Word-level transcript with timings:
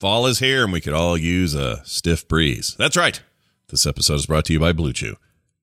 Fall 0.00 0.26
is 0.26 0.38
here 0.38 0.64
and 0.64 0.72
we 0.72 0.80
could 0.80 0.94
all 0.94 1.14
use 1.14 1.54
a 1.54 1.84
stiff 1.84 2.26
breeze. 2.26 2.74
That's 2.78 2.96
right. 2.96 3.20
This 3.68 3.84
episode 3.84 4.14
is 4.14 4.24
brought 4.24 4.46
to 4.46 4.54
you 4.54 4.58
by 4.58 4.72
Blue 4.72 4.94
Chew. 4.94 5.16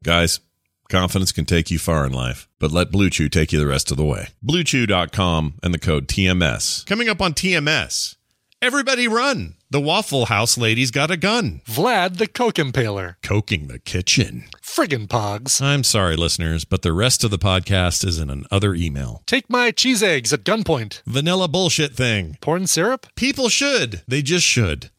Guys, 0.04 0.42
confidence 0.90 1.32
can 1.32 1.46
take 1.46 1.72
you 1.72 1.80
far 1.80 2.06
in 2.06 2.14
life, 2.14 2.48
but 2.60 2.72
let 2.72 2.92
Blue 2.92 3.10
Chew 3.10 3.30
take 3.30 3.52
you 3.52 3.58
the 3.58 3.66
rest 3.66 3.90
of 3.90 3.98
the 3.98 4.06
way. 4.06 4.28
BlueChew.com 4.46 5.56
and 5.64 5.74
the 5.74 5.80
code 5.80 6.08
TMS. 6.08 6.86
Coming 6.86 7.10
up 7.10 7.20
on 7.20 7.34
TMS, 7.34 8.17
everybody 8.62 9.08
run. 9.08 9.56
The 9.70 9.82
Waffle 9.82 10.28
House 10.28 10.58
lady's 10.58 10.92
got 10.92 11.12
a 11.12 11.18
gun. 11.18 11.62
Vlad 11.66 12.18
the 12.18 12.28
Coke 12.28 12.56
Impaler. 12.56 13.16
Coking 13.22 13.68
the 13.68 13.80
kitchen. 13.80 14.46
Friggin' 14.62 15.08
pogs. 15.08 15.62
I'm 15.62 15.84
sorry, 15.84 16.16
listeners, 16.16 16.64
but 16.64 16.84
the 16.84 16.94
rest 16.94 17.24
of 17.24 17.32
the 17.32 17.38
podcast 17.40 18.06
is 18.06 18.20
in 18.20 18.30
another 18.30 18.74
email. 18.74 19.24
Take 19.26 19.50
my 19.50 19.72
cheese 19.72 20.02
eggs 20.02 20.32
at 20.32 20.44
gunpoint. 20.44 21.02
Vanilla 21.06 21.48
bullshit 21.48 21.96
thing. 21.96 22.38
Porn 22.42 22.68
syrup? 22.68 23.08
People 23.16 23.50
should. 23.50 24.04
They 24.08 24.22
just 24.22 24.46
should. 24.46 24.90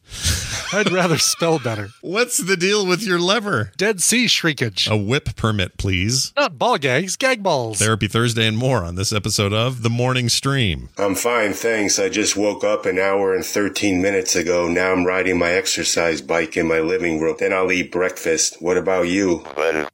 I'd 0.73 0.91
rather 0.93 1.17
spell 1.17 1.59
better. 1.59 1.89
What's 2.03 2.37
the 2.39 2.57
deal 2.57 2.87
with 2.87 3.03
your 3.03 3.19
lever? 3.19 3.73
Dead 3.77 4.03
Sea 4.03 4.29
shrinkage. 4.29 4.87
A 4.89 4.97
whip 4.97 5.35
permit, 5.35 5.79
please. 5.79 6.33
Not 6.37 6.59
ball 6.59 6.77
gags, 6.77 7.17
gag 7.17 7.43
balls. 7.43 7.79
Therapy 7.79 8.07
Thursday 8.07 8.47
and 8.47 8.59
more 8.59 8.85
on 8.85 8.95
this 8.95 9.13
episode 9.13 9.55
of 9.55 9.83
The 9.83 9.89
Morning 9.89 10.29
Stream. 10.29 10.91
I'm 10.99 11.15
fine, 11.15 11.55
thanks. 11.55 11.99
I 11.99 12.11
just 12.11 12.37
woke 12.37 12.65
up 12.65 12.85
an 12.85 12.99
hour 12.99 13.35
and 13.35 13.45
13 13.45 14.03
minutes 14.03 14.37
ago. 14.37 14.69
Now 14.69 14.93
I'm 14.93 15.07
riding 15.07 15.39
my 15.39 15.53
exercise 15.53 16.21
bike 16.21 16.57
in 16.57 16.69
my 16.69 16.81
living 16.81 17.19
room. 17.19 17.37
Then 17.39 17.53
I'll 17.55 17.73
eat 17.73 17.91
breakfast. 17.91 18.61
What 18.61 18.77
about 18.77 19.09
you? 19.09 19.45
Let 19.57 19.89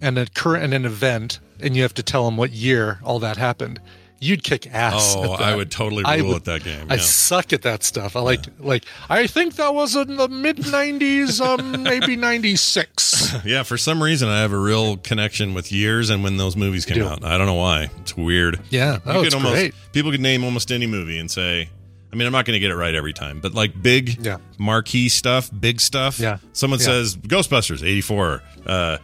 and 0.00 0.18
a 0.18 0.26
current 0.26 0.62
and 0.64 0.74
an 0.74 0.84
event, 0.84 1.40
and 1.64 1.74
you 1.74 1.82
have 1.82 1.94
to 1.94 2.02
tell 2.02 2.24
them 2.24 2.36
what 2.36 2.52
year 2.52 3.00
all 3.02 3.18
that 3.20 3.36
happened. 3.36 3.80
You'd 4.20 4.42
kick 4.42 4.72
ass. 4.72 5.14
Oh, 5.18 5.34
at 5.34 5.38
that. 5.40 5.48
I 5.48 5.56
would 5.56 5.70
totally 5.70 6.02
I 6.04 6.16
rule 6.16 6.28
would- 6.28 6.36
at 6.36 6.44
that 6.44 6.64
game. 6.64 6.86
I 6.88 6.96
suck 6.96 7.52
at 7.52 7.62
that 7.62 7.82
stuff. 7.82 8.16
I 8.16 8.20
like 8.20 8.40
like 8.58 8.84
I 9.10 9.26
think 9.26 9.56
that 9.56 9.74
was 9.74 9.94
in 9.96 10.16
the 10.16 10.28
mid 10.28 10.58
'90s, 10.58 11.40
um, 11.44 11.82
maybe 11.82 12.16
'96. 12.16 13.34
Yeah, 13.44 13.64
for 13.64 13.76
some 13.76 14.02
reason 14.02 14.28
I 14.28 14.40
have 14.40 14.52
a 14.52 14.58
real 14.58 14.96
connection 14.96 15.52
with 15.52 15.70
years 15.72 16.08
and 16.10 16.22
when 16.22 16.36
those 16.38 16.56
movies 16.56 16.86
came 16.86 17.02
out. 17.02 17.24
I 17.24 17.36
don't 17.36 17.46
know 17.46 17.54
why. 17.54 17.90
It's 18.00 18.16
weird. 18.16 18.60
Yeah. 18.70 19.00
Oh, 19.04 19.22
it's 19.24 19.34
almost, 19.34 19.54
great. 19.54 19.74
People 19.92 20.10
could 20.10 20.20
name 20.20 20.44
almost 20.44 20.72
any 20.72 20.86
movie 20.86 21.18
and 21.18 21.30
say, 21.30 21.68
I 22.14 22.16
mean, 22.16 22.26
I'm 22.26 22.32
not 22.32 22.44
going 22.44 22.54
to 22.54 22.60
get 22.60 22.70
it 22.70 22.76
right 22.76 22.94
every 22.94 23.12
time, 23.12 23.40
but 23.40 23.54
like 23.54 23.80
big 23.82 24.24
Yeah. 24.24 24.36
marquee 24.56 25.08
stuff, 25.08 25.50
big 25.58 25.80
stuff. 25.80 26.20
Yeah. 26.20 26.36
Someone 26.52 26.78
Yeah. 26.78 26.86
Mm-hmm. 26.86 26.92
says 26.92 27.16
Ghostbusters 27.16 27.82
84, 27.84 28.42
uh, 28.66 28.98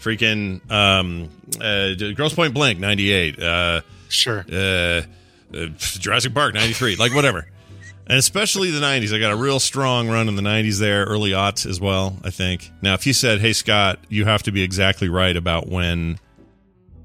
freaking 0.00 0.60
um, 0.70 1.28
uh, 1.60 2.12
Grosse 2.14 2.34
Pointe 2.34 2.54
Blank 2.54 2.78
98, 2.78 3.42
uh, 3.42 3.80
Sure. 4.08 4.44
uh, 4.50 4.54
uh, 4.56 5.02
Jurassic 5.76 6.32
Park 6.34 6.54
93, 6.54 6.96
like 6.96 7.12
whatever. 7.14 7.48
And 8.06 8.18
especially 8.18 8.70
the 8.70 8.80
90s. 8.80 9.12
I 9.14 9.18
got 9.18 9.32
a 9.32 9.36
real 9.36 9.60
strong 9.60 10.08
run 10.08 10.28
in 10.28 10.36
the 10.36 10.42
90s 10.42 10.78
there, 10.78 11.04
early 11.04 11.30
aughts 11.30 11.66
as 11.68 11.80
well, 11.80 12.16
I 12.24 12.30
think. 12.30 12.70
Now, 12.82 12.94
if 12.94 13.06
you 13.06 13.12
said, 13.12 13.40
hey, 13.40 13.52
Scott, 13.52 13.98
you 14.08 14.24
have 14.24 14.42
to 14.44 14.52
be 14.52 14.62
exactly 14.62 15.08
right 15.08 15.36
about 15.36 15.68
when, 15.68 16.18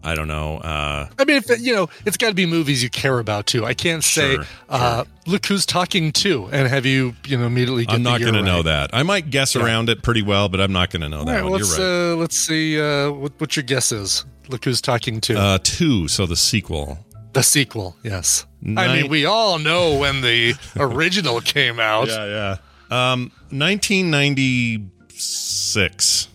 I 0.04 0.16
don't 0.16 0.28
know, 0.28 0.58
uh, 0.60 1.08
I 1.20 1.26
mean, 1.26 1.38
if, 1.38 1.50
you 1.60 1.74
know, 1.76 1.90
it's 2.06 2.18
got 2.18 2.30
to 2.30 2.36
be 2.36 2.46
movies 2.46 2.82
you 2.84 2.90
care 2.90 3.20
about 3.20 3.46
too. 3.46 3.66
I 3.66 3.74
can't 3.74 4.04
say, 4.04 4.36
Sure, 4.36 4.46
uh, 4.70 5.04
"Look 5.26 5.46
who's 5.48 5.66
talking 5.66 6.12
too," 6.14 6.48
and 6.52 6.68
have 6.68 6.86
you, 6.86 7.16
you 7.26 7.38
know, 7.38 7.46
immediately. 7.48 7.86
I'm 7.90 8.04
not 8.04 8.22
going 8.22 8.36
to 8.36 8.42
know 8.44 8.62
that. 8.64 8.92
I 8.94 9.02
might 9.04 9.30
guess 9.32 9.56
Yeah. 9.56 9.64
around 9.66 9.90
it 9.90 10.02
pretty 10.04 10.22
well, 10.22 10.48
but 10.50 10.62
I'm 10.62 10.72
not 10.72 10.92
going 10.92 11.02
to 11.02 11.10
know 11.10 11.20
All 11.20 11.26
that 11.26 11.42
right, 11.42 11.44
one. 11.44 11.52
let's 11.54 11.78
You're 11.78 12.10
right. 12.10 12.14
uh, 12.14 12.18
let's 12.18 12.38
see 12.38 12.80
uh, 12.80 13.12
what 13.12 13.34
what 13.40 13.56
your 13.58 13.64
guess 13.64 13.92
is. 13.92 14.24
Look 14.50 14.64
who's 14.66 14.80
talking 14.82 15.20
too 15.20 15.36
Uh, 15.36 15.58
two, 15.62 16.08
so 16.08 16.26
the 16.26 16.38
sequel. 16.38 17.00
the 17.34 17.44
sequel. 17.44 17.98
Yes, 18.04 18.46
I 18.78 18.88
mean 19.02 19.10
we 19.10 19.26
all 19.26 19.60
know 19.60 19.96
when 19.98 20.22
the 20.22 20.54
original 20.78 21.42
came 21.42 21.80
out. 21.82 22.08
Yeah, 22.08 22.56
yeah. 22.90 23.12
Um, 23.12 23.32
1996. 23.52 26.28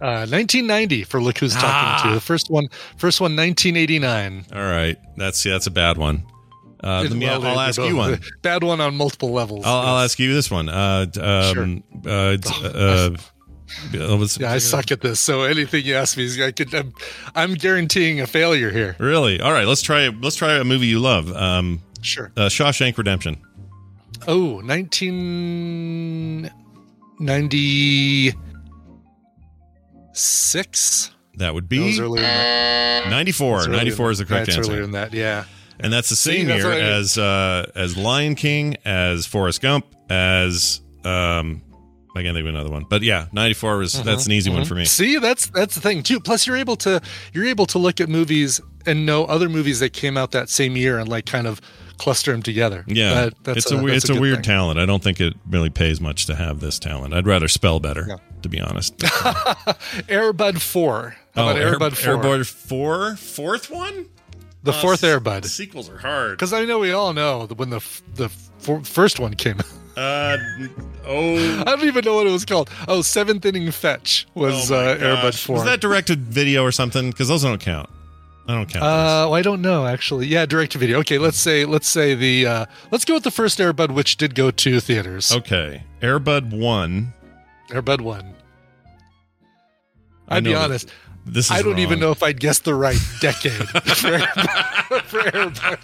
Uh, 0.00 0.22
1990 0.30 1.02
for 1.04 1.20
Look 1.20 1.38
Who's 1.38 1.54
Talking 1.54 1.68
Ah. 1.70 2.02
to. 2.08 2.14
The 2.14 2.20
first 2.20 2.50
one, 2.50 2.68
first 2.98 3.20
one, 3.20 3.34
1989. 3.34 4.46
All 4.54 4.60
right. 4.62 4.96
That's, 5.16 5.44
yeah, 5.44 5.52
that's 5.54 5.66
a 5.66 5.72
bad 5.72 5.98
one. 5.98 6.22
Uh, 6.84 7.00
let 7.02 7.10
me, 7.12 7.26
Well, 7.26 7.44
I'll 7.44 7.58
ask 7.58 7.76
both- 7.78 7.88
you 7.88 7.96
one. 7.96 8.20
Bad 8.42 8.62
one 8.62 8.80
on 8.80 8.94
multiple 8.94 9.32
levels. 9.32 9.64
I'll, 9.66 9.78
I'll 9.78 9.98
ask 10.04 10.16
you 10.20 10.32
this 10.32 10.48
one. 10.48 10.68
Uh, 10.68 11.06
um, 11.20 11.82
uh, 12.06 12.08
uh, 12.08 12.36
uh, 12.64 13.10
Yeah, 13.92 14.52
I 14.52 14.58
suck 14.58 14.92
at 14.92 15.00
this. 15.00 15.18
So 15.18 15.42
anything 15.42 15.84
you 15.84 15.96
ask 15.96 16.16
me, 16.16 16.24
is 16.24 16.40
I 16.40 16.52
could. 16.52 16.72
I'm, 16.72 16.92
I'm 17.34 17.54
guaranteeing 17.54 18.20
a 18.20 18.28
failure 18.28 18.70
here. 18.70 18.94
Really? 19.00 19.40
All 19.40 19.50
right. 19.50 19.66
Let's 19.66 19.82
try. 19.82 20.06
Let's 20.08 20.36
try 20.36 20.54
a 20.54 20.62
movie 20.64 20.86
you 20.86 21.00
love. 21.00 21.32
Um, 21.36 21.80
Sure. 22.00 22.30
uh, 22.36 22.42
Shawshank 22.46 22.96
Redemption. 22.96 23.38
Oh, 24.28 24.60
1996. 30.18 31.10
That 31.36 31.54
would 31.54 31.68
be 31.68 31.96
than 31.96 32.12
that. 32.14 33.08
94. 33.10 33.56
That's 33.58 33.68
94 33.68 34.10
is 34.10 34.18
the 34.18 34.24
correct 34.24 34.46
that's 34.46 34.58
answer. 34.58 34.70
earlier 34.70 34.82
than 34.82 34.92
that. 34.92 35.12
Yeah. 35.12 35.44
and 35.78 35.92
that's 35.92 36.08
the 36.08 36.16
See, 36.16 36.38
same 36.38 36.48
that's 36.48 36.64
year 36.64 36.72
as 36.72 37.16
uh, 37.16 37.70
as 37.76 37.96
Lion 37.96 38.34
King, 38.34 38.76
as 38.84 39.26
Forrest 39.26 39.60
Gump, 39.62 39.86
as 40.10 40.80
um, 41.04 41.62
I 42.16 42.22
can't 42.22 42.34
think 42.34 42.40
of 42.40 42.46
another 42.46 42.70
one. 42.70 42.84
But 42.90 43.02
yeah, 43.02 43.26
94 43.32 43.78
was 43.78 44.02
that's 44.02 44.26
an 44.26 44.32
easy 44.32 44.50
one 44.50 44.64
for 44.64 44.74
me. 44.74 44.84
See, 44.84 45.18
that's 45.18 45.48
that's 45.50 45.76
the 45.76 45.80
thing 45.80 46.02
too. 46.02 46.18
Plus, 46.18 46.46
you're 46.46 46.56
able 46.56 46.76
to 46.76 47.00
you're 47.32 47.46
able 47.46 47.66
to 47.66 47.78
look 47.78 48.00
at 48.00 48.08
movies 48.08 48.60
and 48.84 49.06
know 49.06 49.24
other 49.26 49.48
movies 49.48 49.78
that 49.80 49.92
came 49.92 50.16
out 50.16 50.32
that 50.32 50.48
same 50.48 50.76
year 50.76 50.98
and 50.98 51.08
like 51.08 51.26
kind 51.26 51.46
of 51.46 51.60
cluster 51.98 52.32
them 52.32 52.42
together. 52.42 52.84
Yeah, 52.86 53.14
That- 53.14 53.44
that's 53.44 53.58
it's 53.58 53.70
a, 53.70 53.76
weird 53.76 53.96
that's 53.96 54.04
it's 54.08 54.16
a, 54.16 54.20
weird 54.20 54.36
thing. 54.36 54.42
talent. 54.44 54.78
I 54.78 54.86
don't 54.86 55.02
think 55.02 55.20
it 55.20 55.34
really 55.50 55.70
pays 55.70 56.00
much 56.00 56.26
to 56.26 56.34
have 56.34 56.60
this 56.60 56.78
talent. 56.78 57.12
I'd 57.14 57.26
rather 57.26 57.48
spell 57.48 57.80
better, 57.80 58.06
Yeah. 58.08 58.16
to 58.42 58.48
be 58.48 58.60
honest. 58.60 58.96
Airbud 60.08 60.60
Four. 60.60 61.16
How 61.34 61.50
about 61.50 61.60
Air- 61.60 61.74
Airbud 61.78 61.96
Four? 61.96 62.14
Airbud 62.16 62.46
four, 62.46 63.16
fourth 63.16 63.70
one. 63.70 64.06
the 64.62 64.72
fourth 64.72 65.04
Uh, 65.04 65.08
Airbud. 65.18 65.44
Sequels 65.44 65.88
are 65.88 65.98
hard. 65.98 66.32
Because 66.32 66.52
I 66.52 66.64
know 66.64 66.78
we 66.78 66.92
all 66.92 67.12
know 67.12 67.46
that 67.46 67.56
when 67.58 67.70
the 67.70 67.80
the 68.14 68.28
first 68.84 69.20
one 69.20 69.34
came. 69.34 69.58
out. 69.58 69.66
Uh, 69.96 70.38
oh, 71.06 71.60
I 71.60 71.64
don't 71.64 71.84
even 71.84 72.04
know 72.04 72.14
what 72.14 72.26
it 72.26 72.30
was 72.30 72.44
called. 72.44 72.70
Oh, 72.86 73.02
seventh 73.02 73.44
inning 73.44 73.70
fetch 73.72 74.26
was 74.34 74.70
oh 74.70 74.76
uh, 74.76 74.96
Airbud. 74.96 75.38
Four. 75.38 75.56
Was 75.56 75.64
that 75.64 75.80
directed 75.80 76.20
video 76.20 76.62
or 76.64 76.72
something? 76.72 77.10
Because 77.10 77.28
those 77.28 77.42
don't 77.42 77.60
count. 77.60 77.88
I 78.48 78.54
don't 78.54 78.66
count. 78.68 78.82
Uh, 78.82 78.86
well, 79.28 79.34
I 79.34 79.42
don't 79.42 79.60
know 79.60 79.86
actually. 79.86 80.26
Yeah, 80.26 80.46
direct 80.46 80.72
to 80.72 80.78
video. 80.78 80.98
Okay, 81.00 81.18
let's 81.18 81.36
say 81.38 81.66
let's 81.66 81.86
say 81.86 82.14
the 82.14 82.46
uh, 82.46 82.66
let's 82.90 83.04
go 83.04 83.14
with 83.14 83.24
the 83.24 83.30
first 83.30 83.58
Airbud, 83.58 83.90
which 83.94 84.16
did 84.16 84.34
go 84.34 84.50
to 84.50 84.80
theaters. 84.80 85.30
Okay, 85.30 85.82
Airbud 86.00 86.58
one. 86.58 87.12
Airbud 87.68 88.00
one. 88.00 88.34
I'd 90.28 90.44
be 90.44 90.54
honest. 90.54 90.90
This 91.26 91.46
is 91.46 91.50
I 91.50 91.60
don't 91.60 91.78
even 91.78 92.00
know 92.00 92.10
if 92.10 92.22
I'd 92.22 92.40
guess 92.40 92.60
the 92.60 92.74
right 92.74 92.96
decade 93.20 93.52
for, 93.52 94.08
Airbud, 94.16 95.02
for 95.02 95.20
Airbud. 95.20 95.78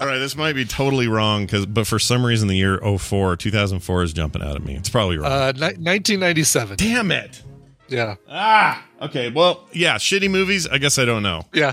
All 0.00 0.06
right, 0.08 0.18
this 0.18 0.34
might 0.36 0.54
be 0.54 0.64
totally 0.64 1.06
wrong 1.06 1.46
because, 1.46 1.66
but 1.66 1.86
for 1.86 2.00
some 2.00 2.26
reason, 2.26 2.48
the 2.48 2.56
year 2.56 2.80
04, 2.80 3.36
2004 3.36 4.02
is 4.02 4.12
jumping 4.12 4.42
out 4.42 4.56
at 4.56 4.64
me. 4.64 4.74
It's 4.74 4.88
probably 4.88 5.18
wrong. 5.18 5.30
Uh, 5.30 5.52
ni- 5.54 5.60
1997. 5.60 6.78
Damn 6.78 7.12
it! 7.12 7.42
Yeah, 7.90 8.14
Ah. 8.28 8.84
Okay. 9.02 9.30
Well, 9.30 9.66
yeah, 9.72 9.96
shitty 9.96 10.30
movies. 10.30 10.66
I 10.66 10.78
guess 10.78 10.98
I 10.98 11.04
don't 11.04 11.22
know. 11.22 11.42
yeah. 11.52 11.72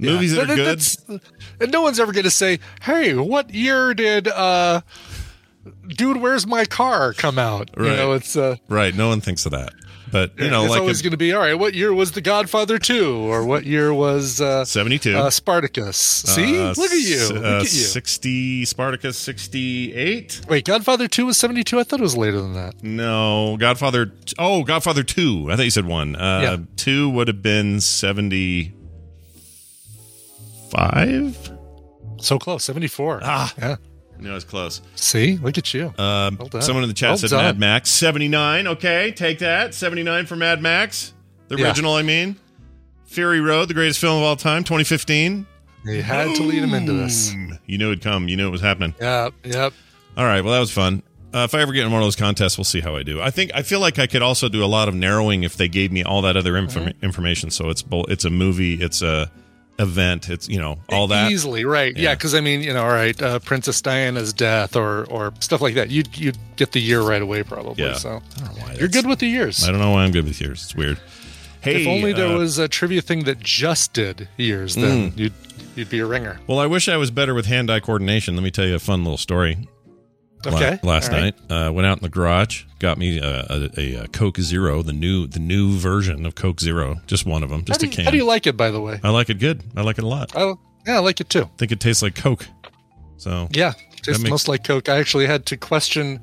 Movies 0.00 0.32
Yeah. 0.34 0.44
that 0.44 0.50
are 0.52 0.56
good. 0.56 1.20
And 1.60 1.72
no 1.72 1.82
one's 1.82 1.98
ever 2.00 2.12
going 2.12 2.24
to 2.24 2.30
say, 2.30 2.60
"Hey, 2.82 3.14
what 3.14 3.52
year 3.52 3.94
did 3.94 4.28
uh, 4.28 4.80
Dude, 5.88 6.18
Where's 6.18 6.46
My 6.46 6.64
Car 6.64 7.12
come 7.12 7.38
out?" 7.38 7.70
You 7.76 7.82
know, 7.84 8.12
it's 8.12 8.36
uh, 8.36 8.56
Right. 8.68 8.94
No 8.94 9.08
one 9.08 9.20
thinks 9.20 9.44
of 9.44 9.52
that. 9.52 9.72
But 10.10 10.38
you 10.38 10.48
know, 10.50 10.62
it's 10.64 10.70
like 10.70 10.80
always 10.80 11.02
going 11.02 11.10
to 11.12 11.16
be 11.16 11.32
all 11.32 11.40
right. 11.40 11.54
What 11.58 11.74
year 11.74 11.92
was 11.92 12.12
The 12.12 12.20
Godfather 12.20 12.78
two, 12.78 13.14
or 13.16 13.44
what 13.44 13.64
year 13.66 13.92
was 13.92 14.40
uh, 14.40 14.64
72. 14.64 15.16
uh, 15.16 15.30
Spartacus? 15.30 15.96
See, 15.96 16.58
Uh, 16.58 16.74
look 16.76 16.90
at 16.92 16.98
you, 17.00 17.28
look 17.34 17.44
uh, 17.44 17.56
at 17.58 17.62
you. 17.62 17.68
60 17.68 18.64
Spartacus 18.64 19.16
68. 19.18 20.40
Wait, 20.48 20.64
Godfather 20.64 21.08
two 21.08 21.26
was 21.26 21.36
seventy 21.36 21.62
two. 21.64 21.78
I 21.78 21.84
thought 21.84 22.00
it 22.00 22.02
was 22.02 22.16
later 22.16 22.40
than 22.40 22.54
that. 22.54 22.82
No, 22.82 23.56
Godfather. 23.58 24.12
Oh, 24.38 24.64
Godfather 24.64 25.02
2. 25.02 25.50
I 25.50 25.56
thought 25.56 25.62
you 25.64 25.70
said 25.70 25.86
1. 25.86 26.16
Uh 26.16 26.40
Yeah. 26.42 26.56
2 26.76 27.10
would 27.10 27.28
have 27.28 27.42
been 27.42 27.80
75. 27.80 28.72
So 32.20 32.38
close, 32.38 32.64
seventy 32.64 32.88
four. 32.88 33.20
Ah. 33.22 33.54
yeah. 33.58 33.76
No, 34.20 34.34
it's 34.36 34.44
close. 34.44 34.80
See, 34.96 35.36
look 35.36 35.58
at 35.58 35.72
you. 35.74 35.92
Um, 35.98 36.38
Well 36.52 36.62
someone 36.62 36.82
in 36.84 36.88
the 36.88 36.94
chat 36.94 37.10
Well 37.10 37.18
said 37.18 37.30
done. 37.30 37.44
Mad 37.44 37.58
Max 37.58 37.90
79. 37.90 38.66
Okay, 38.66 39.12
take 39.12 39.38
that. 39.40 39.74
79 39.74 40.26
for 40.26 40.36
Mad 40.36 40.60
Max. 40.60 41.12
The 41.48 41.56
Yeah. 41.56 41.66
original, 41.68 41.94
I 41.94 42.02
mean. 42.02 42.36
Fury 43.06 43.40
Road, 43.40 43.68
the 43.68 43.74
greatest 43.74 44.00
film 44.00 44.18
of 44.18 44.22
all 44.24 44.36
time, 44.36 44.64
2015. 44.64 45.46
They 45.86 46.00
had 46.02 46.34
to 46.36 46.42
lead 46.42 46.62
him 46.62 46.74
into 46.74 46.92
this. 46.92 47.32
You 47.66 47.78
knew 47.78 47.86
it'd 47.92 48.02
come. 48.02 48.28
You 48.28 48.36
knew 48.36 48.48
it 48.48 48.50
was 48.50 48.60
happening. 48.60 48.94
Yep. 49.00 49.32
yep. 49.44 49.72
All 50.16 50.24
right. 50.26 50.42
Well, 50.42 50.52
that 50.52 50.60
was 50.60 50.70
fun. 50.70 51.02
Uh, 51.32 51.40
if 51.40 51.54
I 51.54 51.60
ever 51.60 51.72
get 51.72 51.84
in 51.86 51.92
one 51.92 52.02
of 52.02 52.06
those 52.06 52.16
contests, 52.16 52.58
we'll 52.58 52.64
see 52.64 52.80
how 52.80 52.96
I 52.96 53.02
do. 53.02 53.20
I 53.20 53.30
think 53.30 53.50
I 53.54 53.62
feel 53.62 53.80
like 53.80 53.98
I 53.98 54.06
could 54.06 54.22
also 54.22 54.48
do 54.48 54.64
a 54.64 54.66
lot 54.66 54.88
of 54.88 54.94
narrowing 54.94 55.42
if 55.44 55.56
they 55.56 55.68
gave 55.68 55.92
me 55.92 56.02
all 56.02 56.22
that 56.22 56.36
other 56.36 56.52
Mm-hmm. 56.54 57.04
information. 57.04 57.50
So 57.50 57.68
it's 57.70 57.82
both. 57.82 58.06
It's 58.10 58.24
a 58.24 58.30
movie. 58.30 58.74
It's 58.74 59.00
a 59.02 59.30
event. 59.78 60.28
It's 60.28 60.48
you 60.48 60.58
know 60.58 60.78
all 60.88 61.06
that. 61.08 61.30
easily 61.30 61.64
right. 61.64 61.96
Yeah. 61.96 62.02
Yeah, 62.10 62.14
because 62.14 62.34
I 62.34 62.40
mean, 62.40 62.62
you 62.62 62.72
know, 62.72 62.82
all 62.82 62.88
right, 62.92 63.20
uh, 63.22 63.38
Princess 63.40 63.80
Diana's 63.80 64.32
death 64.32 64.76
or 64.76 65.04
or 65.06 65.32
stuff 65.40 65.60
like 65.60 65.74
that. 65.74 65.90
You 65.90 66.00
would 66.04 66.18
you'd 66.18 66.38
get 66.56 66.72
the 66.72 66.80
year 66.80 67.00
right 67.02 67.22
away 67.22 67.42
probably. 67.42 67.84
Yeah. 67.84 67.94
So 67.94 68.20
I 68.36 68.40
don't 68.44 68.56
know 68.56 68.62
why 68.64 68.74
you're 68.74 68.88
good 68.88 69.06
with 69.06 69.18
the 69.20 69.28
years. 69.28 69.64
I 69.64 69.70
don't 69.70 69.80
know 69.80 69.90
why 69.92 70.04
I'm 70.04 70.10
good 70.12 70.24
with 70.24 70.40
years. 70.40 70.62
It's 70.64 70.74
weird. 70.74 70.98
Hey, 71.60 71.82
if 71.82 71.88
only 71.88 72.12
there 72.12 72.28
uh, 72.28 72.38
was 72.38 72.58
a 72.58 72.68
trivia 72.68 73.02
thing 73.02 73.24
that 73.24 73.40
just 73.40 73.92
did 73.92 74.28
years, 74.36 74.76
Mm. 74.76 74.80
then 74.82 75.12
you'd 75.16 75.32
you'd 75.74 75.90
be 75.90 75.98
a 75.98 76.06
ringer. 76.06 76.38
Well, 76.46 76.58
I 76.60 76.66
wish 76.66 76.88
I 76.88 76.96
was 76.96 77.10
better 77.10 77.34
with 77.34 77.46
hand-eye 77.46 77.80
coordination. 77.80 78.34
Let 78.36 78.42
me 78.44 78.50
tell 78.50 78.66
you 78.66 78.74
a 78.74 78.78
fun 78.80 79.04
little 79.04 79.16
story. 79.18 79.68
La- 80.46 80.78
last 80.82 81.10
right. 81.10 81.34
night, 81.50 81.50
uh, 81.50 81.72
went 81.72 81.86
out 81.86 81.98
in 81.98 82.02
the 82.02 82.08
garage, 82.08 82.64
got 82.78 82.96
me 82.98 83.18
a, 83.18 83.70
a, 83.76 84.02
a, 84.04 84.08
Coke 84.08 84.38
Zero, 84.38 84.82
the 84.82 84.92
new 84.92 85.26
the 85.26 85.38
new 85.40 85.76
version 85.76 86.24
of 86.26 86.34
Coke 86.34 86.60
Zero, 86.60 87.00
just 87.06 87.26
one 87.26 87.42
of 87.42 87.50
them, 87.50 87.64
just 87.64 87.80
do, 87.80 87.86
a 87.86 87.90
can. 87.90 88.04
how 88.04 88.10
do 88.10 88.16
you 88.16 88.24
like 88.24 88.46
it, 88.46 88.56
by 88.56 88.70
the 88.70 88.80
way? 88.80 89.00
I 89.02 89.10
like 89.10 89.30
it 89.30 89.38
good. 89.38 89.62
I 89.76 89.82
like 89.82 89.98
it 89.98 90.04
a 90.04 90.08
lot. 90.08 90.34
I 90.36 90.42
Oh, 90.42 90.58
yeah, 90.86 90.96
I 90.96 91.00
like 91.00 91.20
it 91.20 91.28
too. 91.28 91.48
think 91.58 91.72
it 91.72 91.80
tastes 91.80 92.02
like 92.02 92.14
Coke. 92.14 92.46
So 93.16 93.48
Yeah, 93.52 93.72
tastes 94.02 94.22
makes- 94.22 94.30
most 94.30 94.48
like 94.48 94.64
Coke. 94.64 94.88
I 94.88 94.98
actually 94.98 95.26
had 95.26 95.44
to 95.46 95.56
question 95.56 96.20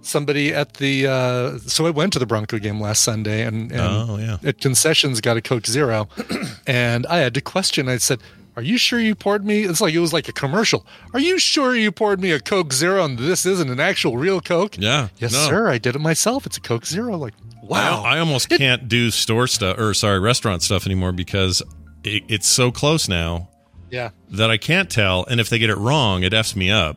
somebody 0.00 0.54
at 0.54 0.74
the. 0.74 1.06
Uh, 1.08 1.58
so 1.58 1.86
I 1.86 1.90
went 1.90 2.12
to 2.12 2.18
the 2.20 2.26
Bronco 2.26 2.58
game 2.58 2.80
last 2.80 3.02
Sunday, 3.02 3.42
and, 3.42 3.72
and 3.72 3.80
Oh, 3.80 4.16
yeah. 4.18 4.38
at 4.48 4.60
concessions 4.60 5.20
got 5.20 5.36
a 5.36 5.40
Coke 5.42 5.66
Zero, 5.66 6.08
and 6.66 7.04
I 7.06 7.18
had 7.18 7.34
to 7.34 7.40
question. 7.40 7.88
I 7.88 7.96
said. 7.98 8.20
Are 8.56 8.62
you 8.62 8.78
sure 8.78 8.98
you 8.98 9.14
poured 9.14 9.44
me? 9.44 9.64
It's 9.64 9.80
like 9.82 9.92
it 9.94 9.98
was 9.98 10.12
like 10.14 10.28
a 10.28 10.32
commercial. 10.32 10.86
Are 11.12 11.20
you 11.20 11.38
sure 11.38 11.76
you 11.76 11.92
poured 11.92 12.20
me 12.20 12.30
a 12.32 12.40
Coke 12.40 12.72
Zero 12.72 13.04
and 13.04 13.18
this 13.18 13.44
isn't 13.44 13.68
an 13.70 13.78
actual 13.80 14.16
real 14.16 14.40
Coke? 14.40 14.76
yeah, 14.78 15.08
Yes, 15.18 15.32
no. 15.32 15.46
sir. 15.46 15.68
I 15.68 15.76
did 15.78 15.94
it 15.94 15.98
myself. 16.00 16.46
It's 16.46 16.56
a 16.56 16.60
Coke 16.60 16.86
Zero. 16.86 17.16
Like, 17.18 17.34
wow. 17.62 18.02
I, 18.02 18.16
I 18.16 18.18
almost 18.18 18.48
can't 18.48 18.88
do 18.88 19.10
store 19.10 19.46
stuff 19.46 19.78
or 19.78 19.92
sorry 19.92 20.18
restaurant 20.20 20.62
stuff 20.62 20.86
anymore 20.86 21.12
because 21.12 21.62
it, 22.02 22.22
it's 22.28 22.46
so 22.46 22.70
close 22.72 23.08
now 23.08 23.50
yeah. 23.90 24.10
that 24.30 24.50
I 24.50 24.56
can't 24.56 24.88
tell. 24.90 25.26
And 25.26 25.38
if 25.38 25.50
they 25.50 25.58
get 25.58 25.68
it 25.70 25.76
wrong, 25.76 26.22
it 26.22 26.32
f's 26.32 26.56
me 26.56 26.70
up 26.70 26.96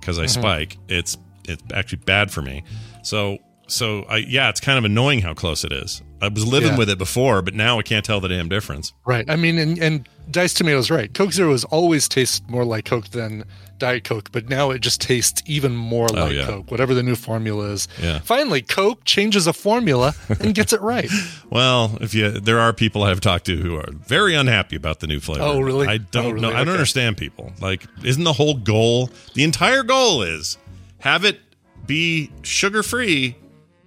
because 0.00 0.18
I 0.18 0.24
Mm-hmm. 0.24 0.40
spike. 0.40 0.76
It's 0.88 1.16
it's 1.44 1.62
actually 1.72 2.02
bad 2.04 2.30
for 2.30 2.42
me. 2.42 2.64
So 3.02 3.38
so 3.66 4.02
I 4.10 4.18
yeah, 4.18 4.50
it's 4.50 4.60
kind 4.60 4.76
of 4.78 4.84
annoying 4.84 5.20
how 5.22 5.32
close 5.32 5.64
it 5.64 5.72
is. 5.72 6.02
I 6.20 6.28
was 6.28 6.46
living 6.46 6.70
Yeah. 6.72 6.78
with 6.78 6.90
it 6.90 6.98
before, 6.98 7.42
but 7.42 7.54
now 7.54 7.78
I 7.78 7.82
can't 7.82 8.04
tell 8.04 8.20
the 8.20 8.28
damn 8.28 8.48
difference. 8.48 8.92
Right. 9.06 9.28
I 9.30 9.36
mean, 9.36 9.56
and, 9.58 9.78
and 9.78 10.08
Dice 10.30 10.52
Tomatoes, 10.52 10.90
right. 10.90 11.12
Coke 11.14 11.32
Zero 11.32 11.52
has 11.52 11.64
always 11.64 12.08
tasted 12.08 12.50
more 12.50 12.64
like 12.64 12.84
Coke 12.84 13.08
than 13.10 13.44
Diet 13.78 14.02
Coke, 14.02 14.32
but 14.32 14.48
now 14.48 14.70
it 14.70 14.80
just 14.80 15.00
tastes 15.00 15.40
even 15.46 15.76
more 15.76 16.08
oh, 16.10 16.14
like 16.14 16.22
Oh, 16.24 16.28
yeah. 16.30 16.46
Coke, 16.46 16.70
whatever 16.72 16.92
the 16.94 17.02
new 17.04 17.14
formula 17.14 17.66
is. 17.70 17.86
Yeah. 18.02 18.18
Finally, 18.18 18.62
Coke 18.62 19.04
changes 19.04 19.46
a 19.46 19.52
formula 19.52 20.14
and 20.40 20.54
gets 20.54 20.72
it 20.72 20.80
right. 20.80 21.10
Well, 21.50 21.96
if 22.02 22.12
you 22.14 22.30
there 22.30 22.58
are 22.60 22.74
people 22.74 23.04
I've 23.04 23.20
talked 23.22 23.46
to 23.46 23.56
who 23.56 23.76
are 23.76 23.90
very 23.92 24.34
unhappy 24.34 24.76
about 24.76 25.00
the 25.00 25.06
new 25.06 25.18
flavor. 25.20 25.42
Oh, 25.44 25.60
really? 25.60 25.86
I 25.86 25.94
oh, 25.94 25.98
don't 26.10 26.26
Oh, 26.26 26.30
really? 26.32 26.40
know. 26.42 26.52
I 26.52 26.64
don't 26.64 26.74
understand 26.74 27.16
people. 27.16 27.52
Like, 27.60 27.86
isn't 28.04 28.22
the 28.24 28.34
whole 28.34 28.54
goal? 28.54 29.08
The 29.34 29.44
entire 29.44 29.82
goal 29.82 30.22
is 30.22 30.58
have 30.98 31.24
it 31.24 31.40
be 31.86 32.30
sugar 32.42 32.82
free, 32.82 33.36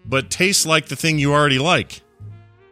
but 0.05 0.31
taste 0.31 0.65
like 0.65 0.88
the 0.88 0.95
thing 0.95 1.19
you 1.19 1.33
already 1.33 1.59
like. 1.59 2.01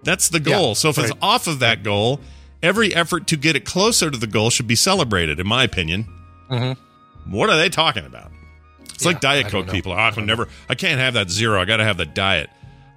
That's 0.09 0.29
the 0.29 0.39
goal. 0.39 0.69
Yeah, 0.69 0.73
so 0.73 0.89
if 0.89 0.97
it's 0.97 1.11
off 1.21 1.45
of 1.47 1.59
that 1.59 1.83
goal, 1.83 2.19
every 2.63 2.93
effort 2.95 3.27
to 3.27 3.37
get 3.37 3.55
it 3.55 3.63
closer 3.65 4.09
to 4.09 4.17
the 4.17 4.27
goal 4.27 4.49
should 4.49 4.67
be 4.67 4.75
celebrated. 4.75 5.39
In 5.39 5.47
my 5.47 5.63
opinion. 5.63 6.05
What 7.27 7.49
are 7.49 7.57
they 7.57 7.69
talking 7.69 8.05
about? 8.05 8.31
It's 8.95 9.05
like 9.05 9.17
Mm-hmm. 9.17 9.21
Diet 9.21 9.45
I 9.45 9.49
Coke 9.49 9.69
people. 9.69 9.91
Oh, 9.91 9.95
I 9.97 10.11
can 10.11 10.25
never. 10.25 10.47
I 10.67 10.75
can't 10.75 10.99
have 10.99 11.13
that 11.13 11.29
zero. 11.29 11.61
I 11.61 11.65
got 11.65 11.77
to 11.77 11.83
have 11.83 11.97
the 11.97 12.05
diet. 12.05 12.49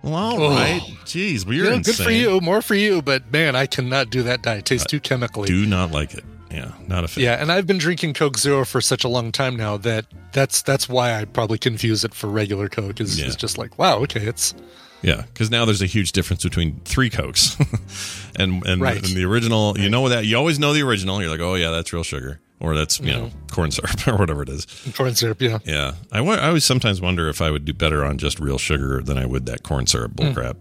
Well, 0.02 0.14
all 0.14 0.42
Oh. 0.42 0.50
right. 0.50 0.80
Jeez, 1.04 1.44
well, 1.44 1.54
you're 1.54 1.70
Yeah, 1.70 1.78
good 1.80 1.94
for 1.94 2.10
you. 2.10 2.40
More 2.40 2.60
for 2.62 2.74
you. 2.74 3.02
But 3.02 3.30
man, 3.30 3.54
I 3.54 3.66
cannot 3.66 4.10
do 4.10 4.22
that 4.24 4.42
diet. 4.42 4.60
It 4.60 4.64
tastes 4.64 4.86
too 4.86 4.98
chemically. 5.00 5.46
Do 5.46 5.64
not 5.66 5.90
like 5.92 6.14
it. 6.14 6.24
Yeah, 6.50 6.72
not 6.88 7.04
a 7.04 7.08
fan. 7.08 7.22
Yeah, 7.24 7.34
and 7.40 7.52
I've 7.52 7.66
been 7.66 7.78
drinking 7.78 8.14
Coke 8.14 8.36
Zero 8.36 8.64
for 8.64 8.80
such 8.80 9.04
a 9.04 9.08
long 9.08 9.32
time 9.32 9.54
now 9.56 9.76
that 9.78 10.06
that's 10.32 10.60
that's 10.62 10.88
why 10.88 11.14
I 11.20 11.24
probably 11.24 11.56
confuse 11.58 12.04
it 12.04 12.14
for 12.14 12.26
regular 12.26 12.68
Coke. 12.68 13.00
Is, 13.00 13.18
Yeah. 13.20 13.28
just 13.30 13.56
like, 13.58 13.78
wow, 13.78 13.98
okay, 14.00 14.20
it's 14.26 14.54
Yeah, 15.02 15.22
because 15.22 15.50
now 15.50 15.64
there's 15.64 15.82
a 15.82 15.86
huge 15.86 16.12
difference 16.12 16.42
between 16.44 16.80
three 16.84 17.10
Cokes 17.10 17.56
and 18.36 18.64
and, 18.66 18.80
Right. 18.80 18.96
and 18.96 19.04
the 19.16 19.24
original. 19.24 19.76
You 19.78 19.90
know 19.90 20.08
that 20.08 20.24
you 20.26 20.36
always 20.36 20.58
know 20.58 20.72
the 20.72 20.82
original. 20.82 21.20
You're 21.20 21.30
like, 21.30 21.40
oh 21.40 21.54
yeah, 21.54 21.70
that's 21.70 21.92
real 21.92 22.04
sugar, 22.04 22.40
or 22.60 22.74
that's 22.74 23.00
you 23.00 23.12
know 23.12 23.24
Mm-hmm. 23.26 23.46
corn 23.54 23.70
syrup 23.70 24.06
or 24.08 24.16
whatever 24.16 24.42
it 24.42 24.48
is. 24.48 24.66
corn 24.96 25.14
syrup. 25.14 25.40
Yeah, 25.42 25.58
Yeah, 25.64 25.94
I, 26.12 26.20
I 26.20 26.46
always 26.48 26.64
sometimes 26.64 27.00
wonder 27.00 27.28
if 27.28 27.40
I 27.42 27.50
would 27.50 27.64
do 27.64 27.72
better 27.74 28.04
on 28.04 28.18
just 28.18 28.38
real 28.40 28.58
sugar 28.58 29.02
than 29.02 29.18
I 29.18 29.26
would 29.26 29.46
that 29.46 29.62
corn 29.62 29.86
syrup 29.86 30.12
bullcrap. 30.12 30.56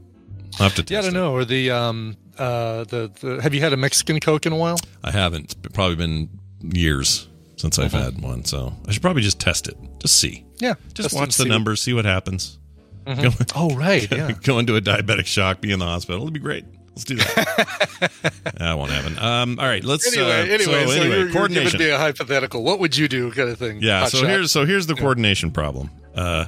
I'll 0.59 0.67
have 0.69 0.75
to 0.75 0.83
test 0.83 0.89
Hmm. 0.89 0.93
yeah. 0.93 0.99
I 0.99 1.01
don't 1.03 1.11
it. 1.11 1.13
know. 1.13 1.33
Or 1.33 1.45
the 1.45 1.71
um 1.71 2.17
uh 2.37 2.83
the, 2.85 3.11
the 3.21 3.41
have 3.41 3.53
you 3.53 3.61
had 3.61 3.73
a 3.73 3.77
Mexican 3.77 4.19
Coke 4.19 4.45
in 4.45 4.53
a 4.53 4.57
while? 4.57 4.77
I 5.03 5.11
haven't. 5.11 5.55
It's 5.63 5.73
probably 5.73 5.95
been 5.97 6.29
years 6.61 7.27
since 7.57 7.77
I've 7.77 7.91
Mm-hmm. 7.91 8.03
had 8.03 8.21
one, 8.23 8.43
so 8.45 8.73
I 8.87 8.91
should 8.91 9.03
probably 9.03 9.21
just 9.21 9.39
test 9.39 9.67
it, 9.67 9.77
just 9.99 10.15
see, 10.15 10.43
Yeah, 10.59 10.73
just 10.95 11.13
watch 11.13 11.37
the 11.37 11.43
what- 11.43 11.49
numbers, 11.49 11.79
see 11.81 11.93
what 11.93 12.05
happens. 12.05 12.57
Go, 13.05 13.29
Oh 13.55 13.75
right, 13.75 14.09
yeah. 14.11 14.31
go 14.43 14.59
into 14.59 14.75
a 14.75 14.81
diabetic 14.81 15.25
shock, 15.25 15.61
be 15.61 15.71
in 15.71 15.79
the 15.79 15.85
hospital. 15.85 16.21
It'd 16.21 16.33
be 16.33 16.39
great. 16.39 16.65
Let's 16.91 17.03
do 17.05 17.15
that. 17.15 18.11
that 18.57 18.77
won't 18.77 18.91
happen. 18.91 19.17
Um, 19.17 19.59
all 19.59 19.65
right, 19.65 19.83
let's. 19.83 20.05
Anyway, 20.15 20.29
uh, 20.29 20.43
anyway, 20.43 20.63
so, 20.63 20.71
anyway, 20.73 21.07
you're, 21.07 21.17
you're 21.25 21.31
coordination. 21.31 21.77
giving 21.79 21.93
a 21.93 21.97
hypothetical. 21.97 22.63
What 22.63 22.79
would 22.79 22.95
you 22.97 23.07
do, 23.07 23.31
kind 23.31 23.49
of 23.49 23.57
thing? 23.57 23.79
yeah. 23.81 24.01
Hot 24.01 24.11
So 24.11 24.17
shot. 24.19 24.29
here's 24.29 24.51
so 24.51 24.65
here's 24.65 24.87
the 24.87 24.95
coordination 24.95 25.51
problem. 25.51 25.89
Uh, 26.13 26.45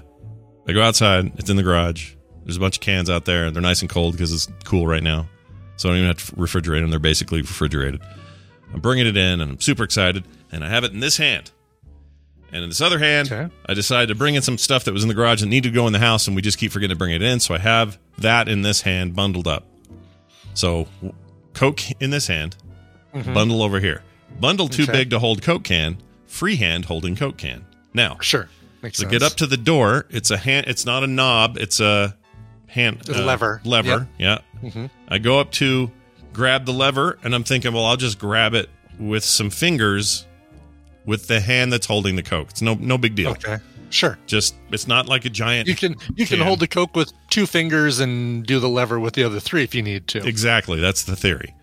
I 0.67 0.73
go 0.73 0.81
outside. 0.83 1.31
It's 1.39 1.49
in 1.49 1.55
the 1.55 1.63
garage. 1.63 2.13
There's 2.43 2.57
a 2.57 2.59
bunch 2.59 2.77
of 2.77 2.81
cans 2.81 3.09
out 3.09 3.23
there. 3.25 3.49
They're 3.51 3.61
nice 3.61 3.81
and 3.81 3.89
cold 3.89 4.13
because 4.13 4.33
it's 4.33 4.47
cool 4.65 4.85
right 4.85 5.01
now. 5.03 5.27
So 5.77 5.89
I 5.89 5.93
don't 5.93 5.99
even 5.99 6.07
have 6.09 6.17
to 6.27 6.35
refrigerate 6.35 6.81
them. 6.81 6.89
They're 6.89 6.99
basically 6.99 7.41
refrigerated. 7.41 8.01
I'm 8.73 8.81
bringing 8.81 9.07
it 9.07 9.15
in 9.15 9.39
and 9.41 9.51
I'm 9.53 9.59
super 9.61 9.83
excited. 9.83 10.25
And 10.51 10.63
I 10.63 10.69
have 10.69 10.83
it 10.83 10.91
in 10.91 10.99
this 10.99 11.15
hand. 11.17 11.51
And 12.53 12.63
in 12.63 12.69
this 12.69 12.81
other 12.81 12.99
hand, 12.99 13.31
Okay. 13.31 13.53
I 13.65 13.73
decided 13.73 14.07
to 14.09 14.15
bring 14.15 14.35
in 14.35 14.41
some 14.43 14.57
stuff 14.59 14.83
that 14.83 14.93
was 14.93 15.01
in 15.03 15.09
the 15.09 15.15
garage 15.15 15.41
that 15.41 15.47
needed 15.47 15.69
to 15.69 15.73
go 15.75 15.87
in 15.87 15.93
the 15.93 15.99
house. 15.99 16.27
And 16.27 16.35
we 16.35 16.41
just 16.41 16.57
keep 16.59 16.71
forgetting 16.71 16.93
to 16.95 16.97
bring 16.97 17.11
it 17.13 17.21
in. 17.23 17.39
So 17.39 17.55
I 17.55 17.57
have 17.57 17.97
that 18.19 18.47
in 18.47 18.61
this 18.61 18.81
hand 18.81 19.15
bundled 19.15 19.47
up. 19.47 19.65
So 20.53 20.87
Coke 21.53 21.81
in 21.99 22.11
this 22.11 22.27
hand, 22.27 22.55
bundle 23.13 23.61
over 23.63 23.79
here. 23.79 24.03
Bundle 24.39 24.67
too 24.69 24.83
Mm-hmm. 24.83 24.91
Okay. 24.91 24.99
big 25.01 25.09
to 25.11 25.19
hold 25.19 25.41
Coke 25.41 25.63
can, 25.63 25.97
free 26.27 26.55
hand 26.55 26.85
holding 26.85 27.15
Coke 27.15 27.37
can. 27.37 27.65
Now, 27.93 28.17
Sure. 28.21 28.47
Makes 28.81 28.97
so 28.97 29.01
sense. 29.03 29.11
get 29.11 29.23
up 29.23 29.33
to 29.37 29.47
the 29.47 29.57
door. 29.57 30.05
It's 30.09 30.29
a 30.29 30.37
hand. 30.37 30.67
It's 30.67 30.85
not 30.85 31.03
a 31.03 31.07
knob. 31.07 31.57
It's 31.57 31.79
a 31.79 32.15
hand 32.67 33.07
A 33.09 33.21
uh, 33.21 33.25
lever. 33.25 33.61
Lever. 33.63 34.07
Yeah. 34.19 34.39
Mm-hmm. 34.61 34.87
I 35.07 35.19
go 35.19 35.39
up 35.39 35.51
to 35.53 35.89
grab 36.33 36.65
the 36.65 36.73
lever, 36.73 37.17
and 37.23 37.33
I'm 37.33 37.43
thinking, 37.45 37.73
well, 37.73 37.85
I'll 37.85 37.95
just 37.97 38.19
grab 38.19 38.53
it 38.55 38.69
with 38.99 39.23
some 39.23 39.49
fingers, 39.49 40.25
with 41.05 41.27
the 41.27 41.39
hand 41.39 41.71
that's 41.73 41.85
holding 41.85 42.15
the 42.15 42.23
coke. 42.23 42.49
It's 42.51 42.61
no 42.61 42.75
no 42.75 42.97
big 42.97 43.15
deal. 43.15 43.31
Okay. 43.31 43.57
Sure. 43.89 44.17
Just 44.25 44.55
it's 44.71 44.87
not 44.87 45.07
like 45.07 45.25
a 45.25 45.29
giant. 45.29 45.67
You 45.67 45.75
can 45.75 45.95
you 46.15 46.25
can 46.25 46.37
Can. 46.37 46.47
hold 46.47 46.59
the 46.59 46.67
coke 46.67 46.95
with 46.95 47.13
two 47.29 47.45
fingers 47.45 47.99
and 47.99 48.45
do 48.45 48.59
the 48.59 48.69
lever 48.69 48.99
with 48.99 49.13
the 49.13 49.23
other 49.23 49.39
three 49.39 49.63
if 49.63 49.75
you 49.75 49.81
need 49.83 50.07
to. 50.09 50.25
Exactly. 50.27 50.79
That's 50.79 51.03
the 51.03 51.15
theory. 51.15 51.53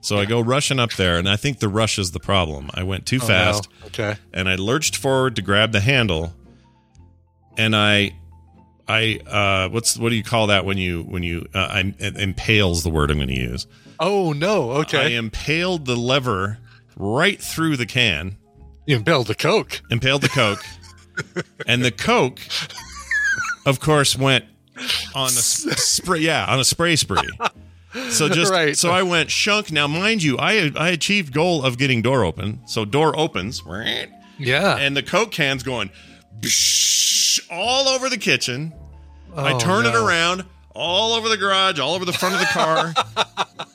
So 0.00 0.18
I 0.18 0.26
go 0.26 0.40
rushing 0.40 0.78
up 0.78 0.92
there, 0.94 1.16
and 1.16 1.26
I 1.26 1.36
think 1.36 1.60
the 1.60 1.68
rush 1.68 1.98
is 1.98 2.10
the 2.10 2.20
problem. 2.20 2.68
I 2.74 2.82
went 2.82 3.06
too 3.06 3.20
Oh, 3.22 3.26
fast. 3.26 3.68
no. 3.80 3.86
Okay. 3.86 4.16
and 4.34 4.50
I 4.50 4.56
lurched 4.56 4.96
forward 4.96 5.34
to 5.36 5.42
grab 5.42 5.72
the 5.72 5.80
handle, 5.80 6.34
and 7.56 7.74
I, 7.74 8.14
I, 8.86 9.20
uh, 9.26 9.68
what's 9.70 9.96
what 9.96 10.10
do 10.10 10.16
you 10.16 10.22
call 10.22 10.48
that 10.48 10.66
when 10.66 10.76
you 10.76 11.02
when 11.04 11.22
you 11.22 11.46
uh, 11.54 11.58
I 11.70 11.94
impales 12.00 12.82
the 12.82 12.90
word 12.90 13.10
I'm 13.10 13.16
going 13.16 13.28
to 13.28 13.34
use. 13.34 13.66
Oh 13.98 14.32
no. 14.32 14.72
Okay. 14.72 14.98
I 14.98 15.08
impaled 15.18 15.86
the 15.86 15.96
lever 15.96 16.58
right 16.96 17.40
through 17.40 17.76
the 17.78 17.86
can, 17.86 18.36
you 18.86 18.96
impaled 18.96 19.26
the 19.28 19.34
coke. 19.34 19.80
impaled 19.90 20.22
the 20.22 20.28
coke, 20.28 20.62
and 21.66 21.84
the 21.84 21.90
coke, 21.90 22.40
of 23.66 23.80
course, 23.80 24.16
went 24.16 24.44
on 25.14 25.26
a 25.28 25.38
s- 25.38 25.66
spray. 25.84 26.20
Yeah, 26.20 26.44
on 26.46 26.58
a 26.60 26.64
spray 26.64 26.96
spree. 26.96 27.28
So 28.10 28.28
just 28.28 28.50
Right. 28.50 28.76
so 28.76 28.90
I 28.90 29.02
went 29.02 29.30
shunk. 29.30 29.70
Now, 29.70 29.86
mind 29.86 30.22
you, 30.22 30.36
I 30.38 30.72
I 30.76 30.88
achieved 30.88 31.32
goal 31.32 31.62
of 31.64 31.78
getting 31.78 32.02
door 32.02 32.24
open. 32.24 32.60
So 32.66 32.84
door 32.84 33.16
opens. 33.18 33.62
Right? 33.64 34.08
Yeah. 34.38 34.76
and 34.76 34.96
the 34.96 35.02
Coke 35.02 35.30
can's 35.30 35.62
going 35.62 35.90
all 37.50 37.88
over 37.88 38.08
the 38.08 38.18
kitchen. 38.18 38.72
I 39.36 39.52
Oh, 39.52 39.58
turn 39.60 39.86
it 39.86 39.94
around 39.94 40.44
all 40.74 41.12
over 41.12 41.28
the 41.28 41.36
garage, 41.36 41.78
all 41.78 41.94
over 41.94 42.04
the 42.04 42.12
front 42.12 42.34
of 42.34 42.40
the 42.40 42.46
car. 42.46 42.94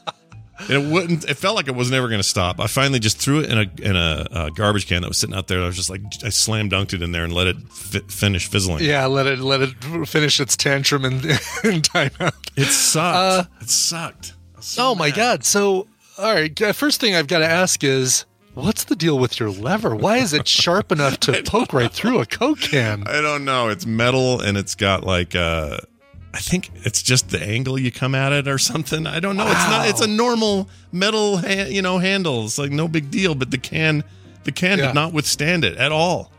and 0.69 0.83
it 0.85 0.91
wouldn't. 0.91 1.25
It 1.29 1.35
felt 1.35 1.55
like 1.55 1.67
it 1.67 1.75
was 1.75 1.89
never 1.91 2.07
going 2.07 2.19
to 2.21 2.27
stop. 2.27 2.59
I 2.59 2.67
finally 2.67 2.99
just 2.99 3.17
threw 3.17 3.39
it 3.41 3.49
in 3.49 3.57
a 3.57 3.65
in 3.81 3.95
a, 3.95 4.27
uh 4.31 4.49
garbage 4.49 4.88
can 4.88 5.01
that 5.01 5.07
was 5.07 5.17
sitting 5.17 5.35
out 5.35 5.47
there. 5.47 5.61
I 5.61 5.65
was 5.65 5.75
just 5.75 5.89
like, 5.89 6.01
I 6.23 6.29
slam 6.29 6.69
dunked 6.69 6.93
it 6.93 7.01
in 7.01 7.11
there 7.11 7.23
and 7.23 7.33
let 7.33 7.47
it 7.47 7.57
fi- 7.69 7.99
finish 8.07 8.47
fizzling. 8.47 8.83
yeah. 8.83 9.05
Let 9.07 9.27
it 9.27 9.39
let 9.39 9.61
it 9.61 9.73
finish 10.07 10.39
its 10.39 10.55
tantrum 10.55 11.03
and 11.05 11.25
in 11.25 11.81
timeout. 11.81 12.33
it 12.55 12.65
sucked. 12.67 13.49
it 13.61 13.69
sucked. 13.69 14.33
So 14.61 14.89
Oh 14.91 14.95
my 14.95 15.11
god. 15.11 15.43
So 15.43 15.88
all 16.17 16.33
right. 16.33 16.61
uh, 16.61 16.73
First 16.73 17.01
thing 17.01 17.15
I've 17.15 17.27
got 17.27 17.39
to 17.39 17.47
ask 17.47 17.83
is. 17.83 18.25
What's 18.55 18.83
the 18.85 18.95
deal 18.95 19.17
with 19.19 19.39
your 19.39 19.51
lever? 19.51 19.95
Why 19.95 20.17
is 20.17 20.33
it 20.33 20.45
sharp 20.45 20.91
enough 20.91 21.17
to 21.21 21.43
poke 21.45 21.71
right 21.71 21.91
through 21.93 22.19
a 22.19 22.25
Coke 22.25 22.59
can? 22.59 23.03
I 23.07 23.21
don't 23.21 23.45
know. 23.45 23.69
It's 23.69 23.85
metal 23.85 24.41
and 24.41 24.57
it's 24.57 24.75
got 24.75 25.03
like 25.05 25.33
uh 25.33 25.77
I 26.33 26.39
think 26.39 26.69
it's 26.86 27.01
just 27.01 27.29
the 27.29 27.41
angle 27.41 27.79
you 27.79 27.91
come 27.91 28.13
at 28.13 28.31
it 28.31 28.48
or 28.48 28.57
something. 28.59 29.07
I 29.07 29.19
don't 29.19 29.36
know. 29.36 29.48
It's 29.48 29.69
not 29.69 29.89
it's 29.89 30.01
a 30.01 30.07
normal 30.07 30.69
metal 30.91 31.38
ha- 31.38 31.67
you 31.67 31.81
know 31.81 31.98
handle. 31.98 32.45
It's 32.45 32.57
like 32.59 32.71
no 32.71 32.88
big 32.88 33.09
deal, 33.09 33.33
but 33.36 33.50
the 33.51 33.57
can 33.57 34.03
the 34.43 34.51
can 34.51 34.77
Yeah. 34.77 34.88
did 34.88 34.95
not 34.95 35.12
withstand 35.13 35.65
it 35.65 35.77
at 35.77 35.91
all. 35.91 36.31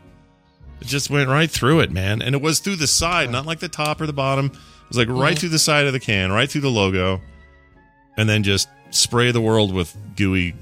It 0.79 0.87
just 0.87 1.09
went 1.09 1.29
right 1.29 1.51
through 1.51 1.81
it, 1.81 1.91
man. 1.91 2.21
And 2.21 2.33
it 2.33 2.41
was 2.41 2.59
through 2.59 2.77
the 2.77 2.87
side, 2.87 3.29
not 3.29 3.45
like 3.45 3.59
the 3.59 3.69
top 3.69 4.01
or 4.01 4.07
the 4.07 4.13
bottom. 4.13 4.45
It 4.47 4.87
was 4.89 4.97
like 4.97 5.09
right 5.09 5.37
through 5.37 5.49
the 5.49 5.59
side 5.59 5.85
of 5.85 5.93
the 5.93 5.99
can, 5.99 6.31
right 6.31 6.49
through 6.49 6.61
the 6.61 6.71
logo. 6.71 7.21
And 8.17 8.27
then 8.29 8.43
just 8.43 8.67
spray 8.89 9.31
the 9.31 9.41
world 9.41 9.73
with 9.73 9.95
gooey 10.15 10.55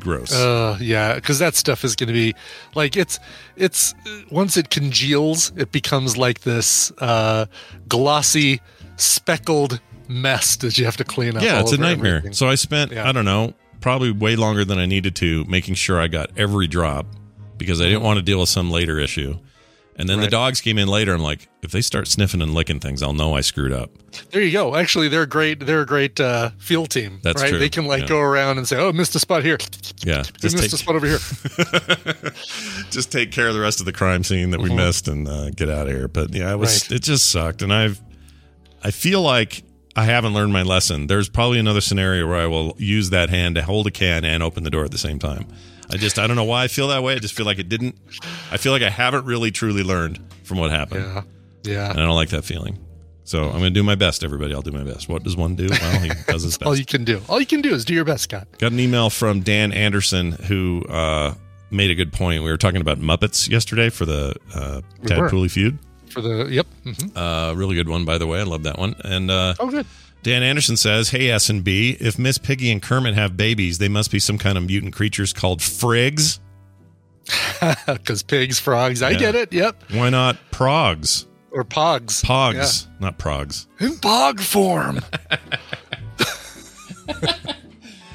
gross. 0.00 0.32
Uh, 0.32 0.76
yeah, 0.80 1.14
because 1.14 1.38
that 1.40 1.54
stuff 1.54 1.84
is 1.84 1.94
going 1.96 2.08
to 2.08 2.12
be 2.12 2.34
like 2.74 2.96
it's 2.96 3.18
it's 3.56 3.94
once 4.30 4.56
it 4.56 4.70
congeals, 4.70 5.52
it 5.56 5.72
becomes 5.72 6.16
like 6.16 6.40
this 6.40 6.90
uh, 6.98 7.46
glossy, 7.88 8.60
speckled 8.96 9.80
mess 10.08 10.56
that 10.56 10.78
you 10.78 10.84
have 10.84 10.96
to 10.98 11.04
clean 11.04 11.36
up. 11.36 11.42
Yeah, 11.42 11.60
it's 11.60 11.72
a 11.72 11.78
nightmare. 11.78 12.16
everything. 12.18 12.32
So 12.34 12.48
I 12.48 12.54
spent, 12.54 12.92
Yeah. 12.92 13.08
I 13.08 13.12
don't 13.12 13.24
know, 13.24 13.54
probably 13.80 14.10
way 14.12 14.36
longer 14.36 14.64
than 14.64 14.78
I 14.78 14.86
needed 14.86 15.14
to 15.16 15.44
making 15.46 15.74
sure 15.74 16.00
I 16.00 16.08
got 16.08 16.30
every 16.36 16.66
drop 16.66 17.06
because 17.58 17.80
I 17.80 17.84
didn't 17.84 18.02
want 18.02 18.18
to 18.18 18.22
deal 18.22 18.40
with 18.40 18.48
some 18.48 18.70
later 18.70 18.98
issue. 18.98 19.38
And 19.98 20.06
then 20.10 20.20
the 20.20 20.28
dogs 20.28 20.60
came 20.60 20.76
in 20.76 20.88
later. 20.88 21.14
I'm 21.14 21.22
like, 21.22 21.48
if 21.62 21.70
they 21.72 21.80
start 21.80 22.06
sniffing 22.06 22.42
and 22.42 22.52
licking 22.52 22.80
things, 22.80 23.02
I'll 23.02 23.14
know 23.14 23.34
I 23.34 23.40
screwed 23.40 23.72
up. 23.72 23.90
there 24.30 24.42
you 24.42 24.52
go. 24.52 24.76
Actually, 24.76 25.08
they're 25.08 25.24
great. 25.24 25.64
They're 25.64 25.80
a 25.80 25.86
great 25.86 26.20
uh, 26.20 26.50
field 26.58 26.90
team. 26.90 27.18
That's 27.22 27.40
right. 27.40 27.48
true. 27.48 27.58
They 27.58 27.70
can 27.70 27.86
like 27.86 28.02
Yeah. 28.02 28.08
go 28.08 28.18
around 28.20 28.58
and 28.58 28.68
say, 28.68 28.76
"Oh, 28.76 28.92
missed 28.92 29.14
a 29.14 29.18
spot 29.18 29.42
here. 29.42 29.56
Yeah, 30.04 30.22
Just 30.38 30.54
missed 30.56 30.74
a 30.74 30.76
spot 30.76 30.96
over 30.96 31.06
here." 31.06 31.18
just 32.90 33.10
take 33.10 33.32
care 33.32 33.48
of 33.48 33.54
the 33.54 33.60
rest 33.60 33.80
of 33.80 33.86
the 33.86 33.92
crime 33.92 34.22
scene 34.22 34.50
that 34.50 34.60
we 34.60 34.74
missed 34.74 35.08
and 35.08 35.26
uh, 35.26 35.48
get 35.50 35.70
out 35.70 35.86
of 35.86 35.94
here. 35.94 36.08
But 36.08 36.34
yeah, 36.34 36.52
it 36.52 36.56
was. 36.58 36.90
Right. 36.90 36.96
it 36.96 37.02
just 37.02 37.30
sucked, 37.30 37.62
and 37.62 37.72
I've 37.72 37.98
I 38.86 38.92
feel 38.92 39.20
like 39.20 39.64
I 39.96 40.04
haven't 40.04 40.32
learned 40.32 40.52
my 40.52 40.62
lesson. 40.62 41.08
There's 41.08 41.28
probably 41.28 41.58
another 41.58 41.80
scenario 41.80 42.24
where 42.28 42.36
I 42.36 42.46
will 42.46 42.76
use 42.78 43.10
that 43.10 43.30
hand 43.30 43.56
to 43.56 43.62
hold 43.62 43.88
a 43.88 43.90
can 43.90 44.24
and 44.24 44.44
open 44.44 44.62
the 44.62 44.70
door 44.70 44.84
at 44.84 44.92
the 44.92 44.98
same 44.98 45.18
time. 45.18 45.48
I 45.90 45.96
just 45.96 46.20
I 46.20 46.28
don't 46.28 46.36
know 46.36 46.44
why 46.44 46.62
I 46.62 46.68
feel 46.68 46.86
that 46.88 47.02
way. 47.02 47.14
I 47.14 47.18
just 47.18 47.34
feel 47.34 47.46
like 47.46 47.58
it 47.58 47.68
didn't. 47.68 47.96
I 48.52 48.58
feel 48.58 48.70
like 48.70 48.82
I 48.82 48.88
haven't 48.90 49.24
really 49.24 49.50
truly 49.50 49.82
learned 49.82 50.20
from 50.44 50.58
what 50.58 50.70
happened, 50.70 51.04
Yeah, 51.04 51.22
yeah. 51.64 51.90
and 51.90 51.98
I 51.98 52.04
don't 52.04 52.14
like 52.14 52.28
that 52.28 52.44
feeling. 52.44 52.78
So 53.24 53.46
I'm 53.46 53.58
going 53.58 53.62
to 53.64 53.70
do 53.70 53.82
my 53.82 53.96
best, 53.96 54.22
everybody. 54.22 54.54
I'll 54.54 54.62
do 54.62 54.70
my 54.70 54.84
best. 54.84 55.08
What 55.08 55.24
does 55.24 55.36
one 55.36 55.56
do? 55.56 55.66
Well, 55.68 56.00
he 56.00 56.10
does 56.28 56.44
his 56.44 56.56
All 56.62 56.76
you 56.76 56.84
can 56.84 57.02
do. 57.02 57.20
All 57.28 57.40
you 57.40 57.46
can 57.46 57.60
do 57.60 57.74
is 57.74 57.84
do 57.84 57.92
your 57.92 58.04
best, 58.04 58.22
Scott. 58.22 58.46
Got 58.58 58.70
an 58.70 58.78
email 58.78 59.10
from 59.10 59.40
Dan 59.40 59.72
Anderson 59.72 60.30
who 60.30 60.84
uh, 60.88 61.34
made 61.72 61.90
a 61.90 61.96
good 61.96 62.12
point. 62.12 62.44
We 62.44 62.50
were 62.50 62.56
talking 62.56 62.80
about 62.80 62.98
Muppets 63.00 63.48
yesterday 63.50 63.90
for 63.90 64.06
the 64.06 64.36
uh, 64.54 64.80
Tad 65.06 65.28
feud. 65.50 65.76
For 66.10 66.20
the 66.20 66.46
yep. 66.50 66.66
mhm. 66.84 67.12
Uh, 67.16 67.54
really 67.54 67.74
good 67.74 67.88
one, 67.88 68.04
by 68.04 68.18
the 68.18 68.26
way. 68.26 68.40
I 68.40 68.44
love 68.44 68.62
that 68.64 68.78
one. 68.78 68.94
And 69.04 69.30
uh, 69.30 69.54
Oh, 69.60 69.70
good. 69.70 69.86
Dan 70.22 70.42
Anderson 70.42 70.76
says, 70.76 71.10
"Hey 71.10 71.30
S 71.30 71.48
and 71.50 71.62
B, 71.62 71.96
if 72.00 72.18
Miss 72.18 72.36
Piggy 72.38 72.70
and 72.72 72.82
Kermit 72.82 73.14
have 73.14 73.36
babies, 73.36 73.78
they 73.78 73.88
must 73.88 74.10
be 74.10 74.18
some 74.18 74.38
kind 74.38 74.58
of 74.58 74.64
mutant 74.64 74.92
creatures 74.94 75.32
called 75.32 75.60
frigs. 75.60 76.40
Because 77.86 78.22
pigs, 78.26 78.58
frogs. 78.58 79.02
I 79.02 79.14
get 79.14 79.34
it. 79.34 79.52
Yep. 79.52 79.84
Why 79.92 80.10
not 80.10 80.36
progs? 80.50 81.26
Or 81.52 81.64
pogs. 81.64 82.22
Pogs, 82.24 82.86
not 83.00 83.18
progs. 83.18 83.66
In 83.80 83.92
pog 83.92 84.40
form. 84.40 85.00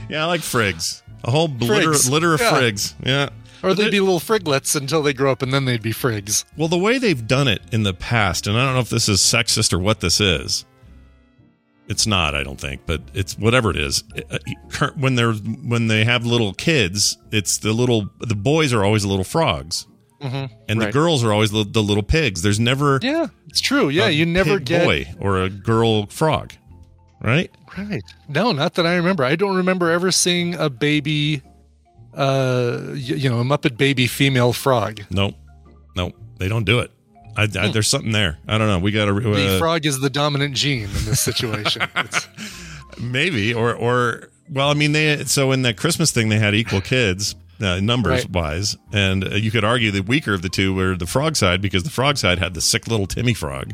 Yeah, 0.10 0.24
I 0.24 0.28
like 0.28 0.42
frigs. 0.42 1.02
A 1.24 1.32
whole 1.32 1.48
litter, 1.48 1.92
Frigs. 1.92 2.10
litter 2.10 2.34
of 2.34 2.42
Yeah. 2.42 2.52
frigs. 2.52 2.94
Yeah. 3.06 3.30
Or 3.64 3.74
they'd 3.74 3.92
be 3.92 4.00
little 4.00 4.20
friglets 4.20 4.76
until 4.76 5.04
they 5.04 5.14
grow 5.14 5.32
up, 5.32 5.42
and 5.42 5.54
then 5.54 5.66
they'd 5.66 5.82
be 5.82 5.94
frigs. 5.94 6.46
Well, 6.58 6.68
the 6.68 6.78
way 6.78 6.98
they've 6.98 7.28
done 7.28 7.48
it 7.48 7.62
in 7.72 7.84
the 7.84 7.94
past, 7.94 8.48
and 8.48 8.58
I 8.58 8.66
don't 8.66 8.74
know 8.74 8.80
if 8.80 8.90
this 8.90 9.08
is 9.08 9.20
sexist 9.20 9.72
or 9.74 9.80
what 9.80 10.00
this 10.00 10.20
is. 10.20 10.66
It's 11.88 12.08
not, 12.08 12.36
I 12.36 12.44
don't 12.44 12.60
think, 12.60 12.82
but 12.86 13.02
it's 13.14 13.38
whatever 13.38 13.70
it 13.70 13.76
is. 13.78 14.04
Uh, 14.32 14.38
When 14.96 15.16
they're 15.16 15.34
when 15.34 15.88
they 15.88 16.06
have 16.06 16.26
little 16.26 16.54
kids, 16.54 17.18
it's 17.32 17.58
the 17.58 17.74
little 17.74 18.08
the 18.20 18.36
boys 18.36 18.72
are 18.74 18.84
always 18.84 19.04
little 19.06 19.26
frogs, 19.26 19.86
and 20.22 20.82
the 20.82 20.92
girls 20.92 21.24
are 21.24 21.34
always 21.34 21.52
the, 21.52 21.66
the 21.66 21.84
little 21.84 22.04
pigs. 22.04 22.42
There's 22.44 22.60
never 22.60 23.00
Yeah, 23.02 23.28
it's 23.50 23.60
true. 23.60 23.90
Yeah, 23.90 24.06
a 24.08 24.10
you 24.10 24.26
never 24.26 24.58
pig 24.58 24.66
get 24.66 24.86
boy 24.86 25.06
or 25.20 25.42
a 25.42 25.50
girl 25.50 26.06
frog, 26.06 26.54
right? 27.22 27.52
right. 27.78 28.04
No, 28.30 28.54
not 28.54 28.76
that 28.76 28.86
I 28.88 28.96
remember. 28.96 29.24
I 29.26 29.36
don't 29.36 29.58
remember 29.58 29.90
ever 29.92 30.12
seeing 30.12 30.56
a 30.56 30.70
baby, 30.70 31.42
uh, 32.14 32.92
you 32.94 33.30
know, 33.30 33.40
a 33.40 33.44
Muppet 33.44 33.78
baby 33.78 34.08
female 34.08 34.54
frog. 34.54 35.02
Nope, 35.10 35.36
nope, 35.96 36.14
they 36.38 36.48
don't 36.48 36.66
do 36.66 36.80
it. 36.80 36.92
I, 37.38 37.44
I, 37.44 37.70
there's 37.72 37.88
something 37.88 38.12
there. 38.12 38.38
I 38.48 38.58
don't 38.58 38.68
know. 38.68 38.80
We 38.80 38.92
got 38.92 39.06
to 39.06 39.14
Hmm. 39.14 39.32
The 39.34 39.56
uh, 39.56 39.60
frog 39.60 39.86
is 39.86 40.00
the 40.02 40.10
dominant 40.10 40.54
gene 40.56 40.84
in 40.84 41.06
this 41.06 41.22
situation. 41.22 41.84
Maybe 43.00 43.54
or 43.54 43.74
or 43.74 44.30
well, 44.50 44.70
I 44.70 44.74
mean 44.74 44.92
they 44.92 45.24
so 45.26 45.52
in 45.52 45.62
that 45.62 45.78
Christmas 45.78 46.12
thing 46.12 46.30
they 46.30 46.38
had 46.40 46.54
equal 46.54 46.82
kids 46.82 47.36
uh, 47.62 47.80
numbers 47.80 48.24
Right. 48.26 48.30
wise, 48.32 48.78
and 48.92 49.24
uh, 49.24 49.36
you 49.36 49.50
could 49.52 49.64
argue 49.64 49.92
the 49.92 50.02
weaker 50.02 50.34
of 50.34 50.42
the 50.42 50.50
two 50.50 50.74
were 50.74 50.96
the 50.96 51.06
frog 51.06 51.36
side 51.38 51.62
because 51.62 51.84
the 51.84 51.90
frog 51.90 52.18
side 52.18 52.38
had 52.40 52.54
the 52.54 52.62
sick 52.62 52.88
little 52.88 53.08
Timmy 53.08 53.34
frog. 53.34 53.74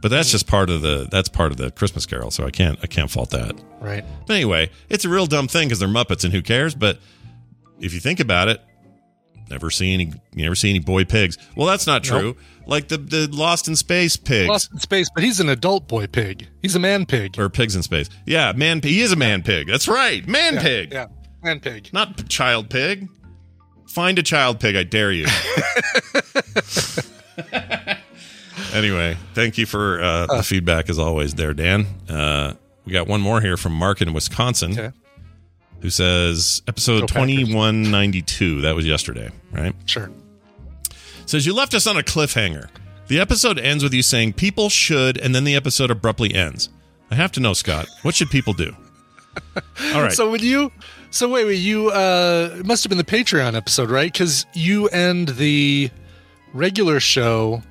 But 0.00 0.10
that's 0.12 0.30
just 0.30 0.46
part 0.46 0.70
of 0.70 0.80
the 0.80 1.08
that's 1.10 1.28
part 1.28 1.50
of 1.50 1.58
the 1.58 1.70
Christmas 1.72 2.06
Carol, 2.06 2.30
so 2.30 2.46
I 2.46 2.50
can't 2.50 2.78
I 2.82 2.86
can't 2.86 3.10
fault 3.10 3.30
that. 3.30 3.54
right. 3.80 4.04
But 4.26 4.34
anyway, 4.34 4.70
it's 4.88 5.04
a 5.04 5.08
real 5.08 5.26
dumb 5.26 5.46
thing 5.48 5.68
because 5.68 5.78
they're 5.80 5.88
Muppets 5.88 6.24
and 6.24 6.32
who 6.32 6.40
cares? 6.40 6.74
But 6.74 7.00
if 7.80 7.94
you 7.94 8.00
think 8.00 8.20
about 8.20 8.48
it, 8.48 8.60
never 9.50 9.70
see 9.70 9.94
any 9.94 10.12
you 10.34 10.42
never 10.42 10.54
see 10.54 10.70
any 10.70 10.78
boy 10.78 11.04
pigs. 11.04 11.38
Well, 11.56 11.66
that's 11.66 11.86
not 11.86 12.04
true. 12.04 12.36
Like 12.66 12.88
the 12.88 12.98
the 12.98 13.28
Lost 13.32 13.68
in 13.68 13.76
Space 13.76 14.16
pigs 14.16 14.48
Lost 14.48 14.72
in 14.72 14.78
space, 14.78 15.08
but 15.14 15.24
he's 15.24 15.40
an 15.40 15.48
adult 15.48 15.88
boy 15.88 16.06
pig. 16.06 16.48
He's 16.62 16.74
a 16.74 16.78
man 16.78 17.06
pig. 17.06 17.38
or 17.38 17.48
pigs 17.48 17.74
in 17.74 17.82
space. 17.82 18.08
Yeah, 18.26 18.52
man. 18.52 18.80
He 18.82 19.00
is 19.00 19.12
a 19.12 19.16
man 19.16 19.42
pig. 19.42 19.66
That's 19.66 19.88
right, 19.88 20.26
man 20.26 20.54
yeah, 20.54 20.62
pig. 20.62 20.92
Yeah, 20.92 21.06
man 21.42 21.60
pig. 21.60 21.90
Not 21.92 22.28
child 22.28 22.70
pig. 22.70 23.08
Find 23.88 24.18
a 24.18 24.22
child 24.22 24.60
pig, 24.60 24.76
I 24.76 24.82
dare 24.82 25.12
you. 25.12 25.24
anyway, 28.74 29.16
thank 29.32 29.56
you 29.56 29.64
for 29.64 30.02
uh, 30.02 30.26
the 30.26 30.42
feedback 30.42 30.90
as 30.90 30.98
always, 30.98 31.34
there, 31.34 31.54
Dan. 31.54 31.86
Uh, 32.06 32.52
we 32.84 32.92
got 32.92 33.08
one 33.08 33.22
more 33.22 33.40
here 33.40 33.56
from 33.56 33.72
Mark 33.72 34.02
in 34.02 34.12
Wisconsin, 34.12 34.72
Okay. 34.72 34.90
Who 35.80 35.90
says 35.90 36.62
episode 36.66 37.00
Go 37.00 37.06
twenty 37.06 37.54
one 37.54 37.90
ninety 37.90 38.22
two. 38.22 38.60
That 38.62 38.74
was 38.74 38.86
yesterday, 38.86 39.30
right? 39.52 39.74
Sure. 39.86 40.10
Says 41.26 41.44
you 41.46 41.54
left 41.54 41.74
us 41.74 41.86
on 41.86 41.96
a 41.96 42.02
cliffhanger. 42.02 42.68
The 43.08 43.20
episode 43.20 43.58
ends 43.58 43.82
with 43.82 43.94
you 43.94 44.02
saying 44.02 44.34
people 44.34 44.68
should, 44.68 45.16
and 45.18 45.34
then 45.34 45.44
the 45.44 45.54
episode 45.56 45.90
abruptly 45.90 46.34
ends. 46.34 46.68
I 47.10 47.14
have 47.14 47.32
to 47.32 47.40
know, 47.40 47.54
Scott. 47.54 47.86
What 48.02 48.14
should 48.14 48.30
people 48.30 48.52
do? 48.52 48.74
All 49.94 50.02
right. 50.02 50.12
So 50.12 50.30
when 50.30 50.42
you, 50.42 50.70
so 51.10 51.28
wait, 51.28 51.44
wait, 51.46 51.54
you 51.54 51.90
uh, 51.90 52.56
it 52.58 52.66
must 52.66 52.84
have 52.84 52.88
been 52.88 52.98
the 52.98 53.04
Patreon 53.04 53.54
episode, 53.54 53.90
right? 53.90 54.12
Because 54.12 54.46
you 54.54 54.88
end 54.88 55.28
the 55.28 55.90
regular 56.52 57.00
show. 57.00 57.62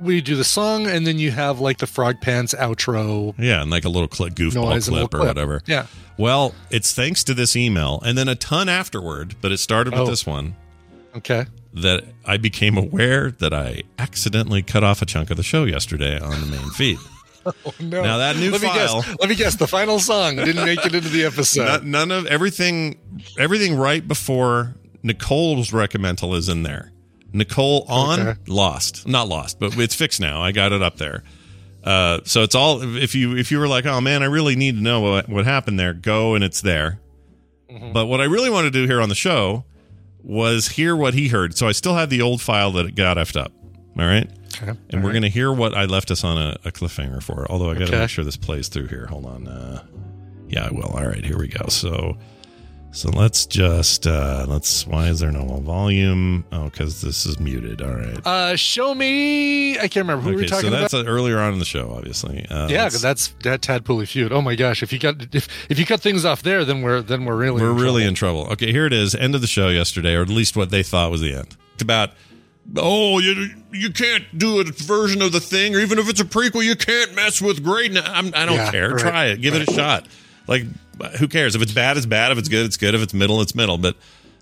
We 0.00 0.20
do 0.20 0.34
the 0.36 0.44
song, 0.44 0.86
and 0.86 1.06
then 1.06 1.18
you 1.18 1.30
have 1.30 1.60
like 1.60 1.78
the 1.78 1.86
Frog 1.86 2.20
Pants 2.20 2.54
outro 2.54 3.34
Yeah, 3.38 3.60
and 3.62 3.70
like 3.70 3.84
a 3.84 3.88
little 3.88 4.08
clip, 4.08 4.34
goofball 4.34 4.82
clip 4.88 5.04
or 5.14 5.18
clip. 5.18 5.26
whatever. 5.28 5.60
Yeah. 5.66 5.86
Well, 6.16 6.54
it's 6.70 6.92
thanks 6.94 7.22
to 7.24 7.34
this 7.34 7.54
email 7.56 8.00
and 8.04 8.16
then 8.16 8.28
a 8.28 8.34
ton 8.34 8.68
afterward, 8.68 9.36
but 9.40 9.52
it 9.52 9.58
started 9.58 9.92
with 9.92 10.02
Oh. 10.02 10.06
this 10.06 10.24
one 10.26 10.54
Okay. 11.16 11.46
that 11.74 12.04
I 12.24 12.36
became 12.36 12.76
aware 12.78 13.30
that 13.30 13.52
I 13.52 13.82
accidentally 13.98 14.62
cut 14.62 14.82
off 14.84 15.02
a 15.02 15.06
chunk 15.06 15.30
of 15.30 15.36
the 15.36 15.42
show 15.42 15.64
yesterday 15.64 16.18
on 16.18 16.40
the 16.40 16.46
main 16.46 16.70
feed. 16.70 16.98
Oh, 17.46 17.52
No. 17.80 18.02
Now 18.02 18.18
that 18.18 18.36
new 18.36 18.50
let 18.50 18.60
file- 18.60 18.96
Me 18.98 19.02
guess, 19.02 19.16
let 19.18 19.28
me 19.30 19.34
guess. 19.34 19.54
The 19.56 19.66
final 19.66 19.98
song 19.98 20.36
didn't 20.36 20.62
make 20.62 20.84
it 20.84 20.94
into 20.94 21.08
the 21.08 21.24
episode. 21.24 21.64
None- 21.84 21.90
none 21.90 22.10
of 22.10 22.26
everything, 22.26 22.98
everything 23.38 23.76
right 23.76 24.06
before 24.06 24.74
Nicole's 25.02 25.70
recommendal 25.70 26.36
is 26.36 26.50
in 26.50 26.64
there. 26.64 26.92
Nicole 27.32 27.84
on 27.88 28.20
Okay. 28.20 28.40
lost, 28.48 29.06
not 29.06 29.28
lost, 29.28 29.60
but 29.60 29.76
it's 29.78 29.94
fixed 29.94 30.20
now. 30.20 30.42
I 30.42 30.52
got 30.52 30.72
it 30.72 30.82
up 30.82 30.96
there. 30.96 31.22
Uh, 31.84 32.20
so 32.24 32.42
it's 32.42 32.54
all. 32.54 32.82
If 32.96 33.14
you 33.14 33.36
if 33.36 33.50
you 33.50 33.58
were 33.58 33.68
like, 33.68 33.86
oh 33.86 34.00
man, 34.00 34.22
I 34.22 34.26
really 34.26 34.56
need 34.56 34.76
to 34.76 34.82
know 34.82 35.00
what, 35.00 35.28
what 35.28 35.44
happened 35.46 35.78
there, 35.80 35.94
go 35.94 36.34
and 36.34 36.44
it's 36.44 36.60
there. 36.60 37.00
Mm-hmm. 37.70 37.92
But 37.92 38.06
what 38.06 38.20
I 38.20 38.24
really 38.24 38.50
want 38.50 38.64
to 38.66 38.70
do 38.70 38.86
here 38.86 39.00
on 39.00 39.08
the 39.08 39.14
show 39.14 39.64
was 40.22 40.68
hear 40.68 40.94
what 40.94 41.14
he 41.14 41.28
heard. 41.28 41.56
So 41.56 41.66
I 41.68 41.72
still 41.72 41.94
have 41.94 42.10
the 42.10 42.20
old 42.20 42.42
file 42.42 42.72
that 42.72 42.94
got 42.94 43.16
effed 43.16 43.40
up. 43.40 43.52
All 43.98 44.04
right. 44.06 44.30
Okay. 44.62 44.78
And 44.90 45.02
we're 45.02 45.12
going 45.12 45.22
to 45.22 45.28
hear 45.30 45.52
what 45.52 45.74
I 45.74 45.84
left 45.86 46.10
us 46.10 46.22
on 46.24 46.36
a, 46.36 46.56
a 46.64 46.70
cliffhanger 46.72 47.22
for. 47.22 47.46
Although 47.50 47.70
I 47.70 47.74
got 47.74 47.78
to 47.80 47.84
Okay. 47.92 47.98
make 48.00 48.10
sure 48.10 48.24
this 48.24 48.36
plays 48.36 48.68
through 48.68 48.88
here. 48.88 49.06
Hold 49.06 49.24
on. 49.24 49.48
Uh, 49.48 49.82
yeah, 50.48 50.66
I 50.66 50.70
will. 50.72 50.88
All 50.90 51.06
right, 51.06 51.24
here 51.24 51.38
we 51.38 51.48
go. 51.48 51.68
So, 51.68 52.18
so 52.92 53.08
let's 53.10 53.46
just 53.46 54.06
uh, 54.06 54.44
let's. 54.48 54.86
Why 54.86 55.08
is 55.08 55.20
there 55.20 55.30
no 55.30 55.44
volume? 55.60 56.44
Oh, 56.52 56.64
because 56.64 57.00
this 57.00 57.24
is 57.26 57.38
muted. 57.38 57.80
All 57.82 57.92
right. 57.94 58.26
Uh, 58.26 58.56
show 58.56 58.94
me. 58.94 59.74
I 59.78 59.82
can't 59.82 59.96
remember 60.06 60.22
who 60.22 60.30
we 60.30 60.34
were 60.36 60.40
okay, 60.42 60.48
so 60.48 60.56
talking 60.56 60.70
that's 60.72 60.92
about. 60.92 61.06
uh, 61.06 61.10
earlier 61.10 61.38
on 61.38 61.52
in 61.52 61.58
the 61.58 61.64
show, 61.64 61.92
obviously. 61.96 62.46
Uh, 62.50 62.68
yeah, 62.68 62.84
let's- 62.84 63.00
that's 63.00 63.28
that 63.44 63.60
Tadpooley 63.60 64.08
feud. 64.08 64.32
Oh 64.32 64.42
my 64.42 64.54
gosh! 64.56 64.82
If 64.82 64.92
you 64.92 64.98
cut 64.98 65.34
if 65.34 65.48
if 65.70 65.78
you 65.78 65.86
cut 65.86 66.00
things 66.00 66.24
off 66.24 66.42
there, 66.42 66.64
then 66.64 66.82
we're 66.82 67.00
then 67.02 67.24
we're 67.24 67.36
really 67.36 67.62
we're 67.62 67.70
in 67.70 67.76
really 67.76 68.02
trouble. 68.02 68.08
in 68.08 68.14
trouble. 68.14 68.46
Okay, 68.52 68.72
here 68.72 68.86
it 68.86 68.92
is. 68.92 69.14
End 69.14 69.34
of 69.34 69.40
the 69.40 69.46
show 69.46 69.68
yesterday, 69.68 70.14
or 70.14 70.22
at 70.22 70.28
least 70.28 70.56
what 70.56 70.70
they 70.70 70.82
thought 70.82 71.10
was 71.10 71.20
the 71.20 71.34
end. 71.34 71.56
It's 71.74 71.82
about. 71.82 72.10
Oh, 72.76 73.18
you 73.18 73.50
you 73.72 73.90
can't 73.90 74.24
do 74.38 74.60
a 74.60 74.64
version 74.64 75.22
of 75.22 75.32
the 75.32 75.40
thing, 75.40 75.74
or 75.74 75.78
even 75.80 75.98
if 75.98 76.08
it's 76.08 76.20
a 76.20 76.24
prequel, 76.24 76.62
you 76.64 76.76
can't 76.76 77.14
mess 77.16 77.40
with 77.42 77.64
greatness. 77.64 78.04
I'm, 78.06 78.26
I 78.34 78.44
don't 78.46 78.56
Yeah, 78.56 78.70
care. 78.70 78.90
right, 78.90 78.98
Try 79.00 79.24
it. 79.26 79.40
Give 79.40 79.54
it 79.54 79.68
a 79.68 79.72
shot. 79.72 80.06
Like, 80.46 80.64
who 81.18 81.28
cares? 81.28 81.54
If 81.54 81.62
it's 81.62 81.72
bad, 81.72 81.96
it's 81.96 82.06
bad. 82.06 82.32
If 82.32 82.38
it's 82.38 82.48
good, 82.48 82.66
it's 82.66 82.76
good. 82.76 82.94
If 82.94 83.02
it's 83.02 83.14
middle, 83.14 83.40
it's 83.40 83.54
middle. 83.54 83.78
But 83.78 83.96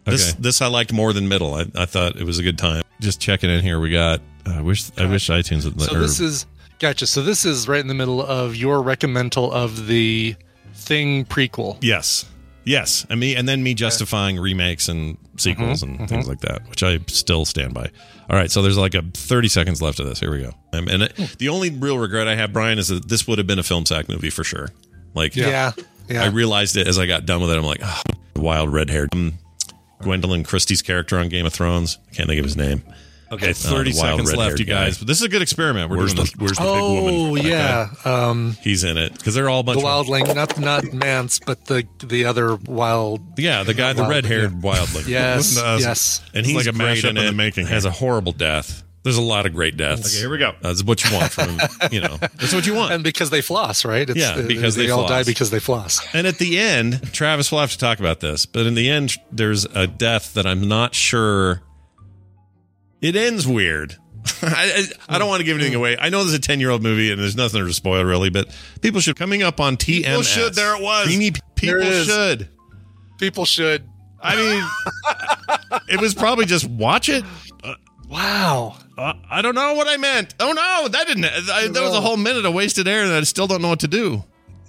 this 0.04 0.30
Okay. 0.32 0.38
this 0.40 0.60
I 0.62 0.66
liked 0.68 0.92
more 0.92 1.12
than 1.12 1.28
middle. 1.28 1.54
I, 1.54 1.66
I 1.74 1.86
thought 1.86 2.16
it 2.16 2.24
was 2.24 2.38
a 2.38 2.42
good 2.42 2.58
time. 2.58 2.82
Just 3.00 3.20
checking 3.20 3.50
in 3.50 3.62
here. 3.62 3.78
We 3.80 3.90
got. 3.90 4.20
I 4.46 4.60
wish 4.62 4.90
I 4.96 5.06
wish 5.06 5.28
iTunes 5.28 5.64
would. 5.64 5.80
So 5.80 5.96
or- 5.96 5.98
this 6.00 6.20
is 6.20 6.46
gotcha. 6.78 7.06
So 7.06 7.22
this 7.22 7.44
is 7.44 7.68
right 7.68 7.80
in 7.80 7.88
the 7.88 7.94
middle 7.94 8.22
of 8.24 8.56
your 8.56 8.82
recommendal 8.82 9.50
of 9.52 9.86
the 9.86 10.34
thing 10.74 11.24
prequel. 11.26 11.76
Yes. 11.80 12.24
Yes. 12.64 13.06
And 13.08 13.18
me 13.20 13.34
and 13.36 13.48
then 13.48 13.62
me 13.62 13.74
justifying 13.74 14.38
remakes 14.38 14.88
and 14.88 15.16
sequels 15.36 15.82
Mm-hmm, 15.82 16.00
and 16.00 16.08
things 16.08 16.28
like 16.28 16.40
that, 16.40 16.68
which 16.68 16.82
I 16.82 16.98
still 17.06 17.44
stand 17.44 17.72
by. 17.74 17.90
All 18.30 18.36
right, 18.36 18.50
so 18.50 18.60
there's 18.60 18.76
like 18.76 18.94
a 18.94 19.00
30 19.14 19.48
seconds 19.48 19.80
left 19.80 20.00
of 20.00 20.06
this. 20.06 20.20
Here 20.20 20.30
we 20.30 20.42
go. 20.42 20.50
Um, 20.74 20.86
and 20.88 21.04
it, 21.04 21.16
the 21.38 21.48
only 21.48 21.70
real 21.70 21.98
regret 21.98 22.28
I 22.28 22.34
have, 22.34 22.52
Brian, 22.52 22.78
is 22.78 22.88
that 22.88 23.08
this 23.08 23.26
would 23.26 23.38
have 23.38 23.46
been 23.46 23.58
a 23.58 23.62
film 23.62 23.86
sack 23.86 24.06
movie 24.08 24.28
for 24.28 24.44
sure. 24.44 24.68
Like, 25.14 25.34
Yeah, 25.34 25.72
yeah. 26.08 26.24
I 26.24 26.26
realized 26.28 26.76
it 26.76 26.86
as 26.86 26.98
I 26.98 27.06
got 27.06 27.26
done 27.26 27.40
with 27.40 27.50
it. 27.50 27.56
I'm 27.58 27.64
like, 27.64 27.80
oh, 27.82 28.02
wild 28.36 28.72
red 28.72 28.90
haired. 28.90 29.10
Um, 29.14 29.34
Gwendoline 30.00 30.46
Christie's 30.46 30.80
character 30.82 31.18
on 31.18 31.28
Game 31.28 31.44
of 31.46 31.52
Thrones. 31.52 31.98
I 32.10 32.14
can't 32.14 32.28
think 32.28 32.38
of 32.38 32.44
his 32.44 32.56
name. 32.56 32.82
Okay, 33.30 33.52
30 33.52 33.92
seconds 33.92 34.34
left, 34.34 34.58
you 34.58 34.64
guys. 34.64 34.96
But 34.96 35.06
this 35.06 35.18
is 35.18 35.24
a 35.24 35.28
good 35.28 35.42
experiment. 35.42 35.90
We're 35.90 35.98
Where's 35.98 36.14
doing 36.14 36.24
the, 36.24 36.32
this. 36.32 36.40
where's 36.40 36.56
the 36.56 36.62
big 36.62 37.02
woman? 37.04 37.14
oh 37.14 37.34
yeah, 37.36 37.88
um, 38.06 38.56
He's 38.62 38.84
in 38.84 38.96
it 38.96 39.12
because 39.12 39.34
they're 39.34 39.50
all 39.50 39.60
a 39.60 39.62
bunch 39.62 39.80
the 39.82 39.86
of 39.86 40.06
wildling, 40.06 40.34
not 40.34 40.58
not 40.58 40.84
Mance, 40.94 41.38
but 41.44 41.66
the 41.66 41.86
the 41.98 42.24
other 42.24 42.54
wild. 42.56 43.20
Yeah, 43.38 43.64
the 43.64 43.74
guy, 43.74 43.92
the 43.92 44.00
Wild- 44.02 44.14
red 44.14 44.24
haired 44.24 44.52
yeah. 44.52 44.58
wildling. 44.60 45.08
Yes, 45.08 45.58
Uh, 45.62 45.76
yes. 45.78 46.22
And 46.32 46.46
he's 46.46 46.56
It's 46.56 46.66
like 46.68 46.74
a 46.74 46.78
great 46.78 47.04
mashup 47.04 47.10
in 47.10 47.16
in 47.18 47.26
the 47.26 47.32
making 47.32 47.66
Has 47.66 47.84
a 47.84 47.90
horrible 47.90 48.32
death. 48.32 48.82
There's 49.08 49.16
a 49.16 49.22
lot 49.22 49.46
of 49.46 49.54
great 49.54 49.78
deaths. 49.78 50.14
Okay, 50.14 50.20
here 50.20 50.28
we 50.28 50.36
go. 50.36 50.52
That's 50.60 50.84
what 50.84 51.02
you 51.02 51.16
want 51.16 51.32
from. 51.32 51.58
You 51.90 52.02
know, 52.02 52.18
that's 52.18 52.52
what 52.52 52.66
you 52.66 52.74
want. 52.74 52.92
And 52.92 53.02
because 53.02 53.30
they 53.30 53.40
floss, 53.40 53.84
right? 53.86 54.08
It's, 54.08 54.18
Yeah, 54.18 54.32
uh, 54.32 54.46
because 54.46 54.74
they 54.74 54.90
all 54.90 55.08
die 55.08 55.22
because 55.22 55.48
they 55.48 55.60
floss. 55.60 56.06
And 56.14 56.26
at 56.26 56.36
the 56.36 56.58
end, 56.58 57.12
Travis 57.14 57.50
will 57.50 57.60
have 57.60 57.70
to 57.70 57.78
talk 57.78 57.98
about 57.98 58.20
this, 58.20 58.44
but 58.44 58.66
in 58.66 58.74
the 58.74 58.90
end, 58.90 59.14
there's 59.32 59.64
a 59.64 59.86
death 59.86 60.34
that 60.34 60.46
I'm 60.46 60.68
not 60.68 60.94
sure. 60.94 61.62
It 63.00 63.16
ends 63.16 63.46
weird. 63.46 63.96
I, 64.42 64.86
I, 65.08 65.14
I 65.16 65.18
don't 65.18 65.28
want 65.28 65.40
to 65.40 65.44
give 65.44 65.56
anything 65.56 65.74
away. 65.74 65.96
I 65.98 66.10
know 66.10 66.18
this 66.18 66.28
is 66.28 66.34
a 66.34 66.40
10 66.40 66.60
year 66.60 66.68
old 66.70 66.82
movie 66.82 67.10
and 67.10 67.18
there's 67.20 67.36
nothing 67.36 67.64
to 67.64 67.72
spoil 67.72 68.04
really, 68.04 68.28
but 68.28 68.54
people 68.82 69.00
should 69.00 69.16
coming 69.16 69.42
up 69.42 69.60
on 69.60 69.78
TMS. 69.78 70.04
People 70.04 70.22
should. 70.22 70.54
There 70.54 70.76
it 70.76 70.82
was. 70.82 71.06
Creamy 71.06 71.32
people 71.54 71.80
There 71.80 72.04
should. 72.04 72.48
People 73.18 73.46
should. 73.46 73.88
I 74.20 74.36
mean, 74.36 75.80
it 75.88 76.00
was 76.00 76.14
probably 76.14 76.44
just 76.44 76.68
watch 76.68 77.08
it. 77.08 77.24
Wow. 78.08 78.76
Uh, 78.96 79.12
I 79.30 79.42
don't 79.42 79.54
know 79.54 79.74
what 79.74 79.86
I 79.88 79.96
meant. 79.96 80.34
Oh 80.40 80.52
no, 80.52 80.88
that 80.88 81.06
didn't. 81.06 81.24
I, 81.26 81.68
that 81.68 81.82
was 81.82 81.94
a 81.94 82.00
whole 82.00 82.16
minute 82.16 82.44
of 82.44 82.54
wasted 82.54 82.88
air, 82.88 83.04
and 83.04 83.12
I 83.12 83.20
still 83.22 83.46
don't 83.46 83.62
know 83.62 83.68
what 83.68 83.80
to 83.80 83.88
do 83.88 84.24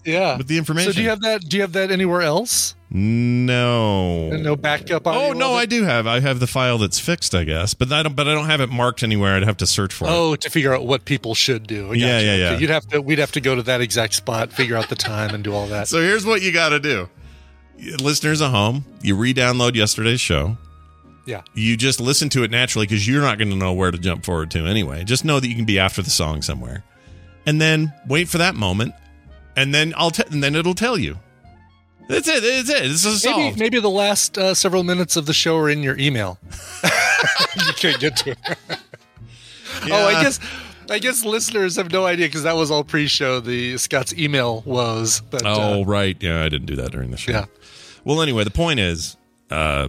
Yeah. 0.05 0.37
with 0.37 0.47
the 0.47 0.57
information. 0.57 0.91
So 0.93 0.97
do 0.97 1.03
you 1.03 1.09
have 1.09 1.21
that? 1.21 1.41
Do 1.47 1.55
you 1.57 1.61
have 1.63 1.71
that 1.73 1.89
anywhere 1.91 2.21
else? 2.21 2.75
no? 2.91 4.29
And 4.31 4.43
no 4.43 4.55
backup. 4.55 5.05
Oh 5.07 5.31
no, 5.33 5.53
I 5.53 5.65
do 5.65 5.83
have. 5.83 6.05
I 6.07 6.19
have 6.19 6.39
the 6.39 6.47
file 6.47 6.77
that's 6.77 6.99
fixed, 6.99 7.33
I 7.35 7.43
guess, 7.43 7.73
but 7.73 7.91
I 7.91 8.03
don't. 8.03 8.15
But 8.15 8.27
I 8.27 8.33
don't 8.33 8.47
have 8.47 8.61
it 8.61 8.69
marked 8.69 9.03
anywhere. 9.03 9.35
I'd 9.35 9.43
have 9.43 9.57
to 9.57 9.67
search 9.67 9.93
for 9.93 10.05
it. 10.05 10.11
Oh, 10.11 10.35
to 10.35 10.49
figure 10.49 10.73
out 10.73 10.85
what 10.85 11.05
people 11.05 11.33
should 11.35 11.65
do. 11.67 11.93
Yeah, 11.93 12.19
yeah, 12.19 12.35
yeah. 12.35 12.49
Okay, 12.51 12.61
You'd 12.61 12.69
have 12.71 12.87
to. 12.87 13.01
We'd 13.01 13.19
have 13.19 13.31
to 13.33 13.41
go 13.41 13.55
to 13.55 13.61
that 13.63 13.79
exact 13.81 14.13
spot, 14.15 14.51
figure 14.51 14.75
out 14.75 14.89
the 14.89 14.95
time, 14.95 15.33
and 15.33 15.43
do 15.43 15.53
all 15.53 15.67
that. 15.67 15.87
So 15.87 16.01
here's 16.01 16.25
what 16.25 16.41
you 16.41 16.51
got 16.51 16.69
to 16.69 16.79
do, 16.79 17.09
listeners 17.99 18.41
at 18.41 18.51
home. 18.51 18.85
You 19.01 19.15
re-download 19.15 19.75
yesterday's 19.75 20.19
show. 20.21 20.57
Yeah. 21.25 21.41
You 21.53 21.77
just 21.77 21.99
listen 21.99 22.29
to 22.29 22.43
it 22.43 22.51
naturally 22.51 22.85
because 22.87 23.07
you're 23.07 23.21
not 23.21 23.37
going 23.37 23.49
to 23.49 23.55
know 23.55 23.73
where 23.73 23.91
to 23.91 23.97
jump 23.97 24.25
forward 24.25 24.51
to 24.51 24.65
anyway. 24.65 25.03
Just 25.03 25.23
know 25.25 25.39
that 25.39 25.47
you 25.47 25.55
can 25.55 25.65
be 25.65 25.79
after 25.79 26.01
the 26.01 26.09
song 26.09 26.41
somewhere, 26.41 26.83
and 27.45 27.59
then 27.61 27.93
wait 28.07 28.27
for 28.27 28.37
that 28.39 28.55
moment, 28.55 28.93
and 29.55 29.73
then 29.73 29.93
I'll 29.97 30.11
t- 30.11 30.23
and 30.31 30.43
then 30.43 30.55
it'll 30.55 30.73
tell 30.75 30.97
you. 30.97 31.17
That's 32.07 32.27
it. 32.27 32.41
That's 32.41 32.69
it. 32.69 32.87
This 32.87 33.05
is 33.05 33.23
Maybe 33.23 33.41
solved. 33.43 33.59
maybe 33.59 33.79
the 33.79 33.89
last 33.89 34.35
uh, 34.37 34.55
several 34.55 34.83
minutes 34.83 35.15
of 35.15 35.27
the 35.27 35.33
show 35.33 35.57
are 35.57 35.69
in 35.69 35.83
your 35.83 35.95
email. 35.99 36.39
you 36.83 37.73
can't 37.75 37.99
get 37.99 38.15
to 38.17 38.31
it. 38.31 38.37
Oh, 39.83 40.07
I 40.07 40.23
guess. 40.23 40.39
I 40.89 40.97
guess 40.99 41.23
listeners 41.23 41.75
have 41.75 41.91
no 41.91 42.05
idea 42.05 42.25
because 42.27 42.43
that 42.43 42.55
was 42.55 42.71
all 42.71 42.83
pre-show. 42.83 43.39
The 43.39 43.77
Scott's 43.77 44.13
email 44.15 44.61
was, 44.65 45.21
but 45.29 45.43
Oh 45.45 45.81
uh, 45.81 45.85
right, 45.85 46.17
yeah, 46.19 46.43
I 46.43 46.49
didn't 46.49 46.65
do 46.65 46.75
that 46.77 46.91
during 46.91 47.11
the 47.11 47.17
show. 47.17 47.31
Yeah. 47.31 47.45
Well, 48.03 48.21
anyway, 48.23 48.43
the 48.43 48.49
point 48.51 48.79
is, 48.79 49.15
uh, 49.51 49.87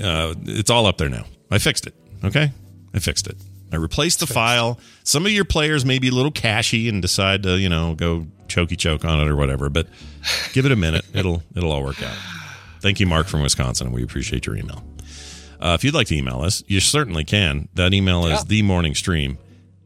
uh, 0.00 0.34
it's 0.44 0.70
all 0.70 0.86
up 0.86 0.98
there 0.98 1.08
now. 1.08 1.24
I 1.50 1.58
fixed 1.58 1.86
it. 1.86 1.94
Okay, 2.24 2.50
I 2.94 2.98
fixed 2.98 3.26
it. 3.26 3.36
I 3.72 3.76
replaced 3.76 4.20
the 4.20 4.26
file. 4.26 4.78
Some 5.02 5.24
of 5.26 5.32
your 5.32 5.44
players 5.46 5.84
may 5.84 5.98
be 5.98 6.08
a 6.08 6.12
little 6.12 6.30
cashy 6.30 6.88
and 6.90 7.00
decide 7.00 7.42
to, 7.44 7.58
you 7.58 7.68
know, 7.70 7.94
go 7.94 8.26
chokey 8.46 8.76
choke 8.78 9.04
on 9.04 9.20
it 9.20 9.28
or 9.28 9.34
whatever. 9.36 9.70
But 9.70 9.86
give 10.52 10.66
it 10.66 10.72
a 10.72 10.76
minute. 10.76 11.06
It'll 11.14 11.42
it'll 11.56 11.72
all 11.72 11.82
work 11.82 12.02
out. 12.02 12.14
Thank 12.80 13.00
you, 13.00 13.06
Mark 13.06 13.28
from 13.28 13.40
Wisconsin. 13.42 13.90
We 13.92 14.02
appreciate 14.02 14.44
your 14.46 14.56
email. 14.56 14.82
Uh, 15.60 15.74
if 15.74 15.84
you'd 15.84 15.94
like 15.94 16.08
to 16.08 16.16
email 16.16 16.40
us, 16.42 16.62
you 16.66 16.80
certainly 16.80 17.24
can. 17.24 17.68
That 17.74 17.94
email 17.94 18.26
is 18.26 18.32
Yeah. 18.32 18.62
themorningstream 18.62 19.36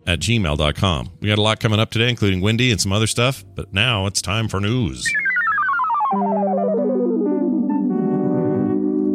at 0.07 0.19
gmail.com. 0.21 1.11
We 1.21 1.29
got 1.29 1.39
a 1.39 1.43
lot 1.43 1.61
coming 1.61 1.79
up 1.79 1.91
today, 1.91 2.09
including 2.09 2.41
Wendy 2.41 2.71
and 2.73 2.81
some 2.81 2.93
other 2.93 3.07
stuff. 3.07 3.45
But 3.55 3.73
now 3.75 4.07
it's 4.07 4.23
time 4.23 4.49
for 4.49 4.59
news. 4.61 5.07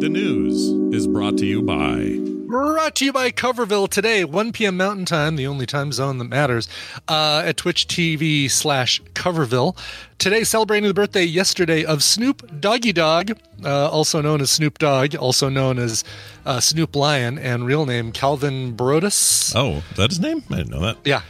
The 0.02 0.08
news 0.08 0.60
is 0.92 1.06
brought 1.06 1.38
to 1.38 1.46
you 1.46 1.62
by. 1.62 2.18
Brought 2.48 2.96
to 2.96 3.04
you 3.04 3.12
by 3.12 3.30
Coverville 3.30 3.88
today, 3.88 4.24
1 4.24 4.50
p.m. 4.50 4.76
Mountain 4.76 5.04
Time, 5.04 5.36
the 5.36 5.46
only 5.46 5.64
time 5.64 5.92
zone 5.92 6.18
that 6.18 6.24
matters, 6.24 6.68
uh, 7.06 7.44
at 7.46 7.56
Twitch 7.56 7.86
TV 7.86 8.50
slash 8.50 9.00
Coverville. 9.14 9.76
Today, 10.18 10.42
celebrating 10.42 10.88
the 10.88 10.92
birthday 10.92 11.22
yesterday 11.22 11.84
of 11.84 12.02
Snoop 12.02 12.60
Doggy 12.60 12.92
Dogg, 12.92 13.30
uh, 13.64 13.90
also 13.90 14.20
known 14.20 14.40
as 14.40 14.50
Snoop 14.50 14.78
Dogg, 14.80 15.14
also 15.14 15.48
known 15.48 15.78
as 15.78 16.02
uh, 16.44 16.58
Snoop 16.58 16.96
Lion, 16.96 17.38
and 17.38 17.64
real 17.64 17.86
name 17.86 18.10
Calvin 18.10 18.72
Broadus. 18.72 19.54
Oh, 19.54 19.84
is 19.92 19.96
that 19.98 20.10
his 20.10 20.18
name? 20.18 20.42
I 20.50 20.56
didn't 20.56 20.70
know 20.70 20.80
that. 20.80 20.96
Yeah, 21.04 21.22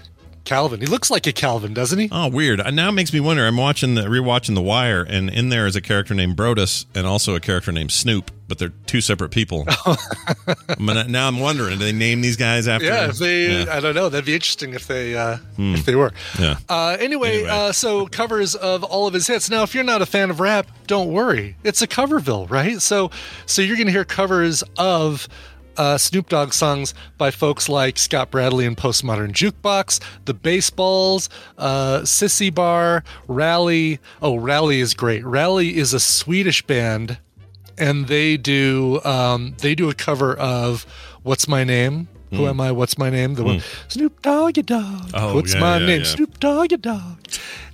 Calvin. 0.44 0.80
He 0.80 0.86
looks 0.86 1.10
like 1.10 1.26
a 1.26 1.32
Calvin, 1.32 1.74
doesn't 1.74 1.98
he? 1.98 2.08
Oh, 2.10 2.28
weird. 2.28 2.60
Uh, 2.60 2.70
Now 2.70 2.88
it 2.88 2.92
makes 2.92 3.12
me 3.12 3.20
wonder. 3.20 3.46
I'm 3.46 3.56
watching 3.56 3.94
the 3.94 4.02
rewatching 4.02 4.54
The 4.54 4.62
Wire, 4.62 5.02
and 5.02 5.30
in 5.30 5.50
there 5.50 5.66
is 5.66 5.76
a 5.76 5.80
character 5.80 6.14
named 6.14 6.36
Broadus 6.36 6.86
and 6.94 7.06
also 7.06 7.34
a 7.34 7.40
character 7.40 7.70
named 7.70 7.92
Snoop, 7.92 8.30
but 8.52 8.58
they're 8.58 8.68
two 8.86 9.00
separate 9.00 9.30
people. 9.30 9.66
But 10.78 11.08
now 11.08 11.26
I'm 11.28 11.38
wondering, 11.38 11.78
do 11.78 11.84
they 11.84 11.92
name 11.92 12.20
these 12.20 12.36
guys 12.36 12.68
after? 12.68 12.86
Yeah, 12.86 13.08
if 13.08 13.16
they, 13.16 13.64
Yeah. 13.64 13.74
I 13.76 13.80
don't 13.80 13.94
know. 13.94 14.08
That'd 14.10 14.26
be 14.26 14.34
interesting 14.34 14.74
if 14.74 14.86
they, 14.86 15.14
uh, 15.16 15.38
if 15.56 15.86
they 15.86 15.94
were. 15.94 16.12
Yeah. 16.38 16.56
Uh, 16.68 16.96
anyway, 17.00 17.36
Anyway. 17.38 17.48
Uh, 17.48 17.72
so 17.72 18.06
covers 18.06 18.54
of 18.54 18.82
all 18.84 19.06
of 19.06 19.14
his 19.14 19.26
hits. 19.26 19.48
Now, 19.48 19.62
if 19.62 19.74
you're 19.74 19.84
not 19.84 20.02
a 20.02 20.06
fan 20.06 20.28
of 20.30 20.38
rap, 20.40 20.70
don't 20.86 21.10
worry. 21.12 21.56
It's 21.64 21.80
a 21.80 21.86
Coverville, 21.86 22.50
right? 22.50 22.82
So, 22.82 23.10
so 23.46 23.62
you're 23.62 23.76
going 23.76 23.86
to 23.86 23.92
hear 23.92 24.04
covers 24.04 24.62
of 24.76 25.28
uh, 25.78 25.96
Snoop 25.96 26.28
Dogg 26.28 26.52
songs 26.52 26.92
by 27.16 27.30
folks 27.30 27.68
like 27.68 27.96
Scott 27.98 28.30
Bradlee 28.30 28.66
and 28.66 28.76
Postmodern 28.76 29.32
Jukebox, 29.32 30.00
The 30.26 30.34
Baseballs, 30.34 31.28
uh, 31.58 32.00
Sissy 32.00 32.52
Bar, 32.54 33.04
Rally. 33.28 33.98
Oh, 34.20 34.36
Rally 34.36 34.80
is 34.80 34.92
great. 34.94 35.24
Rally 35.24 35.76
is 35.78 35.94
a 35.94 36.00
Swedish 36.00 36.60
band, 36.66 37.18
and 37.78 38.06
they 38.06 38.36
do 38.36 39.00
um, 39.04 39.54
they 39.58 39.74
do 39.74 39.88
a 39.90 39.94
cover 39.94 40.34
of 40.34 40.84
"What's 41.22 41.48
My 41.48 41.64
Name." 41.64 42.08
Who 42.30 42.46
am 42.46 42.62
I? 42.62 42.72
What's 42.72 42.96
my 42.96 43.10
name? 43.10 43.34
The 43.34 43.44
one 43.44 43.62
Snoop 43.88 44.22
Doggy 44.22 44.62
Dogg. 44.62 45.10
Oh, 45.12 45.34
What's 45.34 45.52
yeah, 45.52 45.60
my 45.60 45.76
yeah, 45.76 45.86
name? 45.86 45.98
yeah. 46.00 46.06
Snoop 46.06 46.40
Doggy 46.40 46.78
Dogg. 46.78 47.18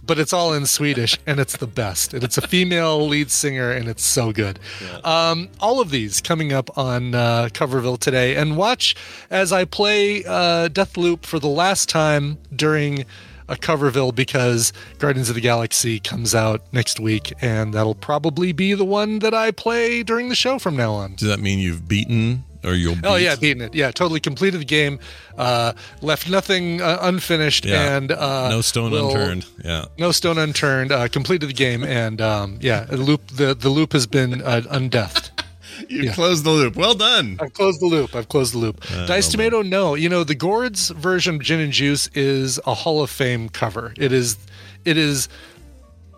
But 0.04 0.18
it's 0.18 0.32
all 0.32 0.52
in 0.52 0.66
Swedish, 0.66 1.16
and 1.28 1.38
it's 1.38 1.56
the 1.58 1.68
best. 1.68 2.12
And 2.12 2.24
it's 2.24 2.36
a 2.38 2.40
female 2.42 3.06
lead 3.06 3.30
singer, 3.30 3.70
and 3.70 3.88
it's 3.88 4.02
so 4.02 4.32
good. 4.32 4.58
Um, 5.04 5.48
all 5.60 5.80
of 5.80 5.90
these 5.90 6.20
coming 6.20 6.52
up 6.52 6.76
on 6.76 7.14
uh, 7.14 7.50
Coverville 7.52 8.00
today, 8.00 8.34
and 8.34 8.56
watch 8.56 8.96
as 9.30 9.52
I 9.52 9.64
play 9.64 10.24
uh, 10.24 10.68
Deathloop 10.70 11.24
for 11.24 11.38
the 11.38 11.46
last 11.46 11.88
time 11.88 12.38
during 12.56 13.04
a 13.48 13.56
Coverville 13.56 14.14
because 14.14 14.72
Guardians 14.98 15.28
of 15.28 15.34
the 15.34 15.40
Galaxy 15.40 16.00
comes 16.00 16.34
out 16.34 16.62
next 16.72 17.00
week, 17.00 17.32
and 17.40 17.72
that'll 17.74 17.94
probably 17.94 18.52
be 18.52 18.74
the 18.74 18.84
one 18.84 19.18
that 19.20 19.34
I 19.34 19.50
play 19.50 20.02
during 20.02 20.28
the 20.28 20.34
show 20.34 20.58
from 20.58 20.76
now 20.76 20.92
on. 20.92 21.14
Does 21.16 21.28
that 21.28 21.40
mean 21.40 21.58
you've 21.58 21.88
beaten 21.88 22.44
or 22.64 22.74
you'll? 22.74 22.94
Beat? 22.96 23.04
Oh 23.06 23.16
yeah, 23.16 23.36
beaten 23.36 23.62
it. 23.62 23.74
Yeah, 23.74 23.90
totally 23.90 24.20
completed 24.20 24.60
the 24.60 24.64
game. 24.66 24.98
Uh, 25.36 25.72
left 26.02 26.28
nothing 26.28 26.80
uh, 26.82 26.98
unfinished, 27.02 27.64
Yeah. 27.64 27.96
and 27.96 28.12
uh, 28.12 28.48
no 28.50 28.60
stone 28.60 28.90
will- 28.90 29.08
unturned. 29.08 29.46
Yeah. 29.64 29.86
No 29.98 30.10
stone 30.12 30.36
unturned. 30.38 30.92
Uh, 30.92 31.08
completed 31.08 31.48
the 31.48 31.54
game, 31.54 31.84
and 31.84 32.20
um, 32.20 32.58
yeah, 32.60 32.84
the 32.84 32.96
loop. 32.98 33.28
The 33.28 33.54
the 33.54 33.68
loop 33.70 33.92
has 33.94 34.06
been 34.06 34.42
uh, 34.42 34.62
undeathed. 34.70 35.30
You 35.88 36.02
Yeah. 36.04 36.14
closed 36.14 36.44
the 36.44 36.50
loop. 36.50 36.76
Well 36.76 36.94
done. 36.94 37.38
I've 37.40 37.52
closed 37.52 37.80
the 37.80 37.86
loop. 37.86 38.14
I've 38.14 38.28
closed 38.28 38.52
the 38.54 38.58
loop. 38.58 38.84
Dice 39.06 39.28
Tomato, 39.28 39.62
no. 39.62 39.94
You 39.94 40.08
know 40.08 40.24
the 40.24 40.34
Gourds 40.34 40.90
version 40.90 41.36
of 41.36 41.42
Gin 41.42 41.60
and 41.60 41.72
Juice 41.72 42.08
is 42.14 42.58
a 42.66 42.74
Hall 42.74 43.02
of 43.02 43.10
Fame 43.10 43.48
cover. 43.48 43.92
It 43.96 44.12
is, 44.12 44.36
it 44.84 44.96
is, 44.96 45.28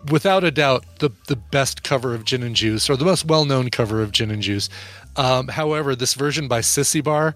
without 0.09 0.43
a 0.43 0.49
doubt 0.51 0.83
the 0.99 1.11
the 1.27 1.35
best 1.35 1.83
cover 1.83 2.13
of 2.15 2.25
Gin 2.25 2.41
and 2.43 2.55
Juice, 2.55 2.89
or 2.89 2.97
the 2.97 3.05
most 3.05 3.25
well 3.25 3.45
known 3.45 3.69
cover 3.69 4.01
of 4.01 4.11
Gin 4.11 4.31
and 4.31 4.41
Juice. 4.41 4.69
Um, 5.15 5.47
however, 5.49 5.95
this 5.95 6.13
version 6.15 6.47
by 6.47 6.61
Sissy 6.61 7.03
Bar 7.03 7.35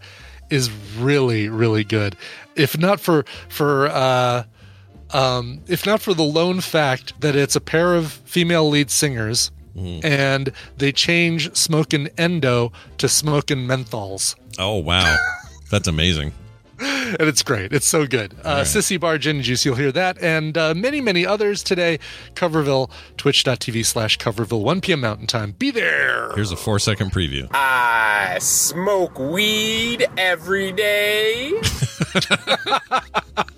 is 0.50 0.72
really 0.98 1.50
really 1.50 1.84
good. 1.84 2.16
If 2.56 2.78
not 2.78 3.00
for 3.00 3.26
for 3.50 3.88
uh, 3.88 4.44
um, 5.12 5.62
if 5.68 5.86
not 5.86 6.02
for 6.02 6.14
the 6.14 6.24
lone 6.24 6.62
fact 6.62 7.20
that 7.22 7.36
it's 7.36 7.56
a 7.56 7.62
pair 7.62 7.94
of 7.96 8.12
female 8.12 8.68
lead 8.70 8.90
singers. 8.90 9.52
And 9.78 10.52
they 10.78 10.92
change 10.92 11.56
smoking 11.56 12.10
endo 12.18 12.72
to 12.98 13.10
smoking 13.10 13.68
menthols. 13.68 14.36
Oh 14.58 14.78
wow, 14.78 15.18
that's 15.72 15.88
amazing. 15.88 16.34
And 16.78 17.22
it's 17.22 17.44
great. 17.44 17.72
It's 17.72 17.86
so 17.86 18.06
good. 18.06 18.36
Uh, 18.44 18.62
Sissy 18.62 19.00
Bar 19.00 19.18
Gin 19.18 19.42
Juice, 19.42 19.64
you'll 19.64 19.76
hear 19.76 19.92
that. 19.94 20.22
And 20.22 20.58
uh, 20.58 20.74
many, 20.74 21.00
many 21.00 21.26
others 21.26 21.64
today. 21.64 22.00
Coverville, 22.34 22.90
twitch.tv 23.16 23.86
slash 23.86 24.18
Coverville, 24.18 24.62
1 24.62 24.82
p.m. 24.82 25.02
Mountain 25.02 25.28
Time. 25.28 25.52
Be 25.52 25.72
there. 25.72 26.34
Here's 26.36 26.52
a 26.52 26.58
four 26.58 26.80
second 26.80 27.12
preview. 27.12 27.48
I 27.52 28.40
smoke 28.42 29.18
weed 29.20 30.06
every 30.18 30.74
day. 30.74 31.54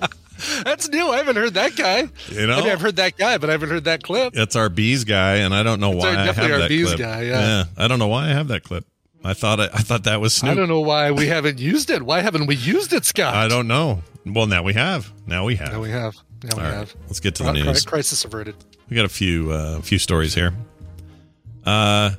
That's 0.64 0.90
new. 0.90 1.08
I 1.10 1.18
haven't 1.18 1.36
heard 1.36 1.54
that 1.56 1.76
guy. 1.76 2.08
You 2.30 2.48
know? 2.48 2.58
I 2.58 2.62
mean, 2.62 2.70
I've 2.72 2.82
heard 2.82 2.96
that 2.98 3.18
guy, 3.18 3.38
but 3.38 3.50
I 3.50 3.54
haven't 3.54 3.70
heard 3.70 3.84
that 3.86 4.04
clip. 4.04 4.34
That's 4.34 4.56
our 4.56 4.70
bees 4.70 5.04
guy, 5.04 5.38
and 5.38 5.54
I 5.54 5.64
don't 5.64 5.80
know 5.80 5.92
It's 5.94 6.04
why 6.04 6.10
our- 6.16 6.18
I 6.18 6.26
have 6.26 6.40
our 6.52 6.60
that 6.60 6.70
bees 6.70 6.88
clip. 6.88 7.00
guy, 7.00 7.22
yeah. 7.24 7.66
I 7.78 7.88
don't 7.88 8.00
know 8.00 8.08
why 8.08 8.26
I 8.26 8.30
have 8.30 8.48
that 8.50 8.64
clip. 8.64 8.86
I 9.24 9.34
thought 9.34 9.60
I, 9.60 9.66
I 9.66 9.82
thought 9.82 10.04
that 10.06 10.22
was 10.22 10.34
Snoop. 10.34 10.52
I 10.52 10.56
don't 10.56 10.70
know 10.70 10.80
why 10.80 11.12
we 11.12 11.28
haven't 11.28 11.60
used 11.60 11.90
it. 11.90 12.04
Why 12.04 12.22
haven't 12.22 12.46
we 12.46 12.56
used 12.56 12.94
it, 12.94 13.04
Scott? 13.04 13.34
I 13.34 13.48
don't 13.48 13.68
know. 13.68 14.04
Well, 14.26 14.46
now 14.48 14.64
we 14.64 14.74
have. 14.74 15.12
Now 15.26 15.44
we 15.46 15.56
have. 15.56 15.72
Now 15.74 15.82
we 15.82 15.90
have. 15.90 16.16
Now 16.44 16.50
we 16.56 16.62
All 16.64 16.70
right, 16.70 16.78
have. 16.78 16.96
let's 17.08 17.20
get 17.20 17.36
to 17.36 17.44
the 17.44 17.52
news. 17.54 17.84
Crisis 17.86 18.24
averted. 18.24 18.56
We 18.90 18.96
got 18.96 19.06
a 19.06 19.10
few 19.10 19.52
uh, 19.52 19.82
few 19.82 19.98
stories 20.00 20.34
here. 20.36 20.54
Uh, 21.66 22.12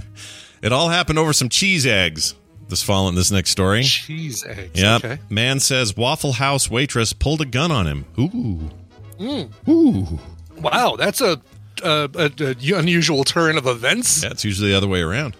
it 0.62 0.72
all 0.72 0.88
happened 0.88 1.18
over 1.18 1.32
some 1.32 1.48
cheese 1.48 1.86
eggs. 1.86 2.34
This 2.72 2.82
following 2.82 3.14
this 3.14 3.30
next 3.30 3.50
story. 3.50 3.82
Cheese 3.82 4.46
eggs. 4.46 4.80
Yep. 4.80 5.04
Okay. 5.04 5.18
Man 5.28 5.60
says 5.60 5.94
Waffle 5.94 6.32
House 6.32 6.70
waitress 6.70 7.12
pulled 7.12 7.42
a 7.42 7.44
gun 7.44 7.70
on 7.70 7.86
him. 7.86 8.06
Ooh. 8.18 8.70
Mm. 9.18 9.68
Ooh. 9.68 10.18
Wow, 10.58 10.96
that's 10.96 11.20
a, 11.20 11.38
a, 11.84 12.08
a, 12.14 12.30
a 12.40 12.78
unusual 12.78 13.24
turn 13.24 13.58
of 13.58 13.66
events. 13.66 14.22
Yeah, 14.22 14.30
it's 14.30 14.42
usually 14.42 14.70
the 14.70 14.76
other 14.78 14.88
way 14.88 15.02
around. 15.02 15.36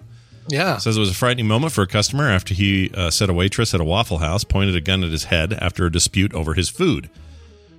Yeah. 0.48 0.76
Says 0.76 0.98
it 0.98 1.00
was 1.00 1.08
a 1.08 1.14
frightening 1.14 1.46
moment 1.46 1.72
for 1.72 1.80
a 1.80 1.86
customer 1.86 2.28
after 2.28 2.52
he 2.52 2.90
uh, 2.92 3.08
said 3.08 3.30
a 3.30 3.32
waitress 3.32 3.72
at 3.72 3.80
a 3.80 3.84
Waffle 3.84 4.18
House 4.18 4.44
pointed 4.44 4.76
a 4.76 4.82
gun 4.82 5.02
at 5.02 5.10
his 5.10 5.24
head 5.24 5.54
after 5.54 5.86
a 5.86 5.90
dispute 5.90 6.34
over 6.34 6.52
his 6.52 6.68
food. 6.68 7.08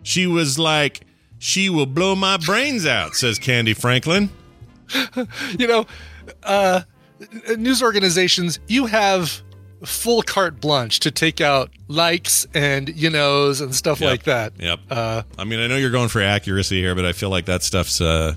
She 0.01 0.25
was 0.25 0.57
like, 0.57 1.01
"She 1.37 1.69
will 1.69 1.85
blow 1.85 2.15
my 2.15 2.37
brains 2.37 2.87
out," 2.87 3.13
says 3.13 3.37
Candy 3.37 3.75
Franklin. 3.75 4.31
you 5.59 5.67
know, 5.67 5.85
uh, 6.41 6.81
news 7.57 7.83
organizations, 7.83 8.59
you 8.67 8.85
have 8.87 9.42
full 9.85 10.21
carte 10.21 10.59
blanche 10.61 10.99
to 11.01 11.11
take 11.11 11.41
out 11.41 11.69
likes 11.87 12.47
and 12.53 12.89
you 12.89 13.09
knows 13.09 13.61
and 13.61 13.73
stuff 13.75 13.99
Yep. 14.01 14.09
like 14.09 14.23
that. 14.23 14.53
Yep. 14.59 14.79
Uh, 14.89 15.23
I 15.37 15.43
mean, 15.43 15.59
I 15.59 15.67
know 15.67 15.75
you're 15.77 15.91
going 15.91 16.09
for 16.09 16.21
accuracy 16.21 16.79
here, 16.81 16.95
but 16.95 17.05
I 17.05 17.11
feel 17.13 17.29
like 17.29 17.45
that 17.45 17.63
stuff's. 17.63 17.99
Uh, 18.01 18.35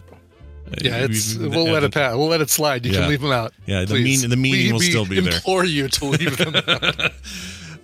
yeah, 0.82 1.04
it's 1.08 1.36
we'll 1.36 1.64
let 1.70 1.84
it 1.84 1.94
pass. 1.94 2.16
We'll 2.16 2.26
let 2.28 2.40
it 2.40 2.50
slide. 2.50 2.84
You 2.84 2.92
Yeah. 2.92 3.00
can 3.02 3.08
leave 3.10 3.20
them 3.20 3.30
out. 3.30 3.52
Yeah, 3.66 3.80
the 3.82 3.86
please. 3.86 4.22
mean- 4.22 4.30
the 4.30 4.36
meaning 4.36 4.66
We- 4.66 4.72
will 4.72 4.78
we 4.80 4.90
still 4.90 5.06
be 5.06 5.20
there. 5.20 5.34
Implore 5.34 5.64
you 5.64 5.86
to 5.88 6.04
leave 6.06 6.36
them 6.36 6.56
out. 6.56 7.12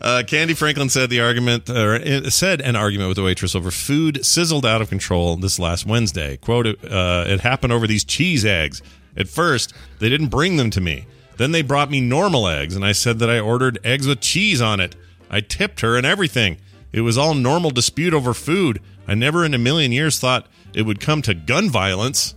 Uh, 0.00 0.24
Candy 0.26 0.52
Franklin 0.52 0.88
said 0.88 1.10
the 1.10 1.20
argument, 1.20 1.70
or 1.70 1.94
uh, 1.94 2.28
said 2.28 2.60
an 2.60 2.74
argument 2.74 3.06
with 3.06 3.14
the 3.16 3.22
waitress 3.22 3.54
over 3.54 3.70
food 3.70 4.26
sizzled 4.26 4.66
out 4.66 4.82
of 4.82 4.88
control 4.88 5.36
this 5.36 5.60
last 5.60 5.86
Wednesday. 5.86 6.36
"Quote: 6.38 6.66
uh, 6.66 7.24
It 7.28 7.38
happened 7.38 7.72
over 7.72 7.86
these 7.86 8.02
cheese 8.02 8.44
eggs. 8.44 8.82
At 9.16 9.28
first, 9.28 9.72
they 10.00 10.08
didn't 10.08 10.26
bring 10.26 10.56
them 10.56 10.70
to 10.70 10.80
me. 10.80 11.06
Then 11.42 11.50
they 11.50 11.62
brought 11.62 11.90
me 11.90 12.00
normal 12.00 12.46
eggs, 12.46 12.76
and 12.76 12.84
I 12.84 12.92
said 12.92 13.18
that 13.18 13.28
I 13.28 13.40
ordered 13.40 13.80
eggs 13.82 14.06
with 14.06 14.20
cheese 14.20 14.62
on 14.62 14.78
it. 14.78 14.94
I 15.28 15.40
tipped 15.40 15.80
her 15.80 15.96
and 15.96 16.06
everything. 16.06 16.58
It 16.92 17.00
was 17.00 17.18
all 17.18 17.34
normal 17.34 17.72
dispute 17.72 18.14
over 18.14 18.32
food. 18.32 18.80
I 19.08 19.14
never 19.16 19.44
in 19.44 19.52
a 19.52 19.58
million 19.58 19.90
years 19.90 20.20
thought 20.20 20.46
it 20.72 20.82
would 20.82 21.00
come 21.00 21.20
to 21.22 21.34
gun 21.34 21.68
violence," 21.68 22.36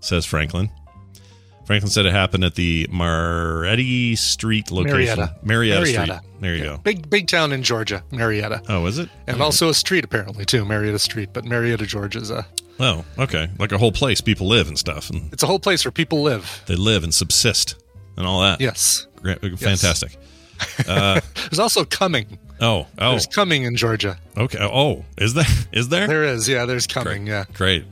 says 0.00 0.26
Franklin. 0.26 0.68
Franklin 1.64 1.90
said 1.90 2.04
it 2.04 2.12
happened 2.12 2.44
at 2.44 2.54
the 2.54 2.86
Marietta 2.92 4.16
Street 4.18 4.70
location. 4.70 4.96
Marietta. 5.16 5.34
Marietta, 5.42 5.80
Marietta. 5.80 6.04
Street. 6.16 6.40
There 6.42 6.54
you 6.54 6.62
Yeah. 6.64 6.68
go. 6.72 6.80
Big 6.84 7.08
big 7.08 7.28
town 7.28 7.52
in 7.54 7.62
Georgia, 7.62 8.02
Marietta, 8.10 8.60
Oh, 8.68 8.84
is 8.84 8.98
it? 8.98 9.08
and 9.26 9.40
also 9.40 9.70
a 9.70 9.74
street 9.74 10.04
apparently 10.04 10.44
too, 10.44 10.66
Marietta 10.66 10.98
Street. 10.98 11.30
But 11.32 11.46
Marietta, 11.46 11.86
Georgia 11.86 12.18
is 12.18 12.30
a 12.30 12.44
Oh, 12.78 13.06
okay. 13.18 13.48
Like 13.58 13.72
a 13.72 13.78
whole 13.78 13.92
place 13.92 14.20
people 14.20 14.46
live 14.46 14.68
and 14.68 14.78
stuff, 14.78 15.08
and 15.08 15.32
it's 15.32 15.42
a 15.42 15.46
whole 15.46 15.58
place 15.60 15.86
where 15.86 15.92
people 15.92 16.22
live. 16.22 16.60
they 16.66 16.74
live 16.76 17.02
and 17.02 17.14
subsist 17.14 17.76
and 18.16 18.26
all 18.26 18.40
that. 18.42 18.60
Yes. 18.60 19.06
Great, 19.16 19.40
fantastic. 19.58 20.16
uh 20.88 21.20
There's 21.50 21.58
also 21.58 21.84
coming. 21.84 22.38
Oh, 22.60 22.86
oh, 22.98 23.10
There's 23.10 23.26
coming 23.26 23.64
in 23.64 23.74
Georgia. 23.76 24.16
okay. 24.36 24.58
Oh, 24.60 25.04
is 25.18 25.34
there? 25.34 25.44
Is 25.72 25.88
there? 25.88 26.06
There 26.06 26.22
is, 26.24 26.48
yeah. 26.48 26.64
There's 26.66 26.86
coming, 26.86 27.26
yeah. 27.26 27.44
Great. 27.54 27.84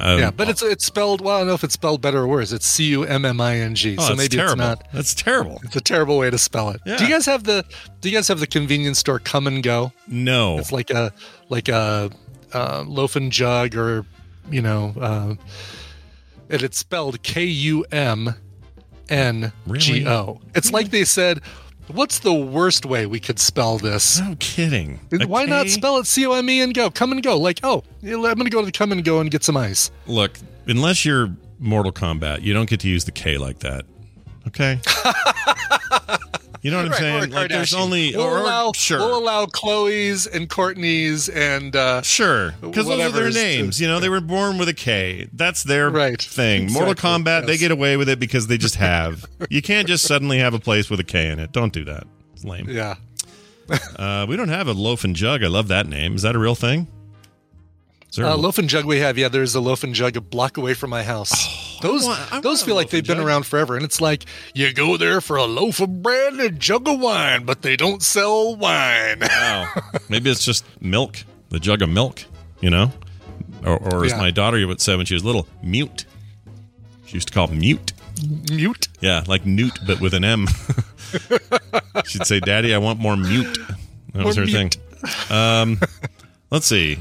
Um, 0.00 0.18
Yeah, 0.18 0.30
but 0.30 0.48
it's 0.48 0.62
it's 0.62 0.84
spelled. 0.86 1.20
Well, 1.20 1.36
I 1.36 1.38
don't 1.40 1.48
know 1.48 1.54
if 1.54 1.62
it's 1.62 1.74
spelled 1.74 2.00
better 2.00 2.20
or 2.22 2.26
worse. 2.26 2.50
It's 2.50 2.66
C 2.66 2.86
U 2.86 3.04
M 3.04 3.24
M 3.24 3.40
I 3.40 3.56
N 3.58 3.74
G. 3.74 3.96
oh, 3.98 4.08
So 4.08 4.16
maybe 4.16 4.36
terrible. 4.36 4.52
it's 4.54 4.58
not. 4.58 4.92
That's 4.92 5.14
terrible. 5.14 5.60
It's 5.62 5.76
a 5.76 5.80
terrible 5.80 6.18
way 6.18 6.30
to 6.30 6.38
spell 6.38 6.70
it. 6.70 6.80
Yeah. 6.86 6.96
Do 6.96 7.04
you 7.04 7.10
guys 7.10 7.26
have 7.26 7.44
the 7.44 7.64
Do 8.00 8.08
you 8.10 8.16
guys 8.16 8.26
have 8.28 8.40
the 8.40 8.46
convenience 8.48 8.98
store 8.98 9.18
Come 9.20 9.46
and 9.46 9.62
Go? 9.62 9.92
No. 10.08 10.58
It's 10.58 10.72
like 10.72 10.90
a 10.90 11.12
like 11.50 11.68
a 11.68 12.10
uh, 12.52 12.84
loaf 12.86 13.14
and 13.16 13.30
jug, 13.30 13.76
or 13.76 14.04
you 14.50 14.62
know, 14.62 14.92
uh, 15.00 15.34
and 16.50 16.62
it's 16.62 16.78
spelled 16.78 17.22
K 17.22 17.44
U 17.44 17.84
M 17.92 18.34
N 19.08 19.52
G 19.74 20.06
O. 20.06 20.40
It's 20.54 20.72
like 20.72 20.90
they 20.90 21.04
said, 21.04 21.40
"What's 21.88 22.18
the 22.20 22.32
worst 22.32 22.84
way 22.86 23.06
we 23.06 23.20
could 23.20 23.38
spell 23.38 23.78
this?" 23.78 24.20
No 24.20 24.36
kidding. 24.38 25.00
Why 25.26 25.44
not 25.44 25.68
spell 25.68 25.98
it 25.98 26.06
C 26.06 26.26
O 26.26 26.32
M 26.32 26.48
E 26.48 26.60
and 26.60 26.74
go? 26.74 26.90
Come 26.90 27.12
and 27.12 27.22
go. 27.22 27.38
Like, 27.38 27.60
oh, 27.62 27.82
I'm 28.02 28.20
going 28.22 28.44
to 28.44 28.50
go 28.50 28.60
to 28.60 28.66
the 28.66 28.72
come 28.72 28.92
and 28.92 29.04
go 29.04 29.20
and 29.20 29.30
get 29.30 29.44
some 29.44 29.56
ice. 29.56 29.90
Look, 30.06 30.38
unless 30.66 31.04
you're 31.04 31.34
Mortal 31.58 31.92
Kombat, 31.92 32.42
you 32.42 32.52
don't 32.52 32.68
get 32.68 32.80
to 32.80 32.88
use 32.88 33.04
the 33.04 33.12
K 33.12 33.38
like 33.38 33.60
that. 33.60 33.84
Okay. 34.46 34.80
you 36.66 36.72
know 36.72 36.78
what 36.82 36.86
I'm 36.86 36.92
saying? 36.94 37.30
Like, 37.30 37.48
there's 37.50 37.72
only 37.72 38.10
we'll 38.16 38.24
or, 38.26 38.38
allow 38.38 38.72
sure. 38.72 38.98
we'll 38.98 39.18
allow 39.18 39.46
Chloe's 39.46 40.26
and 40.26 40.50
Courtney's 40.50 41.28
and 41.28 41.76
uh, 41.76 42.02
Sure, 42.02 42.52
because 42.60 42.86
those 42.86 42.94
are 42.94 42.96
their 42.96 43.06
whatever's 43.10 43.34
to- 43.36 43.40
names. 43.40 43.80
You 43.80 43.86
know, 43.86 44.00
they 44.00 44.08
were 44.08 44.20
born 44.20 44.58
with 44.58 44.68
a 44.68 44.74
K. 44.74 45.28
That's 45.32 45.62
their 45.62 45.90
Right. 45.90 46.20
thing. 46.20 46.64
Mortal 46.72 46.90
Exactly. 46.92 47.22
Kombat, 47.22 47.46
they 47.46 47.56
get 47.56 47.70
away 47.70 47.96
with 47.96 48.08
it 48.08 48.18
because 48.18 48.48
they 48.48 48.58
just 48.58 48.74
have. 48.90 49.24
you 49.48 49.62
can't 49.62 49.86
just 49.86 50.04
suddenly 50.04 50.38
have 50.38 50.54
a 50.54 50.58
place 50.58 50.90
with 50.90 50.98
a 50.98 51.04
K 51.04 51.30
in 51.30 51.38
it. 51.38 51.52
Don't 51.52 51.72
do 51.72 51.84
that. 51.84 52.04
It's 52.34 52.44
lame. 52.44 52.68
yeah. 52.68 52.96
Uh, 53.96 54.24
we 54.28 54.36
don't 54.36 54.48
have 54.48 54.68
a 54.68 54.72
loaf 54.72 55.02
and 55.02 55.16
jug. 55.16 55.42
I 55.42 55.48
love 55.48 55.66
that 55.68 55.88
name. 55.88 56.14
Is 56.14 56.22
that 56.22 56.36
a 56.36 56.38
real 56.38 56.54
thing? 56.54 56.86
Is 58.10 58.16
there 58.16 58.24
a- 58.26 58.32
Uh, 58.34 58.36
loaf 58.36 58.58
and 58.58 58.68
jug 58.68 58.84
we 58.84 59.00
have. 59.00 59.18
Yeah, 59.18 59.26
there's 59.28 59.54
a 59.56 59.60
loaf 59.60 59.82
and 59.82 59.92
jug 59.94 60.16
a 60.16 60.20
block 60.20 60.56
away 60.56 60.72
from 60.74 60.90
my 60.90 61.02
house. 61.02 61.32
Those 61.80 62.04
want- 62.04 62.42
those 62.42 62.62
feel 62.62 62.74
like 62.74 62.90
they've 62.90 63.06
been 63.06 63.18
around 63.18 63.46
forever, 63.46 63.76
and 63.76 63.84
it's 63.84 64.00
like 64.00 64.24
you 64.54 64.72
go 64.72 64.96
there 64.96 65.20
for 65.20 65.36
a 65.36 65.44
loaf 65.44 65.80
of 65.80 66.02
bread 66.02 66.32
and 66.34 66.40
a 66.42 66.50
jug 66.50 66.88
of 66.88 66.98
wine, 67.00 67.44
but 67.44 67.62
they 67.62 67.76
don't 67.76 68.02
sell 68.02 68.56
wine. 68.56 69.20
Wow. 69.20 69.66
Maybe 70.08 70.30
it's 70.30 70.44
just 70.44 70.64
milk, 70.80 71.24
the 71.50 71.58
jug 71.60 71.82
of 71.82 71.88
milk, 71.88 72.24
you 72.60 72.70
know? 72.70 72.92
Or, 73.64 73.76
or 73.78 74.04
as 74.04 74.12
Yeah. 74.12 74.18
my 74.18 74.30
daughter 74.30 74.64
would 74.66 74.80
say 74.80 74.96
when 74.96 75.06
she 75.06 75.14
was 75.14 75.24
little, 75.24 75.46
mute. 75.62 76.04
She 77.06 77.14
used 77.14 77.28
to 77.28 77.34
call 77.34 77.46
mute. 77.48 77.92
Mute. 78.50 78.88
Yeah, 79.00 79.22
like 79.26 79.44
newt, 79.46 79.78
but 79.86 80.00
with 80.00 80.14
an 80.14 80.24
M. 80.24 80.46
She'd 82.06 82.26
say, 82.26 82.40
Daddy, 82.40 82.74
I 82.74 82.78
want 82.78 82.98
more 82.98 83.16
mute. 83.16 83.58
That 84.14 84.24
was 84.24 84.36
her 84.36 84.46
More 84.46 84.50
thing. 84.52 84.70
Um, 85.30 85.78
let's 86.50 86.66
see. 86.66 86.98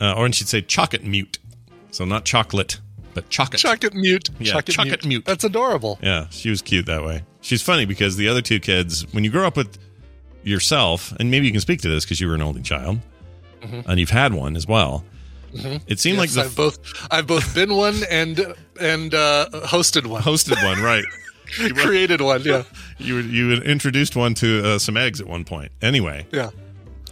Uh, 0.00 0.14
or 0.16 0.24
and 0.24 0.34
she'd 0.34 0.48
say 0.48 0.62
chocolate 0.62 1.04
mute. 1.04 1.38
So 1.90 2.04
not 2.04 2.24
chocolate, 2.24 2.78
but 3.20 3.30
chocolate. 3.30 3.60
Chocolate 3.60 3.94
mute. 3.94 4.28
Yeah, 4.38 4.52
chocolate, 4.52 4.74
chocolate 4.76 5.04
mute. 5.04 5.24
That's 5.24 5.44
adorable. 5.44 5.98
Yeah, 6.02 6.26
she 6.30 6.50
was 6.50 6.62
cute 6.62 6.86
that 6.86 7.04
way. 7.04 7.24
She's 7.40 7.62
funny 7.62 7.84
because 7.84 8.16
the 8.16 8.28
other 8.28 8.42
two 8.42 8.60
kids, 8.60 9.06
when 9.12 9.24
you 9.24 9.30
grow 9.30 9.46
up 9.46 9.56
with 9.56 9.78
yourself, 10.42 11.12
and 11.18 11.30
maybe 11.30 11.46
you 11.46 11.52
can 11.52 11.60
speak 11.60 11.80
to 11.82 11.88
this 11.88 12.04
because 12.04 12.20
you 12.20 12.28
were 12.28 12.34
an 12.34 12.42
only 12.42 12.62
child, 12.62 12.98
and 13.62 13.98
you've 14.00 14.10
had 14.10 14.32
one 14.34 14.56
as 14.56 14.66
well. 14.66 15.04
It 15.86 15.98
seemed 15.98 16.18
like 16.18 16.30
the 16.30 16.42
I've 16.42 16.56
both 16.56 16.78
I've 17.10 17.26
both 17.26 17.54
been 17.54 17.74
one 17.74 17.96
and 18.10 18.54
and 18.80 19.14
uh, 19.14 19.48
hosted 19.52 20.06
one, 20.06 20.22
hosted 20.22 20.62
one, 20.62 20.82
right? 20.82 21.04
you 21.58 21.72
created 21.74 22.20
one. 22.20 22.42
Yeah, 22.42 22.64
You 22.98 23.18
you 23.18 23.52
introduced 23.54 24.14
one 24.16 24.34
to 24.34 24.64
uh, 24.74 24.78
some 24.78 24.96
eggs 24.96 25.20
at 25.20 25.26
one 25.26 25.44
point. 25.44 25.72
Anyway, 25.80 26.26
yeah. 26.32 26.50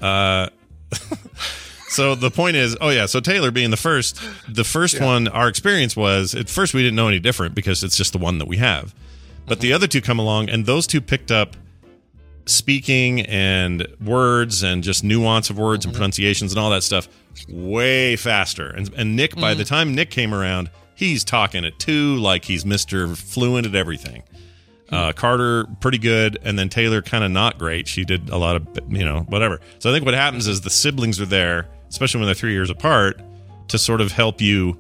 Uh, 0.01 0.49
so 1.97 2.15
the 2.15 2.31
point 2.31 2.57
is, 2.57 2.77
oh 2.81 2.91
yeah, 2.91 3.07
so 3.07 3.21
Taylor 3.21 3.51
being 3.51 3.71
the 3.71 3.77
first, 3.77 4.21
the 4.49 4.65
first 4.65 5.01
one, 5.01 5.29
our 5.29 5.49
experience 5.49 5.97
was 5.97 6.35
at 6.35 6.51
first 6.51 6.75
we 6.75 6.83
didn't 6.83 6.97
know 6.97 7.09
any 7.09 7.19
different 7.19 7.55
because 7.55 7.83
it's 7.83 7.97
just 7.97 8.13
the 8.13 8.19
one 8.19 8.39
that 8.39 8.47
we 8.47 8.59
have. 8.59 8.95
But 9.47 9.61
the 9.61 9.73
uh-huh. 9.73 9.77
other 9.77 9.87
two 9.87 10.01
come 10.03 10.19
along, 10.19 10.51
and 10.51 10.67
those 10.67 10.87
two 10.87 11.01
picked 11.01 11.31
up 11.31 11.57
speaking 12.45 13.23
and 13.23 13.87
words 14.05 14.63
and 14.63 14.83
just 14.83 15.03
nuance 15.03 15.51
of 15.51 15.59
words 15.59 15.85
and 15.85 15.93
mm-hmm. 15.93 15.99
pronunciations 15.99 16.53
and 16.53 16.61
all 16.61 16.71
that 16.71 16.83
stuff 16.83 17.09
way 17.49 18.17
faster. 18.17 18.69
And 18.69 18.93
and 18.95 19.17
Nick, 19.17 19.35
by 19.35 19.55
the 19.55 19.65
mm. 19.65 19.69
time 19.69 19.95
Nick 19.95 20.11
came 20.11 20.35
around, 20.35 20.71
he's 20.95 21.25
talking 21.25 21.65
at 21.65 21.79
two 21.79 22.17
like 22.17 22.45
he's 22.45 22.65
Mister 22.65 23.09
Fluent 23.15 23.67
at 23.67 23.75
everything. 23.75 24.23
Hmm. 24.89 24.95
Uh, 24.95 25.13
Carter 25.13 25.67
pretty 25.81 25.99
good, 25.99 26.39
and 26.43 26.59
then 26.59 26.69
Taylor 26.69 27.03
kind 27.03 27.25
of 27.25 27.31
not 27.31 27.59
great. 27.59 27.89
She 27.89 28.05
did 28.05 28.31
a 28.31 28.37
lot 28.37 28.57
of 28.57 28.67
you 28.89 29.05
know 29.05 29.21
whatever. 29.29 29.61
So 29.79 29.91
I 29.91 29.93
think 29.93 30.05
what 30.05 30.15
happens 30.15 30.47
is 30.47 30.61
the 30.61 30.71
siblings 30.71 31.21
are 31.21 31.27
there, 31.27 31.69
especially 31.89 32.21
when 32.21 32.27
they're 32.27 32.35
three 32.35 32.53
years 32.53 32.71
apart, 32.71 33.21
to 33.69 33.79
sort 33.79 34.01
of 34.01 34.13
help 34.13 34.41
you 34.41 34.79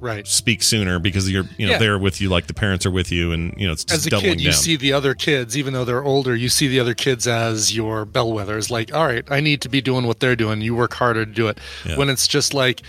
Right. 0.00 0.26
speak 0.26 0.62
sooner 0.62 0.98
because 0.98 1.30
you're 1.30 1.44
you 1.58 1.66
know 1.66 1.72
Yeah. 1.72 1.78
they're 1.78 1.98
with 1.98 2.22
you 2.22 2.30
like 2.30 2.46
the 2.46 2.54
parents 2.54 2.86
are 2.86 2.90
with 2.90 3.12
you, 3.12 3.32
and 3.32 3.54
you 3.58 3.66
know 3.66 3.72
it's 3.74 3.84
just 3.84 3.98
As 4.00 4.06
a 4.06 4.10
doubling 4.10 4.32
kid, 4.38 4.40
you 4.40 4.50
down. 4.50 4.58
see 4.60 4.76
the 4.76 4.94
other 4.94 5.14
kids, 5.14 5.58
even 5.58 5.74
though 5.74 5.84
they're 5.84 6.02
older, 6.02 6.34
you 6.34 6.48
see 6.48 6.68
the 6.68 6.80
other 6.80 6.94
kids 6.94 7.26
as 7.26 7.76
your 7.76 8.06
bellwethers. 8.06 8.70
Like, 8.70 8.94
all 8.94 9.04
right, 9.04 9.24
I 9.30 9.40
need 9.40 9.60
to 9.60 9.68
be 9.68 9.82
doing 9.82 10.06
what 10.06 10.20
they're 10.20 10.36
doing. 10.36 10.62
You 10.62 10.74
work 10.74 10.94
harder 10.94 11.26
to 11.26 11.30
do 11.30 11.48
it. 11.48 11.58
Yeah. 11.84 11.96
When 11.98 12.08
it's 12.08 12.26
just 12.26 12.54
like, 12.54 12.80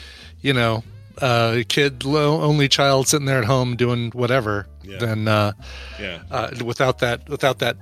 you 0.41 0.53
know, 0.53 0.85
a 1.21 1.65
kid, 1.67 2.05
low, 2.05 2.39
only 2.41 2.69
child 2.69 3.09
sitting 3.09 3.25
there 3.25 3.39
at 3.39 3.45
home 3.45 3.75
doing 3.75 4.11
whatever, 4.11 4.67
Yeah. 4.81 4.97
then 4.99 5.27
uh, 5.27 5.51
yeah. 5.99 6.19
uh, 6.31 6.51
without 6.63 6.99
that, 6.99 7.27
without 7.27 7.59
that 7.59 7.75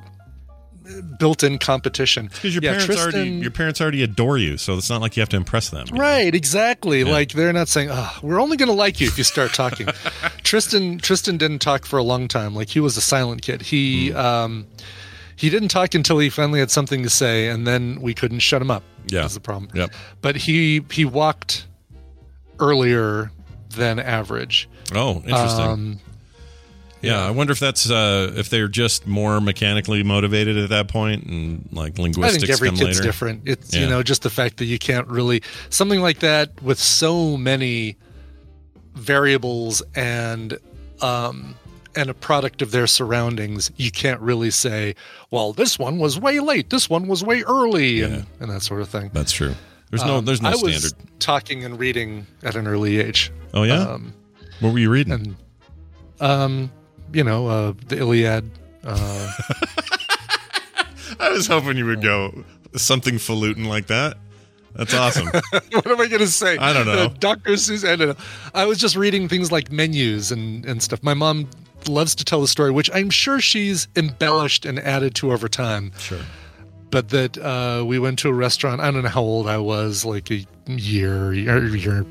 built-in 1.19 1.58
competition. 1.60 2.28
Because 2.28 2.54
your 2.56 2.63
Yeah, 2.63 2.78
parents 2.78 3.02
already 3.04 3.30
your 3.30 3.52
parents 3.52 3.82
already 3.82 4.04
adore 4.04 4.38
you, 4.38 4.58
so 4.58 4.78
it's 4.78 4.89
not 4.89 5.02
like 5.02 5.15
you 5.17 5.21
have 5.21 5.30
to 5.30 5.38
impress 5.38 5.69
them. 5.69 5.88
Right, 5.91 6.34
exactly. 6.34 7.04
Yeah. 7.04 7.12
Like 7.12 7.34
they're 7.34 7.54
not 7.54 7.67
saying, 7.67 7.89
"Oh, 7.91 8.17
we're 8.21 8.39
only 8.41 8.58
going 8.58 8.69
to 8.69 8.75
like 8.75 8.99
you 8.99 9.08
if 9.08 9.17
you 9.17 9.23
start 9.23 9.54
talking." 9.54 9.88
Tristan 10.43 10.97
Tristan 10.99 11.38
didn't 11.38 11.60
talk 11.60 11.86
for 11.86 11.97
a 11.99 12.04
long 12.04 12.28
time. 12.28 12.56
Like 12.56 12.69
he 12.69 12.80
was 12.80 12.97
a 12.97 13.02
silent 13.02 13.41
kid. 13.41 13.62
He 13.62 14.10
Hmm. 14.10 14.17
um 14.17 14.67
he 15.36 15.49
didn't 15.49 15.69
talk 15.69 15.93
until 15.95 16.19
he 16.19 16.30
finally 16.30 16.60
had 16.60 16.69
something 16.71 17.02
to 17.04 17.10
say 17.10 17.47
and 17.47 17.65
then 17.65 18.02
we 18.02 18.13
couldn't 18.13 18.39
shut 18.39 18.62
him 18.62 18.69
up. 18.71 18.84
Yeah. 19.08 19.23
Was 19.23 19.34
the 19.36 19.39
problem. 19.39 19.69
Yep. 19.73 19.91
But 20.21 20.36
he 20.36 20.84
he 20.91 21.06
walked 21.06 21.65
earlier 22.60 23.32
than 23.75 23.99
average. 23.99 24.67
Oh, 24.93 25.17
interesting. 25.25 25.65
Um 25.65 25.99
yeah, 27.02 27.26
I 27.26 27.32
wonder 27.32 27.52
if 27.52 27.60
that's 27.60 27.90
uh, 27.90 28.34
if 28.36 28.50
they're 28.50 28.68
just 28.68 29.08
more 29.08 29.40
mechanically 29.42 30.04
motivated 30.04 30.58
at 30.58 30.70
that 30.70 30.88
point, 30.88 31.24
and 31.26 31.68
like 31.72 31.98
linguistics. 31.98 32.44
I 32.44 32.48
think 32.48 32.52
every 32.52 32.70
kid's 32.72 32.82
later. 32.98 33.02
different. 33.04 33.44
It's 33.46 33.74
Yeah. 33.74 33.82
you 33.82 33.88
know 33.90 34.04
just 34.04 34.22
the 34.24 34.30
fact 34.30 34.58
that 34.58 34.66
you 34.66 34.78
can't 34.80 35.08
really 35.08 35.42
something 35.70 36.02
like 36.02 36.20
that 36.20 36.62
with 36.62 36.80
so 36.80 37.38
many 37.38 37.96
variables 38.96 39.82
and 39.96 40.58
um 41.02 41.56
and 41.96 42.10
a 42.10 42.14
product 42.14 42.62
of 42.62 42.72
their 42.72 42.86
surroundings. 42.88 43.72
You 43.76 43.92
can't 43.92 44.22
really 44.22 44.52
say, 44.52 44.94
well, 45.32 45.54
this 45.54 45.80
one 45.80 45.98
was 45.98 46.20
way 46.20 46.40
late, 46.40 46.70
this 46.70 46.88
one 46.90 47.08
was 47.08 47.24
way 47.24 47.42
early, 47.44 48.02
Yeah. 48.02 48.06
and 48.06 48.26
and 48.42 48.52
that 48.52 48.62
sort 48.62 48.82
of 48.82 48.90
thing. 48.90 49.10
That's 49.14 49.32
true. 49.32 49.56
There's 49.90 50.06
no 50.06 50.18
Um, 50.18 50.26
there's 50.26 50.42
no 50.42 50.50
I 50.50 50.54
standard. 50.54 50.74
was 50.84 50.94
talking 51.18 51.64
and 51.66 51.80
reading 51.80 52.28
at 52.44 52.56
an 52.56 52.68
early 52.68 53.00
age. 53.00 53.32
oh 53.56 53.64
yeah, 53.64 53.82
Um, 53.88 54.14
what 54.60 54.72
were 54.74 54.80
you 54.80 54.90
reading? 54.92 55.14
and 55.14 55.36
um, 56.22 56.72
you 57.13 57.24
know, 57.24 57.48
uh, 57.48 57.74
the 57.88 57.98
Iliad. 57.98 58.50
Uh, 58.84 59.32
I 61.19 61.32
was 61.32 61.48
hoping 61.48 61.78
you 61.78 61.86
would 61.86 62.02
go 62.02 62.43
something 62.76 63.15
falutin 63.15 63.65
like 63.65 63.88
that. 63.88 64.17
That's 64.76 64.93
awesome. 64.93 65.28
what 65.52 65.88
am 65.88 66.00
I 66.00 66.08
going 66.08 66.19
to 66.19 66.28
say? 66.28 66.58
I 66.58 66.74
don't 66.74 66.86
know. 66.86 66.93
Uh, 66.93 67.08
Dr. 67.19 67.52
Seuss. 67.54 67.84
I. 67.84 68.62
I 68.62 68.65
was 68.65 68.78
just 68.78 68.95
reading 68.95 69.28
things 69.28 69.52
like 69.52 69.72
menus 69.72 70.32
and, 70.32 70.65
and 70.65 70.82
stuff. 70.82 71.04
My 71.04 71.13
mom 71.13 71.50
loves 71.88 72.15
to 72.15 72.26
tell 72.26 72.41
the 72.41 72.48
story, 72.48 72.72
which 72.72 72.89
I'm 72.93 73.10
sure 73.10 73.39
she's 73.39 73.88
embellished 73.95 74.65
and 74.65 74.80
added 74.80 75.15
to 75.15 75.32
over 75.32 75.48
time. 75.48 75.91
sure. 75.98 76.19
But 76.91 77.10
that 77.10 77.38
uh, 77.38 77.84
we 77.86 78.00
went 78.00 78.19
to 78.19 78.30
a 78.30 78.34
restaurant. 78.34 78.82
I 78.82 78.89
don't 78.89 79.04
know 79.04 79.10
how 79.10 79.22
old 79.22 79.48
I 79.48 79.58
was, 79.58 80.06
like 80.06 80.32
a 80.32 80.45
year, 80.65 81.34
year, 81.34 81.76
year. 81.76 82.06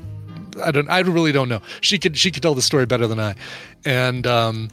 I 0.63 0.71
don't. 0.71 0.89
I 0.89 0.99
really 0.99 1.31
don't 1.31 1.49
know. 1.49 1.61
She 1.81 1.97
could. 1.97 2.17
She 2.17 2.31
could 2.31 2.43
tell 2.43 2.55
the 2.55 2.61
story 2.61 2.85
better 2.85 3.07
than 3.07 3.19
I. 3.19 3.35
And 3.85 4.25
um, 4.27 4.69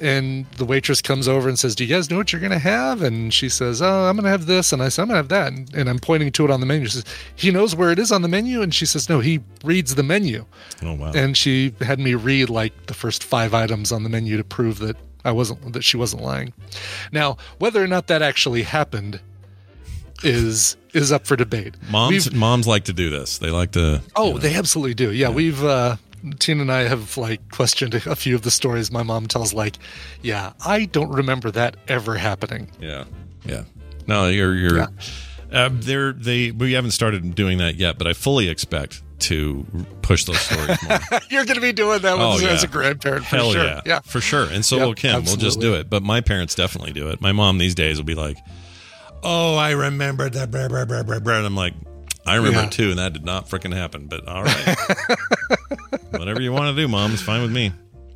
and 0.00 0.46
the 0.52 0.64
waitress 0.64 1.02
comes 1.02 1.28
over 1.28 1.48
and 1.48 1.58
says, 1.58 1.74
"Do 1.74 1.84
you 1.84 1.94
guys 1.94 2.10
know 2.10 2.16
what 2.16 2.32
you're 2.32 2.40
going 2.40 2.52
to 2.52 2.58
have?" 2.58 3.02
And 3.02 3.32
she 3.32 3.48
says, 3.48 3.82
"Oh, 3.82 4.06
I'm 4.06 4.16
going 4.16 4.24
to 4.24 4.30
have 4.30 4.46
this." 4.46 4.72
And 4.72 4.82
I 4.82 4.88
said, 4.88 5.02
"I'm 5.02 5.08
going 5.08 5.14
to 5.14 5.18
have 5.18 5.28
that." 5.28 5.52
And, 5.52 5.74
and 5.74 5.88
I'm 5.88 5.98
pointing 5.98 6.32
to 6.32 6.44
it 6.44 6.50
on 6.50 6.60
the 6.60 6.66
menu. 6.66 6.86
She 6.86 6.92
says, 6.92 7.04
"He 7.36 7.50
knows 7.50 7.76
where 7.76 7.90
it 7.90 7.98
is 7.98 8.10
on 8.10 8.22
the 8.22 8.28
menu." 8.28 8.62
And 8.62 8.74
she 8.74 8.86
says, 8.86 9.08
"No, 9.08 9.20
he 9.20 9.40
reads 9.62 9.94
the 9.94 10.02
menu." 10.02 10.46
Oh 10.82 10.94
wow. 10.94 11.12
And 11.14 11.36
she 11.36 11.74
had 11.80 12.00
me 12.00 12.14
read 12.14 12.50
like 12.50 12.86
the 12.86 12.94
first 12.94 13.22
five 13.22 13.54
items 13.54 13.92
on 13.92 14.02
the 14.02 14.08
menu 14.08 14.36
to 14.36 14.44
prove 14.44 14.78
that 14.78 14.96
I 15.24 15.32
wasn't 15.32 15.72
that 15.72 15.82
she 15.82 15.96
wasn't 15.96 16.22
lying. 16.22 16.52
Now, 17.12 17.36
whether 17.58 17.82
or 17.82 17.86
not 17.86 18.06
that 18.06 18.22
actually 18.22 18.62
happened 18.62 19.20
is 20.22 20.76
is 20.92 21.12
up 21.12 21.26
for 21.26 21.36
debate. 21.36 21.74
moms 21.90 22.26
We've- 22.26 22.36
moms 22.36 22.66
like 22.66 22.84
to 22.84 22.92
do 22.92 23.10
this. 23.10 23.38
They 23.38 23.50
like 23.50 23.72
to. 23.72 24.02
oh, 24.16 24.38
they 24.38 24.54
absolutely 24.54 24.94
do. 24.94 25.12
Yeah, 25.12 25.30
we've 25.30 25.62
uh 25.64 25.96
Tina 26.38 26.62
and 26.62 26.72
I 26.72 26.80
have 26.82 27.16
like 27.16 27.48
questioned 27.50 27.94
a 27.94 28.14
few 28.16 28.34
of 28.34 28.42
the 28.42 28.50
stories 28.50 28.90
my 28.92 29.02
mom 29.02 29.26
tells. 29.26 29.54
Like, 29.54 29.76
yeah, 30.22 30.52
I 30.64 30.84
don't 30.86 31.10
remember 31.10 31.50
that 31.52 31.76
ever 31.88 32.16
happening. 32.16 32.70
Yeah. 32.80 33.04
Yeah. 33.44 33.64
No, 34.06 34.28
you're 34.28 34.54
you're. 34.54 34.76
Yeah. 34.78 34.86
Uh, 35.52 35.68
they're 35.72 36.12
they 36.12 36.50
we 36.50 36.72
haven't 36.72 36.90
started 36.92 37.34
doing 37.34 37.58
that 37.58 37.76
yet, 37.76 37.96
but 37.98 38.06
I 38.06 38.12
fully 38.12 38.48
expect 38.48 39.02
to 39.20 39.66
push 40.02 40.24
those 40.24 40.40
stories 40.40 40.78
more. 40.82 40.98
You're 41.30 41.44
going 41.44 41.56
to 41.56 41.60
be 41.60 41.72
doing 41.74 42.00
that 42.00 42.18
Oh, 42.18 42.34
with, 42.36 42.42
yeah. 42.42 42.50
as 42.52 42.64
a 42.64 42.66
grandparent 42.68 43.26
for 43.26 43.36
Hell 43.36 43.52
sure. 43.52 43.62
yeah. 43.64 43.80
yeah. 43.84 44.00
For 44.00 44.18
sure. 44.20 44.46
And 44.50 44.64
so 44.64 44.76
Yep, 44.78 44.86
will 44.86 44.94
Kim. 44.94 45.24
We'll 45.24 45.36
just 45.36 45.60
do 45.60 45.74
it. 45.74 45.90
But 45.90 46.02
my 46.02 46.22
parents 46.22 46.54
definitely 46.54 46.92
do 46.94 47.08
it. 47.08 47.20
My 47.20 47.32
mom 47.32 47.58
these 47.58 47.74
days 47.74 47.98
will 47.98 48.06
be 48.06 48.14
like, 48.14 48.38
Oh, 49.22 49.56
I 49.56 49.70
remember 49.70 50.28
that 50.30 50.50
blah, 50.50 50.68
blah, 50.68 50.84
blah, 50.84 51.02
blah, 51.02 51.18
blah. 51.18 51.36
and 51.36 51.46
I'm 51.46 51.54
like, 51.56 51.74
I 52.26 52.36
remember 52.36 52.60
Yeah. 52.60 52.66
it 52.66 52.72
too, 52.72 52.90
and 52.90 52.98
that 52.98 53.12
did 53.12 53.24
not 53.24 53.48
freaking 53.48 53.74
happen. 53.74 54.06
But 54.06 54.26
all 54.28 54.42
right. 54.42 54.76
Whatever 56.10 56.40
you 56.40 56.52
want 56.52 56.74
to 56.74 56.80
do, 56.80 56.88
mom, 56.88 57.12
is 57.12 57.22
fine 57.22 57.42
with 57.42 57.52
me. 57.52 57.72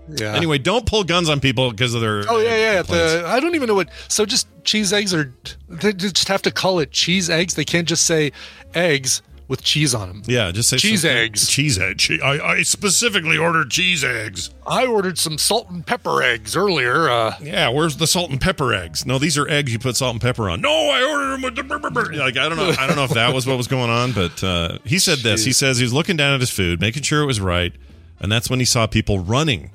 Yeah. 0.08 0.34
Anyway, 0.34 0.58
don't 0.58 0.84
pull 0.84 1.02
guns 1.04 1.28
on 1.30 1.40
people 1.40 1.70
because 1.70 1.94
of 1.94 2.00
their. 2.02 2.24
Oh 2.28 2.38
yeah, 2.38 2.56
yeah. 2.74 2.82
The 2.82 3.24
I 3.26 3.40
don't 3.40 3.54
even 3.54 3.68
know 3.68 3.74
what. 3.74 3.88
So 4.08 4.26
just 4.26 4.46
cheese 4.64 4.92
eggs 4.92 5.14
are. 5.14 5.32
They 5.68 5.92
just 5.94 6.28
have 6.28 6.42
to 6.42 6.50
call 6.50 6.78
it 6.80 6.90
cheese 6.90 7.30
eggs. 7.30 7.54
They 7.54 7.64
can't 7.64 7.88
just 7.88 8.04
say 8.04 8.32
eggs 8.74 9.22
with 9.46 9.62
cheese 9.62 9.94
on 9.94 10.08
them. 10.08 10.22
yeah, 10.26 10.50
just 10.50 10.68
say 10.70 10.76
Cheese 10.78 11.02
something- 11.02 11.16
eggs. 11.18 11.48
Cheese 11.48 11.78
egg. 11.78 11.98
che- 11.98 12.20
I, 12.20 12.52
I 12.52 12.62
specifically 12.62 13.36
ordered 13.36 13.70
cheese 13.70 14.02
eggs. 14.02 14.50
I 14.66 14.86
ordered 14.86 15.18
some 15.18 15.36
salt 15.36 15.68
and 15.70 15.86
pepper 15.86 16.22
eggs 16.22 16.56
earlier. 16.56 17.08
Uh, 17.10 17.34
Yeah, 17.42 17.68
where's 17.68 17.98
the 17.98 18.06
salt 18.06 18.30
and 18.30 18.40
pepper 18.40 18.72
eggs? 18.72 19.04
No, 19.04 19.18
these 19.18 19.36
are 19.36 19.46
eggs 19.48 19.72
you 19.72 19.78
put 19.78 19.96
salt 19.96 20.14
and 20.14 20.20
pepper 20.22 20.48
on. 20.48 20.60
No, 20.62 20.70
I 20.70 21.02
ordered 21.02 21.30
them 21.32 21.42
with 21.42 21.56
the 21.56 21.62
brr, 21.62 21.78
brr, 21.78 21.90
brr. 21.90 22.12
like 22.14 22.36
I 22.38 22.48
don't 22.48 22.56
know. 22.56 22.72
I 22.78 22.86
don't 22.86 22.96
know 22.96 23.04
if 23.04 23.10
that 23.14 23.34
was 23.34 23.46
what 23.46 23.56
was 23.58 23.68
going 23.68 23.90
on, 23.90 24.12
but 24.12 24.42
uh, 24.42 24.78
he 24.84 24.98
said 24.98 25.18
this. 25.18 25.44
He 25.44 25.52
says 25.52 25.76
he 25.78 25.84
was 25.84 25.92
looking 25.92 26.16
down 26.16 26.32
at 26.34 26.40
his 26.40 26.50
food, 26.50 26.80
making 26.80 27.02
sure 27.02 27.20
it 27.22 27.26
was 27.26 27.40
right, 27.40 27.72
and 28.20 28.32
that's 28.32 28.48
when 28.48 28.58
he 28.60 28.64
saw 28.64 28.86
people 28.86 29.18
running. 29.18 29.70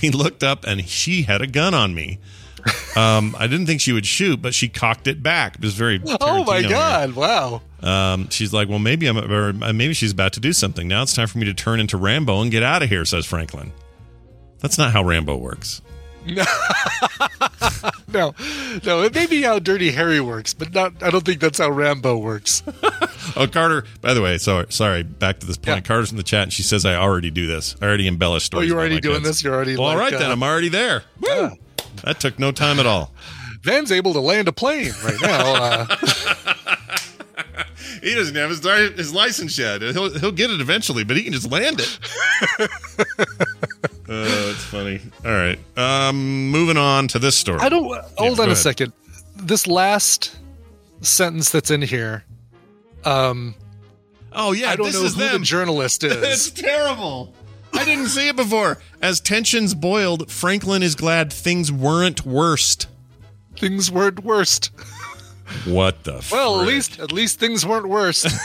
He 0.00 0.10
looked 0.10 0.42
up 0.42 0.64
and 0.64 0.84
she 0.88 1.22
had 1.22 1.40
a 1.42 1.46
gun 1.46 1.74
on 1.74 1.94
me. 1.94 2.18
Um, 2.96 3.34
I 3.38 3.46
didn't 3.46 3.66
think 3.66 3.80
she 3.80 3.92
would 3.92 4.04
shoot, 4.06 4.42
but 4.42 4.54
she 4.54 4.68
cocked 4.68 5.06
it 5.06 5.22
back. 5.22 5.54
It 5.56 5.62
was 5.62 5.74
very. 5.74 6.00
oh 6.20 6.44
my 6.44 6.62
god! 6.62 7.14
Wow. 7.14 7.62
Um, 7.80 8.28
she's 8.28 8.52
like, 8.52 8.68
well, 8.68 8.78
maybe 8.78 9.06
I'm, 9.06 9.18
or 9.18 9.52
maybe 9.52 9.94
she's 9.94 10.12
about 10.12 10.34
to 10.34 10.40
do 10.40 10.52
something. 10.52 10.88
Now 10.88 11.02
it's 11.02 11.14
time 11.14 11.26
for 11.26 11.38
me 11.38 11.46
to 11.46 11.54
turn 11.54 11.80
into 11.80 11.96
Rambo 11.96 12.40
and 12.42 12.50
get 12.50 12.62
out 12.62 12.82
of 12.82 12.88
here. 12.88 13.04
Says 13.04 13.26
Franklin. 13.26 13.72
That's 14.60 14.78
not 14.78 14.92
how 14.92 15.02
Rambo 15.02 15.36
works. 15.36 15.82
No, 18.12 18.34
no. 18.84 19.02
It 19.02 19.14
may 19.14 19.26
be 19.26 19.42
how 19.42 19.58
Dirty 19.58 19.90
Harry 19.90 20.20
works, 20.20 20.52
but 20.52 20.72
not. 20.74 21.02
I 21.02 21.10
don't 21.10 21.24
think 21.24 21.40
that's 21.40 21.58
how 21.58 21.70
Rambo 21.70 22.18
works. 22.18 22.62
Oh, 23.34 23.46
Carter. 23.46 23.84
By 24.02 24.12
the 24.12 24.20
way, 24.20 24.36
so 24.36 24.66
sorry. 24.68 25.04
Back 25.04 25.38
to 25.40 25.46
this 25.46 25.56
point. 25.56 25.76
Yeah. 25.78 25.80
Carter's 25.80 26.10
in 26.10 26.18
the 26.18 26.22
chat, 26.22 26.42
and 26.42 26.52
she 26.52 26.62
says, 26.62 26.84
"I 26.84 26.96
already 26.96 27.30
do 27.30 27.46
this. 27.46 27.76
I 27.80 27.86
already 27.86 28.06
embellish 28.06 28.44
stories." 28.44 28.66
Oh, 28.66 28.68
you're 28.68 28.78
already 28.78 29.00
doing 29.00 29.18
kids." 29.22 29.28
this. 29.28 29.44
You're 29.44 29.54
already. 29.54 29.74
Well, 29.76 29.86
all 29.86 29.94
like, 29.94 30.12
right 30.12 30.20
then. 30.20 30.28
uh, 30.28 30.32
I'm 30.34 30.42
already 30.42 30.68
there. 30.68 31.04
Woo! 31.20 31.52
That 32.04 32.20
took 32.20 32.38
no 32.38 32.52
time 32.52 32.78
at 32.80 32.86
all. 32.86 33.12
Van's 33.62 33.92
able 33.92 34.12
to 34.14 34.20
land 34.20 34.48
a 34.48 34.52
plane 34.52 34.92
right 35.04 35.20
now. 35.22 35.54
Uh, 35.54 35.96
He 38.02 38.14
doesn't 38.16 38.34
have 38.34 38.50
his 38.50 38.60
his 38.96 39.14
license 39.14 39.56
yet. 39.56 39.80
He'll 39.80 40.12
he'll 40.18 40.32
get 40.32 40.50
it 40.50 40.60
eventually, 40.60 41.04
but 41.04 41.16
he 41.16 41.22
can 41.22 41.32
just 41.32 41.48
land 41.50 41.80
it. 41.80 41.98
oh, 44.08 44.50
it's 44.50 44.64
funny. 44.64 45.00
All 45.24 45.30
right. 45.30 45.58
Um, 45.76 46.48
moving 46.50 46.76
on 46.76 47.06
to 47.08 47.20
this 47.20 47.36
story. 47.36 47.60
I 47.60 47.68
don't. 47.68 47.84
hold 48.18 48.38
go 48.38 48.42
on 48.42 48.50
a 48.50 48.56
second. 48.56 48.92
This 49.36 49.68
last 49.68 50.36
sentence 51.00 51.50
that's 51.50 51.70
in 51.70 51.80
here. 51.82 52.24
Um, 53.04 53.54
Oh 54.32 54.50
yeah, 54.52 54.70
I 54.70 54.76
don't 54.76 54.86
this 54.86 54.94
know 54.98 55.04
is 55.04 55.14
who 55.14 55.20
them. 55.20 55.32
the 55.38 55.38
journalist 55.46 56.02
is. 56.02 56.16
It's 56.16 56.50
terrible. 56.60 57.32
I 57.74 57.84
didn't 57.84 58.08
see 58.08 58.28
it 58.28 58.36
before. 58.36 58.78
As 59.00 59.20
tensions 59.20 59.74
boiled, 59.74 60.30
Franklin 60.30 60.82
is 60.82 60.94
glad 60.94 61.32
things 61.32 61.72
weren't 61.72 62.24
worst. 62.26 62.86
things 63.56 63.90
weren't 63.90 64.22
worst. 64.24 64.70
What 65.64 66.04
the? 66.04 66.26
Well, 66.32 66.60
at 66.60 66.66
least 66.66 66.98
at 67.00 67.12
least 67.12 67.38
things 67.38 67.66
weren't 67.66 67.88
worst. 67.88 68.26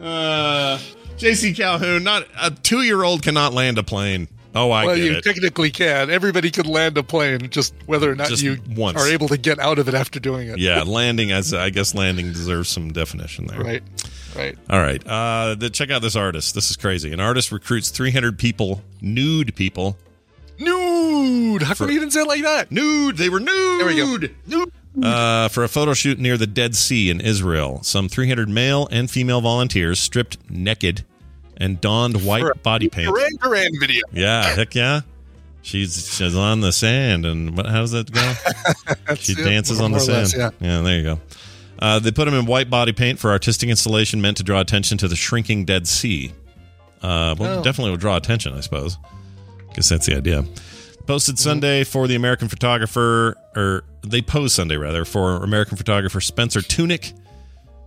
Uh, 0.00 0.78
J.C. 1.16 1.54
Calhoun, 1.54 2.04
not 2.04 2.26
a 2.40 2.50
two-year-old 2.50 3.22
cannot 3.22 3.54
land 3.54 3.78
a 3.78 3.82
plane. 3.82 4.28
Oh, 4.56 4.70
I 4.70 4.86
well, 4.86 4.96
you 4.96 5.12
it. 5.12 5.22
technically 5.24 5.70
can. 5.70 6.08
Everybody 6.10 6.50
can 6.50 6.66
land 6.66 6.96
a 6.96 7.02
plane, 7.02 7.50
just 7.50 7.74
whether 7.84 8.10
or 8.10 8.14
not 8.14 8.28
Just 8.28 8.42
you 8.42 8.56
once. 8.74 9.00
are 9.00 9.06
able 9.06 9.28
to 9.28 9.36
get 9.36 9.58
out 9.58 9.78
of 9.78 9.86
it 9.88 9.94
after 9.94 10.18
doing 10.18 10.48
it. 10.48 10.58
yeah, 10.58 10.82
landing. 10.82 11.30
As 11.30 11.52
I 11.52 11.70
guess 11.70 11.94
landing 11.94 12.32
deserves 12.32 12.68
some 12.70 12.90
definition 12.92 13.46
there. 13.46 13.60
Right. 13.60 13.82
Right. 14.34 14.58
All 14.68 14.80
right. 14.80 15.06
Uh, 15.06 15.54
the, 15.54 15.70
check 15.70 15.90
out 15.90 16.02
this 16.02 16.16
artist. 16.16 16.54
This 16.54 16.70
is 16.70 16.76
crazy. 16.76 17.12
An 17.12 17.20
artist 17.20 17.52
recruits 17.52 17.90
300 17.90 18.38
people, 18.38 18.82
nude 19.00 19.54
people. 19.54 19.96
Nude. 20.58 21.62
How 21.62 21.74
come 21.74 21.90
you 21.90 21.98
didn't 22.00 22.12
say 22.12 22.20
it 22.20 22.26
like 22.26 22.42
that? 22.42 22.70
Nude. 22.70 23.16
They 23.16 23.28
were 23.28 23.40
nude. 23.40 23.80
There 23.80 23.86
we 23.86 23.96
go. 23.96 24.28
Nude. 24.46 24.72
Uh, 25.02 25.48
for 25.48 25.62
a 25.64 25.68
photo 25.68 25.92
shoot 25.92 26.18
near 26.18 26.38
the 26.38 26.46
Dead 26.46 26.74
Sea 26.74 27.10
in 27.10 27.20
Israel, 27.20 27.80
some 27.82 28.08
300 28.08 28.48
male 28.48 28.88
and 28.90 29.10
female 29.10 29.42
volunteers 29.42 30.00
stripped 30.00 30.38
naked 30.50 31.04
and 31.58 31.80
donned 31.80 32.24
white 32.24 32.44
a 32.44 32.54
body 32.58 32.88
paint. 32.88 33.08
Duran 33.08 33.36
Duran 33.42 33.72
video. 33.80 34.02
Yeah, 34.12 34.42
heck 34.54 34.74
yeah. 34.74 35.00
She's 35.62 36.14
she's 36.14 36.36
on 36.36 36.60
the 36.60 36.70
sand, 36.72 37.26
and 37.26 37.56
what? 37.56 37.66
How 37.66 37.80
does 37.80 37.90
that 37.92 38.10
go? 38.12 39.14
she 39.16 39.32
it, 39.32 39.44
dances 39.44 39.80
on 39.80 39.90
the 39.92 39.98
sand. 40.00 40.32
less, 40.36 40.52
yeah. 40.60 40.80
there 40.82 40.96
you 40.98 41.02
go. 41.02 41.20
Uh, 41.78 41.98
they 41.98 42.10
put 42.12 42.24
them 42.26 42.34
in 42.34 42.46
white 42.46 42.70
body 42.70 42.92
paint 42.92 43.18
for 43.18 43.30
artistic 43.30 43.68
installation 43.68 44.20
meant 44.20 44.36
to 44.38 44.42
draw 44.42 44.60
attention 44.60 44.96
to 44.98 45.08
the 45.08 45.16
shrinking 45.16 45.64
Dead 45.64 45.86
Sea. 45.86 46.32
Uh, 47.02 47.34
well, 47.38 47.58
Oh. 47.58 47.62
definitely 47.62 47.90
will 47.90 47.98
draw 47.98 48.16
attention, 48.16 48.54
I 48.54 48.60
suppose. 48.60 48.96
Guess 49.74 49.88
that's 49.90 50.06
the 50.06 50.16
idea. 50.16 50.44
Posted 51.06 51.38
Sunday 51.38 51.84
for 51.84 52.08
the 52.08 52.14
American 52.14 52.48
photographer, 52.48 53.36
or 53.54 53.84
they 54.02 54.22
posed 54.22 54.54
Sunday 54.54 54.76
rather 54.76 55.04
for 55.04 55.42
American 55.44 55.76
photographer 55.76 56.20
Spencer 56.20 56.60
Tunick, 56.60 57.12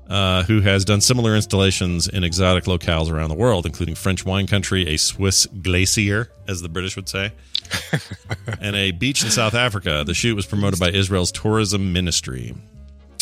uh, 0.10 0.44
who 0.44 0.62
has 0.62 0.84
done 0.84 1.02
similar 1.02 1.36
installations 1.36 2.08
in 2.08 2.24
exotic 2.24 2.64
locales 2.66 3.12
around 3.12 3.30
the 3.30 3.36
world, 3.36 3.66
including 3.66 3.96
French 3.96 4.26
wine 4.26 4.48
country, 4.48 4.88
a 4.88 4.98
Swiss 4.98 5.46
glacier, 5.46 6.32
as 6.48 6.62
the 6.62 6.70
British 6.70 6.96
would 6.96 7.08
say, 7.08 7.32
and 8.62 8.76
a 8.76 8.92
beach 8.92 9.24
in 9.24 9.30
South 9.30 9.54
Africa. 9.54 10.04
The 10.06 10.16
shoot 10.16 10.36
was 10.36 10.46
promoted 10.46 10.80
by 10.80 10.90
Israel's 10.90 11.32
tourism 11.32 11.94
ministry. 11.94 12.56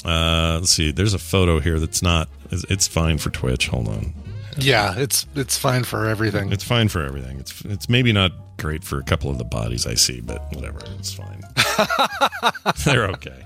Uh, 0.06 0.58
let's 0.60 0.72
see. 0.72 0.92
There's 0.92 1.14
a 1.14 1.20
photo 1.20 1.60
here 1.60 1.80
that's 1.80 2.02
not. 2.02 2.30
It's, 2.52 2.64
it's 2.70 2.88
fine 2.88 3.18
for 3.18 3.30
Twitch. 3.32 3.68
Hold 3.68 3.90
on. 3.90 4.14
Yeah, 4.58 4.96
it's 4.98 5.28
it's 5.36 5.58
fine 5.58 5.84
for 5.84 6.08
everything. 6.08 6.52
It's 6.52 6.64
fine 6.64 6.88
for 6.88 7.04
everything. 7.04 7.40
It's 7.40 7.64
it's 7.66 7.90
maybe 7.90 8.12
not 8.12 8.32
great 8.58 8.84
for 8.84 8.98
a 8.98 9.04
couple 9.04 9.30
of 9.30 9.38
the 9.38 9.44
bodies 9.44 9.86
I 9.86 9.94
see, 9.94 10.22
but 10.22 10.42
whatever. 10.54 10.80
It's 10.98 11.14
fine. 11.14 11.42
They're 12.86 13.08
okay. 13.10 13.44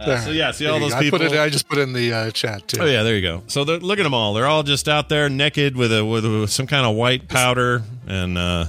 Uh, 0.00 0.18
so 0.18 0.30
yeah, 0.30 0.50
see 0.50 0.66
all 0.66 0.80
those 0.80 0.94
people. 0.94 1.20
I, 1.22 1.26
put 1.26 1.32
it, 1.34 1.38
I 1.40 1.48
just 1.50 1.68
put 1.68 1.78
it 1.78 1.82
in 1.82 1.92
the 1.92 2.12
uh, 2.12 2.30
chat 2.30 2.66
too. 2.68 2.80
Oh 2.80 2.86
yeah, 2.86 3.02
there 3.02 3.14
you 3.16 3.22
go. 3.22 3.42
So 3.48 3.64
they're- 3.64 3.78
look 3.78 3.98
at 3.98 4.02
them 4.04 4.14
all. 4.14 4.32
They're 4.34 4.46
all 4.46 4.62
just 4.62 4.88
out 4.88 5.08
there 5.08 5.28
naked 5.28 5.76
with 5.76 5.92
a 5.96 6.04
with, 6.04 6.24
with 6.24 6.50
some 6.50 6.66
kind 6.66 6.86
of 6.86 6.96
white 6.96 7.28
powder 7.28 7.82
and 8.06 8.38
uh, 8.38 8.66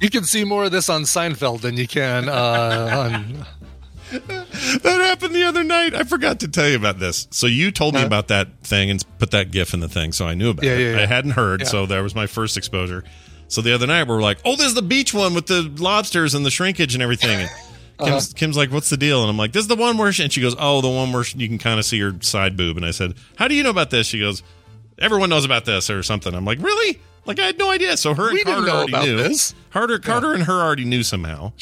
You 0.00 0.08
can 0.10 0.24
see 0.24 0.44
more 0.44 0.64
of 0.66 0.70
this 0.70 0.88
on 0.88 1.02
Seinfeld 1.02 1.62
than 1.62 1.76
you 1.76 1.88
can 1.88 2.28
uh, 2.28 3.10
on. 3.12 3.46
that 4.12 5.00
happened 5.02 5.34
the 5.34 5.42
other 5.44 5.62
night. 5.64 5.94
I 5.94 6.04
forgot 6.04 6.40
to 6.40 6.48
tell 6.48 6.68
you 6.68 6.76
about 6.76 6.98
this. 6.98 7.28
So 7.30 7.46
you 7.46 7.70
told 7.70 7.94
me 7.94 8.02
about 8.02 8.28
that 8.28 8.48
thing 8.62 8.88
and 8.90 9.04
put 9.18 9.32
that 9.32 9.50
GIF 9.50 9.74
in 9.74 9.80
the 9.80 9.88
thing, 9.88 10.12
so 10.12 10.26
I 10.26 10.34
knew 10.34 10.50
about 10.50 10.64
Yeah, 10.64 10.72
it. 10.72 10.80
yeah, 10.80 10.96
yeah. 10.96 11.02
I 11.02 11.06
hadn't 11.06 11.32
heard, 11.32 11.66
so 11.66 11.84
that 11.86 12.00
was 12.00 12.14
my 12.14 12.26
first 12.26 12.56
exposure. 12.56 13.04
So 13.48 13.60
the 13.62 13.74
other 13.74 13.86
night 13.86 14.04
we 14.06 14.14
were 14.14 14.20
like, 14.22 14.38
"Oh, 14.44 14.56
this 14.56 14.66
is 14.66 14.74
the 14.74 14.82
beach 14.82 15.12
one 15.14 15.34
with 15.34 15.46
the 15.46 15.62
lobsters 15.78 16.34
and 16.34 16.44
the 16.46 16.50
shrinkage 16.50 16.94
and 16.94 17.02
everything." 17.02 17.48
Uh-huh. 17.98 18.10
Kim's, 18.12 18.32
Kim's 18.34 18.56
like, 18.56 18.70
"What's 18.70 18.90
the 18.90 18.96
deal?" 18.96 19.20
And 19.22 19.30
I'm 19.30 19.36
like, 19.36 19.52
"This 19.52 19.62
is 19.62 19.68
the 19.68 19.76
one 19.76 19.98
where," 19.98 20.12
she, 20.12 20.22
and 20.22 20.32
she 20.32 20.40
goes, 20.40 20.54
"Oh, 20.58 20.80
the 20.80 20.88
one 20.88 21.12
where 21.12 21.24
you 21.36 21.48
can 21.48 21.58
kind 21.58 21.78
of 21.78 21.84
see 21.84 21.98
her 22.00 22.14
side 22.20 22.56
boob." 22.56 22.76
And 22.76 22.86
I 22.86 22.90
said, 22.92 23.14
"How 23.36 23.48
do 23.48 23.54
you 23.54 23.62
know 23.62 23.70
about 23.70 23.90
this?" 23.90 24.06
She 24.06 24.20
goes, 24.20 24.42
"Everyone 24.98 25.28
knows 25.30 25.44
about 25.44 25.64
this 25.64 25.90
or 25.90 26.02
something." 26.02 26.34
I'm 26.34 26.44
like, 26.44 26.60
"Really?" 26.60 27.00
Like 27.26 27.38
I 27.40 27.46
had 27.46 27.58
no 27.58 27.70
idea. 27.70 27.96
So 27.96 28.14
her 28.14 28.28
and 28.28 28.34
We 28.34 28.38
didn't 28.44 28.54
Carter 28.54 28.66
know 28.66 28.76
already 28.76 28.92
about 28.92 29.04
knew. 29.04 29.16
this. 29.16 29.54
Carter, 29.72 29.98
Carter, 29.98 30.32
and 30.32 30.44
her 30.44 30.60
already 30.62 30.84
knew 30.84 31.02
somehow. 31.02 31.52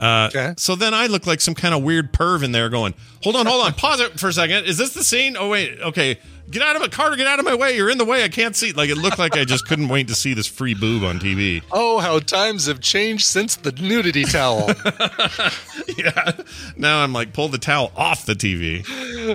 Uh, 0.00 0.30
Okay. 0.34 0.54
So 0.56 0.74
then 0.74 0.94
I 0.94 1.06
look 1.06 1.26
like 1.26 1.40
some 1.40 1.54
kind 1.54 1.74
of 1.74 1.82
weird 1.82 2.12
perv 2.12 2.42
in 2.42 2.50
there 2.52 2.68
going, 2.70 2.94
hold 3.22 3.36
on, 3.36 3.46
hold 3.46 3.64
on, 3.64 3.72
pause 3.74 4.00
it 4.00 4.18
for 4.18 4.28
a 4.28 4.32
second. 4.32 4.64
Is 4.64 4.78
this 4.78 4.94
the 4.94 5.04
scene? 5.04 5.36
Oh, 5.38 5.48
wait, 5.48 5.78
okay. 5.80 6.18
Get 6.52 6.62
out 6.62 6.76
of 6.76 6.82
it, 6.82 6.92
Carter, 6.92 7.16
get 7.16 7.26
out 7.26 7.38
of 7.38 7.46
my 7.46 7.54
way. 7.54 7.74
You're 7.76 7.88
in 7.88 7.96
the 7.96 8.04
way. 8.04 8.24
I 8.24 8.28
can't 8.28 8.54
see. 8.54 8.72
Like, 8.72 8.90
it 8.90 8.96
looked 8.96 9.18
like 9.18 9.36
I 9.36 9.44
just 9.44 9.66
couldn't 9.66 9.88
wait 9.88 10.08
to 10.08 10.14
see 10.14 10.34
this 10.34 10.46
free 10.46 10.74
boob 10.74 11.02
on 11.02 11.18
TV. 11.18 11.62
Oh, 11.74 12.00
how 12.00 12.18
times 12.18 12.66
have 12.66 12.80
changed 12.80 13.24
since 13.24 13.56
the 13.56 13.72
nudity 13.72 14.24
towel. 14.24 14.66
yeah. 15.96 16.32
Now 16.76 17.02
I'm 17.02 17.12
like, 17.12 17.32
pull 17.32 17.48
the 17.48 17.58
towel 17.58 17.90
off 17.96 18.26
the 18.26 18.34
TV. 18.34 18.84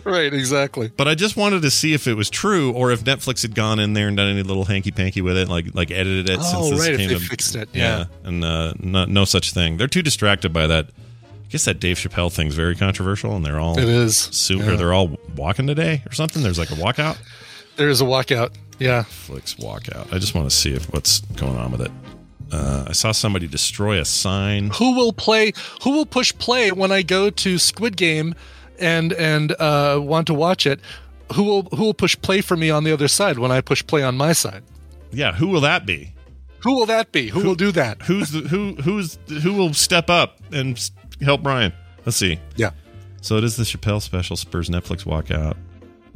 right, 0.05 0.31
exactly. 0.31 0.91
But 0.95 1.07
I 1.07 1.15
just 1.15 1.35
wanted 1.35 1.63
to 1.63 1.71
see 1.71 1.93
if 1.93 2.07
it 2.07 2.13
was 2.13 2.29
true 2.29 2.71
or 2.73 2.91
if 2.91 3.03
Netflix 3.03 3.41
had 3.41 3.55
gone 3.55 3.79
in 3.79 3.93
there 3.93 4.07
and 4.07 4.15
done 4.17 4.27
any 4.29 4.43
little 4.43 4.65
hanky 4.65 4.91
panky 4.91 5.21
with 5.21 5.35
it, 5.37 5.49
like 5.49 5.73
like 5.73 5.89
edited 5.89 6.29
it. 6.29 6.39
Oh, 6.39 6.43
since 6.43 6.69
this 6.69 6.79
right, 6.79 6.91
if 6.91 6.99
came 6.99 7.09
they 7.09 7.15
to, 7.15 7.19
fixed 7.19 7.55
it, 7.55 7.69
yeah. 7.73 8.05
and 8.23 8.43
uh, 8.43 8.73
no, 8.79 9.05
no 9.05 9.25
such 9.25 9.51
thing. 9.51 9.77
They're 9.77 9.87
too 9.87 10.03
distracted 10.03 10.53
by 10.53 10.67
that. 10.67 10.89
I 11.47 11.49
guess 11.49 11.65
that 11.65 11.79
Dave 11.79 11.97
Chappelle 11.97 12.31
thing's 12.31 12.55
very 12.55 12.75
controversial, 12.75 13.35
and 13.35 13.45
they're 13.45 13.59
all 13.59 13.77
It 13.79 13.87
is. 13.87 14.17
su- 14.17 14.57
Yeah. 14.57 14.71
or 14.71 14.75
they're 14.75 14.93
all 14.93 15.17
walking 15.35 15.65
today 15.65 16.03
or 16.05 16.11
something. 16.13 16.43
There's 16.43 16.59
like 16.59 16.71
a 16.71 16.75
walkout. 16.75 17.17
There 17.77 17.87
is 17.89 18.01
a 18.01 18.03
walkout. 18.03 18.49
Yeah. 18.79 19.03
Netflix 19.03 19.55
walkout. 19.57 20.11
I 20.13 20.19
just 20.19 20.35
want 20.35 20.49
to 20.49 20.55
see 20.55 20.71
if 20.73 20.91
what's 20.93 21.21
going 21.35 21.55
on 21.57 21.71
with 21.71 21.81
it. 21.81 21.91
Uh, 22.51 22.85
I 22.87 22.91
saw 22.91 23.11
somebody 23.11 23.47
destroy 23.47 23.99
a 23.99 24.05
sign. 24.05 24.71
Who 24.75 24.95
will 24.95 25.13
play? 25.13 25.53
Who 25.83 25.91
will 25.91 26.05
push 26.05 26.33
play 26.37 26.71
when 26.71 26.91
I 26.91 27.01
go 27.01 27.29
to 27.29 27.57
Squid 27.57 27.97
Game 27.97 28.35
and 28.79 29.13
and 29.13 29.53
uh, 29.53 29.99
want 30.01 30.27
to 30.27 30.33
watch 30.33 30.65
it? 30.65 30.79
Who 31.33 31.43
will 31.43 31.63
who 31.75 31.83
will 31.83 31.93
push 31.93 32.17
play 32.21 32.41
for 32.41 32.55
me 32.57 32.69
on 32.69 32.83
the 32.83 32.91
other 32.93 33.07
side 33.07 33.37
when 33.39 33.51
I 33.51 33.61
push 33.61 33.85
play 33.85 34.03
on 34.03 34.15
my 34.17 34.33
side? 34.33 34.63
Yeah, 35.11 35.33
who 35.33 35.47
will 35.47 35.61
that 35.61 35.85
be? 35.85 36.13
Who 36.59 36.75
will 36.75 36.85
that 36.87 37.11
be? 37.11 37.27
Who, 37.29 37.43
will 37.43 37.55
do 37.55 37.71
that? 37.73 38.01
Who's 38.03 38.31
the, 38.31 38.41
who? 38.41 38.75
Who's 38.75 39.17
who 39.43 39.53
will 39.53 39.73
step 39.73 40.09
up 40.09 40.37
and 40.51 40.77
help 41.21 41.43
Brian? 41.43 41.73
Let's 42.05 42.17
see. 42.17 42.39
Yeah. 42.55 42.71
So 43.21 43.37
it 43.37 43.43
is 43.43 43.57
the 43.57 43.63
Chappelle 43.63 44.01
special 44.01 44.35
Spurs 44.35 44.69
Netflix 44.69 45.03
walkout. 45.03 45.57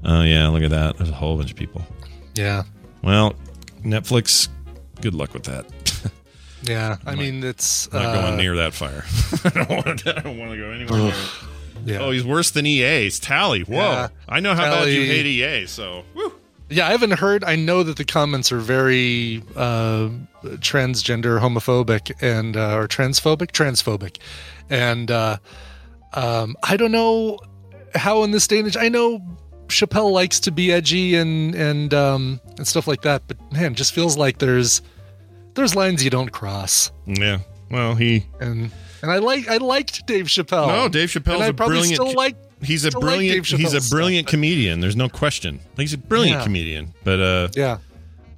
Oh 0.04 0.22
yeah, 0.24 0.48
look 0.48 0.64
at 0.64 0.70
that. 0.72 0.98
There's 0.98 1.10
a 1.10 1.14
whole 1.14 1.38
bunch 1.38 1.52
of 1.52 1.58
people. 1.58 1.86
Yeah. 2.36 2.64
Well, 3.04 3.36
Netflix 3.84 4.48
good 5.02 5.14
luck 5.14 5.34
with 5.34 5.44
that. 5.44 5.66
Yeah, 6.64 6.98
I 7.06 7.16
mean 7.16 7.44
it's 7.44 7.88
I'm 7.94 8.04
not 8.04 8.16
uh, 8.16 8.22
going 8.22 8.38
near 8.38 8.56
that 8.58 8.74
fire. 8.74 9.04
I 9.44 9.50
don't 9.50 9.70
want 9.70 10.00
to, 10.00 10.18
I 10.18 10.22
don't 10.22 10.38
want 10.38 10.52
to 10.52 10.58
go 10.58 10.72
anywhere 10.72 11.00
near 11.00 11.10
it. 11.10 11.30
Yeah. 11.86 11.98
Oh, 12.00 12.12
he's 12.12 12.24
worse 12.24 12.52
than 12.52 12.66
EA. 12.66 13.08
It's 13.08 13.20
Tally. 13.20 13.62
Whoa. 13.62 13.78
Yeah. 13.78 14.08
I 14.30 14.40
know 14.40 14.54
how 14.54 14.64
bad 14.64 14.90
you 14.90 15.04
hate 15.06 15.26
EA, 15.26 15.66
so. 15.66 16.04
Woo. 16.14 16.32
Yeah, 16.72 16.88
I 16.88 16.92
haven't 16.92 17.12
heard. 17.12 17.44
I 17.44 17.58
know 17.58 17.84
that 17.84 17.98
the 17.98 18.06
comments 18.06 18.52
are 18.52 18.60
very 18.60 19.44
uh, 19.58 20.10
transgender, 20.44 21.40
homophobic, 21.40 22.16
and 22.22 22.56
uh, 22.56 22.78
or 22.78 22.88
transphobic, 22.88 23.52
transphobic, 23.52 24.18
and 24.70 25.12
uh, 25.12 25.38
um, 26.14 26.56
I 26.64 26.78
don't 26.78 26.94
know 26.94 27.40
how 27.94 28.24
in 28.24 28.32
this 28.32 28.48
day 28.48 28.60
and 28.60 28.68
age. 28.68 28.78
I 28.78 28.88
know 28.88 29.20
Chappelle 29.68 30.12
likes 30.12 30.40
to 30.42 30.52
be 30.52 30.72
edgy 30.72 31.16
and 31.16 31.54
and 31.56 31.94
um, 31.94 32.40
and 32.58 32.66
stuff 32.66 32.88
like 32.88 33.02
that, 33.02 33.24
but 33.28 33.38
man, 33.52 33.74
it 33.74 33.76
just 33.76 33.94
feels 33.94 34.16
like 34.18 34.38
there's 34.38 34.82
there's 35.56 35.76
lines 35.76 36.04
you 36.04 36.10
don't 36.10 36.32
cross, 36.32 36.92
Yeah. 37.06 37.40
Well, 37.70 37.96
he. 37.96 38.26
and 38.40 38.72
and 39.02 39.12
I 39.12 39.18
like 39.18 39.50
I 39.50 39.58
liked 39.58 40.06
Dave 40.08 40.28
Chappelle. 40.28 40.68
No, 40.68 40.88
Dave 40.88 41.10
Chappelle's 41.10 41.36
and 41.36 41.44
I 41.44 41.52
probably 41.52 41.80
brilliant. 41.80 41.96
Still 41.96 42.14
like 42.14 42.36
he's 42.64 42.86
a 42.86 42.92
brilliant. 42.92 43.46
He's 43.46 43.74
a 43.74 43.90
brilliant 43.94 44.28
stuff, 44.28 44.32
comedian. 44.32 44.80
There's 44.80 44.96
no 44.96 45.10
question. 45.10 45.60
He's 45.78 45.94
a 45.94 45.98
brilliant 45.98 46.40
Yeah. 46.40 46.44
comedian, 46.44 46.94
but 47.04 47.20
uh, 47.20 47.48
yeah. 47.56 47.78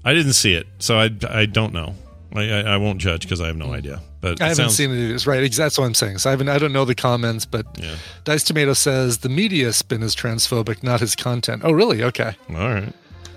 I 0.06 0.14
didn't 0.14 0.34
see 0.34 0.54
it, 0.54 0.68
so 0.80 0.98
I, 1.00 1.10
I 1.30 1.46
don't 1.46 1.74
know. 1.74 1.96
I, 2.36 2.50
I, 2.50 2.60
I 2.62 2.78
won't 2.78 3.00
judge 3.00 3.22
because 3.22 3.40
I 3.40 3.48
have 3.48 3.56
no 3.58 3.74
idea. 3.74 4.02
But 4.20 4.42
I 4.42 4.46
haven't 4.50 4.56
sounds- 4.66 4.76
seen 4.76 4.90
it. 4.92 5.12
It's 5.12 5.28
right. 5.28 5.52
That's 5.52 5.78
what 5.78 5.86
I'm 5.86 5.94
saying. 5.94 6.18
So 6.18 6.30
I 6.30 6.32
haven't. 6.32 6.50
I 6.50 6.58
don't 6.58 6.74
know 6.74 6.84
the 6.86 6.96
comments, 6.96 7.46
but 7.46 7.66
Yeah. 7.78 7.96
Dice 8.24 8.44
Tomato 8.44 8.74
says 8.74 9.20
the 9.20 9.30
media 9.30 9.72
spin 9.74 10.02
is 10.02 10.16
transphobic, 10.16 10.82
not 10.84 11.00
his 11.02 11.16
content. 11.16 11.62
Oh, 11.64 11.72
really? 11.72 12.04
Okay. 12.04 12.36
All 12.50 12.56
right. 12.56 12.94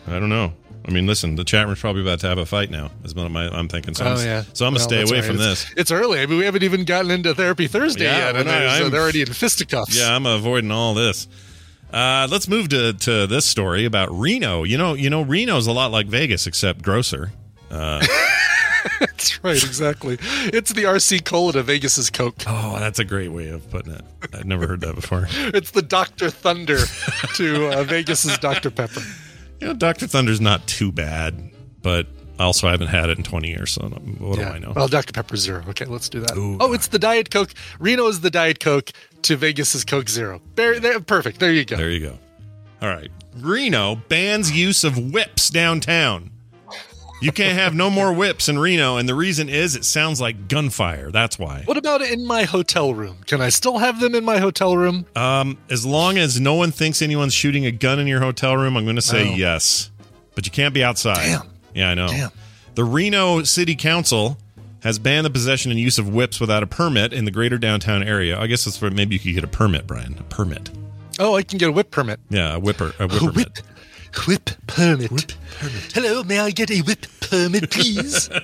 I 0.06 0.18
don't 0.20 0.28
know. 0.28 0.52
I 0.88 0.92
mean, 0.92 1.06
listen, 1.06 1.34
the 1.34 1.42
chat 1.44 1.66
room's 1.66 1.80
probably 1.80 2.02
about 2.02 2.20
to 2.20 2.28
have 2.28 2.38
a 2.38 2.46
fight 2.46 2.70
now. 2.70 2.90
Is 3.02 3.12
what 3.14 3.28
my, 3.30 3.48
I'm 3.48 3.66
thinking. 3.68 3.94
So 3.94 4.04
I'm, 4.06 4.16
oh, 4.18 4.20
yeah. 4.22 4.44
So 4.52 4.66
I'm 4.66 4.72
gonna 4.72 4.80
Well, 4.82 4.88
stay 4.88 5.02
away 5.02 5.16
all 5.16 5.22
from 5.24 5.36
right. 5.36 5.42
this. 5.42 5.64
It's, 5.72 5.80
it's 5.80 5.90
early. 5.90 6.20
I 6.20 6.26
mean, 6.26 6.38
we 6.38 6.44
haven't 6.44 6.62
even 6.62 6.84
gotten 6.84 7.10
into 7.10 7.34
therapy 7.34 7.66
Thursday 7.66 8.04
Yeah, 8.04 8.18
yet, 8.18 8.36
and 8.36 8.46
no, 8.46 8.52
I'm- 8.52 8.90
they're 8.92 9.00
already 9.02 9.22
in 9.22 9.26
fisticuffs. 9.32 9.98
Yeah, 9.98 10.14
I'm 10.14 10.26
avoiding 10.26 10.70
all 10.70 10.94
this. 10.94 11.26
Uh, 11.92 12.28
let's 12.30 12.46
move 12.48 12.68
to, 12.68 12.92
to 12.92 13.26
this 13.26 13.44
story 13.44 13.84
about 13.84 14.10
Reno. 14.16 14.62
You 14.64 14.78
know, 14.78 14.94
you 14.94 15.10
know, 15.10 15.22
Reno's 15.22 15.66
a 15.66 15.72
lot 15.72 15.90
like 15.90 16.06
Vegas, 16.06 16.46
except 16.46 16.82
grosser. 16.82 17.32
that's 19.00 19.42
right. 19.42 19.56
Exactly. 19.62 20.18
It's 20.20 20.72
the 20.72 20.84
RC 20.84 21.24
Cola 21.24 21.52
to 21.54 21.62
Vegas's 21.62 22.10
Coke. 22.10 22.36
Oh, 22.46 22.78
that's 22.78 22.98
a 22.98 23.04
great 23.04 23.28
way 23.32 23.48
of 23.48 23.68
putting 23.70 23.92
it. 23.92 24.02
I've 24.32 24.44
never 24.46 24.66
heard 24.66 24.80
that 24.82 24.94
before. 24.94 25.26
It's 25.54 25.70
the 25.72 25.82
Dr. 25.82 26.30
Thunder 26.30 26.78
to 27.36 27.68
uh, 27.78 27.84
Vegas's 27.84 28.38
Dr. 28.38 28.70
Pepper. 28.70 29.00
You 29.60 29.68
know, 29.68 29.74
Doctor 29.74 30.06
Thunder's 30.06 30.40
not 30.40 30.66
too 30.66 30.92
bad, 30.92 31.50
but 31.82 32.06
also 32.38 32.68
I 32.68 32.72
haven't 32.72 32.88
had 32.88 33.08
it 33.08 33.18
in 33.18 33.24
20 33.24 33.48
years, 33.48 33.72
so 33.72 33.82
what 33.82 34.36
do 34.36 34.42
I 34.42 34.58
know? 34.58 34.72
Well, 34.76 34.88
Dr. 34.88 35.12
Pepper 35.12 35.36
Zero. 35.36 35.64
Okay, 35.68 35.86
let's 35.86 36.08
do 36.08 36.20
that. 36.20 36.36
Ooh. 36.36 36.58
Oh, 36.60 36.72
it's 36.72 36.88
the 36.88 36.98
Diet 36.98 37.30
Coke. 37.30 37.52
Reno 37.78 38.06
is 38.06 38.20
the 38.20 38.30
Diet 38.30 38.60
Coke 38.60 38.90
to 39.22 39.36
Vegas's 39.36 39.84
Coke 39.84 40.08
Zero. 40.08 40.40
There, 40.54 40.78
there, 40.78 41.00
perfect. 41.00 41.40
There 41.40 41.52
you 41.52 41.64
go. 41.64 41.76
There 41.76 41.90
you 41.90 42.00
go. 42.00 42.18
All 42.82 42.88
right. 42.88 43.10
Reno 43.38 43.96
bans 43.96 44.52
use 44.52 44.84
of 44.84 45.12
whips 45.12 45.48
downtown. 45.50 46.30
You 47.22 47.32
can't 47.32 47.58
have 47.58 47.74
no 47.74 47.88
more 47.88 48.12
whips 48.12 48.48
in 48.48 48.58
Reno, 48.58 48.98
and 48.98 49.08
the 49.08 49.14
reason 49.14 49.48
is 49.48 49.74
it 49.74 49.84
sounds 49.86 50.20
like 50.20 50.48
gunfire. 50.48 51.10
That's 51.10 51.38
why. 51.38 51.62
What 51.64 51.78
about 51.78 52.02
in 52.02 52.26
my 52.26 52.42
hotel 52.44 52.92
room? 52.92 53.18
Can 53.26 53.40
I 53.40 53.48
still 53.48 53.78
have 53.78 54.00
them 54.00 54.14
in 54.14 54.22
my 54.24 54.36
hotel 54.38 54.76
room? 54.76 55.06
Um, 55.16 55.56
as 55.70 55.86
long 55.86 56.18
as 56.18 56.38
no 56.38 56.54
one 56.54 56.72
thinks 56.72 57.00
anyone's 57.00 57.32
shooting 57.32 57.64
a 57.64 57.70
gun 57.72 57.98
in 57.98 58.06
your 58.06 58.20
hotel 58.20 58.56
room, 58.56 58.76
I'm 58.76 58.84
going 58.84 58.96
to 58.96 59.02
say 59.02 59.32
Oh. 59.32 59.34
yes. 59.34 59.90
But 60.34 60.44
you 60.44 60.52
can't 60.52 60.74
be 60.74 60.84
outside. 60.84 61.16
Damn. 61.24 61.48
Yeah, 61.74 61.90
I 61.90 61.94
know. 61.94 62.08
Damn. 62.08 62.30
The 62.74 62.84
Reno 62.84 63.42
City 63.44 63.74
Council 63.74 64.36
has 64.82 64.98
banned 64.98 65.24
the 65.24 65.30
possession 65.30 65.70
and 65.70 65.80
use 65.80 65.98
of 65.98 66.10
whips 66.12 66.38
without 66.38 66.62
a 66.62 66.66
permit 66.66 67.14
in 67.14 67.24
the 67.24 67.30
greater 67.30 67.56
downtown 67.56 68.02
area. 68.02 68.38
I 68.38 68.46
guess 68.46 68.66
that's 68.66 68.80
where 68.82 68.90
maybe 68.90 69.14
you 69.14 69.18
could 69.20 69.34
get 69.34 69.42
a 69.44 69.48
permit, 69.48 69.86
Brian. 69.86 70.16
A 70.18 70.22
permit. 70.24 70.70
Oh, 71.18 71.34
I 71.34 71.42
can 71.42 71.56
get 71.56 71.70
a 71.70 71.72
whip 71.72 71.90
permit. 71.90 72.20
Yeah, 72.28 72.56
a 72.56 72.60
whipper. 72.60 72.92
A 72.98 73.08
whipper. 73.08 73.30
whip, 73.32 73.58
whip 74.26 74.50
permit. 74.66 75.36
Hello, 75.94 76.22
may 76.22 76.38
I 76.40 76.50
get 76.50 76.70
a 76.70 76.80
whip 76.80 77.06
permit, 77.20 77.70
please? 77.70 78.28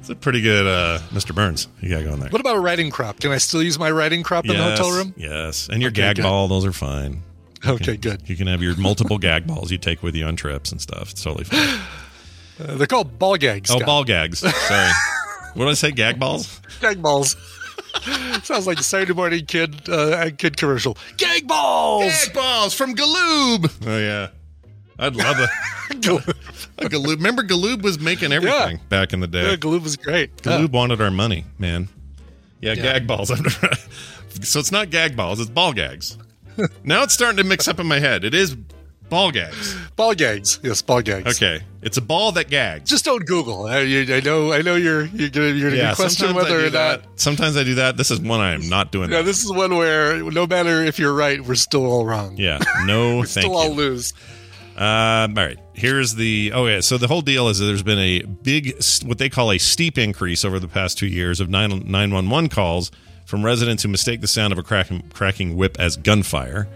It's 0.00 0.08
a 0.10 0.14
pretty 0.14 0.40
good 0.40 0.66
uh, 0.66 1.00
Mr. 1.10 1.34
Burns. 1.34 1.68
You 1.82 1.90
got 1.90 2.04
going 2.04 2.20
there. 2.20 2.30
what 2.30 2.40
about 2.40 2.56
a 2.56 2.60
riding 2.60 2.88
crop? 2.90 3.20
Can 3.20 3.30
I 3.30 3.36
still 3.36 3.62
use 3.62 3.78
my 3.78 3.90
riding 3.90 4.22
crop 4.22 4.44
in 4.46 4.52
the 4.52 4.54
Yes, 4.56 4.78
hotel 4.78 4.96
room? 4.96 5.12
Yes. 5.18 5.68
And 5.68 5.82
your 5.82 5.90
Okay, 5.90 6.00
gag 6.00 6.16
good. 6.16 6.22
ball, 6.22 6.48
those 6.48 6.64
are 6.64 6.72
fine. 6.72 7.22
Okay, 7.66 7.96
good. 7.98 8.22
You 8.26 8.34
can 8.36 8.46
have 8.46 8.62
your 8.62 8.74
multiple 8.76 9.18
gag 9.18 9.46
balls 9.46 9.70
you 9.70 9.76
take 9.76 10.02
with 10.02 10.14
you 10.14 10.24
on 10.24 10.36
trips 10.36 10.72
and 10.72 10.80
stuff. 10.80 11.10
It's 11.10 11.22
totally 11.22 11.44
fine. 11.44 11.80
Uh, 12.60 12.74
they're 12.76 12.88
called 12.88 13.18
ball 13.20 13.36
gags. 13.36 13.70
Oh, 13.70 13.76
Scott. 13.76 13.86
ball 13.86 14.02
gags. 14.04 14.38
Sorry. 14.66 14.90
what 15.54 15.66
did 15.66 15.70
I 15.70 15.74
say? 15.74 15.90
Gag 15.92 16.18
balls? 16.18 16.60
gag 16.80 17.00
balls. 17.00 17.36
Sounds 18.42 18.66
like 18.66 18.80
a 18.80 18.82
Saturday 18.82 19.12
morning 19.12 19.46
kid 19.46 19.88
uh, 19.88 20.30
kid 20.36 20.56
commercial. 20.56 20.96
Gag 21.18 21.46
balls. 21.46 22.04
Gag 22.24 22.34
balls 22.34 22.74
from 22.74 22.96
Galoob. 22.96 23.86
Oh 23.86 23.98
yeah, 23.98 24.28
I'd 24.98 25.16
love 25.16 25.38
a, 25.38 25.42
a 25.92 26.88
Galoob. 26.88 27.16
Remember, 27.16 27.42
Galoob 27.42 27.82
was 27.82 27.98
making 27.98 28.32
everything 28.32 28.80
back 28.88 29.12
in 29.12 29.20
the 29.20 29.26
day. 29.26 29.50
Yeah, 29.50 29.56
Galoob 29.56 29.82
was 29.82 29.96
great. 29.96 30.36
Galoob 30.38 30.72
wanted 30.72 31.00
our 31.00 31.10
money, 31.10 31.44
man. 31.58 31.88
Yeah, 32.60 32.72
Yeah. 32.72 32.82
gag 32.82 33.06
balls. 33.06 33.28
so 34.42 34.58
it's 34.60 34.72
not 34.72 34.90
gag 34.90 35.16
balls; 35.16 35.38
it's 35.40 35.50
ball 35.50 35.72
gags. 35.72 36.18
now 36.82 37.02
it's 37.04 37.14
starting 37.14 37.36
to 37.36 37.44
mix 37.44 37.68
up 37.68 37.78
in 37.78 37.86
my 37.86 38.00
head. 38.00 38.24
It 38.24 38.34
is 38.34 38.56
ball 39.08 39.30
gags. 39.30 39.76
Ball 39.96 40.14
gags. 40.14 40.58
Yes, 40.64 40.82
ball 40.82 41.00
gags. 41.02 41.36
Okay, 41.36 41.62
it's 41.82 41.96
a 41.96 42.02
ball 42.02 42.32
that 42.32 42.50
gags. 42.50 42.90
Just 42.90 43.04
don't 43.04 43.24
Google. 43.24 43.66
I, 43.66 43.80
you, 43.82 44.12
I 44.12 44.18
know. 44.20 44.52
I 44.52 44.62
know 44.62 44.74
you're 44.74 45.04
you're 45.06 45.28
gonna 45.30 45.48
you're 45.50 45.70
gonna 45.70 45.94
question 45.94 46.26
sometimes 46.26 46.36
I 46.36 46.42
whether 46.42 46.60
do 46.62 46.66
or 46.66 46.70
not. 46.70 47.02
that. 47.02 47.20
Sometimes 47.20 47.56
I 47.56 47.62
do 47.62 47.74
that. 47.76 47.96
This 47.96 48.10
is 48.10 48.20
one 48.20 48.40
I 48.40 48.52
am 48.54 48.68
not 48.68 48.90
doing. 48.90 49.10
Yeah, 49.10 49.18
that. 49.18 49.22
this 49.24 49.44
is 49.44 49.52
one 49.52 49.76
where 49.76 50.20
no 50.32 50.46
matter 50.48 50.82
if 50.82 50.98
you're 50.98 51.14
right, 51.14 51.40
we're 51.40 51.54
still 51.54 51.86
all 51.86 52.04
wrong. 52.04 52.36
Yeah, 52.36 52.58
no, 52.84 53.16
we 53.20 53.26
thank 53.26 53.44
still 53.44 53.52
you. 53.52 53.56
all 53.56 53.70
lose. 53.70 54.12
Um, 54.78 55.36
all 55.36 55.44
right. 55.44 55.58
Here's 55.74 56.14
the. 56.14 56.52
Oh 56.54 56.66
yeah. 56.66 56.80
So 56.80 56.98
the 56.98 57.08
whole 57.08 57.20
deal 57.22 57.48
is 57.48 57.58
that 57.58 57.66
there's 57.66 57.82
been 57.82 57.98
a 57.98 58.22
big, 58.22 58.80
what 59.04 59.18
they 59.18 59.28
call 59.28 59.50
a 59.50 59.58
steep 59.58 59.98
increase 59.98 60.44
over 60.44 60.60
the 60.60 60.68
past 60.68 60.96
two 60.98 61.08
years 61.08 61.40
of 61.40 61.48
9 61.48 61.70
911 61.84 62.48
calls 62.48 62.90
from 63.26 63.44
residents 63.44 63.82
who 63.82 63.88
mistake 63.88 64.20
the 64.20 64.28
sound 64.28 64.52
of 64.52 64.58
a 64.58 64.62
cracking, 64.62 65.02
cracking 65.12 65.56
whip 65.56 65.76
as 65.80 65.96
gunfire. 65.96 66.68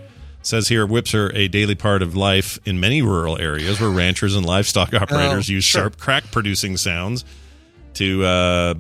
says 0.43 0.67
here, 0.69 0.85
whips 0.85 1.15
are 1.15 1.33
a 1.35 1.47
daily 1.47 1.77
part 1.77 2.03
of 2.03 2.17
life 2.17 2.59
in 2.67 2.81
many 2.81 3.01
rural 3.03 3.39
areas 3.39 3.81
where 3.81 3.89
ranchers 3.91 4.35
and 4.35 4.45
livestock 4.45 4.93
operators 4.93 5.49
Oh, 5.49 5.53
use 5.53 5.65
sure. 5.65 5.83
sharp 5.83 5.99
crack 5.99 6.25
producing 6.33 6.77
sounds 6.77 7.25
to 7.95 8.25
uh, 8.25 8.75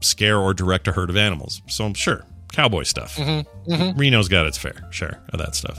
scare 0.00 0.38
or 0.38 0.54
direct 0.54 0.86
a 0.86 0.92
herd 0.92 1.10
of 1.10 1.16
animals. 1.16 1.60
So 1.66 1.84
I'm 1.84 1.94
sure 1.94 2.24
cowboy 2.52 2.84
stuff. 2.84 3.16
Mm-hmm, 3.16 3.98
Reno's 3.98 4.28
got 4.28 4.46
its 4.46 4.56
fair 4.56 4.86
share 4.90 5.20
of 5.32 5.40
that 5.40 5.54
stuff. 5.56 5.78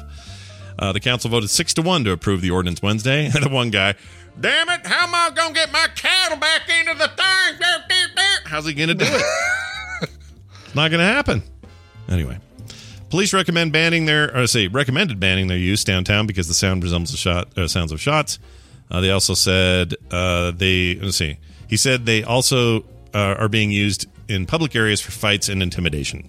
Uh, 0.80 0.94
the 0.94 1.00
council 1.00 1.30
voted 1.30 1.50
six 1.50 1.74
to 1.74 1.82
one 1.82 2.06
to 2.06 2.12
approve 2.12 2.42
the 2.42 2.50
ordinance 2.50 2.82
Wednesday. 2.82 3.26
And 3.36 3.44
the 3.44 3.50
one 3.50 3.70
guy, 3.70 3.96
damn 4.40 4.70
it, 4.70 4.86
how 4.86 5.06
am 5.06 5.14
I 5.14 5.30
going 5.36 5.54
to 5.54 5.60
get 5.60 5.72
my 5.72 5.88
cattle 5.96 6.38
back 6.38 6.62
into 6.70 6.98
the 6.98 7.08
thing? 7.10 7.30
How's 8.46 8.66
he 8.66 8.74
going 8.74 8.90
to 8.90 8.96
do 8.96 9.06
it? 9.06 9.24
it's 10.02 10.76
not 10.76 10.90
going 10.90 11.00
to 11.00 11.06
happen. 11.06 11.44
Anyway, 12.10 12.40
police 13.10 13.34
recommend 13.34 13.72
banning 13.72 14.06
their, 14.06 14.36
or 14.36 14.48
say 14.48 14.68
recommended 14.68 15.20
banning 15.20 15.48
their 15.48 15.58
use 15.58 15.84
downtown 15.84 16.26
because 16.26 16.48
the 16.48 16.54
sound 16.54 16.82
resembles 16.82 17.12
the 17.12 17.18
shot 17.18 17.56
uh, 17.58 17.68
sounds 17.68 17.92
of 17.92 18.02
shots. 18.02 18.40
Uh, 18.90 19.02
they 19.02 19.12
also 19.12 19.36
said 19.36 19.96
uh, 20.10 20.52
they 20.52 20.96
let's 20.96 21.18
see. 21.18 21.38
He 21.68 21.78
said 21.78 22.08
they 22.08 22.24
also 22.24 22.80
uh, 23.14 23.36
are 23.38 23.50
being 23.50 23.70
used 23.72 24.08
in 24.28 24.48
public 24.48 24.76
areas 24.76 25.00
for 25.00 25.12
fights 25.12 25.50
and 25.50 25.62
intimidation. 25.62 26.28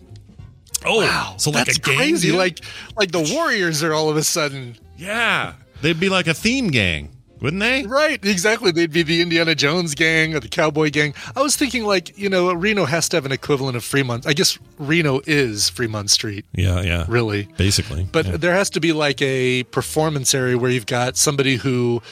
Oh, 0.84 1.00
Wow, 1.00 1.34
so 1.38 1.50
like 1.50 1.66
that's 1.66 1.78
a 1.78 1.80
gang 1.80 1.96
crazy. 1.96 2.32
Like 2.32 2.60
like 2.96 3.12
the 3.12 3.28
Warriors 3.34 3.82
are 3.82 3.92
all 3.92 4.08
of 4.08 4.16
a 4.16 4.22
sudden 4.24 4.76
Yeah. 4.96 5.54
They'd 5.82 5.98
be 6.00 6.08
like 6.10 6.26
a 6.26 6.34
theme 6.34 6.68
gang, 6.68 7.10
wouldn't 7.40 7.60
they? 7.60 7.84
right. 7.86 8.22
Exactly. 8.24 8.70
They'd 8.70 8.92
be 8.92 9.02
the 9.02 9.22
Indiana 9.22 9.54
Jones 9.54 9.94
gang 9.94 10.34
or 10.34 10.40
the 10.40 10.48
Cowboy 10.48 10.90
gang. 10.90 11.14
I 11.34 11.40
was 11.42 11.56
thinking 11.56 11.84
like 11.84 12.16
you 12.18 12.28
know 12.28 12.52
Reno 12.52 12.84
has 12.84 13.08
to 13.10 13.16
have 13.16 13.24
an 13.26 13.32
equivalent 13.32 13.76
of 13.76 13.84
Fremont. 13.84 14.26
I 14.26 14.32
guess 14.34 14.58
Reno 14.78 15.20
is 15.26 15.68
Fremont 15.70 16.10
Street, 16.10 16.44
Yeah, 16.54 16.82
yeah. 16.82 17.04
really. 17.08 17.48
Basically. 17.56 18.06
But 18.12 18.26
yeah. 18.26 18.36
there 18.36 18.52
has 18.54 18.68
to 18.70 18.80
be 18.80 18.92
like 18.92 19.22
a 19.22 19.62
performance 19.64 20.34
area 20.34 20.58
where 20.58 20.70
you've 20.70 20.86
got 20.86 21.16
somebody 21.16 21.56
who 21.56 22.02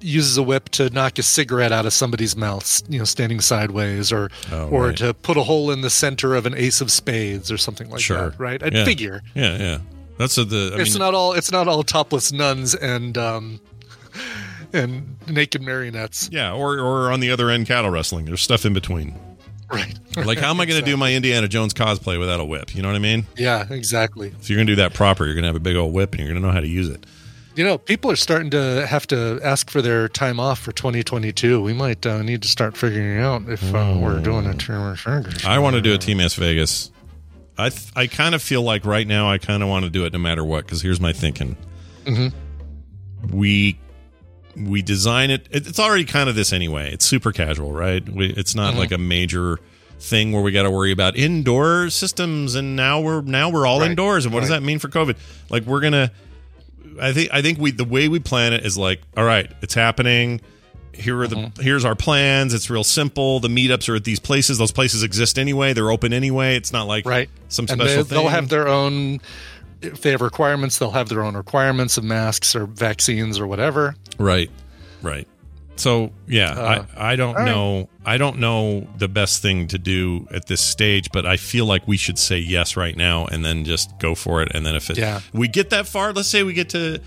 uses 0.00 0.36
a 0.36 0.42
whip 0.42 0.68
to 0.70 0.90
knock 0.90 1.18
a 1.18 1.22
cigarette 1.22 1.72
out 1.72 1.86
of 1.86 1.92
somebody's 1.92 2.36
mouth, 2.36 2.82
you 2.88 2.98
know, 2.98 3.04
standing 3.04 3.40
sideways, 3.40 4.10
or 4.12 4.30
Oh, 4.50 4.68
or 4.68 4.86
right. 4.88 4.96
to 4.98 5.14
put 5.14 5.36
a 5.36 5.42
hole 5.42 5.70
in 5.70 5.80
the 5.82 5.90
center 5.90 6.34
of 6.34 6.46
an 6.46 6.54
ace 6.56 6.80
of 6.80 6.90
spades 6.90 7.50
or 7.52 7.58
something 7.58 7.88
like 7.90 8.00
sure. 8.00 8.30
that. 8.30 8.40
Right? 8.40 8.62
I'd 8.62 8.74
yeah. 8.74 8.84
figure. 8.84 9.22
Yeah, 9.34 9.56
yeah. 9.58 9.78
That's 10.18 10.36
a, 10.38 10.44
the. 10.44 10.72
I 10.76 10.80
it's 10.80 10.94
mean, 10.94 10.98
not 11.00 11.14
all 11.14 11.32
it's 11.32 11.50
not 11.52 11.68
all 11.68 11.82
topless 11.82 12.32
nuns 12.32 12.74
and 12.74 13.16
um 13.16 13.60
and 14.72 15.16
naked 15.28 15.62
marionettes. 15.62 16.28
yeah, 16.32 16.52
or 16.52 16.78
or 16.78 17.12
on 17.12 17.20
the 17.20 17.30
other 17.30 17.50
end, 17.50 17.66
cattle 17.66 17.90
wrestling. 17.90 18.24
There's 18.26 18.42
stuff 18.42 18.64
in 18.64 18.72
between. 18.72 19.14
Right. 19.72 19.96
Like, 20.16 20.38
how 20.38 20.50
am 20.50 20.60
I 20.60 20.66
going 20.66 20.80
to 20.80 20.84
do 20.84 20.96
my 20.96 21.14
Indiana 21.14 21.46
Jones 21.46 21.72
cosplay 21.72 22.18
without 22.18 22.40
a 22.40 22.44
whip? 22.44 22.74
You 22.74 22.82
know 22.82 22.88
what 22.88 22.96
I 22.96 22.98
mean? 23.00 23.24
Yeah, 23.36 23.66
exactly. 23.70 24.34
If 24.40 24.50
you're 24.50 24.56
going 24.56 24.66
to 24.66 24.72
do 24.72 24.76
that 24.82 24.94
proper, 24.94 25.24
you're 25.26 25.34
going 25.34 25.44
to 25.44 25.48
have 25.48 25.54
a 25.54 25.60
big 25.60 25.76
old 25.76 25.94
whip 25.94 26.10
and 26.10 26.18
you're 26.18 26.28
going 26.28 26.42
to 26.42 26.46
know 26.48 26.52
how 26.52 26.58
to 26.58 26.66
use 26.66 26.88
it. 26.88 27.06
You 27.60 27.66
know, 27.66 27.76
people 27.76 28.10
are 28.10 28.16
starting 28.16 28.48
to 28.52 28.86
have 28.86 29.06
to 29.08 29.38
ask 29.44 29.68
for 29.68 29.82
their 29.82 30.08
time 30.08 30.40
off 30.40 30.60
for 30.60 30.72
2022. 30.72 31.60
We 31.60 31.74
might 31.74 32.06
uh, 32.06 32.22
need 32.22 32.40
to 32.40 32.48
start 32.48 32.74
figuring 32.74 33.18
out 33.20 33.50
if 33.50 33.62
uh, 33.74 33.98
we're 34.00 34.18
doing 34.22 34.46
a 34.46 34.54
Team 34.54 34.94
Vegas. 34.94 35.44
I 35.44 35.58
want 35.58 35.76
to 35.76 35.82
do 35.82 35.92
a 35.92 35.98
Team 35.98 36.16
Las 36.20 36.32
Vegas. 36.36 36.90
I 37.58 37.68
th- 37.68 37.92
I 37.94 38.06
kind 38.06 38.34
of 38.34 38.40
feel 38.42 38.62
like 38.62 38.86
right 38.86 39.06
now 39.06 39.30
I 39.30 39.36
kind 39.36 39.62
of 39.62 39.68
want 39.68 39.84
to 39.84 39.90
do 39.90 40.06
it 40.06 40.14
no 40.14 40.18
matter 40.18 40.42
what 40.42 40.64
because 40.64 40.80
here's 40.80 41.02
my 41.02 41.12
thinking. 41.12 41.54
We 43.30 43.78
we 44.56 44.80
design 44.80 45.30
it. 45.30 45.46
it- 45.50 45.66
It's 45.66 45.78
already 45.78 46.06
kind 46.06 46.30
of 46.30 46.34
this 46.36 46.54
anyway. 46.54 46.90
It's 46.90 47.04
super 47.04 47.30
casual, 47.30 47.72
right? 47.72 48.08
We, 48.08 48.30
it's 48.32 48.54
not 48.54 48.74
like 48.74 48.90
a 48.90 48.96
major 48.96 49.58
thing 49.98 50.32
where 50.32 50.40
we 50.40 50.50
got 50.50 50.62
to 50.62 50.70
worry 50.70 50.92
about 50.92 51.14
indoor 51.14 51.90
systems 51.90 52.54
and 52.54 52.74
now 52.74 53.02
we're 53.02 53.20
now 53.20 53.50
we're 53.50 53.66
all 53.66 53.80
Right. 53.80 53.90
indoors 53.90 54.24
and 54.24 54.32
what 54.32 54.40
does 54.40 54.48
that 54.48 54.62
mean 54.62 54.78
for 54.78 54.88
covid 54.88 55.16
like 55.50 55.64
we're 55.64 55.80
gonna 55.80 56.10
i 57.00 57.12
think 57.12 57.30
i 57.32 57.40
think 57.42 57.58
we 57.58 57.70
the 57.70 57.84
way 57.84 58.08
we 58.08 58.18
plan 58.18 58.52
it 58.52 58.64
is 58.64 58.76
like 58.78 59.00
all 59.16 59.24
right 59.24 59.50
it's 59.62 59.74
happening 59.74 60.40
here 60.92 61.18
are 61.20 61.26
the 61.28 61.36
Mm-hmm. 61.36 61.62
here's 61.62 61.84
our 61.84 61.94
plans 61.94 62.52
it's 62.52 62.68
real 62.68 62.84
simple 62.84 63.40
the 63.40 63.48
meetups 63.48 63.88
are 63.88 63.94
at 63.96 64.04
these 64.04 64.20
places 64.20 64.58
those 64.58 64.72
places 64.72 65.02
exist 65.02 65.38
anyway 65.38 65.72
they're 65.72 65.90
open 65.90 66.12
anyway 66.12 66.56
it's 66.56 66.72
not 66.72 66.86
like 66.86 67.06
right. 67.06 67.30
some 67.48 67.64
and 67.68 67.80
special 67.80 67.96
they, 68.02 68.02
thing 68.02 68.18
they'll 68.18 68.28
have 68.28 68.48
their 68.48 68.68
own. 68.68 69.20
If 69.82 70.02
they 70.02 70.10
have 70.10 70.20
requirements, 70.20 70.76
they'll 70.78 70.90
have 70.90 71.08
their 71.08 71.22
own 71.22 71.34
requirements 71.34 71.96
of 71.96 72.04
masks 72.04 72.54
or 72.54 72.66
vaccines 72.66 73.38
or 73.40 73.46
whatever. 73.46 73.94
Right, 74.18 74.50
right. 75.00 75.26
So 75.76 76.10
yeah, 76.26 76.50
Uh, 76.52 76.84
I 76.98 77.12
I 77.12 77.16
don't 77.16 77.34
right. 77.34 77.46
know 77.46 77.88
I 78.04 78.16
don't 78.16 78.38
know 78.38 78.88
the 78.96 79.08
best 79.08 79.42
thing 79.42 79.66
to 79.68 79.78
do 79.78 80.26
at 80.32 80.46
this 80.46 80.60
stage, 80.60 81.10
but 81.12 81.26
I 81.26 81.36
feel 81.36 81.66
like 81.66 81.86
we 81.86 81.96
should 81.98 82.18
say 82.18 82.38
yes 82.38 82.76
right 82.76 82.96
now 82.96 83.26
and 83.26 83.44
then 83.44 83.64
just 83.64 83.98
go 83.98 84.14
for 84.14 84.42
it. 84.42 84.50
And 84.54 84.64
then 84.64 84.74
if 84.74 84.88
it 84.90 84.96
Yeah. 84.98 85.20
we 85.34 85.48
get 85.48 85.70
that 85.70 85.86
far, 85.86 86.12
let's 86.12 86.28
say 86.28 86.42
we 86.42 86.54
get 86.54 86.70
to 86.70 87.00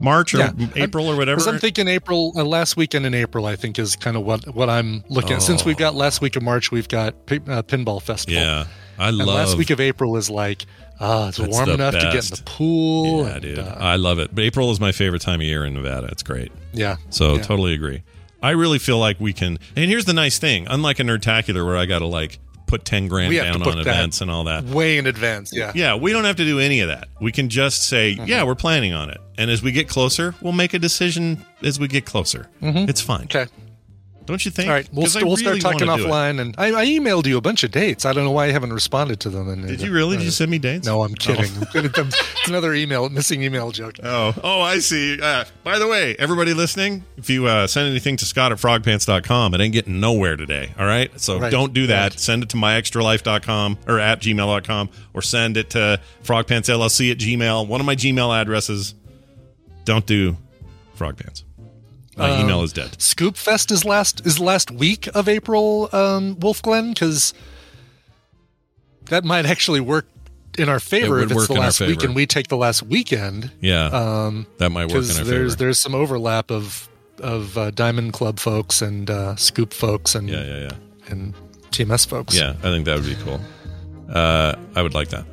March 0.00 0.34
or 0.34 0.38
Yeah. 0.38 0.52
April 0.76 1.08
or 1.08 1.16
whatever. 1.16 1.40
I'm 1.48 1.58
thinking 1.58 1.88
April, 1.88 2.32
uh, 2.36 2.44
last 2.44 2.76
weekend 2.76 3.04
in 3.06 3.14
April, 3.14 3.46
I 3.46 3.56
think 3.56 3.78
is 3.78 3.96
kind 3.96 4.16
of 4.16 4.22
what 4.22 4.54
what 4.54 4.68
I'm 4.70 5.02
looking 5.08 5.32
at. 5.32 5.42
Since 5.42 5.64
we've 5.64 5.76
got 5.78 5.94
last 5.96 6.20
week 6.20 6.36
of 6.36 6.42
March, 6.42 6.70
we've 6.70 6.88
got 6.88 7.26
Pi- 7.26 7.40
uh, 7.48 7.62
Pinball 7.62 8.00
Festival. 8.00 8.40
yeah, 8.40 8.66
I 8.98 9.08
And 9.08 9.16
love 9.16 9.28
last 9.28 9.56
week 9.56 9.70
of 9.70 9.80
April 9.80 10.16
is 10.16 10.28
like, 10.30 10.66
ah, 11.00 11.28
it's 11.28 11.38
warm 11.40 11.70
enough 11.70 11.94
to 11.94 12.00
get 12.12 12.30
in 12.30 12.36
the 12.36 12.42
pool. 12.44 13.24
yeah, 13.26 13.32
and, 13.32 13.42
dude. 13.42 13.58
uh, 13.58 13.74
I 13.80 13.96
love 13.96 14.18
it. 14.20 14.32
But 14.34 14.44
April 14.44 14.70
is 14.70 14.78
my 14.78 14.92
favorite 14.92 15.22
time 15.22 15.40
of 15.40 15.46
year 15.46 15.64
in 15.64 15.74
Nevada. 15.74 16.06
It's 16.12 16.22
great. 16.22 16.52
yeah. 16.72 16.96
So 17.10 17.34
Yeah. 17.36 17.42
totally 17.42 17.72
agree. 17.74 18.02
I 18.42 18.50
really 18.50 18.78
feel 18.78 18.98
like 18.98 19.18
we 19.20 19.32
can. 19.32 19.58
And 19.76 19.90
here's 19.90 20.04
the 20.04 20.12
nice 20.12 20.38
thing: 20.38 20.66
unlike 20.68 20.98
a 21.00 21.02
Nerdtacular 21.02 21.64
where 21.64 21.76
I 21.76 21.86
got 21.86 22.00
to 22.00 22.06
like 22.06 22.38
put 22.66 22.84
ten 22.84 23.08
grand 23.08 23.30
We 23.30 23.36
have 23.36 23.54
to 23.54 23.58
down 23.60 23.68
on 23.72 23.78
events 23.78 24.20
and 24.20 24.30
all 24.30 24.44
that. 24.44 24.64
Way 24.64 24.98
in 24.98 25.06
advance. 25.06 25.52
Yeah. 25.56 25.72
Yeah, 25.74 25.94
we 25.96 26.12
don't 26.12 26.24
have 26.24 26.36
to 26.36 26.44
do 26.44 26.60
any 26.60 26.80
of 26.80 26.88
that. 26.88 27.08
We 27.20 27.32
can 27.32 27.48
just 27.48 27.88
say, 27.88 28.14
Mm-hmm. 28.14 28.26
yeah, 28.26 28.44
we're 28.44 28.54
planning 28.54 28.92
on 28.92 29.08
it. 29.10 29.18
And 29.38 29.50
as 29.50 29.62
we 29.62 29.72
get 29.72 29.88
closer, 29.88 30.34
we'll 30.42 30.52
make 30.52 30.74
a 30.74 30.78
decision 30.78 31.44
as 31.62 31.80
we 31.80 31.88
get 31.88 32.04
closer. 32.04 32.48
It's 32.60 33.00
fine. 33.00 33.24
Okay. 33.24 33.46
Don't 34.28 34.44
you 34.44 34.50
think? 34.50 34.68
All 34.68 34.74
right. 34.74 34.86
We'll, 34.92 35.06
I 35.06 35.22
we'll 35.22 35.36
really 35.36 35.58
start 35.58 35.72
talking 35.72 35.88
wanna 35.88 36.02
do 36.02 36.06
it. 36.06 36.10
offline. 36.10 36.38
And 36.38 36.54
I, 36.58 36.82
I 36.82 36.84
emailed 36.84 37.24
you 37.26 37.38
a 37.38 37.40
bunch 37.40 37.64
of 37.64 37.70
dates. 37.70 38.04
I 38.04 38.12
don't 38.12 38.24
know 38.26 38.30
why 38.30 38.44
I 38.44 38.50
haven't 38.50 38.74
responded 38.74 39.20
to 39.20 39.30
them. 39.30 39.48
And, 39.48 39.66
Did 39.66 39.80
you 39.80 39.90
really? 39.90 40.18
Did 40.18 40.26
you 40.26 40.30
send 40.30 40.50
me 40.50 40.58
dates? 40.58 40.86
No, 40.86 41.02
I'm 41.02 41.14
kidding. 41.14 41.50
it's 41.74 42.46
another 42.48 42.74
email, 42.74 43.08
missing 43.08 43.42
email 43.42 43.70
joke. 43.70 43.94
Oh, 44.02 44.34
oh, 44.44 44.60
I 44.60 44.80
see. 44.80 45.18
Uh, 45.18 45.46
by 45.64 45.78
the 45.78 45.88
way, 45.88 46.14
everybody 46.18 46.52
listening, 46.52 47.04
if 47.16 47.30
you 47.30 47.46
uh, 47.46 47.66
send 47.66 47.88
anything 47.88 48.18
to 48.18 48.26
Scott 48.26 48.52
at 48.52 48.58
frogpants.com, 48.58 49.54
it 49.54 49.60
ain't 49.62 49.72
getting 49.72 49.98
nowhere 49.98 50.36
today. 50.36 50.74
All 50.78 50.84
right. 50.84 51.18
So 51.18 51.40
Right, 51.40 51.50
don't 51.50 51.72
do 51.72 51.86
that. 51.86 52.10
right. 52.12 52.20
Send 52.20 52.42
it 52.42 52.50
to 52.50 52.58
myextralife.com 52.58 53.78
or 53.88 53.98
at 53.98 54.20
gmail.com 54.20 54.90
or 55.14 55.22
send 55.22 55.56
it 55.56 55.70
to 55.70 56.00
frogpantsllc 56.22 57.10
at 57.10 57.16
gmail, 57.16 57.66
one 57.66 57.80
of 57.80 57.86
my 57.86 57.96
Gmail 57.96 58.38
addresses. 58.38 58.94
Don't 59.86 60.04
do 60.04 60.36
frogpants. 60.98 61.44
My 62.18 62.30
Um, 62.30 62.40
email 62.40 62.62
is 62.62 62.72
dead. 62.72 63.00
Scoop 63.00 63.36
Fest 63.36 63.70
is 63.70 63.84
last 63.84 64.26
is 64.26 64.38
last 64.40 64.70
week 64.70 65.08
of 65.14 65.28
April, 65.28 65.88
um, 65.92 66.38
Wolf 66.40 66.60
Glen, 66.60 66.92
because 66.92 67.32
that 69.06 69.24
might 69.24 69.46
actually 69.46 69.80
work 69.80 70.06
in 70.58 70.68
our 70.68 70.80
favor 70.80 71.16
would 71.16 71.30
if 71.30 71.36
it's 71.36 71.46
the 71.46 71.52
last 71.54 71.80
week 71.80 72.02
and 72.02 72.14
we 72.14 72.26
take 72.26 72.48
the 72.48 72.56
last 72.56 72.82
weekend. 72.82 73.50
Yeah. 73.60 73.86
Um, 73.86 74.46
that 74.58 74.70
might 74.70 74.86
work 74.86 74.96
in 74.96 75.00
because 75.02 75.18
our 75.18 75.24
there's 75.24 75.52
favor. 75.52 75.58
there's 75.64 75.78
some 75.78 75.94
overlap 75.94 76.50
of 76.50 76.88
of 77.20 77.56
uh, 77.58 77.70
Diamond 77.72 78.12
Club 78.12 78.38
folks 78.38 78.82
and 78.82 79.08
uh, 79.10 79.34
Scoop 79.36 79.72
folks 79.72 80.14
and 80.14 80.28
Yeah, 80.28 80.44
yeah, 80.44 80.58
yeah. 80.62 80.70
and 81.08 81.34
TMS 81.70 82.06
folks. 82.06 82.34
Yeah, 82.36 82.50
I 82.58 82.62
think 82.70 82.84
that 82.86 82.96
would 82.96 83.06
be 83.06 83.16
cool. 83.24 83.40
Uh, 84.12 84.54
I 84.74 84.82
would 84.82 84.94
like 84.94 85.08
that. 85.10 85.24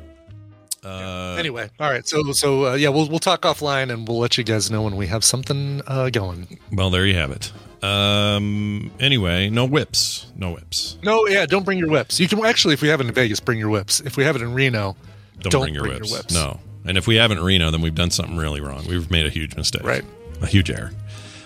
Uh, 0.86 1.36
Anyway, 1.38 1.68
all 1.80 1.90
right. 1.90 2.06
So 2.06 2.32
so 2.32 2.66
uh, 2.66 2.74
yeah, 2.74 2.88
we'll 2.88 3.08
we'll 3.08 3.18
talk 3.18 3.42
offline 3.42 3.92
and 3.92 4.06
we'll 4.08 4.18
let 4.18 4.38
you 4.38 4.44
guys 4.44 4.70
know 4.70 4.82
when 4.82 4.96
we 4.96 5.06
have 5.08 5.24
something 5.24 5.82
uh, 5.86 6.10
going. 6.10 6.58
well, 6.72 6.90
there 6.90 7.04
you 7.06 7.14
have 7.14 7.30
it. 7.30 7.52
Um, 7.84 8.90
anyway, 8.98 9.50
no 9.50 9.64
whips. 9.64 10.26
No 10.34 10.52
whips. 10.52 10.96
No, 11.02 11.26
yeah, 11.26 11.46
don't 11.46 11.64
bring 11.64 11.78
your 11.78 11.90
whips. 11.90 12.18
You 12.18 12.26
can 12.26 12.44
actually, 12.44 12.74
if 12.74 12.82
we 12.82 12.88
have 12.88 13.00
it 13.00 13.06
in 13.06 13.12
Vegas, 13.12 13.38
bring 13.40 13.58
your 13.58 13.68
whips. 13.68 14.00
If 14.00 14.16
we 14.16 14.24
have 14.24 14.34
it 14.34 14.42
in 14.42 14.54
Reno, 14.54 14.96
Don't, 15.40 15.62
bring, 15.62 15.74
your, 15.74 15.84
whips. 15.84 16.32
No. 16.32 16.58
And 16.84 16.96
if 16.96 17.06
we 17.06 17.16
haven't 17.16 17.40
Reno, 17.40 17.70
then 17.70 17.82
we've 17.82 17.94
done 17.94 18.10
something 18.10 18.36
really 18.36 18.60
wrong. 18.60 18.84
We've 18.88 19.10
made 19.10 19.26
a 19.26 19.30
huge 19.30 19.56
mistake. 19.56 19.84
Right. 19.84 20.04
A 20.40 20.46
huge 20.46 20.70
error. 20.70 20.90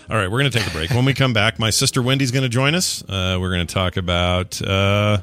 All 0.08 0.16
right, 0.16 0.30
we're 0.30 0.40
going 0.40 0.50
to 0.50 0.58
take 0.58 0.66
a 0.66 0.70
break. 0.70 0.90
when 0.90 1.04
we 1.04 1.14
come 1.14 1.32
back, 1.32 1.58
my 1.58 1.70
sister 1.70 2.02
Wendy's 2.02 2.30
going 2.30 2.42
to 2.42 2.48
join 2.48 2.74
us. 2.74 3.02
Uh, 3.08 3.38
we're 3.40 3.52
going 3.52 3.66
to 3.66 3.74
talk 3.74 3.96
about 3.96 4.60
uh, 4.62 5.18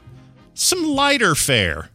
some 0.54 0.84
lighter 0.84 1.36
fare 1.36 1.90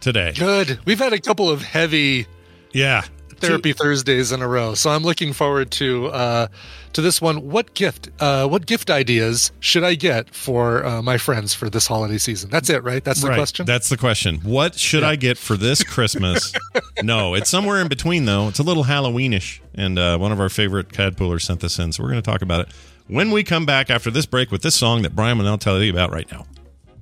today. 0.00 0.32
Good. 0.36 0.78
We've 0.84 0.98
had 0.98 1.12
a 1.12 1.20
couple 1.20 1.50
of 1.50 1.62
heavy 1.62 2.26
Yeah. 2.72 3.02
therapy 3.36 3.72
Thursdays 3.72 4.32
in 4.32 4.42
a 4.42 4.48
row, 4.48 4.74
so 4.74 4.90
I'm 4.90 5.02
looking 5.02 5.32
forward 5.32 5.70
to 5.72 6.06
uh, 6.08 6.46
to 6.94 7.00
this 7.00 7.20
one. 7.20 7.48
What 7.48 7.74
gift? 7.74 8.08
Uh, 8.18 8.46
what 8.48 8.66
gift 8.66 8.90
ideas 8.90 9.52
should 9.60 9.84
I 9.84 9.94
get 9.94 10.34
for 10.34 10.84
uh, 10.84 11.02
my 11.02 11.18
friends 11.18 11.54
for 11.54 11.70
this 11.70 11.86
holiday 11.86 12.18
season? 12.18 12.50
That's 12.50 12.68
it, 12.68 12.82
right? 12.82 13.04
That's 13.04 13.20
the 13.20 13.28
right. 13.28 13.36
question. 13.36 13.64
That's 13.66 13.88
the 13.88 13.96
question. 13.96 14.36
What 14.42 14.74
should 14.74 15.04
I 15.04 15.14
get 15.16 15.38
for 15.38 15.56
this 15.56 15.84
Christmas? 15.84 16.52
no, 17.02 17.34
it's 17.34 17.48
somewhere 17.50 17.80
in 17.80 17.88
between 17.88 18.24
though. 18.24 18.48
It's 18.48 18.58
a 18.58 18.64
little 18.64 18.84
Halloweenish, 18.84 19.60
and 19.74 19.98
uh, 19.98 20.18
one 20.18 20.32
of 20.32 20.40
our 20.40 20.48
favorite 20.48 20.88
cadpoolers 20.88 21.42
sent 21.42 21.60
this 21.60 21.78
in, 21.78 21.92
so 21.92 22.02
we're 22.02 22.10
going 22.10 22.22
to 22.22 22.30
talk 22.30 22.42
about 22.42 22.60
it 22.62 22.68
when 23.06 23.30
we 23.30 23.42
come 23.42 23.64
back 23.64 23.88
after 23.88 24.10
this 24.10 24.26
break 24.26 24.50
with 24.50 24.62
this 24.62 24.74
song 24.74 25.02
that 25.02 25.14
Brian 25.16 25.38
will 25.38 25.44
now 25.44 25.56
tell 25.56 25.80
you 25.82 25.90
about 25.92 26.12
right 26.12 26.30
now. 26.30 26.44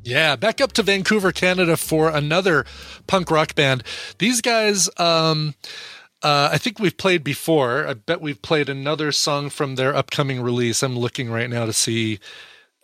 Yeah, 0.06 0.36
back 0.36 0.60
up 0.60 0.72
to 0.74 0.84
Vancouver, 0.84 1.32
Canada 1.32 1.76
for 1.76 2.10
another 2.10 2.64
punk 3.08 3.28
rock 3.28 3.56
band. 3.56 3.82
These 4.18 4.40
guys, 4.40 4.88
um, 4.98 5.56
uh, 6.22 6.50
I 6.52 6.58
think 6.58 6.78
we've 6.78 6.96
played 6.96 7.24
before. 7.24 7.88
I 7.88 7.94
bet 7.94 8.20
we've 8.20 8.40
played 8.40 8.68
another 8.68 9.10
song 9.10 9.50
from 9.50 9.74
their 9.74 9.92
upcoming 9.96 10.40
release. 10.40 10.84
I'm 10.84 10.96
looking 10.96 11.28
right 11.28 11.50
now 11.50 11.66
to 11.66 11.72
see. 11.72 12.20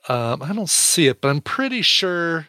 Um, 0.09 0.43
I 0.43 0.53
don't 0.53 0.69
see 0.69 1.07
it, 1.07 1.21
but 1.21 1.29
I'm 1.29 1.41
pretty 1.41 1.81
sure. 1.81 2.49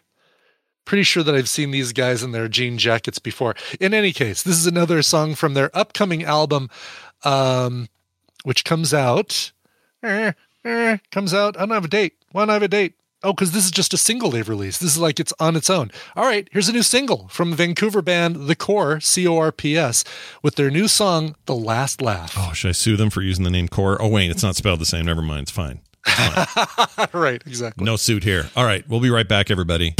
Pretty 0.85 1.03
sure 1.03 1.21
that 1.21 1.35
I've 1.35 1.47
seen 1.47 1.69
these 1.69 1.93
guys 1.93 2.23
in 2.23 2.31
their 2.31 2.47
jean 2.47 2.79
jackets 2.79 3.19
before. 3.19 3.53
In 3.79 3.93
any 3.93 4.11
case, 4.11 4.41
this 4.41 4.57
is 4.57 4.65
another 4.65 5.03
song 5.03 5.35
from 5.35 5.53
their 5.53 5.69
upcoming 5.77 6.23
album, 6.23 6.71
um, 7.23 7.89
which 8.43 8.65
comes 8.65 8.91
out. 8.91 9.51
eh, 10.01 10.31
eh, 10.65 10.97
comes 11.11 11.31
out. 11.31 11.55
I 11.57 11.59
don't 11.59 11.69
have 11.69 11.85
a 11.85 11.87
date. 11.87 12.15
Why 12.31 12.41
don't 12.41 12.49
I 12.49 12.53
have 12.53 12.63
a 12.63 12.67
date? 12.67 12.95
Oh, 13.23 13.31
because 13.31 13.53
this 13.53 13.63
is 13.63 13.71
just 13.71 13.93
a 13.93 13.97
single 13.97 14.31
they've 14.31 14.47
released. 14.47 14.81
This 14.81 14.91
is 14.91 14.97
like 14.97 15.19
it's 15.19 15.33
on 15.39 15.55
its 15.55 15.69
own. 15.69 15.91
All 16.15 16.25
right, 16.25 16.47
here's 16.51 16.67
a 16.67 16.73
new 16.73 16.83
single 16.83 17.29
from 17.29 17.53
Vancouver 17.53 18.01
band 18.01 18.47
The 18.47 18.55
Core, 18.55 18.99
C 18.99 19.25
O 19.25 19.37
R 19.37 19.51
P 19.51 19.77
S, 19.77 20.03
with 20.41 20.55
their 20.55 20.69
new 20.69 20.89
song, 20.89 21.35
The 21.45 21.55
Last 21.55 22.01
Laugh. 22.01 22.35
Oh, 22.37 22.51
should 22.53 22.69
I 22.69 22.73
sue 22.73 22.97
them 22.97 23.09
for 23.09 23.21
using 23.21 23.45
the 23.45 23.49
name 23.49 23.69
Core? 23.69 24.01
Oh, 24.01 24.09
wait, 24.09 24.29
it's 24.29 24.43
not 24.43 24.57
spelled 24.57 24.79
the 24.79 24.85
same. 24.85 25.05
Never 25.05 25.21
mind. 25.21 25.43
It's 25.43 25.51
fine. 25.51 25.79
right, 27.13 27.41
exactly. 27.45 27.85
No 27.85 27.95
suit 27.95 28.25
here. 28.25 28.49
All 28.57 28.65
right, 28.65 28.87
we'll 28.89 28.99
be 28.99 29.09
right 29.09 29.27
back, 29.27 29.49
everybody. 29.49 29.95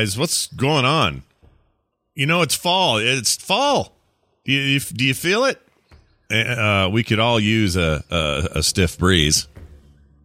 Guys, 0.00 0.16
what's 0.16 0.46
going 0.46 0.86
on? 0.86 1.22
You 2.14 2.24
know, 2.24 2.40
it's 2.40 2.54
fall. 2.54 2.96
It's 2.96 3.36
fall. 3.36 3.94
Do 4.46 4.52
you, 4.52 4.80
do 4.80 5.04
you 5.04 5.12
feel 5.12 5.44
it? 5.44 5.60
Uh, 6.30 6.88
we 6.90 7.04
could 7.04 7.18
all 7.18 7.38
use 7.38 7.76
a, 7.76 8.02
a, 8.10 8.48
a 8.60 8.62
stiff 8.62 8.96
breeze. 8.96 9.46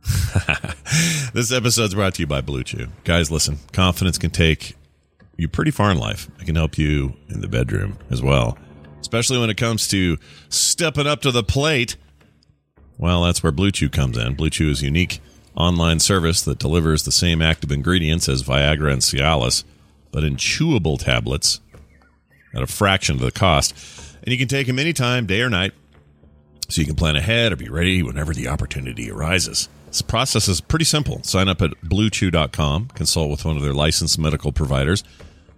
this 1.33 1.51
episode's 1.51 1.93
brought 1.93 2.13
to 2.13 2.21
you 2.21 2.27
by 2.27 2.39
Blue 2.39 2.63
Chew. 2.63 2.87
Guys, 3.03 3.29
listen, 3.29 3.57
confidence 3.73 4.17
can 4.17 4.29
take 4.29 4.77
you 5.35 5.49
pretty 5.49 5.71
far 5.71 5.91
in 5.91 5.97
life. 5.97 6.29
It 6.39 6.45
can 6.45 6.55
help 6.55 6.77
you 6.77 7.13
in 7.27 7.41
the 7.41 7.49
bedroom 7.49 7.97
as 8.09 8.21
well, 8.21 8.57
especially 9.01 9.39
when 9.39 9.49
it 9.49 9.57
comes 9.57 9.89
to 9.89 10.17
stepping 10.47 11.05
up 11.05 11.21
to 11.23 11.31
the 11.31 11.43
plate. 11.43 11.97
Well, 12.97 13.23
that's 13.23 13.43
where 13.43 13.51
Blue 13.51 13.71
Chew 13.71 13.89
comes 13.89 14.17
in. 14.17 14.35
Blue 14.35 14.49
Chew 14.49 14.69
is 14.69 14.81
unique 14.81 15.19
online 15.55 15.99
service 15.99 16.41
that 16.43 16.59
delivers 16.59 17.03
the 17.03 17.11
same 17.11 17.41
active 17.41 17.71
ingredients 17.71 18.27
as 18.27 18.43
Viagra 18.43 18.91
and 18.91 19.01
Cialis, 19.01 19.63
but 20.11 20.23
in 20.23 20.35
chewable 20.35 20.99
tablets 20.99 21.59
at 22.53 22.61
a 22.61 22.67
fraction 22.67 23.15
of 23.15 23.21
the 23.21 23.31
cost. 23.31 23.73
And 24.23 24.31
you 24.31 24.37
can 24.37 24.47
take 24.47 24.67
them 24.67 24.79
anytime, 24.79 25.25
day 25.25 25.41
or 25.41 25.49
night, 25.49 25.73
so 26.69 26.81
you 26.81 26.87
can 26.87 26.95
plan 26.95 27.15
ahead 27.15 27.51
or 27.51 27.55
be 27.55 27.69
ready 27.69 28.01
whenever 28.01 28.33
the 28.33 28.47
opportunity 28.47 29.11
arises. 29.11 29.69
This 29.87 30.01
process 30.01 30.47
is 30.47 30.61
pretty 30.61 30.85
simple. 30.85 31.23
Sign 31.23 31.47
up 31.47 31.61
at 31.61 31.71
bluechew.com, 31.83 32.87
consult 32.95 33.29
with 33.29 33.45
one 33.45 33.55
of 33.55 33.63
their 33.63 33.73
licensed 33.73 34.17
medical 34.19 34.51
providers, 34.51 35.03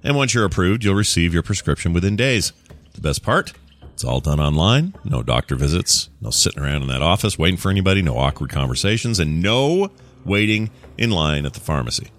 and 0.03 0.15
once 0.15 0.33
you're 0.33 0.45
approved, 0.45 0.83
you'll 0.83 0.95
receive 0.95 1.33
your 1.33 1.43
prescription 1.43 1.93
within 1.93 2.15
days. 2.15 2.53
The 2.93 3.01
best 3.01 3.23
part? 3.23 3.53
It's 3.97 4.03
all 4.03 4.19
done 4.19 4.39
online. 4.39 4.93
No 5.03 5.23
doctor 5.23 5.55
visits, 5.55 6.09
no 6.21 6.29
sitting 6.29 6.61
around 6.61 6.83
in 6.83 6.87
that 6.89 7.01
office 7.01 7.39
waiting 7.39 7.57
for 7.57 7.71
anybody, 7.71 8.03
no 8.03 8.15
awkward 8.15 8.51
conversations, 8.51 9.19
and 9.19 9.41
no 9.41 9.89
waiting 10.23 10.69
in 10.99 11.09
line 11.09 11.47
at 11.47 11.55
the 11.55 11.59
pharmacy. 11.59 12.11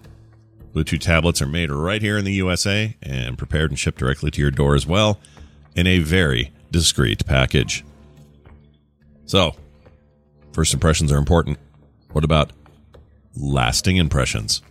Blue 0.72 0.82
Chew 0.82 0.98
tablets 0.98 1.40
are 1.40 1.46
made 1.46 1.70
right 1.70 2.02
here 2.02 2.18
in 2.18 2.24
the 2.24 2.32
USA 2.32 2.96
and 3.00 3.38
prepared 3.38 3.70
and 3.70 3.78
shipped 3.78 4.00
directly 4.00 4.28
to 4.32 4.40
your 4.40 4.50
door 4.50 4.74
as 4.74 4.88
well 4.88 5.20
in 5.76 5.86
a 5.86 6.00
very 6.00 6.50
discreet 6.72 7.24
package. 7.26 7.84
So, 9.26 9.54
first 10.52 10.74
impressions 10.74 11.12
are 11.12 11.16
important. 11.16 11.60
What 12.10 12.24
about 12.24 12.50
lasting 13.36 13.98
impressions? 13.98 14.62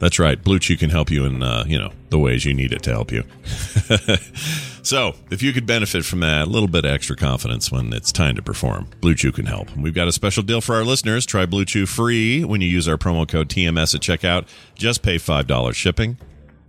That's 0.00 0.18
right. 0.18 0.42
Blue 0.42 0.58
Chew 0.58 0.78
can 0.78 0.88
help 0.88 1.10
you 1.10 1.26
in, 1.26 1.42
uh, 1.42 1.64
you 1.66 1.78
know, 1.78 1.92
the 2.08 2.18
ways 2.18 2.46
you 2.46 2.54
need 2.54 2.72
it 2.72 2.82
to 2.84 2.90
help 2.90 3.12
you. 3.12 3.22
so, 4.82 5.14
if 5.30 5.42
you 5.42 5.52
could 5.52 5.66
benefit 5.66 6.06
from 6.06 6.20
that, 6.20 6.48
a 6.48 6.50
little 6.50 6.68
bit 6.68 6.86
extra 6.86 7.14
confidence 7.14 7.70
when 7.70 7.92
it's 7.92 8.10
time 8.10 8.34
to 8.36 8.42
perform, 8.42 8.88
Blue 9.02 9.14
Chew 9.14 9.30
can 9.30 9.44
help. 9.44 9.76
We've 9.76 9.94
got 9.94 10.08
a 10.08 10.12
special 10.12 10.42
deal 10.42 10.62
for 10.62 10.74
our 10.74 10.84
listeners. 10.84 11.26
Try 11.26 11.44
Blue 11.44 11.66
Chew 11.66 11.84
free 11.84 12.42
when 12.44 12.62
you 12.62 12.68
use 12.68 12.88
our 12.88 12.96
promo 12.96 13.28
code 13.28 13.50
TMS 13.50 13.94
at 13.94 14.00
checkout. 14.00 14.46
Just 14.74 15.02
pay 15.02 15.16
$5 15.16 15.74
shipping. 15.74 16.16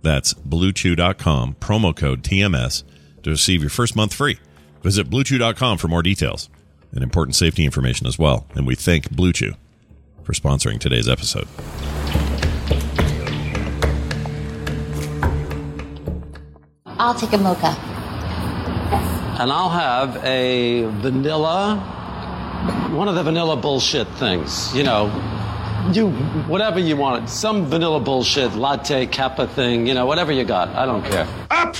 That's 0.02 0.34
bluechew.com, 0.34 1.54
promo 1.54 1.96
code 1.96 2.22
TMS 2.22 2.84
to 3.22 3.30
receive 3.30 3.62
your 3.62 3.70
first 3.70 3.96
month 3.96 4.12
free. 4.12 4.40
Visit 4.82 5.08
bluechew.com 5.08 5.78
for 5.78 5.88
more 5.88 6.02
details 6.02 6.50
and 6.92 7.02
important 7.02 7.34
safety 7.34 7.64
information 7.64 8.06
as 8.06 8.18
well. 8.18 8.46
And 8.54 8.66
we 8.66 8.74
thank 8.74 9.10
Blue 9.10 9.32
Chew 9.32 9.54
for 10.22 10.34
sponsoring 10.34 10.78
today's 10.78 11.08
episode. 11.08 11.48
I'll 16.98 17.14
take 17.14 17.32
a 17.32 17.38
mocha. 17.38 17.76
And 19.40 19.50
I'll 19.50 19.70
have 19.70 20.22
a 20.24 20.84
vanilla, 21.00 21.76
one 22.92 23.08
of 23.08 23.14
the 23.14 23.22
vanilla 23.22 23.56
bullshit 23.56 24.06
things. 24.18 24.74
You 24.76 24.84
know, 24.84 25.06
you, 25.92 26.10
whatever 26.46 26.78
you 26.78 26.96
want. 26.96 27.28
Some 27.28 27.66
vanilla 27.66 27.98
bullshit, 27.98 28.54
latte, 28.54 29.06
kappa 29.06 29.48
thing, 29.48 29.86
you 29.86 29.94
know, 29.94 30.06
whatever 30.06 30.32
you 30.32 30.44
got. 30.44 30.68
I 30.70 30.86
don't 30.86 31.02
care. 31.04 31.26
Up! 31.50 31.76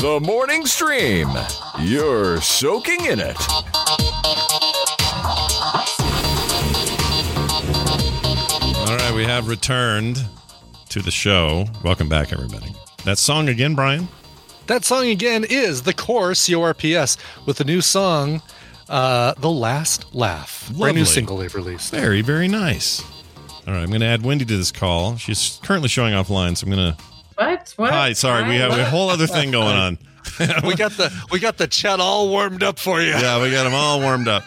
The 0.00 0.18
morning 0.22 0.64
stream. 0.64 1.28
You're 1.78 2.40
soaking 2.40 3.04
in 3.04 3.20
it. 3.20 3.36
We 9.20 9.26
have 9.26 9.48
returned 9.48 10.24
to 10.88 11.02
the 11.02 11.10
show. 11.10 11.66
Welcome 11.84 12.08
back, 12.08 12.32
everybody. 12.32 12.74
That 13.04 13.18
song 13.18 13.50
again, 13.50 13.74
Brian? 13.74 14.08
That 14.66 14.82
song 14.82 15.08
again 15.08 15.44
is 15.44 15.82
the 15.82 15.92
core 15.92 16.32
CORPS 16.32 17.18
with 17.44 17.58
the 17.58 17.64
new 17.64 17.82
song, 17.82 18.40
uh, 18.88 19.34
The 19.34 19.50
Last 19.50 20.14
Laugh. 20.14 20.72
Brand 20.74 20.96
new 20.96 21.04
single 21.04 21.36
they've 21.36 21.54
released. 21.54 21.92
Very, 21.92 22.22
very 22.22 22.48
nice. 22.48 23.02
All 23.66 23.74
right, 23.74 23.82
I'm 23.82 23.90
going 23.90 24.00
to 24.00 24.06
add 24.06 24.22
Wendy 24.22 24.46
to 24.46 24.56
this 24.56 24.72
call. 24.72 25.18
She's 25.18 25.60
currently 25.62 25.90
showing 25.90 26.14
offline, 26.14 26.56
so 26.56 26.66
I'm 26.66 26.72
going 26.72 26.94
to. 26.94 27.02
What? 27.34 27.74
What? 27.76 27.92
Hi, 27.92 28.14
sorry, 28.14 28.48
we 28.48 28.56
have 28.56 28.72
a 28.72 28.86
whole 28.86 29.10
other 29.10 29.26
thing 29.26 29.50
going 29.50 29.76
on. 29.76 29.98
we 30.64 30.74
got 30.74 30.92
the 30.92 31.12
we 31.30 31.38
got 31.38 31.56
the 31.58 31.66
chat 31.66 32.00
all 32.00 32.28
warmed 32.28 32.62
up 32.62 32.78
for 32.78 33.00
you. 33.00 33.08
Yeah, 33.10 33.42
we 33.42 33.50
got 33.50 33.64
them 33.64 33.74
all 33.74 34.00
warmed 34.00 34.28
up. 34.28 34.42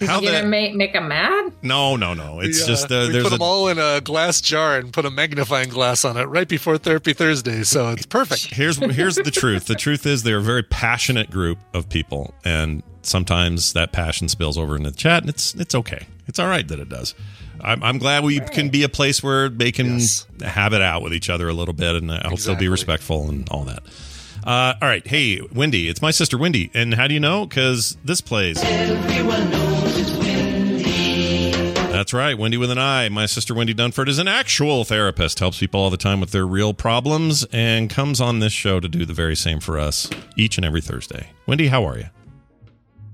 How 0.00 0.20
you 0.20 0.30
gonna 0.30 0.46
make 0.46 0.74
make 0.74 0.92
them 0.92 1.08
mad? 1.08 1.52
No, 1.62 1.96
no, 1.96 2.14
no. 2.14 2.40
It's 2.40 2.58
We, 2.58 2.64
uh, 2.64 2.66
just 2.66 2.90
uh, 2.90 3.04
we 3.06 3.12
there's 3.12 3.24
put 3.24 3.32
a 3.32 3.36
them 3.36 3.42
all 3.42 3.68
in 3.68 3.78
a 3.78 4.00
glass 4.00 4.40
jar 4.40 4.76
and 4.78 4.92
put 4.92 5.04
a 5.04 5.10
magnifying 5.10 5.68
glass 5.68 6.04
on 6.04 6.16
it 6.16 6.24
right 6.24 6.48
before 6.48 6.78
Therapy 6.78 7.12
Thursday, 7.12 7.62
so 7.64 7.90
it's 7.90 8.06
perfect. 8.06 8.54
here's 8.54 8.78
here's 8.94 9.16
the 9.16 9.30
truth. 9.30 9.66
The 9.66 9.74
truth 9.74 10.06
is 10.06 10.22
they're 10.22 10.38
a 10.38 10.42
very 10.42 10.62
passionate 10.62 11.30
group 11.30 11.58
of 11.74 11.88
people, 11.88 12.34
and 12.44 12.82
sometimes 13.02 13.72
that 13.74 13.92
passion 13.92 14.28
spills 14.28 14.56
over 14.58 14.76
into 14.76 14.90
the 14.90 14.96
chat, 14.96 15.22
and 15.22 15.30
it's 15.30 15.54
it's 15.54 15.74
okay. 15.74 16.06
It's 16.26 16.38
all 16.38 16.48
right 16.48 16.66
that 16.68 16.78
it 16.78 16.88
does. 16.88 17.14
I'm, 17.60 17.82
I'm 17.82 17.98
glad 17.98 18.24
we 18.24 18.40
can 18.40 18.68
be 18.68 18.82
a 18.82 18.88
place 18.88 19.22
where 19.22 19.48
they 19.48 19.70
can 19.72 19.98
Yes. 19.98 20.26
have 20.42 20.72
it 20.72 20.82
out 20.82 21.02
with 21.02 21.14
each 21.14 21.30
other 21.30 21.48
a 21.48 21.52
little 21.52 21.72
bit, 21.74 21.94
and 21.96 22.10
I'll 22.10 22.36
still 22.36 22.56
be 22.56 22.68
respectful 22.68 23.28
and 23.28 23.48
all 23.48 23.64
that. 23.64 23.82
Uh, 24.44 24.74
all 24.82 24.88
right, 24.88 25.06
hey 25.06 25.40
Wendy, 25.54 25.88
it's 25.88 26.02
my 26.02 26.10
sister 26.10 26.36
Wendy, 26.36 26.70
and 26.74 26.92
how 26.92 27.06
do 27.06 27.14
you 27.14 27.20
know? 27.20 27.46
Because 27.46 27.96
this 28.04 28.20
plays. 28.20 28.60
That's 31.90 32.12
right, 32.12 32.36
Wendy 32.36 32.58
with 32.58 32.70
an 32.70 32.76
I. 32.78 33.08
My 33.08 33.24
sister 33.24 33.54
Wendy 33.54 33.72
Dunford 33.72 34.08
is 34.08 34.18
an 34.18 34.28
actual 34.28 34.84
therapist, 34.84 35.38
helps 35.38 35.60
people 35.60 35.80
all 35.80 35.88
the 35.88 35.96
time 35.96 36.20
with 36.20 36.32
their 36.32 36.46
real 36.46 36.74
problems, 36.74 37.46
and 37.52 37.88
comes 37.88 38.20
on 38.20 38.40
this 38.40 38.52
show 38.52 38.80
to 38.80 38.88
do 38.88 39.06
the 39.06 39.14
very 39.14 39.36
same 39.36 39.60
for 39.60 39.78
us 39.78 40.10
each 40.36 40.58
and 40.58 40.64
every 40.66 40.82
Thursday. 40.82 41.28
Wendy, 41.46 41.68
how 41.68 41.86
are 41.86 41.96
you? 41.96 42.06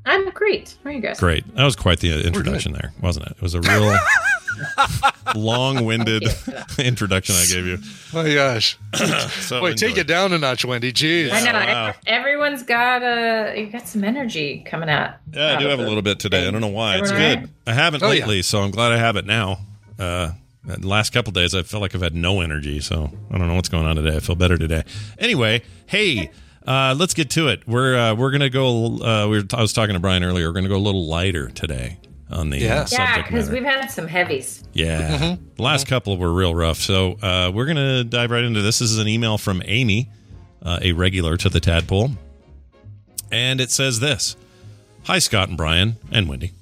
I'm 0.06 0.28
great. 0.30 0.76
How 0.82 0.90
are 0.90 0.92
you 0.92 1.00
guys? 1.00 1.20
Great. 1.20 1.44
That 1.54 1.64
was 1.64 1.76
quite 1.76 2.00
the 2.00 2.26
introduction 2.26 2.72
there, 2.72 2.92
wasn't 3.00 3.26
it? 3.26 3.32
It 3.32 3.42
was 3.42 3.54
a 3.54 3.60
real 3.60 3.96
long-winded 5.34 6.24
introduction 6.78 7.34
I 7.36 7.44
gave 7.46 7.66
you. 7.66 7.78
Oh 8.14 8.22
my 8.22 8.34
gosh. 8.34 8.78
So 9.40 9.62
Wait, 9.62 9.76
take 9.76 9.96
it 9.98 10.06
down 10.06 10.32
a 10.32 10.38
notch, 10.38 10.64
Wendy. 10.64 10.92
Jeez. 10.92 11.30
I 11.32 11.40
know. 11.44 11.52
wow. 11.52 11.94
Everyone's 12.06 12.62
got 12.62 13.02
a 13.02 13.54
you 13.58 13.66
got 13.70 13.88
some 13.88 14.04
energy 14.04 14.62
coming 14.64 14.88
out. 14.88 15.14
Yeah, 15.32 15.56
I 15.56 15.58
do 15.58 15.66
have 15.66 15.80
a 15.80 15.84
little 15.84 16.02
bit 16.02 16.18
today. 16.20 16.46
I 16.46 16.50
don't 16.50 16.60
know 16.60 16.68
why. 16.68 16.98
It's 16.98 17.10
Everyone 17.10 17.40
good. 17.40 17.50
I 17.66 17.72
haven't 17.72 18.02
Oh, 18.02 18.10
yeah. 18.10 18.20
lately, 18.20 18.42
so 18.42 18.60
I'm 18.62 18.70
glad 18.70 18.92
I 18.92 18.98
have 18.98 19.16
it 19.16 19.26
now. 19.26 19.58
Uh, 19.98 20.32
the 20.64 20.86
last 20.86 21.12
couple 21.12 21.32
days, 21.32 21.54
I 21.54 21.62
felt 21.62 21.80
like 21.80 21.94
I've 21.94 22.02
had 22.02 22.14
no 22.14 22.40
energy, 22.40 22.80
so 22.80 23.10
I 23.30 23.38
don't 23.38 23.48
know 23.48 23.54
what's 23.54 23.68
going 23.68 23.86
on 23.86 23.96
today. 23.96 24.16
I 24.16 24.20
feel 24.20 24.36
better 24.36 24.56
today. 24.58 24.84
Anyway, 25.18 25.62
hey, 25.86 26.30
uh, 26.66 26.94
let's 26.96 27.14
get 27.14 27.30
to 27.30 27.48
it. 27.48 27.66
We're 27.66 27.96
uh, 27.96 28.14
we're 28.14 28.30
gonna 28.30 28.50
go. 28.50 28.98
Uh, 29.02 29.26
we 29.28 29.38
were, 29.38 29.44
I 29.54 29.62
was 29.62 29.72
talking 29.72 29.94
to 29.94 30.00
Brian 30.00 30.22
earlier. 30.22 30.48
We're 30.48 30.54
gonna 30.54 30.68
go 30.68 30.76
a 30.76 30.78
little 30.78 31.06
lighter 31.06 31.48
today. 31.48 31.98
On 32.30 32.50
the 32.50 32.58
uh, 32.58 32.60
Yeah. 32.60 32.86
Yeah, 32.90 33.22
because 33.22 33.50
we've 33.50 33.64
had 33.64 33.88
some 33.88 34.06
heavies. 34.06 34.62
Yeah. 34.72 35.18
Mm-hmm. 35.18 35.44
The 35.56 35.62
last 35.62 35.86
couple 35.86 36.16
were 36.16 36.32
real 36.32 36.54
rough. 36.54 36.78
So 36.78 37.12
uh, 37.22 37.50
we're 37.54 37.66
going 37.66 37.76
to 37.76 38.04
dive 38.04 38.30
right 38.30 38.44
into 38.44 38.62
this. 38.62 38.78
This 38.78 38.90
is 38.90 38.98
an 38.98 39.08
email 39.08 39.38
from 39.38 39.62
Amy, 39.64 40.08
uh, 40.62 40.78
a 40.82 40.92
regular 40.92 41.36
to 41.38 41.48
the 41.48 41.60
Tadpole. 41.60 42.10
And 43.32 43.60
it 43.60 43.70
says 43.70 44.00
this 44.00 44.36
Hi, 45.04 45.18
Scott 45.18 45.48
and 45.48 45.56
Brian, 45.56 45.96
and 46.10 46.28
Wendy. 46.28 46.52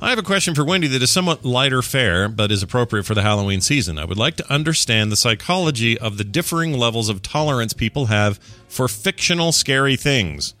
I 0.00 0.10
have 0.10 0.18
a 0.18 0.22
question 0.22 0.54
for 0.54 0.62
Wendy 0.62 0.88
that 0.88 1.02
is 1.02 1.10
somewhat 1.10 1.44
lighter 1.44 1.80
fare, 1.80 2.28
but 2.28 2.52
is 2.52 2.62
appropriate 2.62 3.04
for 3.04 3.14
the 3.14 3.22
Halloween 3.22 3.62
season. 3.62 3.98
I 3.98 4.04
would 4.04 4.18
like 4.18 4.36
to 4.36 4.52
understand 4.52 5.10
the 5.10 5.16
psychology 5.16 5.96
of 5.98 6.18
the 6.18 6.24
differing 6.24 6.74
levels 6.74 7.08
of 7.08 7.22
tolerance 7.22 7.72
people 7.72 8.06
have 8.06 8.38
for 8.68 8.88
fictional 8.88 9.52
scary 9.52 9.96
things. 9.96 10.54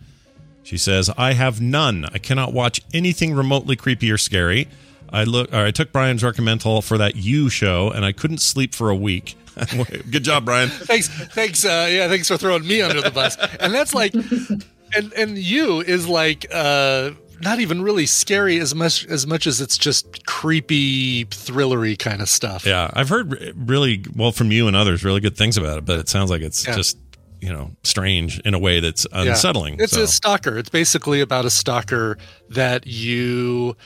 She 0.66 0.76
says, 0.76 1.10
"I 1.16 1.32
have 1.34 1.60
none. 1.60 2.06
I 2.12 2.18
cannot 2.18 2.52
watch 2.52 2.80
anything 2.92 3.34
remotely 3.34 3.76
creepy 3.76 4.10
or 4.10 4.18
scary. 4.18 4.68
I 5.10 5.24
look. 5.24 5.52
Or 5.52 5.64
I 5.64 5.70
took 5.70 5.92
Brian's 5.92 6.22
recommendal 6.22 6.82
for 6.82 6.98
that 6.98 7.14
You 7.16 7.48
show, 7.48 7.90
and 7.90 8.04
I 8.04 8.12
couldn't 8.12 8.38
sleep 8.38 8.74
for 8.74 8.90
a 8.90 8.96
week. 8.96 9.36
Good 10.10 10.24
job, 10.24 10.44
Brian. 10.44 10.68
thanks 10.68 11.08
thanks 11.08 11.64
uh 11.64 11.88
yeah 11.90 12.08
thanks 12.08 12.28
for 12.28 12.36
throwing 12.36 12.66
me 12.66 12.82
under 12.82 13.00
the 13.00 13.10
bus 13.10 13.38
and 13.58 13.72
that's 13.72 13.94
like 13.94 14.12
and 14.94 15.12
and 15.16 15.38
you 15.38 15.80
is 15.80 16.06
like 16.06 16.44
uh 16.52 17.12
not 17.40 17.58
even 17.60 17.80
really 17.80 18.04
scary 18.04 18.58
as 18.58 18.74
much 18.74 19.06
as 19.06 19.26
much 19.26 19.46
as 19.46 19.62
it's 19.62 19.78
just 19.78 20.26
creepy 20.26 21.24
thrillery 21.26 21.98
kind 21.98 22.20
of 22.20 22.28
stuff 22.28 22.66
Yeah, 22.66 22.90
I've 22.92 23.08
heard 23.08 23.54
really 23.56 24.04
well 24.14 24.30
from 24.32 24.50
you 24.52 24.66
and 24.68 24.76
others 24.76 25.04
really 25.04 25.20
good 25.20 25.36
things 25.38 25.56
about 25.56 25.78
it, 25.78 25.84
but 25.86 25.98
it 26.00 26.08
sounds 26.10 26.28
like 26.30 26.42
it's 26.42 26.66
Yeah. 26.66 26.76
just 26.76 26.98
you 27.40 27.52
know 27.52 27.70
strange 27.82 28.40
in 28.40 28.54
a 28.54 28.58
way 28.58 28.80
that's 28.80 29.06
Yeah. 29.12 29.22
unsettling. 29.22 29.76
It's 29.78 29.92
so. 29.92 30.02
a 30.02 30.06
stalker. 30.06 30.56
It's 30.58 30.68
basically 30.70 31.20
about 31.20 31.44
a 31.44 31.50
stalker 31.50 32.18
that 32.50 32.86
you 32.86 33.76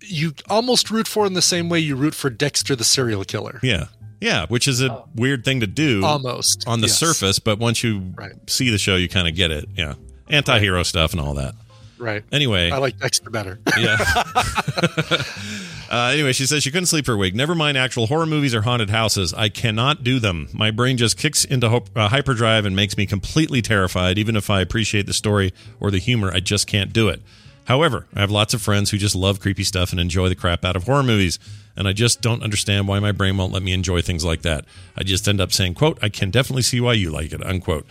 you 0.00 0.32
almost 0.48 0.90
root 0.90 1.08
for 1.08 1.26
in 1.26 1.34
the 1.34 1.42
same 1.42 1.68
way 1.68 1.80
you 1.80 1.96
root 1.96 2.14
for 2.14 2.30
Dexter 2.30 2.76
the 2.76 2.84
serial 2.84 3.24
killer. 3.24 3.58
yeah, 3.62 3.86
yeah, 4.20 4.46
which 4.46 4.68
is 4.68 4.80
a 4.80 4.92
oh. 4.92 5.08
weird 5.16 5.44
thing 5.44 5.60
to 5.60 5.66
do 5.66 6.04
Almost, 6.04 6.64
on 6.66 6.80
the 6.80 6.86
yes. 6.86 6.98
surface, 6.98 7.38
but 7.40 7.58
once 7.58 7.82
you 7.82 8.14
see 8.46 8.70
the 8.70 8.78
show, 8.78 8.94
you 8.96 9.08
kind 9.08 9.26
of 9.26 9.34
get 9.34 9.50
it. 9.50 9.68
Yeah, 9.76 9.94
anti-hero 10.28 10.82
stuff 10.84 11.12
and 11.12 11.20
all 11.20 11.34
that. 11.34 11.54
Right. 11.98 12.24
Anyway, 12.30 12.70
I 12.70 12.78
like 12.78 12.98
Dexter 12.98 13.30
better. 13.30 13.58
Yeah. 13.78 13.96
uh, 15.90 16.10
anyway, 16.12 16.32
she 16.32 16.46
says 16.46 16.62
she 16.62 16.70
couldn't 16.70 16.86
sleep 16.86 17.06
for 17.06 17.12
a 17.12 17.16
week. 17.16 17.34
Never 17.34 17.54
mind 17.54 17.76
actual 17.78 18.06
horror 18.06 18.26
movies 18.26 18.54
or 18.54 18.62
haunted 18.62 18.90
houses. 18.90 19.32
I 19.34 19.48
cannot 19.48 20.02
do 20.02 20.18
them. 20.18 20.48
My 20.52 20.70
brain 20.70 20.96
just 20.96 21.16
kicks 21.18 21.44
into 21.44 21.68
ho- 21.68 21.84
uh, 21.94 22.08
hyperdrive 22.08 22.64
and 22.64 22.74
makes 22.74 22.96
me 22.96 23.06
completely 23.06 23.62
terrified. 23.62 24.18
Even 24.18 24.36
if 24.36 24.50
I 24.50 24.60
appreciate 24.60 25.06
the 25.06 25.12
story 25.14 25.52
or 25.80 25.90
the 25.90 25.98
humor, 25.98 26.30
I 26.32 26.40
just 26.40 26.66
can't 26.66 26.92
do 26.92 27.08
it. 27.08 27.20
However, 27.66 28.06
I 28.14 28.20
have 28.20 28.30
lots 28.30 28.54
of 28.54 28.62
friends 28.62 28.90
who 28.90 28.98
just 28.98 29.14
love 29.16 29.40
creepy 29.40 29.64
stuff 29.64 29.90
and 29.90 30.00
enjoy 30.00 30.28
the 30.28 30.36
crap 30.36 30.64
out 30.64 30.76
of 30.76 30.84
horror 30.84 31.02
movies. 31.02 31.38
And 31.76 31.86
I 31.86 31.92
just 31.92 32.20
don't 32.22 32.42
understand 32.42 32.88
why 32.88 33.00
my 33.00 33.12
brain 33.12 33.36
won't 33.36 33.52
let 33.52 33.62
me 33.62 33.72
enjoy 33.72 34.00
things 34.02 34.24
like 34.24 34.42
that. 34.42 34.64
I 34.96 35.02
just 35.02 35.28
end 35.28 35.40
up 35.40 35.52
saying, 35.52 35.74
quote, 35.74 35.98
I 36.00 36.08
can 36.08 36.30
definitely 36.30 36.62
see 36.62 36.80
why 36.80 36.94
you 36.94 37.10
like 37.10 37.32
it, 37.32 37.44
unquote. 37.44 37.86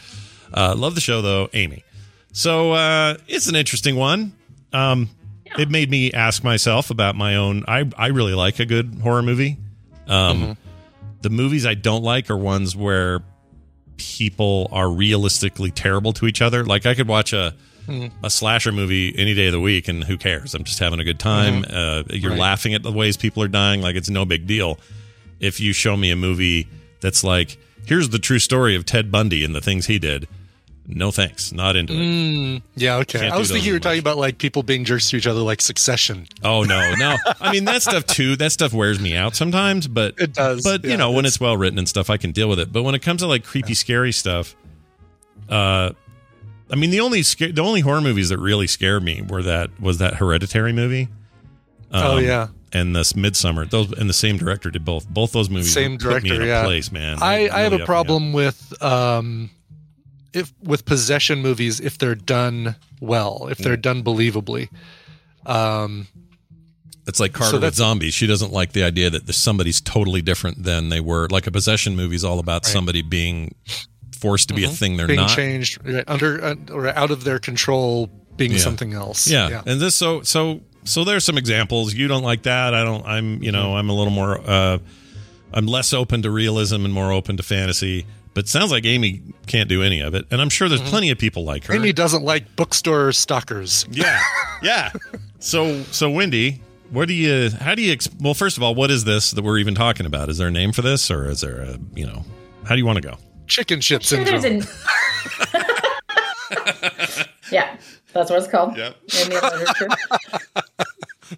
Uh, 0.53 0.73
love 0.75 0.95
the 0.95 1.01
show, 1.01 1.21
though, 1.21 1.49
Amy. 1.53 1.83
So 2.37 2.73
uh, 2.73 3.15
it's 3.29 3.47
an 3.47 3.55
interesting 3.55 3.95
one. 3.95 4.33
Um, 4.73 5.09
It 5.57 5.69
made 5.71 5.89
me 5.89 6.11
ask 6.11 6.43
myself 6.43 6.89
about 6.89 7.15
my 7.15 7.37
own. 7.37 7.63
I 7.65 7.85
I 7.97 8.07
really 8.07 8.33
like 8.33 8.59
a 8.59 8.65
good 8.65 8.99
horror 9.01 9.23
movie. 9.23 9.57
Um, 10.07 10.57
The 11.21 11.29
movies 11.29 11.65
I 11.65 11.75
don't 11.75 12.03
like 12.03 12.29
are 12.29 12.35
ones 12.37 12.75
where 12.75 13.21
people 13.95 14.67
are 14.73 14.89
realistically 14.91 15.71
terrible 15.71 16.11
to 16.13 16.27
each 16.27 16.41
other. 16.41 16.65
Like 16.65 16.85
I 16.85 16.93
could 16.93 17.07
watch 17.07 17.31
a 17.31 17.53
Mhm. 17.87 18.11
a 18.21 18.29
slasher 18.29 18.73
movie 18.73 19.13
any 19.17 19.33
day 19.33 19.45
of 19.45 19.53
the 19.53 19.59
week, 19.61 19.87
and 19.87 20.03
who 20.03 20.17
cares? 20.17 20.53
I'm 20.55 20.65
just 20.65 20.79
having 20.79 20.99
a 20.99 21.05
good 21.05 21.19
time. 21.19 21.63
Mhm. 21.63 21.73
Uh, 21.73 22.03
you're 22.13 22.31
Right. 22.31 22.39
laughing 22.39 22.73
at 22.73 22.83
the 22.83 22.91
ways 22.91 23.15
people 23.15 23.41
are 23.43 23.47
dying, 23.47 23.81
like 23.81 23.95
it's 23.95 24.09
no 24.09 24.25
big 24.25 24.45
deal. 24.45 24.77
If 25.39 25.61
you 25.61 25.71
show 25.71 25.95
me 25.95 26.09
a 26.11 26.15
movie 26.17 26.67
that's 26.99 27.23
like, 27.23 27.57
here's 27.85 28.09
the 28.09 28.19
true 28.19 28.39
story 28.39 28.75
of 28.75 28.85
Ted 28.85 29.09
Bundy 29.11 29.43
and 29.45 29.55
the 29.55 29.61
things 29.61 29.85
he 29.85 29.99
did, 29.99 30.27
no 30.87 31.11
thanks, 31.11 31.51
not 31.51 31.75
into 31.75 31.93
it. 31.93 31.97
Mm, 31.97 32.61
yeah, 32.75 32.95
okay. 32.97 33.19
Can't 33.19 33.33
I 33.33 33.37
was 33.37 33.49
thinking 33.49 33.65
you 33.67 33.73
were 33.73 33.77
as 33.77 33.83
talking 33.83 33.99
about 33.99 34.17
like 34.17 34.37
people 34.37 34.61
being 34.63 34.85
jerks 34.85 35.09
to 35.09 35.17
each 35.17 35.27
other, 35.27 35.39
like 35.41 35.61
Succession. 35.61 36.27
Oh 36.43 36.63
no, 36.63 36.93
no. 36.97 37.15
I 37.39 37.51
mean 37.51 37.65
that 37.65 37.81
stuff 37.81 38.05
too. 38.05 38.35
That 38.35 38.51
stuff 38.51 38.73
wears 38.73 38.99
me 38.99 39.15
out 39.15 39.35
sometimes, 39.35 39.87
but 39.87 40.15
It 40.19 40.33
does, 40.33 40.63
But 40.63 40.83
you 40.83 40.91
yeah, 40.91 40.95
know, 40.97 41.11
when 41.11 41.25
it's 41.25 41.39
well 41.39 41.57
written 41.57 41.79
and 41.79 41.89
stuff, 41.89 42.09
I 42.09 42.17
can 42.17 42.31
deal 42.31 42.47
with 42.49 42.59
it. 42.59 42.71
But 42.71 42.83
when 42.83 42.93
it 42.95 43.01
comes 43.01 43.21
to 43.21 43.27
like 43.27 43.43
creepy, 43.43 43.73
scary 43.73 44.11
stuff, 44.11 44.55
uh, 45.49 45.91
I 46.71 46.75
mean 46.75 46.89
the 46.89 46.99
only 46.99 47.21
sca- 47.23 47.51
the 47.51 47.61
only 47.61 47.81
horror 47.81 48.01
movies 48.01 48.29
that 48.29 48.37
really 48.39 48.67
scared 48.67 49.03
me 49.03 49.21
were 49.21 49.43
that 49.43 49.79
was 49.79 49.97
that 49.99 50.15
Hereditary 50.15 50.73
movie. 50.73 51.09
Oh, 51.91 52.17
yeah. 52.17 52.47
and 52.73 52.93
this 52.95 53.13
Midsommar. 53.13 53.69
Those 53.69 53.91
and 53.93 54.09
the 54.09 54.13
same 54.13 54.37
director 54.37 54.69
did 54.69 54.83
both. 54.83 55.07
Both 55.07 55.31
those 55.31 55.49
movies 55.49 55.71
Same 55.71 55.97
put 55.97 56.23
me 56.23 56.29
in 56.31 56.35
director, 56.35 56.41
a 56.43 56.45
yeah. 56.47 56.63
place, 56.65 56.91
man. 56.91 57.19
I, 57.21 57.37
They 57.37 57.49
I 57.49 57.59
have 57.61 57.71
a 57.71 57.75
up 57.75 57.79
me 57.79 57.83
up. 57.83 57.87
problem 57.87 58.33
with 58.33 58.83
um, 58.83 59.49
if 60.35 60.53
with 60.63 60.85
possession 60.85 61.41
movies 61.41 61.79
if 61.79 61.97
they're 61.97 62.15
done 62.15 62.75
well, 62.99 63.47
if 63.49 63.57
they're 63.57 63.77
done 63.77 64.03
believably. 64.03 64.69
Um, 65.45 66.07
It's 67.07 67.19
like 67.19 67.33
Carter 67.33 67.57
So 67.57 67.61
with 67.61 67.75
zombies. 67.75 68.13
She 68.13 68.25
doesn't 68.27 68.51
like 68.51 68.71
the 68.73 68.83
idea 68.83 69.09
that 69.11 69.31
somebody's 69.33 69.79
totally 69.81 70.21
different 70.21 70.63
than 70.63 70.89
they 70.89 70.99
were. 70.99 71.27
Like 71.29 71.45
a 71.47 71.51
possession 71.51 71.95
movie 71.95 72.15
is 72.15 72.23
all 72.23 72.39
about 72.39 72.65
somebody 72.65 73.01
being 73.03 73.53
forced 74.19 74.47
to 74.49 74.55
be 74.55 74.63
a 74.63 74.69
thing 74.69 74.97
they're 74.97 75.05
being 75.07 75.19
not. 75.19 75.29
changed 75.35 75.79
under 76.07 76.43
uh, 76.43 76.55
or 76.71 76.87
out 76.87 77.11
of 77.11 77.23
their 77.25 77.37
control, 77.37 78.07
being 78.37 78.53
Yeah. 78.53 78.57
something 78.57 78.93
else. 78.93 79.27
Yeah. 79.27 79.61
And 79.67 79.79
this 79.79 79.93
so 79.95 80.21
so 80.23 80.61
so 80.83 81.03
there's 81.03 81.23
some 81.23 81.37
examples. 81.37 81.93
You 81.93 82.07
don't 82.07 82.23
like 82.23 82.43
that. 82.43 82.73
I 82.73 82.83
don't 82.83 83.05
I'm 83.05 83.43
you 83.43 83.51
Mm-hmm. 83.51 83.61
know, 83.61 83.75
I'm 83.77 83.89
a 83.89 83.93
little 83.93 84.13
more 84.13 84.39
uh 84.39 84.79
I'm 85.55 85.65
less 85.65 85.93
open 85.93 86.21
to 86.23 86.29
realism 86.29 86.85
and 86.85 86.93
more 86.93 87.11
open 87.11 87.37
to 87.37 87.43
fantasy. 87.43 88.05
But 88.33 88.49
sounds 88.49 88.69
like 88.69 88.85
Amy 88.85 89.21
can't 89.47 89.69
do 89.69 89.81
any 89.81 90.01
of 90.01 90.13
it. 90.13 90.25
And 90.29 90.41
I'm 90.41 90.49
sure 90.49 90.67
there's 90.67 90.81
mm-hmm. 90.81 90.89
plenty 90.89 91.09
of 91.09 91.17
people 91.17 91.45
like 91.45 91.63
her. 91.65 91.73
Amy 91.73 91.93
doesn't 91.93 92.23
like 92.23 92.55
bookstore 92.57 93.13
stalkers. 93.13 93.87
Yeah. 93.91 94.21
Yeah. 94.61 94.91
so 95.39 95.83
so 95.83 96.09
Wendy, 96.09 96.61
what 96.89 97.07
do 97.07 97.13
you 97.13 97.49
how 97.49 97.75
do 97.75 97.81
you 97.81 97.97
well 98.19 98.33
first 98.33 98.57
of 98.57 98.63
all, 98.63 98.75
what 98.75 98.91
is 98.91 99.05
this 99.05 99.31
that 99.31 99.41
we're 99.41 99.57
even 99.57 99.73
talking 99.73 100.05
about? 100.05 100.27
Is 100.29 100.37
there 100.37 100.49
a 100.49 100.51
name 100.51 100.73
for 100.73 100.81
this 100.81 101.09
or 101.09 101.29
is 101.29 101.39
there 101.39 101.61
a, 101.61 101.79
you 101.93 102.05
know, 102.05 102.25
how 102.65 102.75
do 102.75 102.79
you 102.79 102.85
want 102.85 102.97
to 102.97 103.01
go? 103.01 103.17
Chicken 103.47 103.79
shit 103.79 104.03
Sure 104.03 104.25
syndrome. 104.25 104.43
an- 104.43 104.63
yeah, 107.51 107.77
that's 108.11 108.29
what 108.29 108.39
it's 108.39 108.47
called. 108.47 108.75
Yep. 108.75 108.95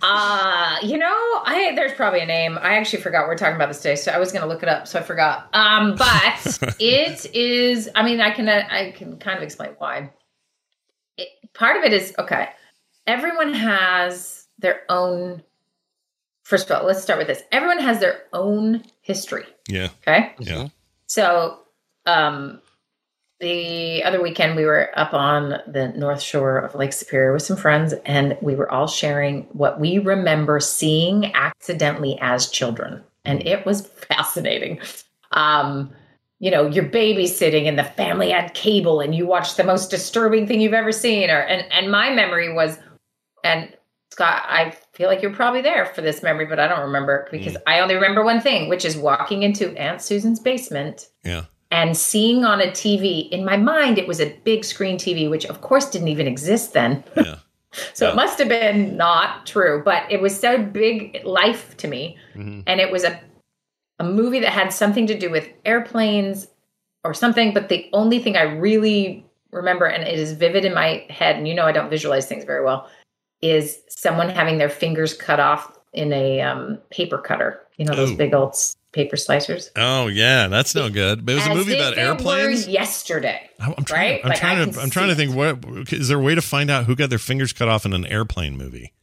Uh, 0.01 0.77
you 0.83 0.97
know, 0.97 1.07
I 1.07 1.73
there's 1.75 1.93
probably 1.93 2.21
a 2.21 2.25
name. 2.25 2.57
I 2.57 2.77
actually 2.77 3.01
forgot 3.01 3.23
we 3.23 3.29
we're 3.29 3.37
talking 3.37 3.55
about 3.55 3.69
this 3.69 3.81
today, 3.81 3.95
so 3.95 4.11
I 4.11 4.17
was 4.17 4.31
going 4.31 4.41
to 4.41 4.47
look 4.47 4.63
it 4.63 4.69
up, 4.69 4.87
so 4.87 4.99
I 4.99 5.03
forgot. 5.03 5.49
Um, 5.53 5.95
but 5.95 6.75
it 6.79 7.25
is. 7.33 7.89
I 7.95 8.03
mean, 8.03 8.19
I 8.19 8.31
can 8.31 8.49
uh, 8.49 8.67
I 8.69 8.91
can 8.91 9.17
kind 9.17 9.37
of 9.37 9.43
explain 9.43 9.71
why. 9.77 10.11
It, 11.17 11.29
part 11.53 11.77
of 11.77 11.83
it 11.83 11.93
is 11.93 12.13
okay. 12.19 12.49
Everyone 13.05 13.53
has 13.53 14.47
their 14.59 14.81
own. 14.89 15.43
First 16.43 16.69
of 16.69 16.79
all, 16.79 16.87
let's 16.87 17.01
start 17.01 17.19
with 17.19 17.27
this. 17.27 17.41
Everyone 17.51 17.79
has 17.79 17.99
their 17.99 18.23
own 18.33 18.83
history. 19.01 19.45
Yeah. 19.67 19.89
Okay. 20.01 20.33
Yeah. 20.39 20.67
So, 21.05 21.59
um, 22.05 22.61
the 23.39 24.03
other 24.03 24.21
weekend 24.21 24.55
we 24.55 24.65
were 24.65 24.89
up 24.97 25.13
on 25.13 25.59
the 25.67 25.89
north 25.95 26.21
shore 26.21 26.57
of 26.57 26.73
Lake 26.75 26.93
Superior 26.93 27.33
with 27.33 27.43
some 27.43 27.57
friends, 27.57 27.93
and 28.05 28.37
we 28.41 28.55
were 28.55 28.71
all 28.71 28.87
sharing 28.87 29.43
what 29.51 29.79
we 29.79 29.99
remember 29.99 30.59
seeing 30.59 31.33
accidentally 31.35 32.17
as 32.19 32.49
children, 32.49 33.03
and 33.25 33.45
it 33.45 33.65
was 33.65 33.87
fascinating. 34.09 34.79
Um, 35.31 35.91
you 36.39 36.51
know, 36.51 36.67
you're 36.67 36.85
babysitting, 36.85 37.67
and 37.67 37.77
the 37.77 37.83
family 37.83 38.31
had 38.31 38.53
cable, 38.53 39.01
and 39.01 39.13
you 39.13 39.27
watched 39.27 39.57
the 39.57 39.63
most 39.63 39.91
disturbing 39.91 40.47
thing 40.47 40.59
you've 40.61 40.73
ever 40.73 40.91
seen, 40.91 41.29
or 41.29 41.39
and 41.39 41.71
and 41.71 41.91
my 41.91 42.11
memory 42.13 42.51
was, 42.51 42.79
and 43.43 43.71
Scott, 44.11 44.43
I 44.47 44.71
feel 44.93 45.09
like 45.09 45.21
you're 45.21 45.33
probably 45.33 45.61
there 45.61 45.85
for 45.85 46.01
this 46.01 46.23
memory, 46.23 46.47
but 46.47 46.59
I 46.59 46.67
don't 46.67 46.81
remember 46.81 47.27
because 47.29 47.55
I 47.67 47.81
only 47.81 47.93
remember 47.93 48.23
one 48.23 48.41
thing, 48.41 48.67
which 48.67 48.83
is 48.83 48.97
walking 48.97 49.43
into 49.43 49.77
Aunt 49.77 50.01
Susan's 50.01 50.39
basement 50.39 51.09
Yeah. 51.23 51.43
And 51.71 51.97
seeing 51.97 52.45
on 52.45 52.61
a 52.61 52.67
TV. 52.67 53.29
In 53.29 53.43
my 53.43 53.57
mind, 53.57 53.97
it 53.97 54.07
was 54.07 54.19
a 54.19 54.33
big 54.43 54.63
screen 54.63 54.97
TV, 54.97 55.29
which 55.29 55.45
of 55.45 55.61
course 55.61 55.89
didn't 55.89 56.07
even 56.07 56.27
exist 56.27 56.73
then. 56.73 57.03
Yeah. 57.15 57.35
so 57.93 58.09
it 58.09 58.15
must 58.15 58.39
have 58.39 58.47
been 58.47 58.95
not 58.95 59.45
true, 59.45 59.81
but 59.83 60.09
it 60.11 60.21
was 60.21 60.37
so 60.37 60.61
big 60.61 61.21
life 61.25 61.75
to 61.77 61.87
me. 61.87 62.17
Mm-hmm. 62.35 62.61
And 62.67 62.79
it 62.79 62.91
was 62.91 63.03
a 63.03 63.19
a 63.99 64.03
movie 64.03 64.39
that 64.39 64.51
had 64.51 64.71
something 64.71 65.07
to 65.07 65.17
do 65.17 65.29
with 65.29 65.49
airplanes 65.65 66.47
or 67.03 67.13
something, 67.13 67.53
but 67.53 67.69
the 67.69 67.89
only 67.93 68.19
thing 68.19 68.37
I 68.37 68.43
really 68.43 69.25
remember, 69.51 69.85
and 69.85 70.03
it 70.03 70.19
is 70.19 70.33
vivid 70.33 70.65
in 70.65 70.73
my 70.73 71.05
head, 71.09 71.35
and 71.35 71.47
you 71.47 71.55
know 71.55 71.65
I 71.65 71.71
don't 71.71 71.89
visualize 71.89 72.27
things 72.27 72.43
very 72.43 72.63
well, 72.63 72.89
is 73.41 73.81
someone 73.87 74.29
having 74.29 74.57
their 74.57 74.69
fingers 74.69 75.13
cut 75.13 75.39
off 75.39 75.77
in 75.93 76.13
a 76.13 76.41
um, 76.41 76.77
paper 76.91 77.17
cutter. 77.17 77.59
You 77.77 77.85
know 77.85 77.95
those 77.95 78.11
Ooh. 78.11 78.17
big 78.17 78.33
old 78.33 78.55
paper 78.97 79.15
slicers. 79.15 79.69
Oh 79.77 80.07
yeah, 80.07 80.47
that's 80.49 80.75
no 80.75 80.89
good. 80.89 81.25
But 81.25 81.31
it 81.31 81.35
was 81.35 81.47
a 81.47 81.53
movie 81.55 81.75
about 81.75 81.97
airplanes. 81.97 82.67
yesterday. 82.67 83.49
I'm 83.59 83.73
I'm 83.77 83.85
trying. 83.85 84.11
right? 84.11 84.21
I'm 84.25 84.29
Like, 84.31 84.39
trying 84.39 84.71
to. 84.71 84.81
I'm 84.81 84.89
trying 84.89 85.07
to 85.09 85.15
think. 85.15 85.33
What 85.35 85.93
is 85.93 86.09
there 86.09 86.17
a 86.19 86.21
way 86.21 86.35
to 86.35 86.41
find 86.41 86.69
out 86.69 86.85
who 86.85 86.95
got 86.95 87.09
their 87.09 87.19
fingers 87.19 87.53
cut 87.53 87.69
off 87.69 87.85
in 87.85 87.93
an 87.93 88.05
airplane 88.07 88.57
movie? 88.57 88.93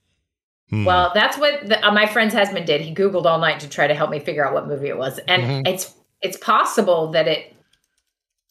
Hmm. 0.71 0.85
Well, 0.85 1.13
that's 1.15 1.39
what 1.39 1.69
the, 1.69 1.83
uh, 1.87 1.93
my 1.93 2.07
friend's 2.07 2.35
husband 2.35 2.67
did. 2.67 2.81
He 2.81 2.95
Googled 2.95 3.25
all 3.27 3.39
night 3.39 3.61
to 3.61 3.69
try 3.69 3.87
to 3.87 3.95
help 3.95 4.11
me 4.11 4.19
figure 4.19 4.47
out 4.47 4.53
what 4.55 4.67
movie 4.67 4.89
it 4.89 4.99
was, 4.99 5.19
and 5.29 5.43
Mhm. 5.43 5.69
it's 5.73 5.95
it's 6.21 6.37
possible 6.37 7.13
that 7.13 7.27
it. 7.29 7.55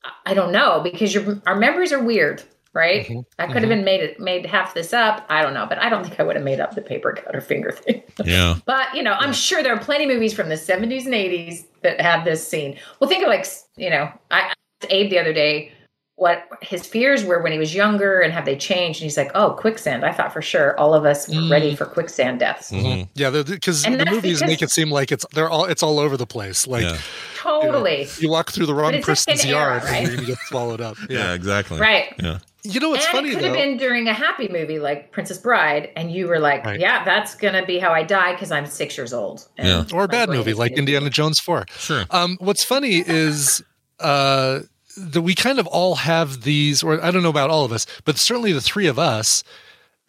I- 0.03 0.31
I 0.31 0.33
don't 0.33 0.51
know 0.51 0.79
because 0.81 1.13
your 1.13 1.41
our 1.45 1.55
memories 1.55 1.91
are 1.93 2.03
weird, 2.03 2.41
right? 2.73 3.05
Mhm. 3.07 3.25
I 3.39 3.47
could 3.47 3.61
have 3.61 3.69
been 3.69 3.83
made 3.83 4.01
it 4.01 4.19
made 4.19 4.45
half 4.45 4.73
this 4.73 4.93
up. 4.93 5.25
I 5.29 5.41
don't 5.41 5.53
know, 5.53 5.65
but 5.67 5.77
I 5.79 5.89
don't 5.89 6.03
think 6.03 6.19
I 6.19 6.23
would 6.23 6.35
have 6.35 6.45
made 6.45 6.59
up 6.59 6.75
the 6.75 6.81
paper 6.81 7.13
cutter 7.13 7.41
finger 7.51 7.71
thing. 7.71 8.01
yeah. 8.25 8.55
But 8.65 8.93
you 8.95 9.03
know, 9.03 9.13
I'm 9.13 9.33
sure 9.33 9.61
there 9.63 9.73
are 9.75 9.79
plenty 9.79 10.05
of 10.05 10.09
movies 10.11 10.33
from 10.33 10.49
the 10.49 10.55
70s 10.57 11.05
and 11.05 11.13
80s 11.13 11.65
that 11.81 12.01
have 12.01 12.25
this 12.25 12.45
scene. 12.47 12.77
Well, 12.99 13.09
think 13.09 13.23
of 13.23 13.29
like 13.29 13.45
you 13.77 13.89
know, 13.89 14.09
I 14.31 14.39
asked 14.41 14.57
Abe 14.89 15.09
the 15.09 15.19
other 15.19 15.33
day 15.33 15.71
what 16.15 16.47
his 16.61 16.85
fears 16.85 17.23
were 17.25 17.41
when 17.41 17.51
he 17.51 17.57
was 17.57 17.73
younger 17.73 18.19
and 18.19 18.31
have 18.31 18.45
they 18.45 18.55
changed? 18.55 18.99
And 19.01 19.03
he's 19.05 19.17
like, 19.17 19.31
"Oh, 19.33 19.51
quicksand." 19.53 20.05
I 20.05 20.11
thought 20.11 20.31
for 20.31 20.43
sure 20.43 20.79
all 20.79 20.93
of 20.93 21.05
us 21.05 21.27
were 21.27 21.49
ready 21.49 21.75
for 21.75 21.85
quicksand 21.85 22.39
deaths. 22.39 22.69
Mhm. 22.71 23.09
Yeah, 23.15 23.31
because 23.31 23.83
And 23.83 23.99
the 23.99 24.05
movies 24.05 24.39
because- 24.39 24.47
make 24.47 24.61
it 24.61 24.69
seem 24.69 24.91
like 24.91 25.11
it's 25.11 25.25
they're 25.33 25.49
all 25.49 25.65
it's 25.65 25.81
all 25.81 25.97
over 25.99 26.15
the 26.15 26.27
place. 26.27 26.67
Like 26.67 26.83
Yeah. 26.83 26.97
Totally. 27.37 28.07
you 28.19 28.29
walk 28.29 28.51
through 28.51 28.67
the 28.67 28.73
wrong 28.75 28.91
But 28.91 28.99
it's 28.99 29.07
just 29.07 29.27
person's 29.27 29.45
era, 29.45 29.57
yard 29.59 29.83
right? 29.85 30.07
and 30.07 30.17
you're 30.17 30.25
get 30.27 30.37
swallowed 30.45 30.81
up. 30.81 30.97
Yeah, 31.09 31.17
Yeah. 31.29 31.33
exactly. 31.33 31.79
Right. 31.79 32.13
Yeah. 32.21 32.37
You 32.65 32.79
know 32.79 32.89
what's 32.91 33.05
and 33.05 33.11
funny 33.11 33.29
it 33.29 33.33
could 33.33 33.43
though? 33.43 33.47
have 33.47 33.55
been 33.55 33.77
during 33.77 34.07
a 34.07 34.13
happy 34.13 34.47
movie 34.47 34.79
like 34.79 35.11
Princess 35.11 35.37
Bride, 35.37 35.89
and 35.97 36.11
you 36.11 36.27
were 36.27 36.39
like, 36.39 36.63
Right. 36.65 36.79
"Yeah, 36.79 37.03
that's 37.03 37.35
gonna 37.35 37.65
be 37.65 37.77
how 37.77 37.91
I 37.91 38.03
die 38.03 38.33
because 38.33 38.51
I'm 38.51 38.65
six 38.65 38.97
years 38.97 39.11
old." 39.13 39.47
And 39.57 39.67
Yeah. 39.67 39.97
or 39.97 40.05
a 40.05 40.07
bad 40.07 40.29
movie 40.29 40.53
like 40.53 40.71
gonna 40.71 40.79
Indiana 40.79 41.09
Jones 41.09 41.39
4. 41.39 41.65
Sure. 41.77 42.05
Um, 42.09 42.37
what's 42.39 42.63
funny 42.63 43.03
is 43.05 43.61
uh, 43.99 44.59
that 44.97 45.21
we 45.21 45.35
kind 45.35 45.59
of 45.59 45.67
all 45.67 45.95
have 45.95 46.43
these, 46.43 46.83
or 46.83 47.03
I 47.03 47.11
don't 47.11 47.23
know 47.23 47.29
about 47.29 47.49
all 47.49 47.65
of 47.65 47.71
us, 47.71 47.85
but 48.05 48.17
certainly 48.17 48.53
the 48.53 48.61
three 48.61 48.87
of 48.87 48.97
us 48.99 49.43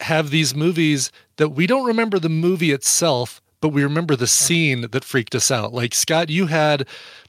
have 0.01 0.29
these 0.29 0.53
movies 0.55 1.11
that 1.37 1.49
we 1.49 1.67
don't 1.67 1.85
remember 1.85 2.19
the 2.19 2.29
movie 2.29 2.71
itself, 2.71 3.41
but 3.61 3.69
we 3.69 3.83
remember 3.83 4.15
the 4.15 4.27
scene 4.27 4.81
that 4.91 5.03
freaked 5.03 5.35
us 5.35 5.49
out. 5.51 5.73
Like 5.73 5.93
Scott, 5.95 6.29
you 6.29 6.47
had 6.47 6.87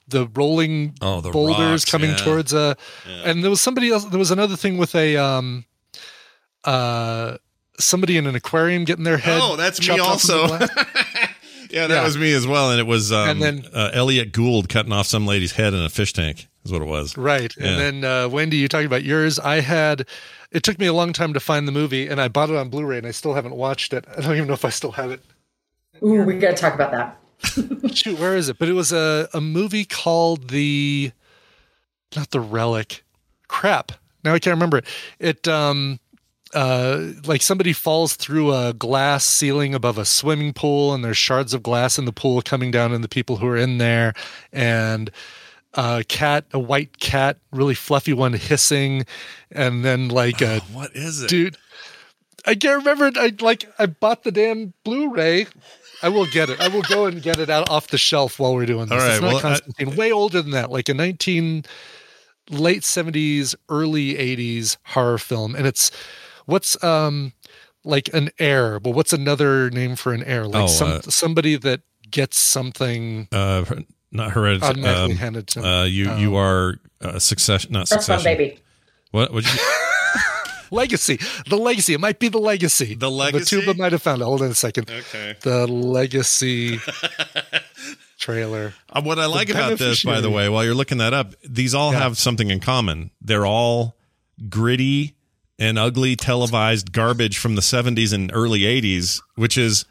the 0.08 0.26
rolling 0.34 0.94
Oh, 1.00 1.20
the 1.20 1.30
boulders 1.30 1.58
rocks, 1.58 1.84
coming 1.84 2.10
yeah. 2.10 2.16
towards 2.16 2.52
a, 2.52 2.76
Yeah. 3.08 3.22
and 3.30 3.42
there 3.42 3.50
was 3.50 3.60
somebody 3.60 3.90
else. 3.90 4.04
There 4.04 4.18
was 4.18 4.30
another 4.30 4.56
thing 4.56 4.76
with 4.78 4.94
a 4.94 5.16
um, 5.16 5.64
uh, 6.64 7.36
somebody 7.78 8.16
in 8.16 8.26
an 8.26 8.34
aquarium 8.34 8.84
getting 8.84 9.04
their 9.04 9.18
head. 9.18 9.40
Oh, 9.42 9.56
that's 9.56 9.80
me 9.80 9.86
chopped 9.86 10.00
off 10.00 10.24
in 10.24 10.28
the 10.36 10.42
also. 10.42 10.58
yeah, 11.70 11.86
that 11.86 11.90
Yeah. 11.96 12.04
was 12.04 12.16
me 12.16 12.32
as 12.32 12.46
well. 12.46 12.70
And 12.70 12.80
it 12.80 12.86
was 12.86 13.12
um, 13.12 13.28
And 13.30 13.42
then- 13.42 13.64
uh, 13.74 13.90
Elliot 13.92 14.32
Gould 14.32 14.68
cutting 14.68 14.92
off 14.92 15.06
some 15.06 15.26
lady's 15.26 15.52
head 15.52 15.74
in 15.74 15.80
a 15.82 15.88
fish 15.88 16.12
tank, 16.12 16.48
is 16.64 16.72
what 16.72 16.82
it 16.82 16.86
was. 16.86 17.16
Right. 17.16 17.54
Yeah. 17.58 17.66
And 17.68 18.02
then 18.02 18.04
uh, 18.10 18.28
Wendy, 18.28 18.56
you 18.58 18.68
talking 18.68 18.86
about 18.86 19.04
yours. 19.04 19.38
I 19.38 19.60
had 19.60 20.06
it 20.52 20.62
took 20.62 20.78
me 20.78 20.86
a 20.86 20.92
long 20.92 21.12
time 21.12 21.34
to 21.34 21.40
find 21.40 21.66
the 21.66 21.72
movie 21.72 22.06
and 22.08 22.20
I 22.20 22.28
bought 22.28 22.48
it 22.50 22.56
on 22.56 22.68
Blu-ray 22.70 22.98
and 22.98 23.06
I 23.06 23.10
still 23.10 23.34
haven't 23.34 23.56
watched 23.56 23.92
it. 23.92 24.04
I 24.16 24.20
don't 24.20 24.34
even 24.36 24.46
know 24.46 24.54
if 24.54 24.64
I 24.64 24.70
still 24.70 24.92
have 24.92 25.10
it. 25.10 25.20
Ooh, 26.02 26.22
we 26.22 26.38
got 26.38 26.50
to 26.50 26.56
talk 26.56 26.74
about 26.74 26.92
that. 26.92 27.18
Shoot, 27.94 28.18
where 28.18 28.36
is 28.36 28.48
it? 28.48 28.58
But 28.58 28.68
it 28.68 28.72
was 28.72 28.92
a, 28.92 29.28
a 29.34 29.40
movie 29.40 29.84
called 29.84 30.48
the 30.48 31.12
not 32.14 32.30
the 32.30 32.40
relic. 32.40 33.04
Crap. 33.48 33.92
Now 34.24 34.34
I 34.34 34.38
can't 34.38 34.54
remember 34.54 34.78
it. 34.78 34.84
It 35.18 35.46
um 35.48 36.00
uh 36.54 37.08
like 37.24 37.42
somebody 37.42 37.72
falls 37.72 38.14
through 38.14 38.54
a 38.54 38.72
glass 38.72 39.24
ceiling 39.24 39.74
above 39.74 39.98
a 39.98 40.04
swimming 40.04 40.52
pool 40.52 40.94
and 40.94 41.04
there's 41.04 41.16
shards 41.18 41.52
of 41.54 41.62
glass 41.62 41.98
in 41.98 42.04
the 42.06 42.12
pool 42.12 42.40
coming 42.42 42.70
down 42.70 42.92
on 42.92 43.02
the 43.02 43.08
people 43.08 43.36
who 43.36 43.46
are 43.46 43.56
in 43.56 43.78
there 43.78 44.14
and 44.52 45.10
a 45.74 46.04
cat, 46.08 46.46
a 46.52 46.58
white 46.58 46.98
cat, 46.98 47.38
really 47.52 47.74
fluffy 47.74 48.14
one 48.14 48.32
hissing, 48.32 49.04
and 49.52 49.84
then 49.84 50.08
like 50.08 50.40
a 50.40 50.60
What 50.72 50.96
is 50.96 51.22
it? 51.22 51.28
dude. 51.28 51.56
I 52.46 52.54
can't 52.54 52.78
remember 52.78 53.08
it. 53.08 53.18
I 53.18 53.32
like 53.40 53.68
I 53.78 53.86
bought 53.86 54.22
the 54.22 54.30
damn 54.32 54.72
Blu-ray. 54.84 55.46
I 56.06 56.08
will 56.08 56.26
get 56.26 56.50
it. 56.50 56.60
I 56.60 56.68
will 56.68 56.82
go 56.82 57.06
and 57.06 57.20
get 57.20 57.38
it 57.38 57.50
out 57.50 57.68
off 57.68 57.88
the 57.88 57.98
shelf 57.98 58.38
while 58.38 58.54
we're 58.54 58.66
doing 58.66 58.86
this. 58.86 58.92
All 58.92 58.98
right, 58.98 59.12
it's 59.14 59.20
not 59.22 59.28
well, 59.28 59.36
I- 59.38 59.40
Constantine. 59.40 59.96
way 59.96 60.12
older 60.12 60.40
than 60.40 60.52
that, 60.52 60.70
like 60.70 60.88
a 60.88 60.94
nineteen 60.94 61.64
late 62.48 62.84
seventies, 62.84 63.54
early 63.68 64.16
eighties 64.16 64.78
horror 64.84 65.18
film, 65.18 65.54
and 65.56 65.66
it's 65.66 65.90
what's 66.44 66.82
um 66.84 67.32
like 67.84 68.08
an 68.14 68.30
heir. 68.38 68.78
But 68.78 68.90
what's 68.90 69.12
another 69.12 69.68
name 69.70 69.96
for 69.96 70.12
an 70.12 70.22
heir? 70.22 70.46
Like 70.46 70.64
Oh, 70.64 70.66
some 70.68 70.88
uh, 70.92 71.00
somebody 71.02 71.56
that 71.56 71.80
gets 72.08 72.38
something 72.38 73.26
Uh, 73.32 73.64
not 74.12 74.30
hereditary. 74.32 74.82
Um, 74.84 75.10
handed 75.16 75.48
to 75.48 75.66
uh, 75.68 75.84
you 75.84 76.08
Um, 76.10 76.20
you 76.20 76.36
are 76.36 76.76
uh, 77.00 77.18
succession, 77.18 77.72
not 77.72 77.88
First 77.88 78.08
one, 78.08 78.18
succession. 78.20 78.38
baby. 78.38 78.58
What? 79.10 79.32
What? 79.32 79.44
legacy. 80.70 81.18
The 81.48 81.56
legacy. 81.56 81.94
It 81.94 82.00
might 82.00 82.18
be 82.18 82.28
the 82.28 82.38
legacy. 82.38 82.94
The 82.94 83.10
legacy? 83.10 83.56
The 83.56 83.62
tuba 83.62 83.74
might 83.78 83.92
have 83.92 84.02
found 84.02 84.22
it. 84.22 84.24
Hold 84.24 84.42
on 84.42 84.50
a 84.50 84.54
second. 84.54 84.90
okay. 84.90 85.36
The 85.42 85.66
legacy 85.66 86.78
trailer. 88.18 88.74
Uh, 88.90 89.02
what 89.02 89.18
I 89.18 89.26
like 89.26 89.48
The 89.48 89.54
about 89.54 89.78
this, 89.78 90.04
by 90.04 90.20
the 90.20 90.30
way, 90.30 90.48
while 90.48 90.64
you're 90.64 90.74
looking 90.74 90.98
that 90.98 91.14
up, 91.14 91.34
these 91.48 91.74
all 91.74 91.92
Yeah. 91.92 92.00
have 92.00 92.18
something 92.18 92.50
in 92.50 92.60
common. 92.60 93.10
They're 93.20 93.46
all 93.46 93.96
gritty 94.48 95.14
and 95.58 95.78
ugly 95.78 96.16
televised 96.16 96.92
garbage 96.92 97.38
from 97.38 97.54
the 97.54 97.62
70s 97.62 98.12
and 98.12 98.30
early 98.34 98.60
80s, 98.60 99.20
which 99.36 99.56
is 99.56 99.84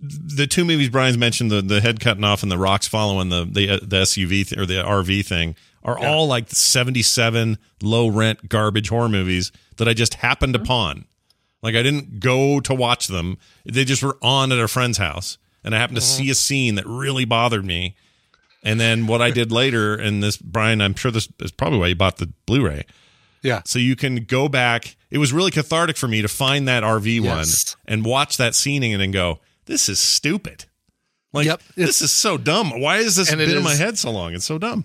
the 0.00 0.46
two 0.46 0.64
movies 0.64 0.88
Brian's 0.90 1.18
mentioned, 1.18 1.50
the, 1.50 1.62
the 1.62 1.80
head 1.80 2.00
cutting 2.00 2.24
off 2.24 2.42
and 2.42 2.52
the 2.52 2.58
rocks 2.58 2.86
following 2.86 3.28
the 3.30 3.44
the, 3.44 3.66
the 3.82 4.02
SUV 4.02 4.46
th- 4.48 4.52
or 4.58 4.66
the 4.66 4.74
RV 4.82 5.24
thing, 5.26 5.56
are 5.86 5.98
all 5.98 6.26
like 6.26 6.50
77 6.50 7.56
low 7.80 8.08
rent 8.08 8.48
garbage 8.50 8.88
horror 8.90 9.08
movies 9.08 9.52
that 9.78 9.88
I 9.88 9.94
just 9.94 10.14
happened 10.14 10.54
upon. 10.54 11.06
Like 11.62 11.74
I 11.74 11.82
didn't 11.82 12.20
go 12.20 12.60
to 12.60 12.74
watch 12.74 13.06
them; 13.08 13.38
they 13.64 13.84
just 13.84 14.02
were 14.02 14.18
on 14.20 14.52
at 14.52 14.58
a 14.58 14.68
friend's 14.68 14.98
house, 14.98 15.38
and 15.64 15.74
I 15.74 15.78
happened 15.78 15.96
to 15.96 16.02
see 16.02 16.28
a 16.30 16.34
scene 16.34 16.74
that 16.74 16.86
really 16.86 17.24
bothered 17.24 17.64
me. 17.64 17.96
And 18.62 18.80
then 18.80 19.06
what 19.06 19.22
I 19.22 19.30
did 19.30 19.52
later, 19.52 19.94
and 19.94 20.22
this 20.22 20.36
Brian, 20.36 20.80
I'm 20.80 20.94
sure 20.94 21.10
this 21.10 21.28
is 21.40 21.52
probably 21.52 21.78
why 21.78 21.86
you 21.88 21.94
bought 21.94 22.16
the 22.18 22.32
Blu-ray, 22.46 22.84
Yeah. 23.42 23.62
so 23.64 23.78
you 23.78 23.94
can 23.96 24.24
go 24.24 24.48
back. 24.48 24.96
It 25.10 25.18
was 25.18 25.32
really 25.32 25.52
cathartic 25.52 25.96
for 25.96 26.08
me 26.08 26.20
to 26.20 26.28
find 26.28 26.66
that 26.66 26.82
RV 26.82 27.22
Yes. 27.22 27.76
one 27.76 27.94
and 27.94 28.04
watch 28.04 28.36
that 28.38 28.54
scening 28.56 28.92
and 28.92 29.00
then 29.00 29.12
go, 29.12 29.40
"This 29.66 29.88
is 29.88 29.98
stupid." 30.00 30.64
Like 31.32 31.46
Yep. 31.46 31.62
this 31.76 32.02
is 32.02 32.10
so 32.12 32.36
dumb. 32.38 32.80
Why 32.80 33.02
has 33.02 33.14
this 33.16 33.30
And 33.30 33.38
been 33.38 33.50
in 33.56 33.62
my 33.62 33.74
head 33.76 33.98
so 33.98 34.10
long? 34.10 34.34
It's 34.34 34.44
so 34.46 34.58
dumb. 34.58 34.84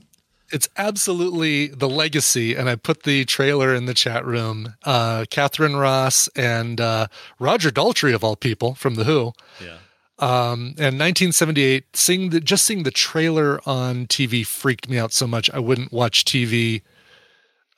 It's 0.52 0.68
absolutely 0.78 1.68
the 1.68 1.90
legacy, 1.90 2.56
and 2.56 2.70
I 2.70 2.76
put 2.76 3.04
the 3.04 3.26
trailer 3.26 3.74
in 3.74 3.86
the 3.86 3.94
chat 3.94 4.26
room. 4.26 4.76
Uh, 4.84 5.26
Katharine 5.30 5.76
Ross 5.76 6.28
and 6.36 6.80
uh, 6.80 7.08
Roger 7.40 7.70
Daltrey, 7.70 8.14
of 8.14 8.24
all 8.24 8.36
people, 8.36 8.76
from 8.76 8.96
The 8.96 9.06
Who. 9.06 9.34
Yeah. 9.64 9.78
Um, 10.20 10.76
and 10.78 11.00
1978, 11.00 11.96
seeing 11.96 12.30
the 12.30 12.40
just 12.40 12.64
seeing 12.64 12.84
the 12.84 12.92
trailer 12.92 13.60
on 13.66 14.06
TV 14.06 14.46
freaked 14.46 14.88
me 14.88 15.00
out 15.00 15.14
so 15.14 15.26
much 15.26 15.50
I 15.52 15.58
wouldn't 15.60 15.92
watch 15.92 16.26
TV 16.26 16.84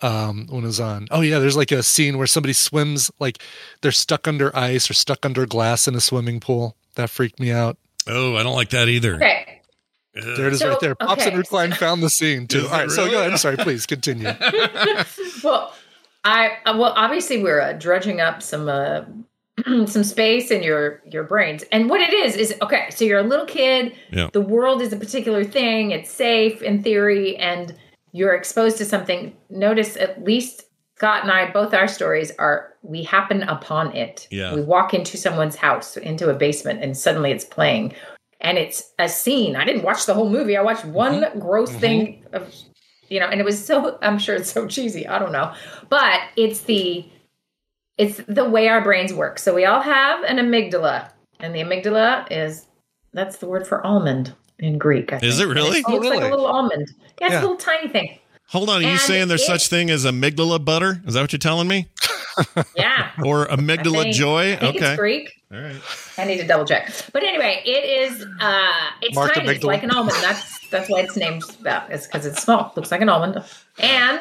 um, 0.01 0.47
when 0.49 0.63
it 0.63 0.67
was 0.67 0.79
on. 0.81 1.07
Oh 1.09 1.21
yeah, 1.21 1.39
there's 1.39 1.55
like 1.55 1.71
a 1.71 1.81
scene 1.81 2.17
where 2.17 2.27
somebody 2.27 2.53
swims 2.53 3.09
like 3.19 3.41
they're 3.81 3.93
stuck 3.93 4.27
under 4.27 4.53
ice 4.55 4.89
or 4.89 4.93
stuck 4.93 5.25
under 5.25 5.45
glass 5.45 5.87
in 5.87 5.95
a 5.95 6.01
swimming 6.01 6.41
pool. 6.41 6.75
That 6.95 7.09
freaked 7.09 7.39
me 7.39 7.51
out. 7.51 7.77
Oh, 8.07 8.35
I 8.35 8.43
don't 8.43 8.55
like 8.55 8.71
that 8.71 8.89
either. 8.89 9.15
Okay. 9.15 9.52
There 10.13 10.47
it 10.47 10.53
is 10.53 10.59
So, 10.59 10.69
right 10.69 10.79
there. 10.79 10.95
Pops 10.95 11.21
okay. 11.21 11.29
and 11.29 11.37
Recline 11.37 11.71
found 11.71 12.03
the 12.03 12.09
scene 12.09 12.47
too. 12.47 12.65
All 12.65 12.71
right, 12.71 12.85
it 12.85 12.91
so 12.91 13.09
go 13.09 13.19
ahead. 13.19 13.31
I'm 13.31 13.37
sorry. 13.37 13.57
Please 13.57 13.85
continue. 13.85 14.29
Well, 15.43 15.73
I 16.23 16.51
uh, 16.65 16.77
well 16.77 16.93
obviously 16.95 17.43
we're 17.43 17.59
uh, 17.59 17.73
drudging 17.73 18.21
up 18.21 18.41
some 18.41 18.69
uh, 18.69 19.01
some 19.85 20.03
space 20.03 20.51
in 20.51 20.63
your 20.63 21.01
your 21.05 21.23
brains, 21.23 21.63
and 21.71 21.89
what 21.89 21.99
it 21.99 22.13
is 22.13 22.35
is 22.35 22.55
okay. 22.61 22.87
So 22.91 23.03
you're 23.03 23.19
a 23.19 23.23
little 23.23 23.45
kid. 23.45 23.93
Yeah. 24.11 24.29
The 24.31 24.41
world 24.41 24.81
is 24.81 24.93
a 24.93 24.97
particular 24.97 25.43
thing. 25.43 25.91
It's 25.91 26.09
safe 26.09 26.61
in 26.61 26.81
theory, 26.81 27.35
and 27.37 27.75
you're 28.13 28.33
exposed 28.33 28.77
to 28.77 28.85
something. 28.85 29.35
Notice 29.49 29.97
at 29.97 30.23
least 30.23 30.63
Scott 30.95 31.23
and 31.23 31.31
I, 31.31 31.51
both 31.51 31.73
our 31.73 31.87
stories 31.87 32.31
are 32.39 32.73
we 32.81 33.03
happen 33.03 33.43
upon 33.43 33.93
it. 33.95 34.27
Yeah. 34.31 34.53
We 34.55 34.61
walk 34.61 34.93
into 34.93 35.17
someone's 35.17 35.55
house, 35.55 35.97
into 35.97 36.29
a 36.29 36.33
basement, 36.33 36.81
and 36.81 36.95
suddenly 36.95 37.31
it's 37.31 37.45
playing. 37.45 37.93
And 38.43 38.57
it's 38.57 38.91
a 38.99 39.07
scene. 39.07 39.55
I 39.55 39.63
didn't 39.65 39.83
watch 39.83 40.05
the 40.05 40.13
whole 40.13 40.29
movie. 40.29 40.57
I 40.57 40.61
watched 40.61 40.85
one 40.85 41.21
mm-hmm. 41.21 41.39
gross 41.39 41.69
mm-hmm. 41.71 41.79
thing 41.79 42.25
of 42.33 42.53
you 43.09 43.19
know, 43.19 43.27
and 43.27 43.39
it 43.39 43.43
was 43.43 43.63
so 43.63 43.97
I'm 44.01 44.17
sure 44.17 44.35
it's 44.35 44.51
so 44.51 44.67
cheesy. 44.67 45.07
I 45.07 45.19
don't 45.19 45.31
know. 45.31 45.53
But 45.89 46.21
it's 46.35 46.61
the 46.61 47.05
it's 47.97 48.21
the 48.27 48.49
way 48.49 48.67
our 48.67 48.81
brains 48.81 49.13
work. 49.13 49.39
So 49.39 49.53
we 49.53 49.65
all 49.65 49.81
have 49.81 50.23
an 50.23 50.37
amygdala. 50.37 51.09
And 51.39 51.53
the 51.53 51.59
amygdala 51.59 52.27
is 52.31 52.67
that's 53.13 53.37
the 53.37 53.47
word 53.47 53.67
for 53.67 53.85
almond 53.85 54.33
in 54.59 54.77
Greek. 54.77 55.13
I 55.13 55.17
Is 55.17 55.37
think. 55.37 55.49
it 55.49 55.53
really? 55.53 55.79
It 55.79 55.85
Oh, 55.87 55.93
looks 55.93 56.07
like 56.07 56.21
a 56.21 56.29
little 56.29 56.47
almond. 56.47 56.87
Yeah, 57.21 57.27
it's 57.27 57.33
Yeah. 57.33 57.39
a 57.39 57.41
little 57.41 57.57
tiny 57.57 57.87
thing. 57.89 58.17
Hold 58.47 58.69
on, 58.69 58.77
are 58.77 58.81
you 58.81 58.87
And 58.89 58.99
saying 58.99 59.27
there's 59.27 59.41
it- 59.41 59.47
such 59.47 59.67
thing 59.67 59.89
as 59.89 60.05
amygdala 60.05 60.63
butter? 60.63 61.01
Is 61.05 61.13
that 61.13 61.21
what 61.21 61.31
you're 61.31 61.39
telling 61.39 61.67
me? 61.67 61.87
Yeah. 62.75 63.11
Or 63.23 63.45
amygdala 63.47 64.03
think- 64.03 64.15
joy? 64.15 64.53
I 64.53 64.55
think 64.55 64.75
Okay. 64.77 64.87
it's 64.87 64.99
Greek. 64.99 65.29
All 65.53 65.61
right. 65.61 65.81
I 66.17 66.25
need 66.25 66.39
to 66.39 66.47
double 66.47 66.65
check. 66.65 66.91
But 67.11 67.23
anyway, 67.23 67.61
it 67.65 68.09
is 68.09 68.25
uh 68.39 68.89
it's 69.01 69.15
Mark 69.15 69.33
tiny. 69.33 69.49
It's 69.49 69.63
like 69.63 69.83
an 69.83 69.91
almond. 69.91 70.17
That's 70.21 70.67
that's 70.69 70.89
why 70.89 71.01
it's 71.01 71.15
named 71.15 71.43
that. 71.61 71.91
It's 71.91 72.07
because 72.07 72.25
it's 72.25 72.41
small. 72.41 72.73
Looks 72.75 72.91
like 72.91 73.01
an 73.01 73.09
almond. 73.09 73.43
And 73.77 74.19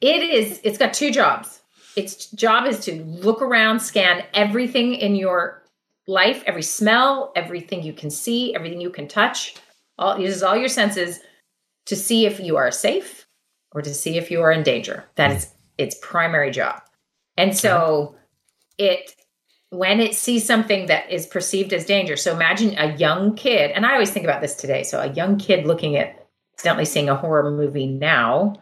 it 0.00 0.22
is 0.22 0.60
it's 0.62 0.78
got 0.78 0.94
two 0.94 1.10
jobs. 1.10 1.60
Its 1.96 2.30
job 2.30 2.66
is 2.66 2.78
to 2.80 3.02
look 3.02 3.42
around, 3.42 3.80
scan 3.80 4.24
everything 4.32 4.94
in 4.94 5.16
your 5.16 5.64
life, 6.06 6.44
every 6.46 6.62
smell, 6.62 7.32
everything 7.34 7.82
you 7.82 7.92
can 7.92 8.10
see, 8.10 8.54
everything 8.54 8.80
you 8.80 8.90
can 8.90 9.08
touch. 9.08 9.56
All 9.98 10.18
uses 10.18 10.44
all 10.44 10.56
your 10.56 10.68
senses 10.68 11.18
to 11.86 11.96
see 11.96 12.26
if 12.26 12.38
you 12.38 12.56
are 12.56 12.70
safe 12.70 13.26
or 13.72 13.82
to 13.82 13.92
see 13.92 14.16
if 14.16 14.30
you 14.30 14.42
are 14.42 14.52
in 14.52 14.62
danger. 14.62 15.04
That 15.16 15.32
is 15.32 15.52
its 15.76 15.96
primary 16.00 16.52
job. 16.52 16.82
And 17.36 17.56
so 17.56 18.14
it 18.78 19.14
when 19.70 20.00
it 20.00 20.14
sees 20.14 20.44
something 20.44 20.86
that 20.86 21.10
is 21.10 21.26
perceived 21.26 21.72
as 21.72 21.84
danger. 21.84 22.16
So 22.16 22.34
imagine 22.34 22.76
a 22.76 22.96
young 22.96 23.34
kid, 23.36 23.70
and 23.70 23.86
I 23.86 23.92
always 23.92 24.10
think 24.10 24.24
about 24.24 24.40
this 24.40 24.54
today. 24.54 24.82
So 24.82 25.00
a 25.00 25.12
young 25.12 25.38
kid 25.38 25.66
looking 25.66 25.96
at 25.96 26.28
accidentally 26.54 26.84
seeing 26.84 27.08
a 27.08 27.16
horror 27.16 27.50
movie 27.50 27.86
now 27.86 28.54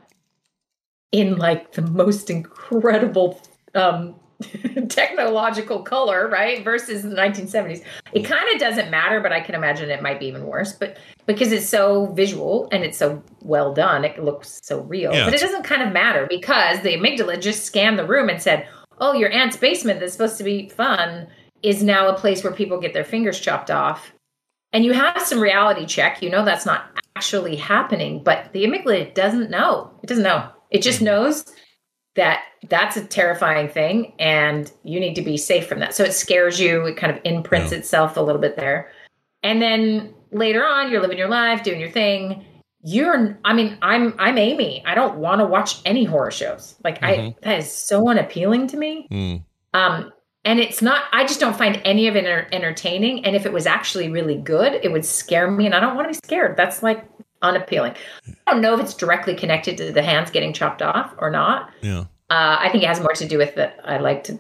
in 1.11 1.37
like 1.37 1.73
the 1.73 1.83
most 1.83 2.31
incredible 2.31 3.41
um 3.75 4.15
technological 4.89 5.83
color, 5.83 6.29
right? 6.29 6.63
Versus 6.63 7.03
the 7.03 7.09
1970s. 7.09 7.83
It 8.13 8.23
kind 8.23 8.45
of 8.55 8.61
doesn't 8.61 8.91
matter, 8.91 9.21
but 9.21 9.33
I 9.33 9.41
can 9.41 9.57
imagine 9.57 9.91
it 9.91 10.01
might 10.01 10.21
be 10.21 10.27
even 10.27 10.47
worse. 10.47 10.73
But 10.73 10.97
because 11.27 11.51
it's 11.51 11.69
so 11.69 12.07
visual 12.13 12.69
and 12.71 12.85
it's 12.85 12.97
so 12.97 13.21
well 13.43 13.75
done, 13.75 14.05
it 14.05 14.23
looks 14.23 14.61
so 14.63 14.83
real. 14.83 15.13
Yeah, 15.13 15.25
but 15.25 15.35
it 15.35 15.41
doesn't 15.41 15.65
kind 15.65 15.83
of 15.83 15.93
matter 15.93 16.27
because 16.31 16.83
the 16.83 16.95
amygdala 16.97 17.41
just 17.41 17.65
scanned 17.65 17.99
the 17.99 18.07
room 18.07 18.29
and 18.29 18.41
said, 18.41 18.69
"Oh, 19.01 19.13
your 19.13 19.31
aunt's 19.31 19.57
basement 19.57 20.01
that's 20.01 20.13
supposed 20.13 20.39
to 20.39 20.45
be 20.45 20.69
fun 20.69 21.29
is 21.63 21.83
now 21.83 22.09
a 22.09 22.19
place 22.19 22.45
where 22.45 22.53
people 22.53 22.81
get 22.81 22.95
their 22.95 23.05
fingers 23.05 23.41
chopped 23.41 23.71
off." 23.71 24.13
And 24.73 24.85
you 24.85 24.93
have 24.93 25.21
some 25.23 25.41
reality 25.41 25.87
check. 25.87 26.23
You 26.23 26.31
know 26.31 26.45
that's 26.45 26.67
not 26.67 26.91
actually 27.17 27.57
happening, 27.57 28.23
but 28.23 28.53
the 28.53 28.65
amygdala 28.65 29.15
doesn't 29.15 29.51
know. 29.51 29.91
It 30.03 30.07
doesn't 30.07 30.25
know. 30.25 30.49
It 30.71 30.83
just 30.83 31.01
knows 31.01 31.45
that 32.15 32.43
that's 32.69 32.97
a 32.97 33.05
terrifying 33.05 33.69
thing 33.69 34.13
and 34.19 34.71
you 34.83 34.99
need 34.99 35.15
to 35.15 35.23
be 35.23 35.37
safe 35.37 35.67
from 35.67 35.79
that. 35.79 35.95
So 35.95 36.05
it 36.05 36.13
scares 36.13 36.61
you, 36.61 36.85
it 36.87 36.97
kind 36.97 37.15
of 37.15 37.21
imprints 37.25 37.73
itself 37.73 38.17
a 38.17 38.21
little 38.21 38.41
bit 38.41 38.57
there. 38.57 38.91
And 39.43 39.63
then 39.63 40.15
later 40.33 40.67
on 40.67 40.91
you're 40.91 41.01
living 41.01 41.19
your 41.19 41.29
life, 41.29 41.63
doing 41.63 41.81
your 41.81 41.91
thing. 41.91 42.45
You're 42.83 43.39
I 43.45 43.53
mean, 43.55 43.77
I'm 43.83 44.15
I'm 44.19 44.39
Amy. 44.39 44.83
I 44.87 44.95
don't 44.95 45.19
want 45.19 45.41
to 45.41 45.47
watch 45.47 45.81
any 45.85 46.05
horror 46.05 46.31
shows. 46.31 46.77
Like 46.85 47.03
I 47.03 47.17
Mhm. 47.17 47.41
that 47.43 47.59
is 47.59 47.73
so 47.73 48.09
unappealing 48.09 48.67
to 48.69 48.77
me. 48.77 49.09
Mm. 49.11 49.43
Um 49.75 50.13
and 50.45 50.61
it's 50.61 50.81
not 50.81 51.03
I 51.13 51.25
just 51.27 51.41
don't 51.41 51.57
find 51.57 51.81
any 51.85 52.07
of 52.07 52.15
it 52.17 52.21
enter- 52.25 52.47
entertaining 52.53 53.25
and 53.25 53.35
if 53.35 53.47
it 53.47 53.53
was 53.53 53.67
actually 53.67 54.09
really 54.11 54.37
good, 54.37 54.75
it 54.83 54.93
would 54.93 55.05
scare 55.05 55.51
me 55.51 55.67
and 55.67 55.75
I 55.75 55.81
don't 55.81 55.97
want 55.97 56.07
to 56.07 56.11
be 56.21 56.27
scared. 56.27 56.57
That's 56.57 56.83
like 56.83 57.05
unappealing. 57.43 57.95
I 58.47 58.53
don't 58.53 58.61
know 58.63 58.75
if 58.75 58.81
it's 58.81 58.95
directly 58.95 59.35
connected 59.35 59.77
to 59.79 59.93
the 59.93 60.03
hands 60.03 60.31
getting 60.31 60.53
chopped 60.53 60.81
off 60.83 61.13
or 61.19 61.31
not. 61.31 61.71
Yeah. 61.83 62.05
Uh, 62.31 62.59
I 62.61 62.69
think 62.71 62.85
it 62.85 62.89
has 62.89 63.01
more 63.01 63.13
to 63.15 63.27
do 63.27 63.39
with 63.39 63.55
that. 63.57 63.79
I 63.85 63.99
like 63.99 64.25
to, 64.25 64.39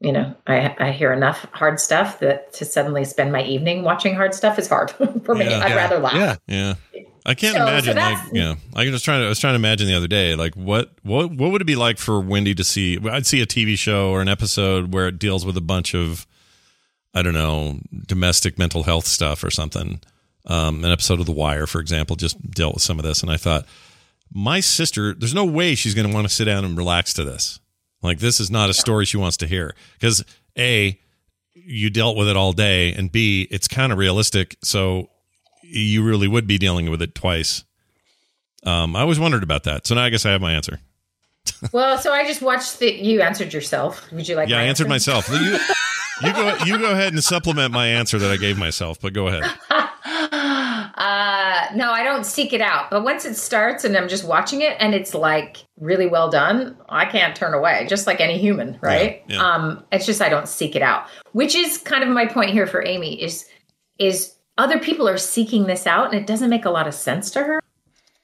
you 0.00 0.12
know, 0.12 0.34
I 0.46 0.76
I 0.78 0.90
hear 0.92 1.12
enough 1.12 1.46
hard 1.52 1.80
stuff 1.80 2.20
that 2.20 2.52
to 2.54 2.64
suddenly 2.64 3.04
spend 3.04 3.32
my 3.32 3.42
evening 3.42 3.82
watching 3.82 4.14
hard 4.14 4.32
stuff 4.34 4.58
is 4.60 4.68
hard 4.68 4.90
for 5.24 5.34
me. 5.34 5.46
Yeah. 5.50 5.58
I'd 5.60 5.70
Yeah. 5.70 5.74
rather 5.76 5.98
laugh. 5.98 6.38
Yeah. 6.46 6.74
Yeah. 6.92 7.02
I 7.26 7.34
can't 7.34 7.54
So- 7.54 7.60
so 7.60 7.66
imagine 7.68 7.96
like 7.96 8.18
yeah. 8.32 8.54
I 8.74 8.90
was 8.90 9.02
trying 9.02 9.20
to 9.20 9.26
I 9.26 9.28
was 9.30 9.38
trying 9.38 9.52
to 9.54 9.56
imagine 9.56 9.86
the 9.86 9.94
other 9.94 10.06
day 10.08 10.34
like 10.34 10.54
what 10.56 10.92
what 11.02 11.30
what 11.32 11.50
would 11.52 11.62
it 11.62 11.66
be 11.66 11.76
like 11.76 11.98
for 11.98 12.20
Wendy 12.20 12.54
to 12.54 12.64
see 12.64 12.98
I'd 13.10 13.26
see 13.26 13.40
a 13.40 13.46
TV 13.46 13.78
show 13.78 14.10
or 14.10 14.20
an 14.20 14.28
episode 14.28 14.92
where 14.92 15.08
it 15.08 15.18
deals 15.18 15.46
with 15.46 15.56
a 15.56 15.62
bunch 15.62 15.94
of 15.94 16.26
I 17.14 17.22
don't 17.22 17.32
know 17.34 17.78
domestic 18.06 18.58
mental 18.58 18.82
health 18.82 19.06
stuff 19.06 19.42
or 19.44 19.50
something. 19.50 20.00
Um, 20.46 20.84
an 20.84 20.90
episode 20.92 21.20
of 21.20 21.26
The 21.26 21.32
Wire, 21.32 21.66
for 21.66 21.80
example, 21.80 22.16
just 22.16 22.50
dealt 22.50 22.74
with 22.74 22.82
some 22.82 22.98
of 22.98 23.04
this, 23.04 23.22
and 23.22 23.30
I 23.32 23.38
thought 23.38 23.64
my 24.30 24.60
sister, 24.60 25.14
there's 25.14 25.32
no 25.32 25.44
way 25.46 25.74
she's 25.74 25.94
going 25.94 26.06
to 26.08 26.12
want 26.12 26.28
to 26.28 26.34
sit 26.34 26.44
down 26.44 26.64
and 26.66 26.76
relax 26.76 27.14
to 27.14 27.24
this. 27.24 27.60
Like 28.02 28.18
this 28.18 28.40
is 28.40 28.50
not 28.50 28.68
a 28.68 28.74
story 28.74 29.06
she 29.06 29.16
wants 29.16 29.38
to 29.38 29.46
hear 29.46 29.74
because 29.94 30.22
a 30.58 31.00
you 31.54 31.88
dealt 31.88 32.18
with 32.18 32.28
it 32.28 32.36
all 32.36 32.52
day, 32.52 32.92
and 32.92 33.10
b 33.10 33.48
it's 33.50 33.66
kind 33.68 33.90
of 33.92 33.96
realistic, 33.96 34.56
so 34.62 35.08
you 35.66 36.02
really 36.02 36.28
would 36.28 36.46
be 36.46 36.58
dealing 36.58 36.90
with 36.90 37.02
it 37.02 37.14
twice. 37.14 37.64
Um, 38.64 38.96
I 38.96 39.00
always 39.00 39.18
wondered 39.18 39.42
about 39.42 39.64
that, 39.64 39.86
so 39.86 39.94
now 39.94 40.04
I 40.04 40.10
guess 40.10 40.24
I 40.24 40.30
have 40.30 40.40
my 40.40 40.52
answer. 40.52 40.80
Well, 41.72 41.98
so 41.98 42.12
I 42.12 42.24
just 42.26 42.42
watched 42.42 42.78
the. 42.78 42.92
You 42.92 43.20
answered 43.20 43.52
yourself. 43.52 44.10
Would 44.12 44.28
you 44.28 44.36
like? 44.36 44.48
yeah, 44.48 44.58
I 44.58 44.62
answered 44.62 44.90
answer? 44.90 45.10
myself. 45.12 45.28
You, 45.30 45.58
you 46.22 46.32
go, 46.32 46.56
you 46.64 46.78
go 46.78 46.92
ahead 46.92 47.12
and 47.12 47.22
supplement 47.22 47.72
my 47.72 47.86
answer 47.88 48.18
that 48.18 48.30
I 48.30 48.36
gave 48.36 48.58
myself, 48.58 49.00
but 49.00 49.12
go 49.12 49.28
ahead. 49.28 49.44
uh, 49.70 51.66
no, 51.74 51.90
I 51.90 52.02
don't 52.04 52.24
seek 52.24 52.52
it 52.52 52.60
out. 52.60 52.90
But 52.90 53.02
once 53.02 53.24
it 53.24 53.34
starts 53.34 53.84
and 53.84 53.96
I'm 53.96 54.08
just 54.08 54.24
watching 54.24 54.62
it 54.62 54.76
and 54.78 54.94
it's 54.94 55.14
like 55.14 55.64
really 55.78 56.06
well 56.06 56.30
done, 56.30 56.76
I 56.88 57.04
can't 57.06 57.34
turn 57.34 57.52
away, 57.54 57.86
just 57.88 58.06
like 58.06 58.20
any 58.20 58.38
human, 58.38 58.78
right? 58.80 59.22
Yeah, 59.28 59.36
yeah. 59.36 59.54
Um, 59.54 59.84
it's 59.92 60.06
just 60.06 60.22
I 60.22 60.28
don't 60.28 60.48
seek 60.48 60.76
it 60.76 60.82
out. 60.82 61.06
Which 61.32 61.54
is 61.54 61.78
kind 61.78 62.02
of 62.02 62.10
my 62.10 62.26
point 62.26 62.50
here 62.50 62.66
for 62.66 62.84
Amy 62.86 63.20
is 63.20 63.46
is 63.98 64.34
other 64.58 64.78
people 64.78 65.08
are 65.08 65.18
seeking 65.18 65.66
this 65.66 65.86
out 65.86 66.12
and 66.12 66.20
it 66.20 66.26
doesn't 66.26 66.50
make 66.50 66.64
a 66.64 66.70
lot 66.70 66.86
of 66.86 66.94
sense 66.94 67.30
to 67.32 67.42
her. 67.42 67.60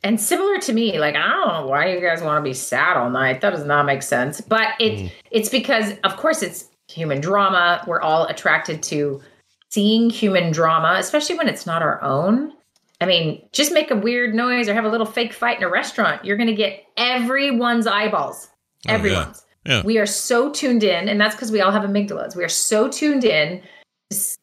And 0.02 0.20
similar 0.20 0.58
to 0.58 0.72
me, 0.72 0.98
like 0.98 1.14
I 1.14 1.28
don't 1.28 1.48
know 1.48 1.66
why 1.66 1.92
you 1.92 2.00
guys 2.00 2.22
want 2.22 2.42
to 2.42 2.48
be 2.48 2.54
sad 2.54 2.96
all 2.96 3.10
night. 3.10 3.40
That 3.40 3.50
does 3.50 3.64
not 3.64 3.84
make 3.84 4.02
sense. 4.02 4.40
But 4.40 4.68
it 4.78 4.98
mm. 4.98 5.12
it's 5.30 5.48
because 5.48 5.92
of 6.04 6.16
course 6.16 6.42
it's 6.42 6.68
human 6.88 7.20
drama. 7.20 7.84
We're 7.86 8.00
all 8.00 8.26
attracted 8.26 8.82
to 8.84 9.20
seeing 9.68 10.10
human 10.10 10.52
drama, 10.52 10.96
especially 10.98 11.36
when 11.36 11.48
it's 11.48 11.66
not 11.66 11.82
our 11.82 12.02
own. 12.02 12.52
I 13.00 13.06
mean, 13.06 13.46
just 13.52 13.72
make 13.72 13.90
a 13.90 13.96
weird 13.96 14.34
noise 14.34 14.68
or 14.68 14.74
have 14.74 14.84
a 14.84 14.90
little 14.90 15.06
fake 15.06 15.32
fight 15.32 15.58
in 15.58 15.64
a 15.64 15.70
restaurant. 15.70 16.24
You're 16.24 16.36
going 16.36 16.48
to 16.48 16.54
get 16.54 16.84
everyone's 16.96 17.86
eyeballs. 17.86 18.48
Oh. 18.88 18.92
Everyone's. 18.92 19.44
Yeah. 19.66 19.82
We 19.84 19.98
are 19.98 20.06
so 20.06 20.50
tuned 20.50 20.82
in, 20.82 21.08
and 21.08 21.20
that's 21.20 21.34
because 21.34 21.52
we 21.52 21.60
all 21.60 21.70
have 21.70 21.82
amygdalas. 21.82 22.34
We 22.34 22.44
are 22.44 22.48
so 22.48 22.88
tuned 22.88 23.24
in 23.24 23.62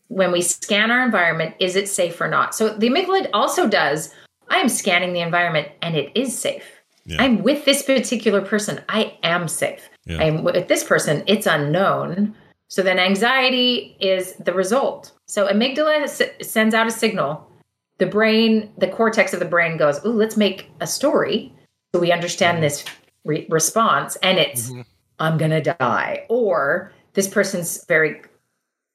when 0.09 0.31
we 0.31 0.41
scan 0.41 0.91
our 0.91 1.03
environment 1.03 1.55
is 1.59 1.75
it 1.75 1.89
safe 1.89 2.19
or 2.19 2.27
not? 2.27 2.55
So 2.55 2.69
the 2.69 2.89
amygdala 2.89 3.29
also 3.33 3.67
does 3.67 4.13
I 4.49 4.57
am 4.57 4.69
scanning 4.69 5.13
the 5.13 5.21
environment 5.21 5.69
and 5.81 5.95
it 5.95 6.11
is 6.15 6.37
safe. 6.37 6.63
Yeah. 7.05 7.21
I'm 7.21 7.43
with 7.43 7.65
this 7.65 7.83
particular 7.83 8.41
person. 8.41 8.81
I 8.89 9.17
am 9.23 9.47
safe. 9.47 9.89
Yeah. 10.05 10.19
I'm 10.19 10.43
with 10.43 10.67
this 10.67 10.83
person. 10.83 11.23
It's 11.27 11.45
unknown. 11.45 12.35
So 12.69 12.83
then 12.83 12.99
anxiety 12.99 13.95
is 13.99 14.33
the 14.35 14.53
result. 14.53 15.13
So 15.25 15.47
amygdala 15.47 16.01
s- 16.01 16.21
sends 16.41 16.75
out 16.75 16.87
a 16.87 16.91
signal. 16.91 17.49
The 17.97 18.05
brain, 18.05 18.71
the 18.77 18.87
cortex 18.87 19.33
of 19.33 19.39
the 19.39 19.45
brain 19.45 19.77
goes, 19.77 20.03
"Ooh, 20.05 20.11
let's 20.11 20.37
make 20.37 20.69
a 20.81 20.87
story 20.87 21.53
so 21.93 22.01
we 22.01 22.11
understand 22.11 22.61
this 22.61 22.83
re- 23.23 23.47
response." 23.49 24.17
And 24.17 24.37
it's, 24.37 24.69
mm-hmm. 24.69 24.81
"I'm 25.19 25.37
gonna 25.37 25.61
die," 25.61 26.25
or 26.29 26.91
this 27.13 27.27
person's 27.27 27.85
very 27.85 28.21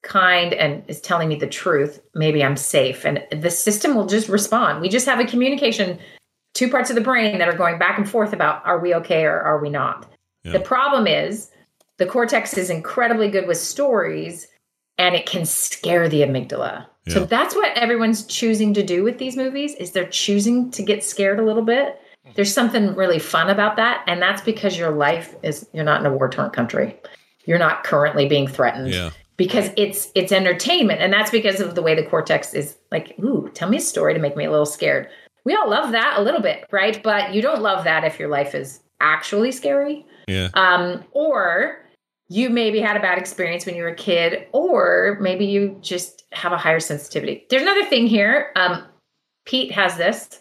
kind 0.02 0.52
and 0.52 0.82
is 0.88 1.00
telling 1.00 1.28
me 1.28 1.36
the 1.36 1.46
truth. 1.46 2.00
Maybe 2.14 2.44
I'm 2.44 2.56
safe, 2.56 3.04
and 3.04 3.24
the 3.30 3.50
system 3.50 3.94
will 3.94 4.06
just 4.06 4.28
respond. 4.28 4.80
We 4.80 4.88
just 4.88 5.06
have 5.06 5.20
a 5.20 5.24
communication, 5.24 5.98
two 6.54 6.68
parts 6.70 6.90
of 6.90 6.96
the 6.96 7.02
brain 7.02 7.38
that 7.38 7.48
are 7.48 7.56
going 7.56 7.78
back 7.78 7.98
and 7.98 8.08
forth 8.08 8.32
about, 8.32 8.64
"Are 8.66 8.78
we 8.78 8.94
okay 8.96 9.24
or 9.24 9.40
are 9.40 9.60
we 9.60 9.70
not?" 9.70 10.10
Yeah. 10.44 10.52
The 10.52 10.60
problem 10.60 11.06
is 11.06 11.50
the 11.98 12.06
cortex 12.06 12.56
is 12.58 12.70
incredibly 12.70 13.30
good 13.30 13.46
with 13.46 13.58
stories 13.58 14.48
and 14.98 15.14
it 15.14 15.26
can 15.26 15.44
scare 15.44 16.08
the 16.08 16.22
amygdala. 16.22 16.86
So 17.08 17.24
that's 17.24 17.54
what 17.56 17.76
everyone's 17.76 18.24
choosing 18.24 18.74
to 18.74 18.82
do 18.82 19.02
with 19.02 19.18
these 19.18 19.36
movies 19.36 19.74
is 19.74 19.90
they're 19.90 20.04
choosing 20.06 20.70
to 20.70 20.84
get 20.84 21.02
scared 21.02 21.40
a 21.40 21.44
little 21.44 21.64
bit. 21.64 22.00
Mm-hmm. 22.24 22.30
There's 22.36 22.52
something 22.52 22.94
really 22.94 23.18
fun 23.18 23.50
about 23.50 23.74
that 23.76 24.04
and 24.06 24.22
that's 24.22 24.42
because 24.42 24.78
your 24.78 24.90
life 24.90 25.34
is 25.42 25.68
you're 25.72 25.84
not 25.84 26.00
in 26.00 26.06
a 26.06 26.12
war-torn 26.14 26.50
country. 26.50 26.96
You're 27.44 27.58
not 27.58 27.82
currently 27.82 28.28
being 28.28 28.46
threatened 28.46 28.90
Yeah. 28.90 29.10
Because 29.36 29.70
it's 29.76 30.10
it's 30.14 30.32
entertainment. 30.32 31.00
And 31.00 31.12
that's 31.12 31.30
because 31.30 31.60
of 31.60 31.74
the 31.74 31.82
way 31.82 31.94
the 31.94 32.04
cortex 32.04 32.54
is 32.54 32.76
like 32.90 33.14
ooh 33.18 33.50
tell 33.54 33.68
me 33.68 33.78
a 33.78 33.80
story 33.80 34.14
to 34.14 34.20
make 34.20 34.36
me 34.36 34.44
a 34.44 34.50
little 34.50 34.66
scared. 34.66 35.08
We 35.44 35.54
all 35.56 35.68
love 35.68 35.92
that 35.92 36.14
a 36.18 36.22
little 36.22 36.40
bit 36.40 36.66
right? 36.70 37.02
But 37.02 37.34
you 37.34 37.42
don't 37.42 37.62
love 37.62 37.84
that 37.84 38.04
if 38.04 38.18
your 38.18 38.28
life 38.28 38.54
is 38.54 38.80
actually 39.00 39.52
scary. 39.52 40.06
Yeah. 40.28 40.50
um, 40.54 41.04
or 41.10 41.78
you 42.28 42.48
maybe 42.48 42.80
had 42.80 42.96
a 42.96 43.00
bad 43.00 43.18
experience 43.18 43.66
when 43.66 43.74
you 43.74 43.82
were 43.82 43.88
a 43.88 43.94
kid 43.96 44.46
or 44.52 45.18
maybe 45.20 45.44
you 45.44 45.76
just 45.82 46.22
have 46.32 46.52
a 46.52 46.56
higher 46.56 46.80
sensitivity. 46.80 47.44
There's 47.50 47.62
another 47.62 47.84
thing 47.84 48.06
here. 48.06 48.52
Um, 48.56 48.86
pete 49.44 49.72
has 49.72 49.96
this 49.96 50.40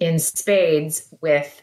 in 0.00 0.18
spades 0.18 1.14
with 1.20 1.62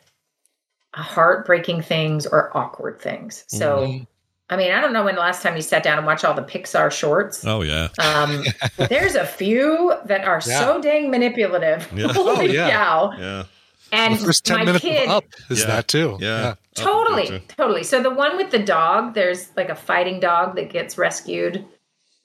heartbreaking 0.94 1.82
things 1.82 2.26
or 2.26 2.56
awkward 2.56 3.02
things. 3.02 3.44
So 3.48 3.80
Mm-hmm. 3.80 4.04
I 4.50 4.56
mean, 4.56 4.72
I 4.72 4.80
don't 4.80 4.94
know 4.94 5.04
when 5.04 5.16
the 5.16 5.22
last 5.22 5.44
time 5.44 5.56
you 5.58 5.62
sat 5.62 5.84
down 5.84 5.98
and 5.98 6.08
watched 6.08 6.24
all 6.24 6.34
the 6.34 6.42
Pixar 6.42 6.90
shorts. 6.92 7.46
Oh 7.46 7.62
yeah. 7.64 7.90
Um, 8.00 8.44
there's 8.90 9.16
a 9.16 9.26
few 9.26 9.94
that 10.06 10.24
are 10.26 10.40
so 10.40 10.82
dang 10.82 11.12
manipulative. 11.12 11.92
Yeah. 11.94 12.08
Holy 12.14 12.50
Oh, 12.50 12.54
yeah. 12.54 12.70
cow. 12.70 13.12
Yeah. 13.18 13.44
And 13.92 14.16
the 14.16 14.26
first 14.26 14.46
10 14.46 14.58
my 14.60 14.66
minutes 14.66 14.84
kid, 14.84 15.10
Up 15.10 15.24
is 15.50 15.62
Yeah. 15.62 15.66
that 15.68 15.88
too. 15.88 16.18
Yeah. 16.20 16.56
totally, 16.76 17.42
totally. 17.48 17.84
So 17.84 18.02
the 18.04 18.10
one 18.10 18.36
with 18.38 18.52
the 18.52 18.60
dog, 18.60 19.14
there's 19.14 19.50
like 19.58 19.70
a 19.70 19.76
fighting 19.76 20.20
dog 20.20 20.56
that 20.56 20.70
gets 20.70 20.98
rescued 20.98 21.66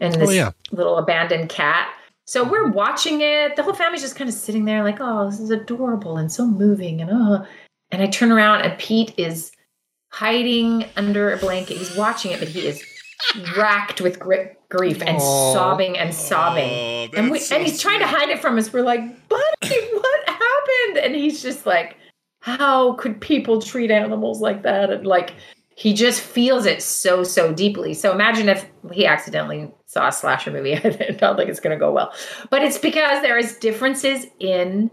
and 0.00 0.14
this 0.14 0.28
Oh, 0.28 0.32
yeah. 0.32 0.50
little 0.72 0.98
abandoned 0.98 1.48
cat. 1.48 1.88
So 2.24 2.44
we're 2.44 2.68
watching 2.70 3.20
it. 3.20 3.56
The 3.56 3.62
whole 3.64 3.74
family's 3.74 4.00
just 4.02 4.16
kind 4.16 4.28
of 4.28 4.34
sitting 4.34 4.64
there 4.64 4.82
like, 4.84 4.98
oh, 5.00 5.28
this 5.30 5.40
is 5.40 5.50
adorable 5.50 6.16
and 6.16 6.30
so 6.32 6.46
moving. 6.46 7.00
And 7.00 7.10
oh, 7.12 7.44
and 7.90 8.00
I 8.02 8.06
turn 8.06 8.30
around 8.32 8.62
and 8.62 8.78
Pete 8.78 9.12
is 9.16 9.52
hiding 10.12 10.84
under 10.96 11.32
a 11.32 11.38
blanket. 11.38 11.78
He's 11.78 11.96
watching 11.96 12.32
it, 12.32 12.38
but 12.38 12.48
he 12.48 12.66
is 12.66 12.84
racked 13.56 14.00
with 14.00 14.18
gri- 14.18 14.50
grief 14.68 15.00
and 15.00 15.16
Aw. 15.16 15.52
sobbing 15.54 15.96
and 15.96 16.14
sobbing. 16.14 17.14
and 17.16 17.30
we 17.30 17.40
and 17.50 17.62
he's 17.62 17.80
trying 17.80 18.00
to 18.00 18.06
hide 18.06 18.28
it 18.28 18.40
from 18.40 18.58
us. 18.58 18.72
We're 18.72 18.82
like, 18.82 19.00
buddy, 19.28 19.80
what 19.92 20.28
happened? 20.28 20.98
And 20.98 21.14
he's 21.14 21.42
just 21.42 21.64
like, 21.64 21.96
how 22.40 22.92
could 22.94 23.20
people 23.20 23.62
treat 23.62 23.90
animals 23.90 24.40
like 24.40 24.62
that? 24.64 24.90
And 24.90 25.06
like, 25.06 25.32
he 25.74 25.94
just 25.94 26.20
feels 26.20 26.66
it 26.66 26.82
so 26.82 27.24
so 27.24 27.52
deeply. 27.54 27.94
So 27.94 28.12
imagine 28.12 28.50
if 28.50 28.66
he 28.92 29.06
accidentally 29.06 29.70
saw 29.86 30.08
a 30.08 30.12
slasher 30.12 30.50
movie. 30.50 30.74
I 30.76 30.80
don't 31.16 31.36
think 31.36 31.48
it's 31.48 31.60
going 31.60 31.76
to 31.76 31.80
go 31.80 31.90
well. 31.90 32.12
But 32.50 32.62
it's 32.62 32.78
because 32.78 33.22
there 33.22 33.38
is 33.38 33.56
differences 33.56 34.26
in 34.38 34.90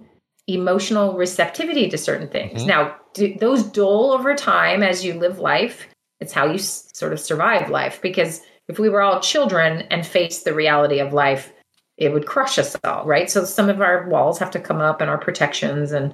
emotional 0.53 1.13
receptivity 1.17 1.89
to 1.89 1.97
certain 1.97 2.27
things. 2.27 2.63
Mhm. 2.63 2.67
Now, 2.67 2.95
do, 3.13 3.33
those 3.39 3.63
dull 3.63 4.11
over 4.11 4.35
time 4.35 4.83
as 4.83 5.03
you 5.03 5.13
live 5.15 5.39
life. 5.39 5.87
It's 6.19 6.33
how 6.33 6.45
you 6.45 6.55
s- 6.55 6.89
sort 6.93 7.13
of 7.13 7.19
survive 7.19 7.69
life. 7.69 8.01
Because 8.01 8.41
if 8.67 8.77
we 8.79 8.89
were 8.89 9.01
all 9.01 9.19
children 9.19 9.83
and 9.89 10.05
faced 10.05 10.45
the 10.45 10.53
reality 10.53 10.99
of 10.99 11.13
life, 11.13 11.51
it 11.97 12.13
would 12.13 12.25
crush 12.25 12.57
us 12.59 12.75
all, 12.83 13.05
right? 13.05 13.29
So 13.29 13.43
some 13.45 13.69
of 13.69 13.81
our 13.81 14.07
walls 14.07 14.39
have 14.39 14.51
to 14.51 14.59
come 14.59 14.79
up 14.79 15.01
and 15.01 15.09
our 15.09 15.17
protections 15.17 15.91
and 15.91 16.13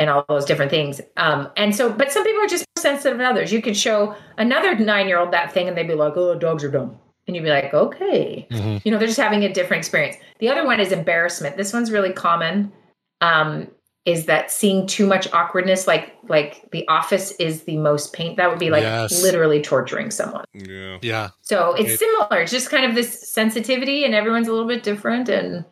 and 0.00 0.10
all 0.10 0.24
those 0.28 0.44
different 0.44 0.72
things. 0.72 1.00
Um, 1.16 1.48
and 1.56 1.72
so, 1.74 1.88
but 1.88 2.10
some 2.10 2.24
people 2.24 2.42
are 2.42 2.48
just 2.48 2.64
sensitive 2.76 3.16
than 3.16 3.26
others. 3.26 3.52
You 3.52 3.62
could 3.62 3.76
show 3.76 4.16
another 4.38 4.74
nine 4.76 5.06
year 5.06 5.18
old 5.20 5.30
that 5.32 5.52
thing 5.52 5.68
and 5.68 5.76
they'd 5.76 5.86
be 5.86 5.94
like, 5.94 6.14
oh, 6.16 6.34
dogs 6.36 6.64
are 6.64 6.70
dumb. 6.70 6.98
And 7.28 7.36
you'd 7.36 7.44
be 7.44 7.50
like, 7.50 7.72
okay. 7.72 8.46
You 8.84 8.90
know, 8.90 8.98
they're 8.98 9.06
just 9.06 9.20
having 9.20 9.44
a 9.44 9.52
different 9.52 9.78
experience. 9.82 10.16
The 10.40 10.48
other 10.48 10.64
one 10.66 10.80
is 10.80 10.90
embarrassment. 10.90 11.56
This 11.56 11.72
one's 11.72 11.92
really 11.92 12.12
common. 12.12 12.72
Um, 13.20 13.68
is 14.04 14.26
that 14.26 14.50
seeing 14.50 14.86
too 14.86 15.06
much 15.06 15.32
awkwardness 15.32 15.86
like 15.86 16.14
like 16.28 16.62
the 16.72 16.86
office 16.88 17.30
is 17.38 17.62
the 17.62 17.78
most 17.78 18.12
pain 18.12 18.36
that 18.36 18.50
would 18.50 18.58
be 18.58 18.68
like 18.68 18.82
Yes. 18.82 19.22
literally 19.22 19.62
torturing 19.62 20.10
someone 20.10 20.44
Yeah. 20.52 20.98
Yeah. 21.00 21.28
so 21.40 21.72
it's 21.74 21.92
It- 21.92 21.98
similar 22.00 22.42
it's 22.42 22.52
just 22.52 22.68
kind 22.68 22.84
of 22.84 22.94
this 22.94 23.32
sensitivity 23.32 24.04
and 24.04 24.14
everyone's 24.14 24.46
a 24.46 24.52
little 24.52 24.68
bit 24.68 24.82
different 24.82 25.30
and 25.30 25.64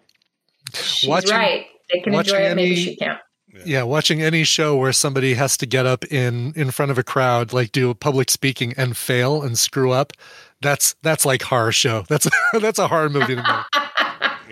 she's 0.73 1.11
Watching- 1.11 1.31
right 1.37 1.67
they 1.93 2.01
can 2.01 2.15
enjoy 2.15 2.33
watching 2.33 2.51
it 2.53 2.55
maybe 2.57 2.77
she 2.77 2.97
can't 2.97 3.19
Yeah, 3.67 3.83
watching 3.83 4.23
any 4.23 4.45
show 4.45 4.77
where 4.77 4.95
somebody 4.95 5.35
has 5.35 5.59
to 5.59 5.67
get 5.67 5.85
up 5.85 6.07
in 6.07 6.55
in 6.57 6.71
front 6.71 6.91
of 6.91 6.97
a 6.97 7.03
crowd, 7.03 7.53
like 7.53 7.71
do 7.71 7.93
public 7.93 8.31
speaking 8.31 8.73
and 8.79 8.97
fail 8.97 9.43
and 9.43 9.59
screw 9.59 9.91
up, 9.93 10.15
that's 10.63 10.95
that's 11.03 11.27
like 11.27 11.43
horror 11.43 11.71
show. 11.73 12.07
That's 12.09 12.27
that's 12.63 12.79
a 12.79 12.89
horror 12.89 13.11
movie 13.11 13.37
to 13.37 13.43
me. 13.43 13.81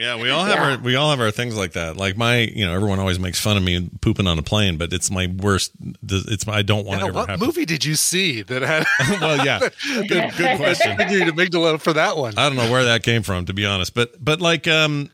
Yeah, 0.01 0.17
we 0.17 0.31
all 0.31 0.45
have 0.47 0.55
Yeah. 0.57 0.71
our 0.71 0.79
we 0.79 0.97
all 0.97 1.11
have 1.11 1.21
our 1.21 1.31
things 1.31 1.57
like 1.59 1.73
that. 1.73 1.97
Like 1.99 2.17
my, 2.17 2.39
you 2.39 2.65
know, 2.65 2.75
everyone 2.75 2.99
always 2.99 3.19
makes 3.19 3.39
fun 3.39 3.59
of 3.59 3.63
me 3.63 3.91
pooping 4.01 4.27
on 4.27 4.39
a 4.39 4.43
plane, 4.43 4.79
but 4.79 4.93
it's 4.95 5.11
my 5.11 5.27
worst. 5.27 5.73
It's 6.09 6.49
I 6.49 6.63
don't 6.63 6.87
want 6.87 7.01
Yeah, 7.01 7.05
to 7.05 7.09
ever 7.11 7.19
what 7.19 7.29
happen. 7.29 7.47
movie 7.47 7.67
did 7.67 7.85
you 7.85 7.95
see 7.97 8.41
that 8.43 8.63
had? 8.63 8.87
well, 9.21 9.45
yeah, 9.45 9.59
good 10.09 10.33
good 10.39 10.57
question. 10.57 10.97
I 10.99 11.05
need 11.05 11.29
amygdala 11.29 11.81
for 11.81 11.93
that 11.93 12.17
one. 12.17 12.33
I 12.39 12.49
don't 12.49 12.57
know 12.57 12.71
where 12.71 12.85
that 12.85 13.03
came 13.03 13.23
from, 13.23 13.45
to 13.45 13.53
be 13.53 13.67
honest. 13.67 13.95
But 13.95 14.25
but 14.25 14.41
like 14.41 14.67
um, 14.67 15.11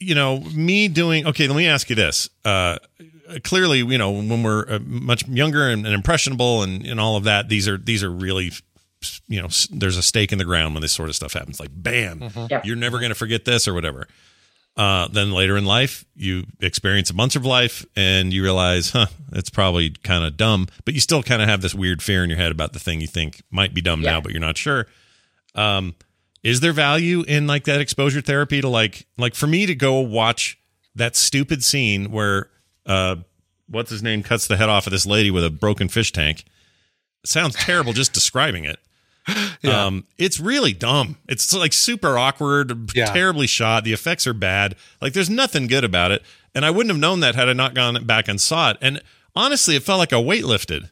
you 0.00 0.16
know, 0.16 0.40
me 0.40 0.88
doing 0.88 1.26
okay. 1.28 1.46
Let 1.46 1.56
me 1.56 1.68
ask 1.68 1.88
you 1.88 1.94
this. 1.94 2.28
Uh, 2.44 2.78
clearly, 3.44 3.78
you 3.78 3.98
know, 3.98 4.10
when 4.10 4.42
we're 4.42 4.68
uh, 4.68 4.78
much 4.84 5.28
younger 5.28 5.68
and, 5.68 5.84
and 5.86 5.94
impressionable 5.94 6.62
and 6.64 6.84
and 6.84 6.98
all 6.98 7.16
of 7.16 7.24
that, 7.24 7.48
these 7.48 7.68
are 7.68 7.78
these 7.78 8.02
are 8.02 8.10
really. 8.10 8.50
You 9.28 9.42
know, 9.42 9.48
there's 9.70 9.96
a 9.96 10.02
stake 10.02 10.32
in 10.32 10.38
the 10.38 10.44
ground 10.44 10.74
when 10.74 10.82
this 10.82 10.92
sort 10.92 11.08
of 11.08 11.16
stuff 11.16 11.32
happens. 11.32 11.60
Like, 11.60 11.70
bam, 11.72 12.20
Mhm. 12.20 12.50
Yep. 12.50 12.64
you're 12.66 12.76
never 12.76 12.98
going 12.98 13.10
to 13.10 13.14
forget 13.14 13.44
this 13.44 13.68
or 13.68 13.74
whatever. 13.74 14.08
Uh, 14.76 15.08
then 15.08 15.32
later 15.32 15.56
in 15.56 15.64
life, 15.64 16.04
you 16.14 16.44
experience 16.60 17.10
a 17.10 17.14
bunch 17.14 17.34
of 17.34 17.44
life 17.44 17.84
and 17.96 18.32
you 18.32 18.42
realize, 18.42 18.90
huh, 18.90 19.06
it's 19.32 19.50
probably 19.50 19.90
kind 19.90 20.24
of 20.24 20.36
dumb, 20.36 20.68
but 20.84 20.94
you 20.94 21.00
still 21.00 21.22
kind 21.22 21.42
of 21.42 21.48
have 21.48 21.60
this 21.62 21.74
weird 21.74 22.00
fear 22.02 22.22
in 22.22 22.30
your 22.30 22.38
head 22.38 22.52
about 22.52 22.72
the 22.72 22.78
thing 22.78 23.00
you 23.00 23.06
think 23.08 23.42
might 23.50 23.74
be 23.74 23.80
dumb 23.80 24.00
now, 24.00 24.20
but 24.20 24.30
you're 24.32 24.40
not 24.40 24.56
sure. 24.56 24.86
Um, 25.56 25.94
is 26.44 26.60
there 26.60 26.72
value 26.72 27.22
in 27.26 27.46
like 27.48 27.64
that 27.64 27.80
exposure 27.80 28.20
therapy 28.20 28.60
to 28.60 28.68
like, 28.68 29.06
like 29.16 29.34
for 29.34 29.48
me 29.48 29.66
to 29.66 29.74
go 29.74 29.98
watch 30.00 30.58
that 30.94 31.16
stupid 31.16 31.64
scene 31.64 32.12
where, 32.12 32.48
uh, 32.86 33.16
what's 33.68 33.90
his 33.90 34.02
name 34.02 34.22
cuts 34.22 34.46
the 34.46 34.56
head 34.56 34.68
off 34.68 34.86
of 34.86 34.92
this 34.92 35.04
lady 35.06 35.30
with 35.32 35.44
a 35.44 35.50
broken 35.50 35.88
fish 35.88 36.12
tank? 36.12 36.44
sounds 37.24 37.56
terrible 37.56 37.92
just 37.92 38.12
describing 38.12 38.64
it. 38.64 38.78
Yeah. 39.60 39.86
Um, 39.86 40.04
it's 40.18 40.38
really 40.38 40.72
dumb. 40.72 41.16
It's 41.28 41.52
like 41.52 41.72
super 41.72 42.16
awkward, 42.16 42.92
Yeah. 42.94 43.06
terribly 43.12 43.46
shot. 43.48 43.82
The 43.84 43.92
effects 43.92 44.26
are 44.26 44.32
bad. 44.34 44.76
Like 45.02 45.12
there's 45.14 45.28
nothing 45.30 45.66
good 45.66 45.82
about 45.84 46.12
it. 46.12 46.22
And 46.54 46.64
I 46.64 46.70
wouldn't 46.70 46.90
have 46.90 47.00
known 47.00 47.20
that 47.20 47.34
had 47.34 47.48
I 47.48 47.52
not 47.54 47.74
gone 47.74 48.04
back 48.06 48.28
and 48.28 48.40
saw 48.40 48.70
it. 48.70 48.76
And 48.80 49.02
honestly, 49.34 49.74
it 49.76 49.82
felt 49.82 49.98
like 49.98 50.12
a 50.12 50.20
weight 50.20 50.44
lifted. 50.44 50.90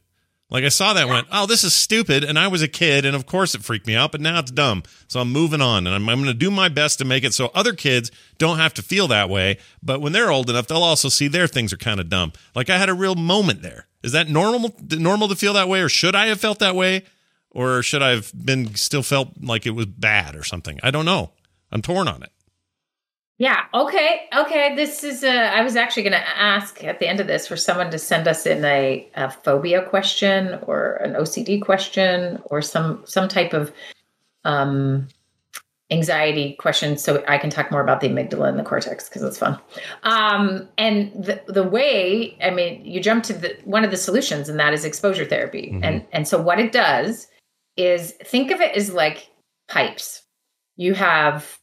Like 0.50 0.64
I 0.64 0.68
saw 0.68 0.92
that 0.92 1.08
went, 1.08 1.26
oh, 1.32 1.46
this 1.46 1.64
is 1.64 1.74
stupid. 1.74 2.22
And 2.22 2.38
I 2.38 2.46
was 2.46 2.62
a 2.62 2.68
kid, 2.68 3.04
and 3.04 3.16
of 3.16 3.26
course 3.26 3.54
it 3.56 3.64
freaked 3.64 3.86
me 3.88 3.96
out, 3.96 4.12
but 4.12 4.20
now 4.20 4.38
it's 4.38 4.52
dumb. 4.52 4.84
So 5.08 5.18
I'm 5.20 5.32
moving 5.32 5.60
on, 5.60 5.86
and 5.88 5.94
I'm, 5.94 6.08
I'm 6.08 6.18
going 6.18 6.26
to 6.32 6.34
do 6.38 6.52
my 6.52 6.68
best 6.68 6.98
to 6.98 7.04
make 7.04 7.24
it 7.24 7.34
so 7.34 7.50
other 7.52 7.72
kids 7.72 8.12
don't 8.38 8.58
have 8.58 8.72
to 8.74 8.82
feel 8.82 9.08
that 9.08 9.28
way. 9.28 9.58
But 9.82 10.00
when 10.00 10.12
they're 10.12 10.30
old 10.30 10.48
enough, 10.48 10.68
they'll 10.68 10.82
also 10.84 11.08
see 11.08 11.26
their 11.26 11.48
things 11.48 11.72
are 11.72 11.76
kind 11.76 11.98
of 11.98 12.08
dumb. 12.08 12.32
Like 12.54 12.70
I 12.70 12.78
had 12.78 12.88
a 12.88 12.94
real 12.94 13.16
moment 13.16 13.62
there. 13.62 13.86
Is 14.04 14.12
that 14.12 14.28
normal? 14.28 14.72
Normal 14.90 15.26
to 15.28 15.34
feel 15.36 15.52
that 15.54 15.68
way, 15.68 15.80
or 15.80 15.88
should 15.88 16.14
I 16.14 16.26
have 16.26 16.38
felt 16.40 16.60
that 16.60 16.76
way, 16.76 17.02
or 17.56 17.82
should 17.82 18.02
I 18.02 18.10
have 18.10 18.32
been 18.34 18.74
still 18.74 19.02
felt 19.02 19.30
like 19.40 19.64
it 19.64 19.70
was 19.70 19.86
bad 19.86 20.36
or 20.36 20.44
something? 20.44 20.78
I 20.82 20.90
don't 20.90 21.06
know. 21.06 21.32
I'm 21.72 21.80
torn 21.80 22.06
on 22.06 22.22
it. 22.22 22.30
Yeah. 23.38 23.64
Okay. 23.72 24.28
Okay. 24.36 24.76
This 24.76 25.02
is. 25.02 25.24
A, 25.24 25.30
I 25.30 25.62
was 25.62 25.74
actually 25.74 26.02
going 26.02 26.12
to 26.12 26.38
ask 26.38 26.84
at 26.84 27.00
the 27.00 27.08
end 27.08 27.18
of 27.18 27.26
this 27.26 27.48
for 27.48 27.56
someone 27.56 27.90
to 27.90 27.98
send 27.98 28.28
us 28.28 28.46
in 28.46 28.64
a, 28.64 29.08
a 29.14 29.30
phobia 29.30 29.82
question 29.82 30.58
or 30.62 30.96
an 30.96 31.14
OCD 31.14 31.60
question 31.60 32.42
or 32.46 32.60
some 32.60 33.02
some 33.06 33.26
type 33.26 33.54
of 33.54 33.72
um, 34.44 35.08
anxiety 35.90 36.54
question, 36.54 36.98
so 36.98 37.24
I 37.26 37.38
can 37.38 37.48
talk 37.48 37.70
more 37.70 37.80
about 37.80 38.00
the 38.00 38.08
amygdala 38.08 38.48
and 38.48 38.58
the 38.58 38.64
cortex 38.64 39.08
because 39.08 39.22
it's 39.22 39.38
fun. 39.38 39.58
Um, 40.02 40.68
and 40.76 41.12
the 41.12 41.42
the 41.46 41.62
way, 41.62 42.36
I 42.42 42.50
mean, 42.50 42.84
you 42.84 43.00
jump 43.00 43.24
to 43.24 43.32
the 43.32 43.56
one 43.64 43.84
of 43.84 43.90
the 43.90 43.96
solutions, 43.96 44.48
and 44.48 44.58
that 44.60 44.74
is 44.74 44.84
exposure 44.84 45.24
therapy. 45.24 45.78
And 45.82 46.04
and 46.12 46.28
so 46.28 46.40
what 46.40 46.58
it 46.58 46.72
does 46.72 47.28
is 47.76 48.12
think 48.24 48.50
of 48.50 48.60
it 48.60 48.76
as 48.76 48.92
like 48.92 49.28
pipes. 49.68 50.22
You 50.76 50.94
have 50.94 51.58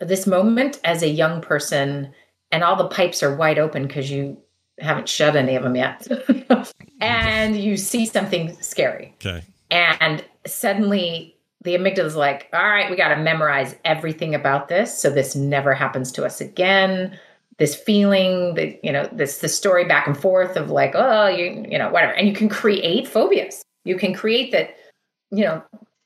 this 0.00 0.26
moment 0.26 0.80
as 0.84 1.02
a 1.02 1.08
young 1.08 1.40
person 1.40 2.12
and 2.50 2.62
all 2.62 2.76
the 2.76 2.88
pipes 2.88 3.22
are 3.22 3.34
wide 3.34 3.58
open 3.58 3.86
because 3.86 4.10
you 4.10 4.36
haven't 4.78 5.08
shut 5.08 5.36
any 5.36 5.56
of 5.56 5.62
them 5.62 5.76
yet. 5.76 6.06
And 7.00 7.56
you 7.56 7.76
see 7.76 8.06
something 8.06 8.56
scary. 8.62 9.14
Okay. 9.16 9.44
and 9.70 10.24
suddenly 10.46 11.36
the 11.62 11.74
amygdala 11.74 12.04
is 12.04 12.16
like 12.16 12.48
all 12.52 12.62
right 12.62 12.90
we 12.90 12.96
got 12.96 13.08
to 13.08 13.16
memorize 13.16 13.76
everything 13.84 14.34
about 14.34 14.68
this 14.68 14.96
so 14.96 15.10
this 15.10 15.34
never 15.34 15.74
happens 15.74 16.10
to 16.12 16.24
us 16.24 16.40
again. 16.40 17.18
This 17.58 17.74
feeling 17.74 18.54
that 18.54 18.82
you 18.82 18.90
know 18.90 19.08
this 19.12 19.38
the 19.38 19.48
story 19.48 19.84
back 19.84 20.06
and 20.06 20.16
forth 20.16 20.56
of 20.56 20.70
like 20.70 20.92
oh 20.94 21.26
you 21.26 21.66
you 21.68 21.78
know 21.78 21.90
whatever. 21.90 22.12
And 22.12 22.26
you 22.26 22.34
can 22.34 22.48
create 22.48 23.06
phobias. 23.06 23.62
You 23.84 23.98
can 23.98 24.14
create 24.14 24.50
that 24.52 24.74
you 25.30 25.44
know 25.44 25.62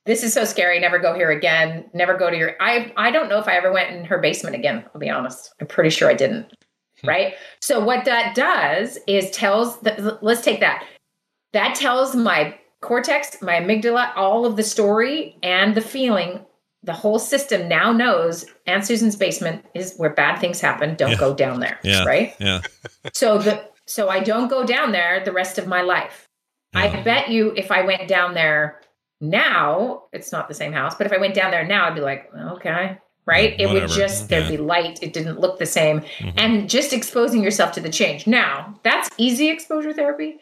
this 0.06 0.22
is 0.22 0.32
so 0.32 0.44
scary 0.44 0.78
never 0.78 0.98
go 0.98 1.14
here 1.14 1.30
again 1.30 1.84
never 1.94 2.16
go 2.16 2.30
to 2.30 2.36
your 2.36 2.54
i 2.60 2.92
i 2.96 3.10
don't 3.10 3.28
know 3.28 3.38
if 3.38 3.48
i 3.48 3.54
ever 3.54 3.72
went 3.72 3.94
in 3.94 4.04
her 4.04 4.18
basement 4.18 4.54
again 4.54 4.84
i'll 4.94 5.00
be 5.00 5.10
honest 5.10 5.52
i'm 5.60 5.66
pretty 5.66 5.90
sure 5.90 6.08
i 6.08 6.14
didn't 6.14 6.52
hmm. 7.00 7.08
right 7.08 7.34
so 7.60 7.82
what 7.82 8.04
that 8.04 8.34
does 8.34 8.98
is 9.06 9.30
tells 9.30 9.80
the, 9.80 10.18
let's 10.22 10.42
take 10.42 10.60
that 10.60 10.84
that 11.52 11.74
tells 11.74 12.14
my 12.14 12.56
cortex 12.80 13.40
my 13.42 13.54
amygdala 13.54 14.12
all 14.16 14.46
of 14.46 14.56
the 14.56 14.62
story 14.62 15.36
and 15.42 15.74
the 15.74 15.80
feeling 15.80 16.44
the 16.84 16.92
whole 16.92 17.18
system 17.18 17.68
now 17.68 17.92
knows 17.92 18.46
aunt 18.66 18.86
susan's 18.86 19.16
basement 19.16 19.64
is 19.74 19.94
where 19.96 20.10
bad 20.10 20.38
things 20.38 20.60
happen 20.60 20.94
don't 20.94 21.10
Yeah. 21.10 21.16
go 21.16 21.34
down 21.34 21.60
there 21.60 21.78
Yeah. 21.82 22.04
right 22.04 22.34
Yeah. 22.38 22.60
so 23.12 23.38
the 23.38 23.68
so 23.88 24.08
I 24.08 24.20
don't 24.20 24.48
go 24.48 24.64
down 24.64 24.92
there 24.92 25.24
the 25.24 25.32
rest 25.32 25.58
of 25.58 25.66
my 25.66 25.80
life. 25.80 26.28
I 26.74 26.88
hmm. 26.88 27.02
bet 27.02 27.30
you 27.30 27.52
if 27.56 27.72
I 27.72 27.80
went 27.82 28.06
down 28.06 28.34
there 28.34 28.80
now, 29.20 30.04
it's 30.12 30.32
not 30.32 30.48
the 30.48 30.54
same 30.54 30.72
house, 30.72 30.94
but 30.94 31.06
if 31.06 31.12
I 31.12 31.18
went 31.18 31.34
down 31.34 31.50
there 31.50 31.66
now, 31.66 31.86
I'd 31.86 31.94
be 31.94 32.00
like, 32.00 32.30
okay, 32.52 32.98
right? 33.26 33.58
Yeah, 33.58 33.68
it 33.68 33.72
would 33.72 33.88
just 33.88 34.28
there'd 34.28 34.44
Yeah. 34.44 34.50
be 34.50 34.56
light. 34.58 35.00
It 35.02 35.12
didn't 35.12 35.40
look 35.40 35.58
the 35.58 35.66
same, 35.66 36.00
Mhm. 36.18 36.32
and 36.36 36.70
just 36.70 36.92
exposing 36.92 37.42
yourself 37.42 37.72
to 37.72 37.80
the 37.80 37.90
change. 37.90 38.26
Now 38.26 38.74
that's 38.82 39.10
easy 39.18 39.48
exposure 39.50 39.92
therapy. 39.92 40.38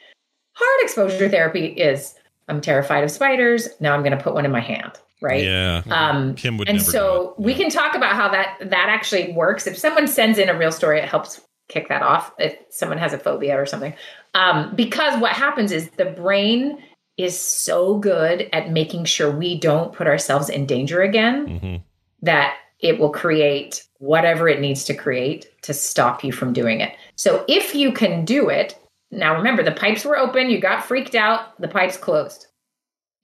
Hard 0.55 0.83
exposure 0.83 1.29
therapy 1.29 1.67
is 1.67 2.15
I'm 2.49 2.61
terrified 2.61 3.03
of 3.03 3.11
spiders. 3.11 3.69
Now 3.81 3.93
I'm 3.95 4.03
going 4.03 4.17
to 4.17 4.23
put 4.23 4.33
one 4.35 4.45
in 4.45 4.53
my 4.53 4.61
hand, 4.61 4.93
right? 5.21 5.43
Yeah. 5.43 5.83
Um, 5.91 6.35
Kim 6.37 6.57
would 6.59 6.69
and 6.69 6.81
so 6.81 7.35
we 7.39 7.55
can 7.55 7.71
talk 7.71 7.97
about 7.97 8.15
how 8.15 8.29
that 8.29 8.59
that 8.61 8.89
actually 8.89 9.33
works. 9.33 9.67
If 9.67 9.77
someone 9.77 10.07
sends 10.07 10.39
in 10.39 10.49
a 10.49 10.57
real 10.57 10.71
story, 10.71 10.99
it 11.01 11.09
helps 11.09 11.41
kick 11.69 11.89
that 11.89 12.03
off. 12.03 12.31
If 12.39 12.57
someone 12.71 12.99
has 12.99 13.13
a 13.13 13.19
phobia 13.19 13.61
or 13.61 13.67
something, 13.67 13.95
um, 14.35 14.73
because 14.77 15.21
what 15.21 15.33
happens 15.33 15.73
is 15.73 15.91
the 15.97 16.05
brain 16.05 16.79
is 17.17 17.39
so 17.39 17.97
good 17.99 18.49
at 18.53 18.71
making 18.71 19.05
sure 19.05 19.31
we 19.31 19.59
don't 19.59 19.93
put 19.93 20.07
ourselves 20.07 20.49
in 20.51 20.67
danger 20.67 21.01
again 21.03 21.47
Mhm. 21.61 21.81
that 22.23 22.55
it 22.81 22.99
will 22.99 23.11
create 23.11 23.83
whatever 23.99 24.49
it 24.49 24.61
needs 24.61 24.85
to 24.85 24.95
create 24.95 25.47
to 25.63 25.73
stop 25.73 26.23
you 26.23 26.31
from 26.33 26.53
doing 26.53 26.81
it. 26.81 26.93
So 27.17 27.45
if 27.49 27.75
you 27.75 27.91
can 27.93 28.25
do 28.27 28.51
it, 28.51 28.77
now 29.11 29.35
remember 29.35 29.63
the 29.63 29.73
pipes 29.73 30.05
were 30.05 30.19
open, 30.19 30.51
you 30.51 30.59
got 30.61 30.85
freaked 30.85 31.15
out, 31.15 31.59
the 31.61 31.69
pipes 31.69 31.97
closed. 31.97 32.47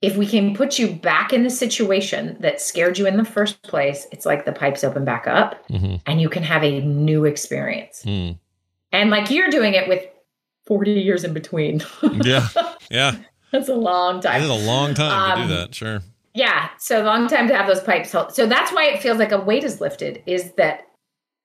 if 0.01 0.17
we 0.17 0.25
can 0.27 0.53
put 0.53 0.77
you 0.77 0.89
back 0.89 1.31
in 1.31 1.43
the 1.43 1.49
situation 1.49 2.35
that 2.41 2.59
scared 2.59 2.97
you 2.97 3.07
in 3.07 3.15
the 3.15 3.23
first 3.23 3.61
place, 3.61 4.05
it's 4.11 4.25
like 4.25 4.43
the 4.43 4.51
pipes 4.51 4.83
open 4.83 5.05
back 5.05 5.25
up 5.27 5.65
Mhm. 5.69 6.01
and 6.05 6.19
you 6.19 6.27
can 6.27 6.43
have 6.43 6.61
a 6.61 6.81
new 6.81 7.23
experience. 7.23 8.03
Mm. 8.05 8.37
And 8.91 9.09
like 9.09 9.31
you're 9.31 9.47
doing 9.49 9.75
it 9.75 9.87
with 9.87 10.05
40 10.65 10.91
years 10.91 11.23
in 11.23 11.31
between. 11.33 11.81
Yeah. 12.21 12.49
Yeah. 12.91 13.15
That's 13.53 13.69
a 13.69 13.75
long 13.75 14.19
time. 14.19 14.41
is 14.41 14.49
a 14.49 14.53
long 14.67 14.93
time 14.95 15.37
to 15.37 15.41
Um, 15.43 15.47
do 15.47 15.55
that. 15.55 15.73
Sure. 15.73 16.01
Yeah, 16.33 16.69
so 16.79 17.01
long 17.03 17.27
time 17.27 17.47
to 17.47 17.55
have 17.55 17.67
those 17.67 17.79
pipes 17.81 18.11
held. 18.11 18.33
So 18.33 18.47
that's 18.47 18.73
why 18.73 18.85
it 18.85 19.01
feels 19.01 19.19
like 19.19 19.31
a 19.31 19.39
weight 19.39 19.63
is 19.63 19.79
lifted. 19.79 20.21
Is 20.25 20.51
that 20.53 20.87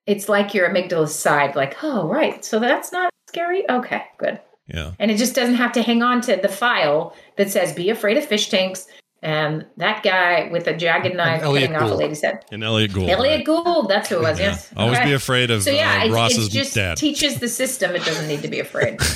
it's 0.07 0.27
like 0.27 0.53
your 0.55 0.67
amygdala's 0.67 1.13
side, 1.13 1.55
like, 1.55 1.77
oh 1.83 2.07
right, 2.07 2.43
so 2.43 2.59
that's 2.59 2.91
not 2.91 3.11
scary. 3.29 3.69
Okay, 3.69 4.03
good. 4.17 4.39
Yeah. 4.65 4.91
And 4.99 5.11
it 5.11 5.17
just 5.17 5.35
doesn't 5.35 5.55
have 5.55 5.71
to 5.73 5.83
hang 5.83 6.01
on 6.03 6.21
to 6.21 6.35
the 6.37 6.47
file 6.49 7.13
that 7.37 7.49
says 7.51 7.73
"Be 7.73 7.89
afraid 7.91 8.17
of 8.17 8.25
fish 8.25 8.49
tanks." 8.49 8.87
And 9.21 9.65
that 9.75 10.01
guy 10.01 10.47
with 10.49 10.65
a 10.67 10.73
jagged 10.73 11.13
knife 11.13 11.41
Elliott 11.43 11.71
cutting 11.71 11.75
off 11.75 11.87
a 11.87 11.89
Gould. 11.89 11.99
lady's 11.99 12.21
head. 12.21 12.45
And 12.53 12.63
Elliott 12.63 12.93
Gould. 12.93 13.09
Elliott 13.09 13.43
Gould, 13.45 13.89
that's 13.89 14.07
who 14.07 14.15
it 14.15 14.21
was. 14.21 14.39
Yeah. 14.39 14.51
Yes. 14.51 14.71
Always 14.77 14.97
Okay. 14.99 15.07
be 15.07 15.13
afraid 15.13 15.51
of 15.51 15.61
So 15.61 15.71
yeah, 15.71 16.03
uh, 16.03 16.05
it, 16.05 16.11
Ross's 16.11 16.47
it 16.47 16.51
just 16.51 16.73
dad. 16.73 16.95
teaches 16.95 17.37
the 17.39 17.49
system 17.49 17.95
it 17.97 18.05
doesn't 18.05 18.29
need 18.29 18.41
to 18.43 18.47
be 18.47 18.59
afraid. 18.61 18.97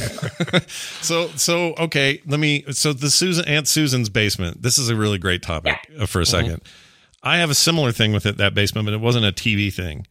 So 1.02 1.28
so 1.36 1.74
okay, 1.78 2.22
let 2.26 2.40
me 2.40 2.64
so 2.72 2.94
the 2.94 3.10
Susan 3.10 3.46
Aunt 3.46 3.68
Susan's 3.68 4.10
basement. 4.10 4.62
This 4.62 4.78
is 4.78 4.90
a 4.90 4.96
really 4.96 5.18
great 5.18 5.42
topic 5.42 5.76
uh, 6.00 6.06
for 6.06 6.22
a 6.22 6.26
2nd 6.26 6.62
I 7.22 7.38
have 7.38 7.50
a 7.50 7.56
similar 7.56 7.92
thing 7.94 8.12
with 8.12 8.26
it 8.26 8.38
that 8.38 8.54
basement, 8.54 8.86
but 8.86 8.94
it 8.94 9.00
wasn't 9.00 9.26
a 9.26 9.32
TV 9.32 9.74
thing. 9.74 10.06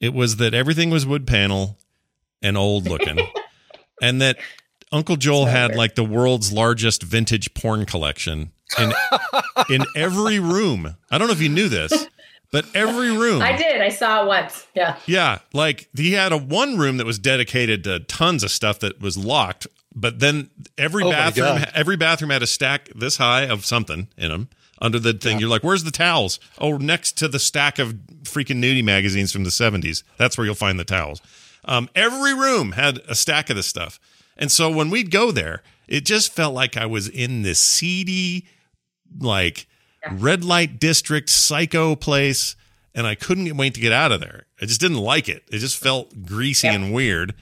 It 0.00 0.14
was 0.14 0.36
that 0.36 0.54
everything 0.54 0.90
was 0.90 1.04
wood 1.06 1.26
panel 1.26 1.78
and 2.40 2.56
old 2.56 2.84
looking, 2.88 3.18
and 4.02 4.20
that 4.22 4.38
Uncle 4.92 5.16
Joel 5.16 5.46
had 5.46 5.74
like 5.74 5.94
the 5.94 6.04
world's 6.04 6.52
largest 6.52 7.02
vintage 7.02 7.54
porn 7.54 7.86
collection 7.86 8.52
in 8.78 8.92
in 9.70 9.84
every 9.96 10.38
room. 10.38 10.96
I 11.10 11.18
don't 11.18 11.26
know 11.28 11.32
if 11.32 11.40
you 11.40 11.48
knew 11.48 11.68
this, 11.68 12.06
but 12.50 12.66
every 12.74 13.10
room. 13.10 13.40
I 13.42 13.56
did. 13.56 13.80
I 13.80 13.88
saw 13.88 14.22
it 14.22 14.26
once. 14.26 14.66
Yeah. 14.74 14.96
Yeah, 15.06 15.38
like 15.52 15.88
he 15.96 16.12
had 16.12 16.32
a 16.32 16.36
one 16.36 16.76
room 16.76 16.98
that 16.98 17.06
was 17.06 17.18
dedicated 17.18 17.84
to 17.84 18.00
tons 18.00 18.44
of 18.44 18.50
stuff 18.50 18.80
that 18.80 19.00
was 19.00 19.16
locked, 19.16 19.66
but 19.94 20.20
then 20.20 20.50
every 20.76 21.04
Oh 21.04 21.10
bathroom 21.10 21.64
every 21.74 21.96
bathroom 21.96 22.30
had 22.30 22.42
a 22.42 22.46
stack 22.46 22.90
this 22.94 23.16
high 23.16 23.42
of 23.42 23.64
something 23.64 24.08
in 24.18 24.28
them 24.30 24.48
under 24.80 24.98
the 24.98 25.14
thing. 25.14 25.38
You're 25.38 25.48
like, 25.48 25.64
"Where's 25.64 25.84
the 25.84 25.90
towels?" 25.90 26.38
Oh, 26.58 26.76
next 26.76 27.16
to 27.18 27.28
the 27.28 27.38
stack 27.38 27.78
of 27.78 27.94
freaking 28.24 28.62
nudie 28.62 28.84
magazines 28.84 29.32
from 29.32 29.44
the 29.44 29.50
70s. 29.50 30.02
That's 30.18 30.36
where 30.36 30.44
you'll 30.44 30.54
find 30.54 30.78
the 30.78 30.84
towels. 30.84 31.20
Um, 31.64 31.88
every 31.94 32.34
room 32.34 32.72
had 32.72 32.98
a 33.08 33.14
stack 33.14 33.48
of 33.48 33.56
this 33.56 33.66
stuff. 33.68 34.00
And 34.36 34.50
so 34.50 34.70
when 34.70 34.90
we'd 34.90 35.10
go 35.10 35.30
there, 35.30 35.62
it 35.88 36.04
just 36.04 36.32
felt 36.32 36.54
like 36.54 36.76
I 36.76 36.86
was 36.86 37.08
in 37.08 37.42
this 37.42 37.60
seedy 37.60 38.46
like 39.18 39.66
red 40.10 40.44
light 40.44 40.80
district 40.80 41.30
psycho 41.30 41.94
place 41.94 42.56
and 42.94 43.06
I 43.06 43.14
couldn't 43.14 43.56
wait 43.56 43.74
to 43.74 43.80
get 43.80 43.92
out 43.92 44.12
of 44.12 44.20
there. 44.20 44.46
I 44.60 44.66
just 44.66 44.80
didn't 44.80 44.98
like 44.98 45.28
it. 45.28 45.44
It 45.50 45.58
just 45.58 45.78
felt 45.78 46.24
greasy 46.24 46.68
and 46.68 46.92
weird. 46.92 47.34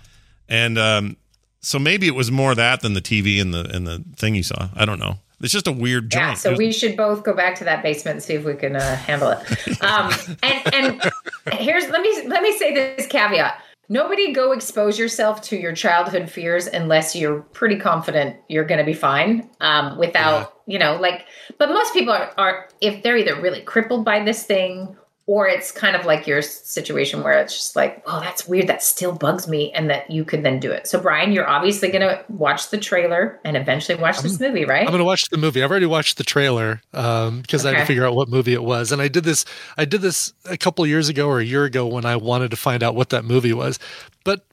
And 0.49 0.79
um, 0.79 1.17
so 1.61 1.79
maybe 1.79 2.07
it 2.07 2.15
was 2.15 2.31
more 2.31 2.55
that 2.55 2.81
than 2.81 2.95
the 2.95 3.01
TV 3.01 3.41
and 3.41 3.53
the 3.53 3.69
and 3.75 3.87
the 3.87 4.05
thing 4.17 4.35
you 4.35 4.43
saw. 4.43 4.69
I 4.75 4.85
don't 4.85 4.99
know. 4.99 5.19
It's 5.43 5.53
just 5.53 5.67
a 5.67 5.73
weird 5.73 6.11
joint. 6.11 6.23
Yeah, 6.25 6.35
so 6.35 6.51
was- 6.51 6.59
we 6.59 6.71
should 6.73 6.97
both 6.97 7.23
go 7.23 7.33
back 7.33 7.55
to 7.57 7.65
that 7.65 7.83
basement 7.83 8.17
and 8.17 8.23
see 8.23 8.35
if 8.35 8.45
we 8.45 8.55
can 8.55 8.77
uh, 8.77 8.97
handle 8.97 9.31
it. 9.31 9.41
Um, 9.83 10.13
and 10.43 10.75
and 10.75 11.13
here's 11.55 11.89
let 11.89 12.03
me 12.03 12.23
let 12.27 12.43
me 12.43 12.57
say 12.59 12.75
this 12.75 13.07
caveat: 13.07 13.63
nobody 13.91 14.33
go 14.33 14.53
expose 14.53 14.99
yourself 14.99 15.43
to 15.43 15.57
your 15.57 15.75
childhood 15.75 16.31
fears 16.31 16.67
unless 16.67 17.15
you're 17.15 17.43
pretty 17.43 17.77
confident 17.77 18.37
you're 18.49 18.65
going 18.65 18.79
to 18.79 18.85
be 18.85 18.95
fine. 18.95 19.51
Um, 19.61 19.99
without 19.99 20.55
you 20.67 20.79
know, 20.79 20.97
like, 20.97 21.27
but 21.59 21.69
most 21.69 21.93
people 21.93 22.13
are, 22.13 22.33
are 22.39 22.69
if 22.81 23.03
they're 23.03 23.17
either 23.17 23.39
really 23.39 23.61
crippled 23.61 24.05
by 24.05 24.25
this 24.25 24.45
thing. 24.45 24.97
Or 25.27 25.47
it's 25.47 25.71
kind 25.71 25.95
of 25.95 26.07
like 26.07 26.27
your 26.27 26.43
situation 26.43 27.23
where 27.23 27.41
it's 27.41 27.55
just 27.55 27.77
like, 27.77 28.03
oh, 28.05 28.19
that's 28.19 28.49
weird. 28.49 28.67
That 28.67 28.83
still 28.83 29.13
bugs 29.13 29.47
me, 29.47 29.71
and 29.73 29.89
that 29.89 30.11
you 30.11 30.25
could 30.25 30.43
then 30.43 30.59
do 30.59 30.73
it. 30.73 30.89
So, 30.89 31.01
Brian, 31.01 31.31
you're 31.31 31.49
obviously 31.49 31.89
going 31.89 32.03
to 32.03 32.25
watch 32.29 32.71
the 32.71 32.79
trailer 32.79 33.39
and 33.45 33.57
eventually 33.57 34.01
watch 34.01 34.21
this 34.23 34.41
movie, 34.41 34.65
right? 34.65 34.81
I'm 34.81 34.89
going 34.89 34.99
to 34.99 35.05
watch 35.05 35.29
the 35.29 35.37
movie. 35.37 35.63
I've 35.63 35.71
already 35.71 35.87
watched 35.87 36.17
the 36.17 36.25
trailer 36.25 36.83
um, 36.95 37.43
because 37.43 37.65
I 37.65 37.75
had 37.75 37.81
to 37.81 37.87
figure 37.87 38.05
out 38.05 38.17
what 38.17 38.29
movie 38.29 38.55
it 38.55 38.65
was, 38.65 38.91
and 38.91 39.01
I 39.01 39.07
did 39.07 39.23
this. 39.23 39.45
I 39.77 39.85
did 39.85 40.01
this 40.01 40.33
a 40.47 40.57
couple 40.57 40.85
years 40.85 41.09
ago 41.09 41.29
or 41.29 41.39
a 41.39 41.45
year 41.45 41.65
ago 41.65 41.87
when 41.87 42.05
I 42.05 42.17
wanted 42.17 42.51
to 42.51 42.57
find 42.57 42.83
out 42.83 42.97
what 42.97 43.11
that 43.11 43.25
movie 43.25 43.53
was. 43.53 43.79
But 44.25 44.45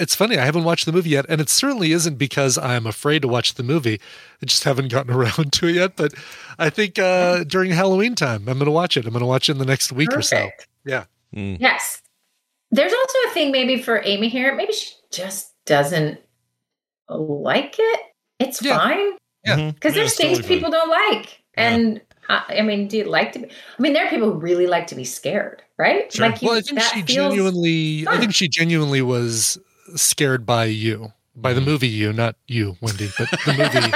it's 0.00 0.14
funny, 0.14 0.38
I 0.38 0.44
haven't 0.44 0.64
watched 0.64 0.86
the 0.86 0.92
movie 0.92 1.10
yet, 1.10 1.26
and 1.28 1.40
it 1.40 1.48
certainly 1.48 1.92
isn't 1.92 2.16
because 2.16 2.56
I'm 2.58 2.86
afraid 2.86 3.22
to 3.22 3.28
watch 3.28 3.54
the 3.54 3.62
movie. 3.62 4.00
I 4.42 4.46
just 4.46 4.64
haven't 4.64 4.88
gotten 4.90 5.12
around 5.14 5.52
to 5.54 5.66
it 5.68 5.74
yet. 5.76 5.96
But 5.96 6.14
I 6.58 6.70
think 6.70 6.98
uh, 6.98 7.44
during 7.44 7.70
Halloween 7.70 8.14
time, 8.14 8.48
I'm 8.48 8.58
going 8.58 8.64
to 8.66 8.70
watch 8.70 8.96
it. 8.96 9.04
I'm 9.04 9.12
going 9.12 9.20
to 9.20 9.26
watch 9.26 9.48
it 9.48 9.52
in 9.52 9.58
the 9.58 9.64
next 9.66 9.92
week 9.92 10.12
or 10.14 10.22
so. 10.22 10.36
Perfect. 10.36 10.68
Yeah. 10.84 11.04
Yes. 11.32 12.02
There's 12.70 12.92
also 12.92 13.18
a 13.28 13.30
thing 13.34 13.52
maybe 13.52 13.80
for 13.82 14.00
Amy 14.04 14.28
here. 14.28 14.54
Maybe 14.54 14.72
she 14.72 14.90
just 15.10 15.52
doesn't 15.66 16.18
like 17.08 17.76
it. 17.78 18.00
It's 18.38 18.64
fine. 18.66 19.12
Yeah. 19.44 19.72
Because 19.72 19.94
Yeah, 19.94 20.00
there's 20.02 20.10
it's 20.12 20.16
things 20.16 20.38
totally 20.38 20.42
fine. 20.42 20.48
people 20.48 20.70
don't 20.70 20.90
like. 20.90 21.42
And 21.54 22.00
uh, 22.28 22.40
I 22.48 22.62
mean, 22.62 22.88
do 22.88 22.98
you 22.98 23.04
like 23.04 23.32
to 23.32 23.40
be? 23.40 23.46
I 23.46 23.82
mean, 23.82 23.92
there 23.92 24.06
are 24.06 24.10
people 24.10 24.32
who 24.32 24.38
really 24.38 24.66
like 24.66 24.86
to 24.88 24.94
be 24.94 25.04
scared, 25.04 25.62
right? 25.78 26.12
Sure. 26.12 26.28
Like 26.28 26.40
you, 26.42 26.48
well, 26.48 26.58
I 26.58 26.60
think 26.60 26.78
that 26.78 26.90
she 26.94 27.02
feels 27.02 27.06
genuinely. 27.32 28.06
I 28.06 28.18
think 28.18 28.34
she 28.34 28.48
genuinely 28.48 29.02
was 29.02 29.58
scared 29.96 30.44
by 30.46 30.64
you, 30.66 31.12
by 31.36 31.50
Mm-hmm. 31.52 31.60
the 31.60 31.70
movie 31.70 31.88
you, 31.88 32.12
not 32.12 32.36
you, 32.46 32.76
Wendy, 32.80 33.08
but 33.18 33.30
the 33.30 33.52
movie 33.52 33.92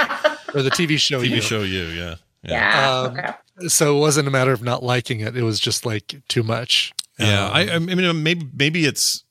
or 0.59 0.61
the 0.63 0.71
TV 0.71 0.97
show. 0.99 1.21
You. 1.21 1.31
TV 1.31 1.35
you. 1.35 1.41
show 1.41 1.61
you, 1.61 1.83
yeah. 1.85 2.15
Yeah. 2.43 2.91
Um, 2.91 3.17
okay. 3.19 3.67
So 3.69 3.97
it 3.97 3.99
wasn't 3.99 4.27
a 4.27 4.31
matter 4.31 4.51
of 4.51 4.61
not 4.61 4.83
liking 4.83 5.21
it; 5.21 5.35
it 5.35 5.41
was 5.43 5.59
just 5.59 5.85
like 5.85 6.15
too 6.27 6.43
much. 6.43 6.93
Yeah, 7.17 7.45
Um, 7.45 7.51
I, 7.53 7.69
I 7.75 7.79
mean, 7.79 8.23
maybe 8.23 8.47
maybe 8.53 8.85
it's 8.85 9.23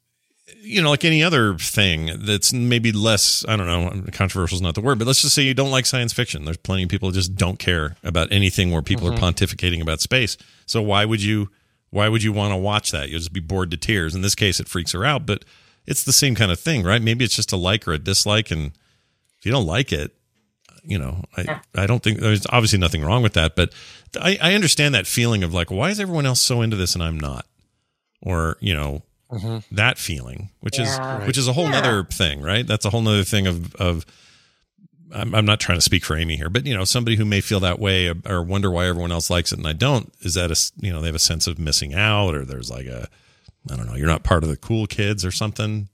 you 0.62 0.80
know 0.82 0.90
like 0.90 1.04
any 1.04 1.22
other 1.22 1.54
thing 1.58 2.10
that's 2.24 2.52
maybe 2.52 2.90
less. 2.92 3.44
I 3.46 3.56
don't 3.56 3.66
know. 3.66 4.10
Controversial 4.12 4.56
is 4.56 4.62
not 4.62 4.74
the 4.74 4.80
word, 4.80 4.98
but 4.98 5.06
let's 5.06 5.20
just 5.22 5.34
say 5.34 5.42
you 5.42 5.54
don't 5.54 5.70
like 5.70 5.86
science 5.86 6.12
fiction. 6.12 6.44
There's 6.44 6.56
plenty 6.56 6.84
of 6.84 6.88
people 6.88 7.08
who 7.10 7.14
just 7.14 7.36
don't 7.36 7.58
care 7.58 7.96
about 8.02 8.32
anything 8.32 8.70
where 8.72 8.82
people 8.82 9.08
Mhm. 9.08 9.14
are 9.16 9.18
pontificating 9.18 9.80
about 9.82 10.00
space. 10.00 10.36
So 10.66 10.80
why 10.82 11.04
would 11.04 11.22
you 11.22 11.50
why 11.90 12.08
would 12.08 12.22
you 12.22 12.32
want 12.32 12.52
to 12.52 12.56
watch 12.56 12.90
that? 12.92 13.10
You'll 13.10 13.20
just 13.20 13.32
be 13.32 13.40
bored 13.40 13.70
to 13.70 13.76
tears. 13.76 14.14
In 14.14 14.22
this 14.22 14.34
case, 14.34 14.58
it 14.58 14.66
freaks 14.68 14.92
her 14.92 15.04
out, 15.04 15.26
but 15.26 15.44
it's 15.86 16.04
the 16.04 16.12
same 16.12 16.34
kind 16.34 16.50
of 16.50 16.58
thing, 16.58 16.82
right? 16.82 17.02
Maybe 17.02 17.24
it's 17.24 17.36
just 17.36 17.52
a 17.52 17.56
like 17.56 17.86
or 17.86 17.92
a 17.92 17.98
dislike, 17.98 18.50
and 18.50 18.72
if 19.38 19.46
you 19.46 19.52
don't 19.52 19.66
like 19.66 19.92
it, 19.92 20.12
you 20.86 20.98
know, 20.98 21.22
I, 21.36 21.60
I 21.74 21.86
don't 21.86 22.02
think 22.02 22.20
there's 22.20 22.46
obviously 22.50 22.78
nothing 22.78 23.02
wrong 23.02 23.22
with 23.22 23.32
that, 23.34 23.56
but 23.56 23.72
I, 24.20 24.38
I 24.40 24.54
understand 24.54 24.94
that 24.94 25.06
feeling 25.06 25.42
of 25.42 25.54
like, 25.54 25.70
why 25.70 25.90
is 25.90 25.98
everyone 25.98 26.26
else 26.26 26.40
so 26.42 26.60
into 26.62 26.76
this 26.76 26.94
and 26.94 27.02
I'm 27.02 27.18
not? 27.18 27.46
Or, 28.20 28.56
you 28.60 28.74
know, 28.74 29.02
mm-hmm. 29.30 29.58
that 29.74 29.98
feeling, 29.98 30.50
which 30.60 30.78
Yeah. 30.78 31.20
is, 31.20 31.26
which 31.26 31.38
is 31.38 31.48
a 31.48 31.52
whole 31.54 31.64
Yeah. 31.64 31.80
nother 31.80 32.04
thing, 32.04 32.42
right? 32.42 32.66
That's 32.66 32.84
a 32.84 32.90
whole 32.90 33.00
nother 33.02 33.24
thing 33.24 33.46
of, 33.46 33.74
of, 33.76 34.04
I'm, 35.12 35.34
I'm 35.34 35.46
not 35.46 35.60
trying 35.60 35.78
to 35.78 35.82
speak 35.82 36.04
for 36.04 36.16
Amy 36.16 36.36
here, 36.36 36.50
but 36.50 36.66
you 36.66 36.74
know, 36.76 36.84
somebody 36.84 37.16
who 37.16 37.24
may 37.24 37.40
feel 37.40 37.60
that 37.60 37.78
way 37.78 38.12
or 38.26 38.42
wonder 38.42 38.70
why 38.70 38.86
everyone 38.86 39.12
else 39.12 39.30
likes 39.30 39.52
it 39.52 39.58
and 39.58 39.66
I 39.66 39.72
don't, 39.72 40.12
is 40.20 40.34
that 40.34 40.50
a, 40.50 40.84
you 40.84 40.92
know, 40.92 41.00
they 41.00 41.06
have 41.08 41.14
a 41.14 41.18
sense 41.20 41.46
of 41.46 41.58
missing 41.58 41.94
out 41.94 42.34
or 42.34 42.44
there's 42.44 42.70
like 42.70 42.86
a, 42.86 43.08
I 43.70 43.76
don't 43.76 43.86
know, 43.86 43.94
you're 43.94 44.06
not 44.06 44.24
part 44.24 44.42
of 44.42 44.50
the 44.50 44.56
cool 44.56 44.86
kids 44.86 45.24
or 45.24 45.30
something. 45.30 45.88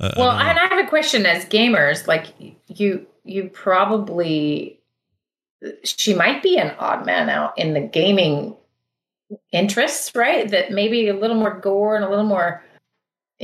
Uh, 0.00 0.12
Well, 0.16 0.30
don't 0.30 0.46
and 0.46 0.58
I 0.58 0.66
have 0.66 0.84
a 0.84 0.88
question 0.88 1.26
as 1.26 1.44
gamers, 1.44 2.06
like 2.06 2.26
you 2.66 3.06
you 3.24 3.50
probably 3.52 4.80
she 5.84 6.14
might 6.14 6.42
be 6.42 6.58
an 6.58 6.74
odd 6.78 7.06
man 7.06 7.30
out 7.30 7.56
in 7.58 7.74
the 7.74 7.80
gaming 7.80 8.56
interests, 9.52 10.14
right? 10.14 10.48
That 10.50 10.72
maybe 10.72 11.08
a 11.08 11.14
little 11.14 11.36
more 11.36 11.58
gore 11.58 11.96
and 11.96 12.04
a 12.04 12.10
little 12.10 12.24
more 12.24 12.63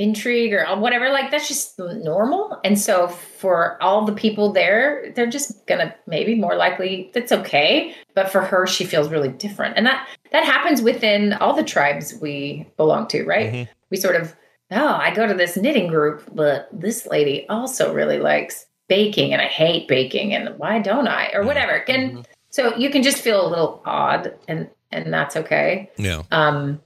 intrigue 0.01 0.55
or 0.55 0.65
whatever 0.77 1.11
like 1.11 1.31
that's 1.31 1.47
just 1.47 1.79
normal. 1.79 2.59
And 2.65 2.79
so 2.79 3.09
for 3.09 3.81
all 3.83 4.07
the 4.07 4.15
people 4.15 4.53
there 4.53 5.13
they're 5.15 5.29
just 5.29 5.67
gonna 5.67 5.95
maybe 6.07 6.35
more 6.35 6.57
likely 6.57 7.11
that's 7.13 7.33
okay. 7.33 7.95
But 8.15 8.31
for 8.31 8.41
her 8.41 8.67
she 8.67 8.85
feels 8.85 9.11
really 9.11 9.29
different. 9.29 9.77
And 9.77 9.87
that 9.87 10.09
that 10.33 10.45
happens 10.45 10.81
within 10.81 11.35
all 11.35 11.55
the 11.55 11.63
tribes 11.63 12.15
we 12.21 12.67
belong 12.77 13.09
to 13.09 13.25
right? 13.25 13.53
Mm-hmm. 13.53 13.73
We 13.91 13.97
sort 13.99 14.17
of 14.17 14.35
oh 14.73 14.95
i 14.95 15.13
go 15.13 15.27
to 15.27 15.35
this 15.35 15.57
knitting 15.57 15.89
group 15.89 16.23
but 16.33 16.69
this 16.73 17.05
lady 17.07 17.45
also 17.49 17.93
really 17.93 18.21
likes 18.21 18.67
baking 18.87 19.33
and 19.33 19.43
i 19.43 19.47
hate 19.47 19.89
baking 19.89 20.33
and 20.33 20.59
why 20.59 20.79
don't 20.79 21.09
i? 21.09 21.27
Or 21.27 21.41
mm-hmm. 21.41 21.47
whatever. 21.49 21.85
And 21.89 22.13
mm-hmm. 22.13 22.21
so 22.49 22.75
you 22.77 22.89
can 22.89 23.03
just 23.03 23.19
feel 23.19 23.47
a 23.47 23.49
little 23.49 23.83
odd 23.85 24.35
and 24.49 24.71
and 24.93 25.13
that's 25.13 25.37
okay. 25.37 25.91
Yeah. 25.99 26.23
um, 26.33 26.81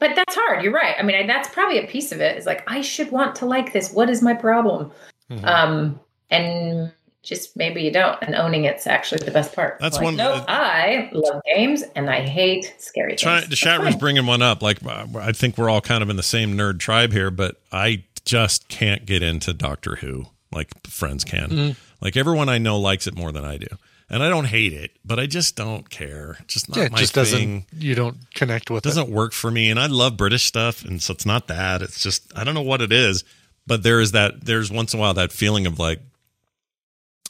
but 0.00 0.16
that's 0.16 0.34
hard. 0.34 0.64
You're 0.64 0.72
right. 0.72 0.96
I 0.98 1.02
mean, 1.02 1.14
I, 1.16 1.26
that's 1.26 1.48
probably 1.48 1.78
a 1.78 1.86
piece 1.86 2.10
of 2.10 2.20
it. 2.20 2.36
Is 2.36 2.46
like 2.46 2.64
I 2.66 2.80
should 2.80 3.12
want 3.12 3.36
to 3.36 3.46
like 3.46 3.72
this. 3.72 3.92
What 3.92 4.10
is 4.10 4.20
my 4.22 4.34
problem? 4.34 4.90
Mm-hmm. 5.30 5.44
Um, 5.44 6.00
and 6.30 6.92
just 7.22 7.56
maybe 7.56 7.82
you 7.82 7.92
don't. 7.92 8.18
And 8.22 8.34
owning 8.34 8.64
it's 8.64 8.86
actually 8.86 9.24
the 9.24 9.30
best 9.30 9.54
part. 9.54 9.76
That's 9.80 9.96
Like, 9.96 10.04
one- 10.04 10.16
No, 10.16 10.42
I 10.48 11.10
love 11.12 11.42
games 11.54 11.82
and 11.94 12.08
I 12.08 12.20
hate 12.22 12.74
scary 12.78 13.14
Try, 13.14 13.40
things. 13.40 13.50
the 13.50 13.56
chat 13.56 13.80
room's 13.80 13.96
bringing 13.96 14.24
one 14.26 14.40
up. 14.42 14.62
Like, 14.62 14.84
uh, 14.84 15.06
I 15.18 15.32
think 15.32 15.58
we're 15.58 15.68
all 15.68 15.82
kind 15.82 16.02
of 16.02 16.08
in 16.08 16.16
the 16.16 16.22
same 16.22 16.56
nerd 16.56 16.78
tribe 16.78 17.12
here, 17.12 17.30
but 17.30 17.60
I 17.70 18.04
just 18.24 18.68
can't 18.68 19.04
get 19.06 19.22
into 19.22 19.52
Doctor 19.52 19.96
Who 19.96 20.26
like 20.50 20.68
friends 20.86 21.22
can. 21.24 21.48
Mhm. 21.50 21.76
Like, 22.00 22.16
everyone 22.16 22.48
I 22.48 22.56
know 22.58 22.78
likes 22.78 23.06
it 23.06 23.14
more 23.14 23.30
than 23.32 23.44
I 23.44 23.58
do. 23.58 23.66
And 24.10 24.22
I 24.22 24.28
don't 24.28 24.46
hate 24.46 24.72
it, 24.72 24.90
but 25.04 25.18
I 25.20 25.26
just 25.26 25.54
don't 25.56 25.88
care. 25.88 26.36
Just 26.48 26.68
not 26.68 26.78
yeah, 26.78 26.84
it 26.84 26.92
my 26.92 26.98
just 26.98 27.14
thing. 27.14 27.22
doesn't. 27.22 27.66
You 27.82 27.94
don't 27.94 28.16
connect 28.34 28.68
with 28.70 28.84
It 28.84 28.88
doesn't 28.88 29.08
work 29.08 29.32
for 29.32 29.50
me, 29.50 29.70
and 29.70 29.78
I 29.78 29.86
love 29.86 30.16
British 30.16 30.44
stuff, 30.44 30.84
and 30.84 31.00
so 31.02 31.12
it's 31.12 31.24
not 31.26 31.46
that. 31.48 31.80
It's 31.82 32.02
just 32.02 32.30
I 32.36 32.44
don't 32.44 32.54
know 32.54 32.62
what 32.62 32.82
it 32.82 32.92
is, 32.92 33.24
but 33.66 33.82
there 33.82 34.00
is 34.00 34.12
that. 34.12 34.44
There's 34.44 34.70
once 34.70 34.92
in 34.92 34.98
a 34.98 35.00
while 35.00 35.14
that 35.14 35.32
feeling 35.32 35.66
of 35.66 35.78
like 35.78 36.00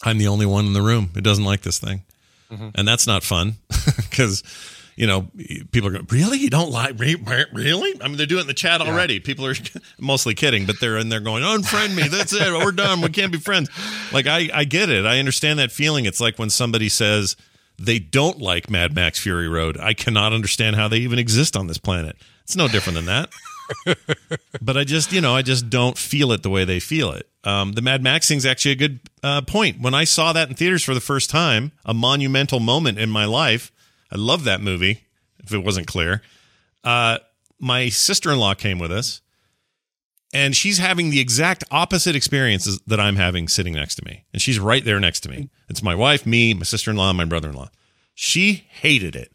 I'm 0.02 0.18
the 0.18 0.28
only 0.28 0.46
one 0.46 0.66
in 0.66 0.72
the 0.72 0.82
room 0.82 1.10
who 1.14 1.20
doesn't 1.20 1.44
like 1.44 1.60
this 1.62 1.78
thing, 1.78 2.02
Mhm. 2.50 2.72
and 2.74 2.88
that's 2.88 3.06
not 3.06 3.22
fun 3.22 3.56
because 4.10 4.42
you 5.00 5.06
know 5.06 5.30
people 5.72 5.88
are 5.88 5.92
going, 5.92 6.06
really? 6.10 6.36
You 6.36 6.50
don't 6.50 6.70
like 6.70 6.98
re- 6.98 7.14
re- 7.14 7.46
really? 7.54 7.98
I 8.02 8.06
mean 8.06 8.18
they're 8.18 8.26
doing 8.26 8.40
it 8.40 8.42
in 8.42 8.46
the 8.48 8.54
chat 8.54 8.82
already. 8.82 9.18
People 9.18 9.46
are 9.46 9.54
mostly 9.98 10.34
kidding 10.34 10.66
but 10.66 10.78
they're 10.78 10.98
in 10.98 11.08
there 11.08 11.20
going 11.20 11.42
unfriend 11.42 11.96
me. 11.96 12.06
That's 12.06 12.34
it. 12.34 12.52
We're 12.52 12.70
done. 12.70 13.00
We 13.00 13.08
can't 13.08 13.32
be 13.32 13.38
friends. 13.38 13.70
Like 14.12 14.26
i 14.26 14.50
i 14.52 14.64
get 14.64 14.90
it. 14.90 15.06
I 15.06 15.18
understand 15.18 15.58
that 15.58 15.72
feeling. 15.72 16.04
It's 16.04 16.20
like 16.20 16.38
when 16.38 16.50
somebody 16.50 16.90
says 16.90 17.34
they 17.78 17.98
don't 17.98 18.42
like 18.42 18.68
mad 18.68 18.94
max 18.94 19.18
fury 19.18 19.48
road. 19.48 19.78
I 19.78 19.94
cannot 19.94 20.34
understand 20.34 20.76
how 20.76 20.86
they 20.86 20.98
even 20.98 21.18
exist 21.18 21.56
on 21.56 21.66
this 21.66 21.78
planet. 21.78 22.16
It's 22.42 22.54
no 22.54 22.68
different 22.68 22.96
than 22.96 23.06
that. 23.06 23.30
But 24.60 24.76
I 24.76 24.82
just, 24.82 25.12
you 25.12 25.20
know, 25.20 25.34
I 25.34 25.42
just 25.42 25.70
don't 25.70 25.96
feel 25.96 26.32
it 26.32 26.42
the 26.42 26.50
way 26.50 26.64
they 26.64 26.80
feel 26.80 27.12
it. 27.12 27.28
Um, 27.44 27.72
the 27.72 27.82
Mad 27.82 28.02
Max 28.02 28.26
thing's 28.26 28.44
actually 28.44 28.72
a 28.72 28.76
good 28.76 29.00
uh, 29.22 29.42
point. 29.42 29.80
When 29.80 29.94
I 29.94 30.04
saw 30.04 30.32
that 30.32 30.48
in 30.48 30.56
theaters 30.56 30.82
for 30.82 30.92
the 30.92 31.00
first 31.00 31.30
time, 31.30 31.70
a 31.84 31.94
monumental 31.94 32.58
moment 32.58 32.98
in 32.98 33.10
my 33.10 33.24
life. 33.24 33.70
I 34.10 34.16
love 34.16 34.44
that 34.44 34.60
movie. 34.60 35.04
If 35.42 35.52
it 35.52 35.64
wasn't 35.64 35.86
clear, 35.86 36.22
uh, 36.84 37.18
my 37.58 37.88
sister 37.88 38.30
in 38.30 38.38
law 38.38 38.54
came 38.54 38.78
with 38.78 38.92
us, 38.92 39.20
and 40.32 40.54
she's 40.54 40.78
having 40.78 41.10
the 41.10 41.20
exact 41.20 41.64
opposite 41.70 42.14
experiences 42.14 42.80
that 42.86 43.00
I'm 43.00 43.16
having 43.16 43.48
sitting 43.48 43.74
next 43.74 43.96
to 43.96 44.04
me, 44.04 44.24
and 44.32 44.40
she's 44.40 44.58
right 44.58 44.84
there 44.84 45.00
next 45.00 45.20
to 45.20 45.28
me. 45.28 45.48
It's 45.68 45.82
my 45.82 45.94
wife, 45.94 46.26
me, 46.26 46.54
my 46.54 46.62
sister 46.62 46.90
in 46.90 46.96
law, 46.96 47.12
my 47.12 47.24
brother 47.24 47.48
in 47.48 47.54
law. 47.54 47.70
She 48.14 48.66
hated 48.68 49.16
it 49.16 49.32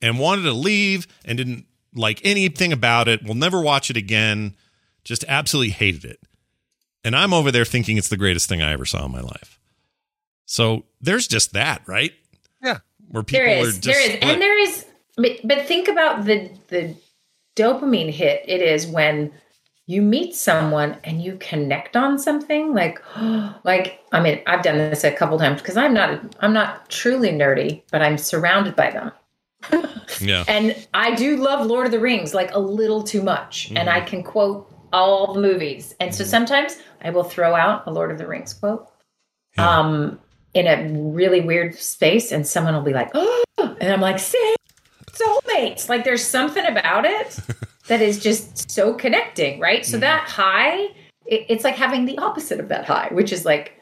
and 0.00 0.18
wanted 0.18 0.42
to 0.42 0.52
leave 0.52 1.06
and 1.24 1.36
didn't 1.36 1.66
like 1.94 2.20
anything 2.24 2.72
about 2.72 3.08
it. 3.08 3.22
We'll 3.24 3.34
never 3.34 3.60
watch 3.60 3.90
it 3.90 3.96
again. 3.96 4.54
Just 5.04 5.24
absolutely 5.26 5.72
hated 5.72 6.04
it. 6.04 6.20
And 7.04 7.16
I'm 7.16 7.32
over 7.32 7.50
there 7.50 7.64
thinking 7.64 7.96
it's 7.96 8.08
the 8.08 8.16
greatest 8.16 8.48
thing 8.48 8.62
I 8.62 8.72
ever 8.72 8.84
saw 8.84 9.04
in 9.06 9.12
my 9.12 9.20
life. 9.20 9.58
So 10.46 10.84
there's 11.00 11.28
just 11.28 11.52
that, 11.52 11.82
right? 11.86 12.12
Yeah. 12.62 12.78
Where 13.10 13.22
people 13.22 13.46
there 13.46 13.58
are 13.58 13.66
is, 13.66 13.78
just 13.78 13.84
there 13.86 14.00
is, 14.00 14.16
split. 14.16 14.24
and 14.24 14.42
there 14.42 14.58
is. 14.58 14.86
But, 15.16 15.40
but 15.44 15.66
think 15.66 15.88
about 15.88 16.24
the 16.24 16.50
the 16.68 16.94
dopamine 17.56 18.10
hit 18.10 18.44
it 18.46 18.62
is 18.62 18.86
when 18.86 19.32
you 19.86 20.00
meet 20.02 20.34
someone 20.34 20.96
and 21.02 21.20
you 21.20 21.36
connect 21.40 21.96
on 21.96 22.16
something 22.16 22.72
like 22.72 23.02
like 23.64 23.98
i 24.12 24.20
mean 24.20 24.40
i've 24.46 24.62
done 24.62 24.78
this 24.78 25.02
a 25.02 25.10
couple 25.10 25.36
times 25.40 25.60
because 25.60 25.76
i'm 25.76 25.92
not 25.92 26.20
i'm 26.38 26.52
not 26.52 26.88
truly 26.88 27.30
nerdy 27.30 27.82
but 27.90 28.00
i'm 28.00 28.16
surrounded 28.16 28.76
by 28.76 28.92
them 28.92 29.10
yeah. 30.20 30.44
and 30.48 30.86
I 30.94 31.14
do 31.14 31.36
love 31.36 31.66
Lord 31.66 31.86
of 31.86 31.92
the 31.92 32.00
Rings 32.00 32.34
like 32.34 32.52
a 32.54 32.58
little 32.58 33.02
too 33.02 33.22
much. 33.22 33.72
And 33.74 33.90
I 33.90 34.00
can 34.00 34.22
quote 34.22 34.72
all 34.92 35.34
the 35.34 35.40
movies. 35.40 35.94
And 36.00 36.14
so 36.14 36.24
sometimes 36.24 36.78
I 37.02 37.10
will 37.10 37.24
throw 37.24 37.54
out 37.54 37.86
a 37.86 37.90
Lord 37.90 38.10
of 38.10 38.18
the 38.18 38.26
Rings 38.26 38.54
quote 38.54 38.88
um, 39.56 40.18
in 40.58 40.66
a 40.66 40.92
really 41.10 41.40
weird 41.40 41.74
space, 41.74 42.32
and 42.32 42.46
someone 42.46 42.74
will 42.74 42.82
be 42.82 42.92
like, 42.92 43.10
oh, 43.14 43.44
and 43.58 43.92
I'm 43.92 44.00
like, 44.00 44.18
"Same 44.18 44.56
soulmates. 45.18 45.88
Like 45.88 46.04
there's 46.04 46.26
something 46.26 46.64
about 46.64 47.04
it 47.04 47.38
that 47.88 48.00
is 48.00 48.18
just 48.18 48.70
so 48.70 48.94
connecting, 48.94 49.60
right? 49.60 49.84
So 49.84 49.98
that 49.98 50.28
high, 50.28 50.88
it, 51.26 51.46
it's 51.48 51.64
like 51.64 51.76
having 51.76 52.04
the 52.04 52.18
opposite 52.18 52.60
of 52.60 52.68
that 52.68 52.84
high, 52.84 53.08
which 53.12 53.32
is 53.32 53.44
like, 53.44 53.72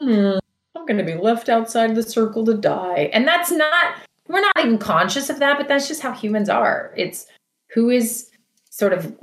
hmm, 0.00 0.38
I'm 0.74 0.86
going 0.86 0.98
to 0.98 1.04
be 1.04 1.14
left 1.14 1.48
outside 1.48 1.94
the 1.94 2.02
circle 2.02 2.44
to 2.46 2.54
die. 2.54 3.10
And 3.12 3.26
that's 3.26 3.50
not, 3.50 3.96
we're 4.28 4.40
not 4.40 4.58
even 4.58 4.78
conscious 4.78 5.30
of 5.30 5.38
that, 5.38 5.58
but 5.58 5.68
that's 5.68 5.88
just 5.88 6.02
how 6.02 6.12
humans 6.12 6.48
are. 6.48 6.92
It's 6.96 7.26
who 7.72 7.90
is 7.90 8.30
sort 8.70 8.92
of, 8.92 9.16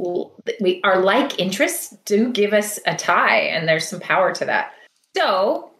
we, 0.59 0.81
our 0.83 1.01
like 1.01 1.39
interests 1.39 1.95
do 2.05 2.31
give 2.31 2.53
us 2.53 2.79
a 2.85 2.95
tie, 2.95 3.39
and 3.39 3.67
there's 3.67 3.87
some 3.87 3.99
power 3.99 4.33
to 4.33 4.45
that. 4.45 4.71
So 5.15 5.72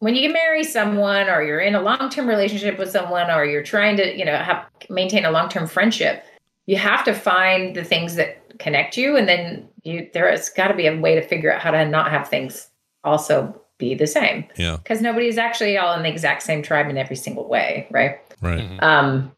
when 0.00 0.14
you 0.14 0.32
marry 0.32 0.64
someone 0.64 1.28
or 1.28 1.42
you're 1.42 1.60
in 1.60 1.74
a 1.74 1.82
long-term 1.82 2.28
relationship 2.28 2.78
with 2.78 2.90
someone 2.90 3.30
or 3.30 3.44
you're 3.44 3.62
trying 3.62 3.96
to, 3.96 4.16
you 4.16 4.24
know, 4.24 4.36
have 4.36 4.64
maintain 4.88 5.24
a 5.24 5.30
long-term 5.30 5.66
friendship, 5.66 6.24
you 6.66 6.76
have 6.76 7.04
to 7.04 7.12
find 7.14 7.74
the 7.74 7.84
things 7.84 8.14
that 8.14 8.58
connect 8.58 8.96
you 8.96 9.16
and 9.16 9.28
then 9.28 9.68
you 9.84 10.10
there 10.12 10.28
has 10.28 10.48
got 10.50 10.68
to 10.68 10.74
be 10.74 10.86
a 10.86 10.98
way 10.98 11.14
to 11.14 11.22
figure 11.22 11.52
out 11.52 11.60
how 11.60 11.70
to 11.70 11.86
not 11.86 12.10
have 12.10 12.28
things 12.28 12.68
also 13.04 13.60
be 13.78 13.94
the 13.94 14.06
same. 14.06 14.44
Yeah. 14.56 14.76
because 14.76 15.00
nobody's 15.00 15.38
actually 15.38 15.78
all 15.78 15.94
in 15.94 16.02
the 16.02 16.08
exact 16.08 16.42
same 16.42 16.62
tribe 16.62 16.88
in 16.88 16.98
every 16.98 17.16
single 17.16 17.48
way 17.48 17.86
right? 17.90 18.18
Right. 18.40 18.82
um 18.82 19.32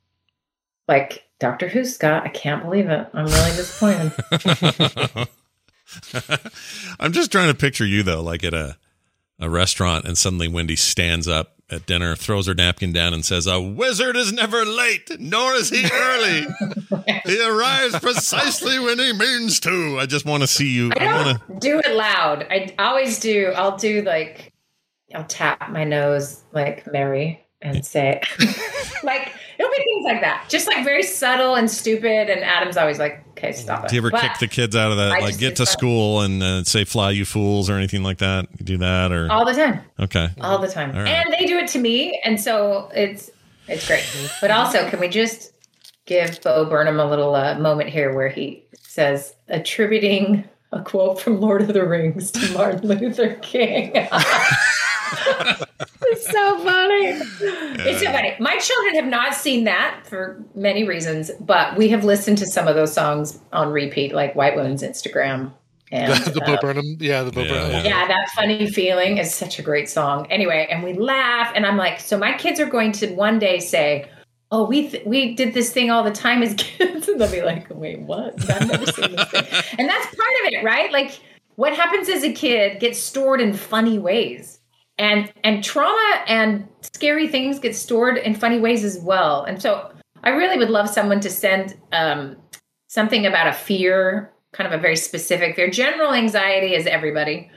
like 0.88 1.24
dr 1.38 1.68
who 1.68 1.84
scott 1.84 2.24
i 2.24 2.28
can't 2.28 2.62
believe 2.62 2.88
it. 2.88 3.06
I'm 3.12 3.26
really 3.26 3.50
disappointed. 3.56 5.28
I'm 7.00 7.12
just 7.12 7.32
trying 7.32 7.48
to 7.48 7.54
picture 7.54 7.84
you 7.84 8.02
though, 8.02 8.22
like 8.22 8.44
at 8.44 8.54
a 8.54 8.76
a 9.40 9.48
restaurant, 9.50 10.04
and 10.04 10.16
suddenly 10.16 10.48
Wendy 10.48 10.76
stands 10.76 11.26
up 11.26 11.56
at 11.70 11.86
dinner, 11.86 12.16
throws 12.16 12.46
her 12.46 12.54
napkin 12.54 12.92
down, 12.92 13.14
and 13.14 13.24
says, 13.24 13.46
"A 13.46 13.60
wizard 13.60 14.16
is 14.16 14.32
never 14.32 14.64
late, 14.64 15.10
nor 15.18 15.54
is 15.54 15.70
he 15.70 15.88
early. 15.92 16.46
he 17.24 17.44
arrives 17.44 17.98
precisely 18.00 18.78
when 18.78 18.98
he 18.98 19.12
means 19.12 19.60
to." 19.60 19.98
I 19.98 20.06
just 20.06 20.26
want 20.26 20.42
to 20.42 20.46
see 20.46 20.68
you. 20.68 20.92
I 20.98 21.06
I 21.06 21.24
want 21.24 21.38
to. 21.48 21.58
do 21.58 21.78
it 21.78 21.94
loud. 21.96 22.46
I 22.50 22.74
always 22.78 23.18
do. 23.20 23.52
I'll 23.56 23.76
do 23.76 24.02
like, 24.02 24.52
I'll 25.14 25.24
tap 25.24 25.70
my 25.70 25.84
nose 25.84 26.42
like 26.52 26.86
Mary 26.90 27.44
and 27.62 27.84
say, 27.84 28.20
like, 29.02 29.32
it'll 29.58 29.70
be 29.70 29.84
things 29.84 30.04
like 30.04 30.20
that. 30.22 30.46
Just 30.48 30.66
like 30.66 30.84
very 30.84 31.02
subtle 31.02 31.54
and 31.54 31.70
stupid. 31.70 32.30
And 32.30 32.42
Adam's 32.42 32.76
always 32.76 32.98
like, 32.98 33.24
okay, 33.40 33.52
stop 33.52 33.84
it. 33.84 33.88
Do 33.88 33.96
you 33.96 34.00
ever 34.02 34.10
But 34.10 34.22
kick 34.22 34.38
the 34.38 34.48
kids 34.48 34.76
out 34.76 34.90
of 34.90 34.98
that? 34.98 35.12
I 35.12 35.20
Like, 35.20 35.38
get 35.38 35.56
to 35.56 35.66
school 35.66 36.20
and 36.20 36.42
uh, 36.42 36.64
say 36.64 36.84
"fly, 36.84 37.10
you 37.10 37.24
fools" 37.24 37.70
or 37.70 37.74
anything 37.76 38.02
like 38.02 38.18
that? 38.18 38.48
You 38.58 38.64
do 38.64 38.78
that, 38.78 39.12
or 39.12 39.30
All 39.30 39.44
the 39.44 39.54
time. 39.54 39.80
okay, 39.98 40.28
All 40.40 40.58
the 40.58 40.68
time. 40.68 40.90
All 40.94 41.02
right. 41.02 41.08
And 41.08 41.32
they 41.32 41.46
do 41.46 41.58
it 41.58 41.68
to 41.68 41.78
me. 41.78 42.20
And 42.24 42.40
so 42.40 42.90
it's, 42.94 43.30
it's 43.66 43.86
great. 43.86 44.04
But 44.40 44.50
also, 44.50 44.88
can 44.88 45.00
we 45.00 45.08
just 45.08 45.52
give 46.06 46.40
Bo 46.42 46.64
Burnham 46.64 46.98
a 47.00 47.08
little 47.08 47.34
uh, 47.34 47.58
moment 47.58 47.88
here 47.88 48.14
where 48.14 48.28
he 48.28 48.64
says, 48.80 49.34
attributing 49.48 50.44
a 50.72 50.82
quote 50.82 51.20
from 51.20 51.40
Lord 51.40 51.62
of 51.62 51.72
the 51.72 51.86
Rings 51.86 52.30
to 52.32 52.52
Martin 52.52 52.88
Luther 52.88 53.34
King. 53.36 53.92
it's 56.02 56.30
so 56.30 56.58
funny. 56.58 57.06
It's 57.82 58.00
so 58.00 58.12
funny. 58.12 58.34
My 58.40 58.56
children 58.58 58.94
have 58.96 59.06
not 59.06 59.34
seen 59.34 59.64
that 59.64 60.00
for 60.04 60.42
many 60.54 60.84
reasons, 60.84 61.30
but 61.40 61.76
we 61.76 61.88
have 61.88 62.04
listened 62.04 62.38
to 62.38 62.46
some 62.46 62.68
of 62.68 62.74
those 62.74 62.92
songs 62.92 63.38
on 63.52 63.70
repeat, 63.70 64.14
like 64.14 64.34
White 64.34 64.56
Woman's 64.56 64.82
Instagram. 64.82 65.52
And 65.92 66.12
the, 66.24 66.30
the 66.30 66.42
uh, 66.42 66.46
Bo 66.46 66.58
Burnham, 66.60 66.96
yeah, 67.00 67.22
the 67.22 67.32
Bo 67.32 67.48
Burnham. 67.48 67.84
yeah, 67.84 68.06
that 68.06 68.28
funny 68.30 68.70
feeling 68.70 69.18
is 69.18 69.34
such 69.34 69.58
a 69.58 69.62
great 69.62 69.88
song. 69.88 70.26
Anyway, 70.30 70.68
and 70.70 70.84
we 70.84 70.92
laugh, 70.92 71.52
and 71.54 71.66
I'm 71.66 71.76
like, 71.76 72.00
so 72.00 72.16
my 72.16 72.32
kids 72.36 72.60
are 72.60 72.66
going 72.66 72.92
to 72.92 73.12
one 73.14 73.38
day 73.40 73.58
say, 73.58 74.08
"Oh, 74.52 74.64
we 74.64 74.88
th- 74.88 75.04
we 75.04 75.34
did 75.34 75.52
this 75.52 75.72
thing 75.72 75.90
all 75.90 76.04
the 76.04 76.12
time 76.12 76.42
as 76.44 76.54
kids," 76.58 77.08
and 77.08 77.20
they'll 77.20 77.30
be 77.30 77.42
like, 77.42 77.66
"Wait, 77.70 77.98
what? 78.00 78.34
I've 78.48 78.68
never 78.68 78.86
seen 78.86 79.16
this 79.16 79.28
thing." 79.30 79.46
And 79.78 79.88
that's 79.88 80.06
part 80.06 80.30
of 80.44 80.52
it, 80.52 80.62
right? 80.62 80.92
Like, 80.92 81.18
what 81.56 81.74
happens 81.74 82.08
as 82.08 82.22
a 82.22 82.32
kid 82.32 82.78
gets 82.78 82.98
stored 83.00 83.40
in 83.40 83.52
funny 83.52 83.98
ways, 83.98 84.59
and 85.00 85.32
and 85.42 85.64
trauma 85.64 86.22
and 86.28 86.68
scary 86.82 87.26
things 87.26 87.58
get 87.58 87.74
stored 87.74 88.18
in 88.18 88.34
funny 88.34 88.60
ways 88.60 88.84
as 88.84 89.00
well. 89.00 89.42
And 89.44 89.60
so, 89.60 89.90
I 90.22 90.30
really 90.30 90.58
would 90.58 90.70
love 90.70 90.88
someone 90.88 91.20
to 91.20 91.30
send 91.30 91.74
um, 91.92 92.36
something 92.88 93.24
about 93.24 93.46
a 93.46 93.52
fear, 93.54 94.30
kind 94.52 94.72
of 94.72 94.78
a 94.78 94.80
very 94.80 94.96
specific 94.96 95.56
fear. 95.56 95.70
General 95.70 96.12
anxiety 96.12 96.74
is 96.74 96.86
everybody. 96.86 97.50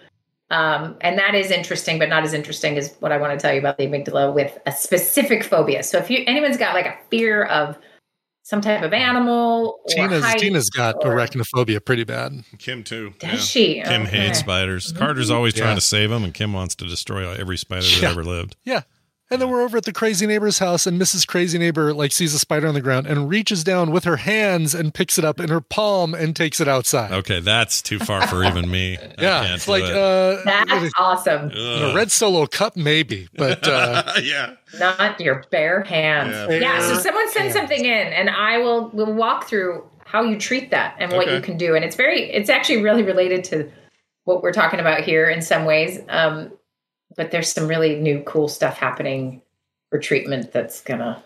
Um, 0.49 0.95
and 1.01 1.17
that 1.17 1.35
is 1.35 1.51
interesting, 1.51 1.99
but 1.99 2.09
not 2.09 2.23
as 2.23 2.33
interesting 2.33 2.77
as 2.77 2.95
what 2.99 3.11
I 3.11 3.17
want 3.17 3.37
to 3.37 3.41
tell 3.41 3.53
you 3.53 3.59
about 3.59 3.77
the 3.77 3.87
amygdala 3.87 4.33
with 4.33 4.57
a 4.65 4.71
specific 4.71 5.43
phobia. 5.43 5.83
So 5.83 5.97
if 5.97 6.09
you 6.09 6.23
anyone's 6.25 6.57
got 6.57 6.73
like 6.73 6.85
a 6.85 6.95
fear 7.09 7.43
of 7.45 7.77
some 8.43 8.61
type 8.61 8.83
of 8.83 8.93
animal 8.93 9.79
or 9.83 9.89
Tina's 9.95 10.23
height 10.23 10.39
Tina's 10.39 10.69
got 10.69 10.95
or- 11.03 11.15
arachnophobia 11.15 11.83
pretty 11.83 12.03
bad. 12.03 12.43
Kim 12.59 12.83
too. 12.83 13.13
Does 13.19 13.47
she? 13.49 13.81
Kim 13.81 14.03
Okay. 14.03 14.17
hates 14.27 14.39
spiders. 14.39 14.87
Mm-hmm. 14.89 14.97
Carter's 14.99 15.31
always 15.31 15.53
trying 15.53 15.75
to 15.75 15.81
save 15.81 16.09
them, 16.09 16.23
and 16.23 16.33
Kim 16.33 16.53
wants 16.53 16.75
to 16.75 16.85
destroy 16.85 17.31
every 17.33 17.57
spider 17.57 17.81
that 17.85 18.01
Yeah. 18.01 18.09
ever 18.11 18.23
lived. 18.23 18.55
Yeah. 18.65 18.81
And 19.33 19.41
then 19.41 19.49
we're 19.49 19.63
over 19.63 19.77
at 19.77 19.85
the 19.85 19.91
crazy 19.91 20.27
neighbor's 20.27 20.59
house, 20.59 20.85
and 20.85 21.01
Mrs. 21.01 21.25
Crazy 21.25 21.57
Neighbor 21.57 21.91
like 21.91 22.11
sees 22.11 22.35
a 22.35 22.39
spider 22.39 22.67
on 22.67 22.75
the 22.75 22.81
ground 22.81 23.07
and 23.07 23.27
reaches 23.27 23.63
down 23.63 23.89
with 23.89 24.03
her 24.03 24.17
hands 24.17 24.75
and 24.75 24.93
picks 24.93 25.17
it 25.17 25.25
up 25.25 25.39
in 25.39 25.49
her 25.49 25.59
palm 25.59 26.13
and 26.13 26.35
takes 26.35 26.59
it 26.61 26.67
outside. 26.67 27.11
Okay, 27.11 27.39
that's 27.39 27.81
too 27.81 27.97
far 27.97 28.27
for 28.27 28.43
even 28.43 28.69
me. 28.69 28.95
I 28.95 29.01
yeah, 29.19 29.41
can't 29.41 29.53
it's 29.55 29.65
do 29.65 29.71
like 29.71 29.83
it. 29.85 29.95
uh, 29.95 30.37
That's 30.45 30.93
awesome. 30.97 31.49
a 31.51 31.93
red 31.95 32.11
solo 32.11 32.45
cup 32.45 32.77
maybe, 32.77 33.27
but 33.35 33.67
uh, 33.67 34.13
yeah, 34.21 34.53
Not 34.77 35.19
your 35.19 35.43
bare 35.49 35.81
hands. 35.81 36.33
Yeah. 36.51 36.59
Yeah. 36.59 36.87
so 36.87 36.99
someone 36.99 37.27
send 37.31 37.51
something 37.53 37.83
in, 37.83 38.07
and 38.13 38.29
I 38.29 38.59
will 38.59 38.89
will 38.89 39.13
walk 39.13 39.45
through 39.47 39.83
how 40.05 40.21
you 40.21 40.37
treat 40.37 40.69
that 40.69 40.95
and 40.99 41.11
what 41.11 41.23
Okay. 41.27 41.35
you 41.37 41.41
can 41.41 41.57
do. 41.57 41.73
And 41.75 41.83
it's 41.83 41.95
very, 41.95 42.29
it's 42.31 42.51
actually 42.51 42.83
really 42.83 43.01
related 43.01 43.43
to 43.45 43.71
what 44.25 44.43
we're 44.43 44.53
talking 44.53 44.79
about 44.79 44.99
here 45.01 45.27
in 45.27 45.41
some 45.41 45.65
ways. 45.65 45.99
Um, 46.07 46.51
but 47.15 47.31
there's 47.31 47.51
some 47.51 47.67
really 47.67 47.99
new 47.99 48.21
cool 48.23 48.47
stuff 48.47 48.77
happening 48.77 49.41
for 49.89 49.99
treatment 49.99 50.51
that's 50.51 50.81
gonna. 50.81 51.23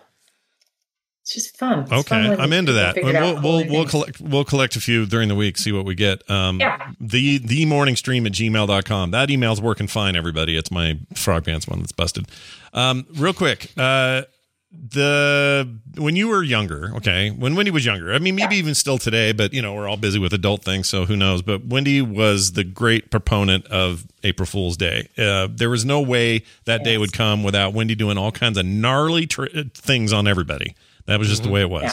It's 1.22 1.34
just 1.34 1.56
fun. 1.58 1.80
It's 1.80 1.92
Okay, 1.92 2.26
fun 2.28 2.40
I'm 2.40 2.52
into 2.54 2.72
that. 2.72 2.96
We'll 2.96 3.42
we'll, 3.42 3.68
we'll 3.68 3.86
collect 3.86 4.20
we'll 4.20 4.44
collect 4.44 4.76
a 4.76 4.80
few 4.80 5.04
during 5.04 5.28
the 5.28 5.34
week, 5.34 5.58
see 5.58 5.72
what 5.72 5.84
we 5.84 5.94
get. 5.94 6.28
Um, 6.30 6.58
Yeah. 6.58 6.90
The 7.00 7.38
the 7.38 7.66
morning 7.66 7.96
stream 7.96 8.26
at 8.26 8.32
gmail.com. 8.32 9.10
That 9.10 9.30
email's 9.30 9.60
working 9.60 9.88
fine, 9.88 10.16
everybody. 10.16 10.56
It's 10.56 10.70
my 10.70 10.98
frog 11.14 11.44
pants 11.44 11.68
one 11.68 11.80
that's 11.80 11.92
busted. 11.92 12.26
Um, 12.72 13.06
real 13.14 13.34
quick, 13.34 13.72
uh, 13.76 14.22
the 14.70 15.78
when 15.96 16.14
you 16.14 16.28
were 16.28 16.42
younger, 16.42 16.92
okay, 16.96 17.30
when 17.30 17.54
Wendy 17.54 17.70
was 17.70 17.86
younger, 17.86 18.12
I 18.12 18.18
mean, 18.18 18.34
maybe 18.34 18.56
even 18.56 18.74
still 18.74 18.98
today, 18.98 19.32
but 19.32 19.54
you 19.54 19.62
know, 19.62 19.74
we're 19.74 19.88
all 19.88 19.96
busy 19.96 20.18
with 20.18 20.32
adult 20.34 20.62
things, 20.62 20.88
so 20.88 21.06
who 21.06 21.16
knows? 21.16 21.40
But 21.42 21.64
Wendy 21.64 22.02
was 22.02 22.52
the 22.52 22.64
great 22.64 23.10
proponent 23.10 23.66
of 23.66 24.06
April 24.24 24.46
Fool's 24.46 24.76
Day. 24.76 25.08
Uh, 25.16 25.48
there 25.50 25.70
was 25.70 25.84
no 25.84 26.00
way 26.00 26.44
that 26.66 26.84
day 26.84 26.98
would 26.98 27.12
come 27.12 27.42
without 27.42 27.72
Wendy 27.72 27.94
doing 27.94 28.18
all 28.18 28.30
kinds 28.30 28.58
of 28.58 28.66
gnarly 28.66 29.26
tr- 29.26 29.46
things 29.74 30.12
on 30.12 30.28
everybody. 30.28 30.74
That 31.06 31.18
was 31.18 31.28
just 31.28 31.42
the 31.42 31.48
way 31.48 31.62
it 31.62 31.70
was. 31.70 31.84
Yeah. 31.84 31.92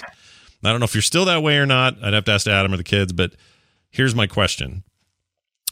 I 0.64 0.72
don't 0.72 0.80
know 0.80 0.86
if 0.86 0.96
you're 0.96 1.02
still 1.02 1.26
that 1.26 1.44
way 1.44 1.58
or 1.58 1.66
not. 1.66 1.96
I'd 2.04 2.14
have 2.14 2.26
to 2.26 2.32
ask 2.32 2.48
Adam 2.48 2.74
or 2.74 2.78
the 2.78 2.84
kids, 2.84 3.14
but 3.14 3.34
here's 3.90 4.16
my 4.16 4.28
question. 4.28 4.84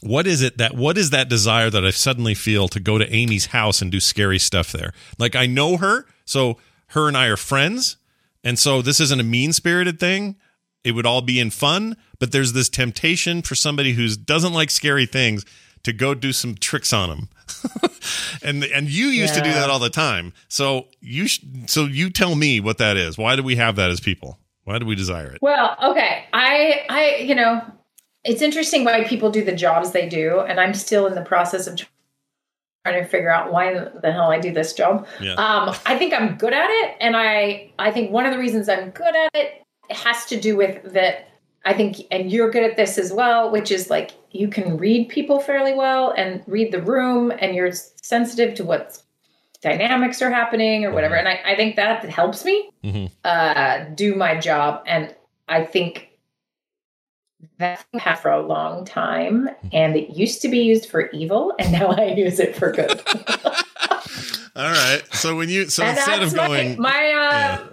What 0.02 0.26
is 0.26 0.40
it 0.42 0.58
that 0.58 0.74
what 0.74 0.96
is 0.96 1.10
that 1.10 1.28
desire 1.28 1.68
that 1.70 1.84
I 1.84 1.90
suddenly 1.90 2.34
feel 2.34 2.68
to 2.68 2.80
go 2.80 2.98
to 2.98 3.14
Amy's 3.14 3.46
house 3.46 3.82
and 3.82 3.90
do 3.90 4.00
scary 4.00 4.38
stuff 4.38 4.72
there? 4.72 4.92
Like 5.18 5.34
I 5.34 5.46
know 5.46 5.76
her, 5.76 6.06
so 6.24 6.58
her 6.94 7.08
and 7.08 7.16
I 7.16 7.26
are 7.26 7.36
friends, 7.36 7.96
and 8.42 8.58
so 8.58 8.82
this 8.82 9.00
isn't 9.00 9.20
a 9.20 9.24
mean-spirited 9.24 10.00
thing. 10.00 10.36
It 10.82 10.92
would 10.92 11.06
all 11.06 11.22
be 11.22 11.40
in 11.40 11.50
fun, 11.50 11.96
but 12.18 12.32
there's 12.32 12.52
this 12.52 12.68
temptation 12.68 13.42
for 13.42 13.54
somebody 13.54 13.92
who 13.92 14.08
doesn't 14.08 14.52
like 14.52 14.70
scary 14.70 15.06
things 15.06 15.44
to 15.84 15.92
go 15.92 16.14
do 16.14 16.32
some 16.32 16.54
tricks 16.54 16.92
on 16.92 17.08
them. 17.08 17.28
and 18.42 18.64
and 18.64 18.88
you 18.88 19.06
used 19.06 19.34
to 19.34 19.40
do 19.40 19.52
that 19.52 19.70
all 19.70 19.78
the 19.78 19.90
time. 19.90 20.32
So 20.48 20.88
you 21.00 21.28
sh- 21.28 21.44
so 21.66 21.84
you 21.84 22.10
tell 22.10 22.34
me 22.34 22.60
what 22.60 22.78
that 22.78 22.96
is. 22.96 23.16
Why 23.16 23.36
do 23.36 23.42
we 23.42 23.56
have 23.56 23.76
that 23.76 23.90
as 23.90 24.00
people? 24.00 24.38
Why 24.64 24.78
do 24.78 24.86
we 24.86 24.94
desire 24.94 25.30
it? 25.30 25.38
Well, 25.42 25.76
okay. 25.82 26.24
I 26.32 26.84
I 26.88 27.16
you 27.16 27.34
know, 27.34 27.62
it's 28.24 28.42
interesting 28.42 28.84
why 28.84 29.04
people 29.04 29.30
do 29.30 29.44
the 29.44 29.54
jobs 29.54 29.92
they 29.92 30.08
do, 30.08 30.40
and 30.40 30.58
I'm 30.58 30.74
still 30.74 31.06
in 31.06 31.14
the 31.14 31.22
process 31.22 31.66
of 31.66 31.78
trying 32.84 33.02
to 33.02 33.08
figure 33.08 33.30
out 33.30 33.50
why 33.52 33.72
the 34.02 34.12
hell 34.12 34.30
I 34.30 34.38
do 34.38 34.52
this 34.52 34.72
job. 34.74 35.06
Yeah. 35.20 35.32
Um, 35.34 35.74
I 35.86 35.96
think 35.98 36.12
I'm 36.12 36.36
good 36.36 36.52
at 36.52 36.68
it, 36.70 36.96
and 37.00 37.16
I 37.16 37.70
I 37.78 37.90
think 37.90 38.10
one 38.10 38.26
of 38.26 38.32
the 38.32 38.38
reasons 38.38 38.68
I'm 38.68 38.90
good 38.90 39.14
at 39.16 39.30
it 39.34 39.62
has 39.90 40.26
to 40.26 40.38
do 40.40 40.56
with 40.56 40.92
that. 40.92 41.28
I 41.66 41.72
think, 41.72 41.96
and 42.10 42.30
you're 42.30 42.50
good 42.50 42.62
at 42.62 42.76
this 42.76 42.98
as 42.98 43.10
well, 43.10 43.50
which 43.50 43.70
is 43.70 43.88
like 43.88 44.10
you 44.32 44.48
can 44.48 44.76
read 44.76 45.08
people 45.08 45.40
fairly 45.40 45.72
well 45.72 46.12
and 46.14 46.42
read 46.46 46.72
the 46.72 46.82
room, 46.82 47.32
and 47.38 47.54
you're 47.54 47.72
sensitive 47.72 48.54
to 48.56 48.64
what 48.64 49.02
dynamics 49.62 50.20
are 50.20 50.28
happening 50.30 50.84
or 50.84 50.90
whatever. 50.92 51.14
And 51.14 51.26
I, 51.26 51.40
I 51.46 51.56
think 51.56 51.76
that 51.76 52.04
helps 52.04 52.44
me 52.44 52.70
Mm-hmm. 52.84 53.06
uh, 53.24 53.84
do 53.94 54.14
my 54.14 54.38
job. 54.38 54.82
And 54.86 55.14
I 55.48 55.64
think 55.64 56.10
that 57.58 57.84
have 57.94 58.20
for 58.20 58.30
a 58.30 58.42
long 58.42 58.84
time, 58.84 59.48
and 59.72 59.96
it 59.96 60.10
used 60.10 60.42
to 60.42 60.48
be 60.48 60.58
used 60.58 60.88
for 60.90 61.10
evil, 61.10 61.52
and 61.58 61.72
now 61.72 61.88
I 61.88 62.14
use 62.14 62.40
it 62.40 62.54
for 62.56 62.72
good. 62.72 63.00
All 64.56 64.70
right. 64.70 65.02
So 65.12 65.36
when 65.36 65.48
you 65.48 65.68
so 65.68 65.82
and 65.82 65.96
instead 65.96 66.22
of 66.22 66.34
going 66.34 66.80
my, 66.80 66.90
my 66.90 67.12
uh, 67.12 67.66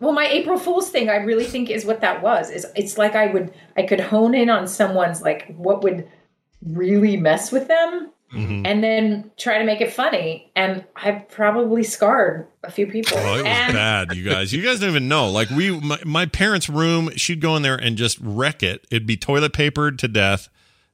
well, 0.00 0.12
my 0.12 0.26
April 0.26 0.58
Fool's 0.58 0.90
thing, 0.90 1.08
I 1.08 1.16
really 1.16 1.44
think 1.44 1.70
is 1.70 1.86
what 1.86 2.00
that 2.02 2.22
was. 2.22 2.50
Is 2.50 2.66
it's 2.76 2.98
like 2.98 3.14
I 3.14 3.26
would 3.26 3.52
I 3.76 3.82
could 3.82 4.00
hone 4.00 4.34
in 4.34 4.50
on 4.50 4.68
someone's 4.68 5.22
like 5.22 5.54
what 5.56 5.82
would 5.82 6.08
really 6.66 7.16
mess 7.16 7.50
with 7.50 7.68
them. 7.68 8.10
Mhm. 8.34 8.66
And 8.66 8.82
then 8.82 9.30
try 9.38 9.58
to 9.58 9.64
make 9.64 9.80
it 9.80 9.92
funny, 9.92 10.50
and 10.56 10.84
I've 10.96 11.28
probably 11.28 11.84
scarred 11.84 12.48
a 12.64 12.70
few 12.70 12.86
people. 12.88 13.16
Oh, 13.18 13.34
it 13.34 13.42
was 13.42 13.46
and 13.46 13.72
bad, 13.72 14.16
you 14.16 14.28
guys. 14.28 14.52
You 14.52 14.62
guys 14.62 14.80
don't 14.80 14.90
even 14.90 15.06
know. 15.08 15.30
Like 15.30 15.48
we, 15.50 15.78
my, 15.80 15.98
my 16.04 16.26
parents' 16.26 16.68
room, 16.68 17.10
she'd 17.16 17.40
go 17.40 17.54
in 17.54 17.62
there 17.62 17.76
and 17.76 17.96
just 17.96 18.18
wreck 18.20 18.62
it. 18.64 18.84
It'd 18.90 19.06
be 19.06 19.16
toilet 19.16 19.52
papered 19.52 19.98
to 20.00 20.08
death, 20.08 20.48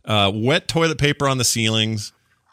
uh, 0.04 0.30
wet 0.34 0.68
toilet 0.68 0.98
paper 0.98 1.26
on 1.26 1.38
the 1.38 1.44
ceilings, 1.44 2.12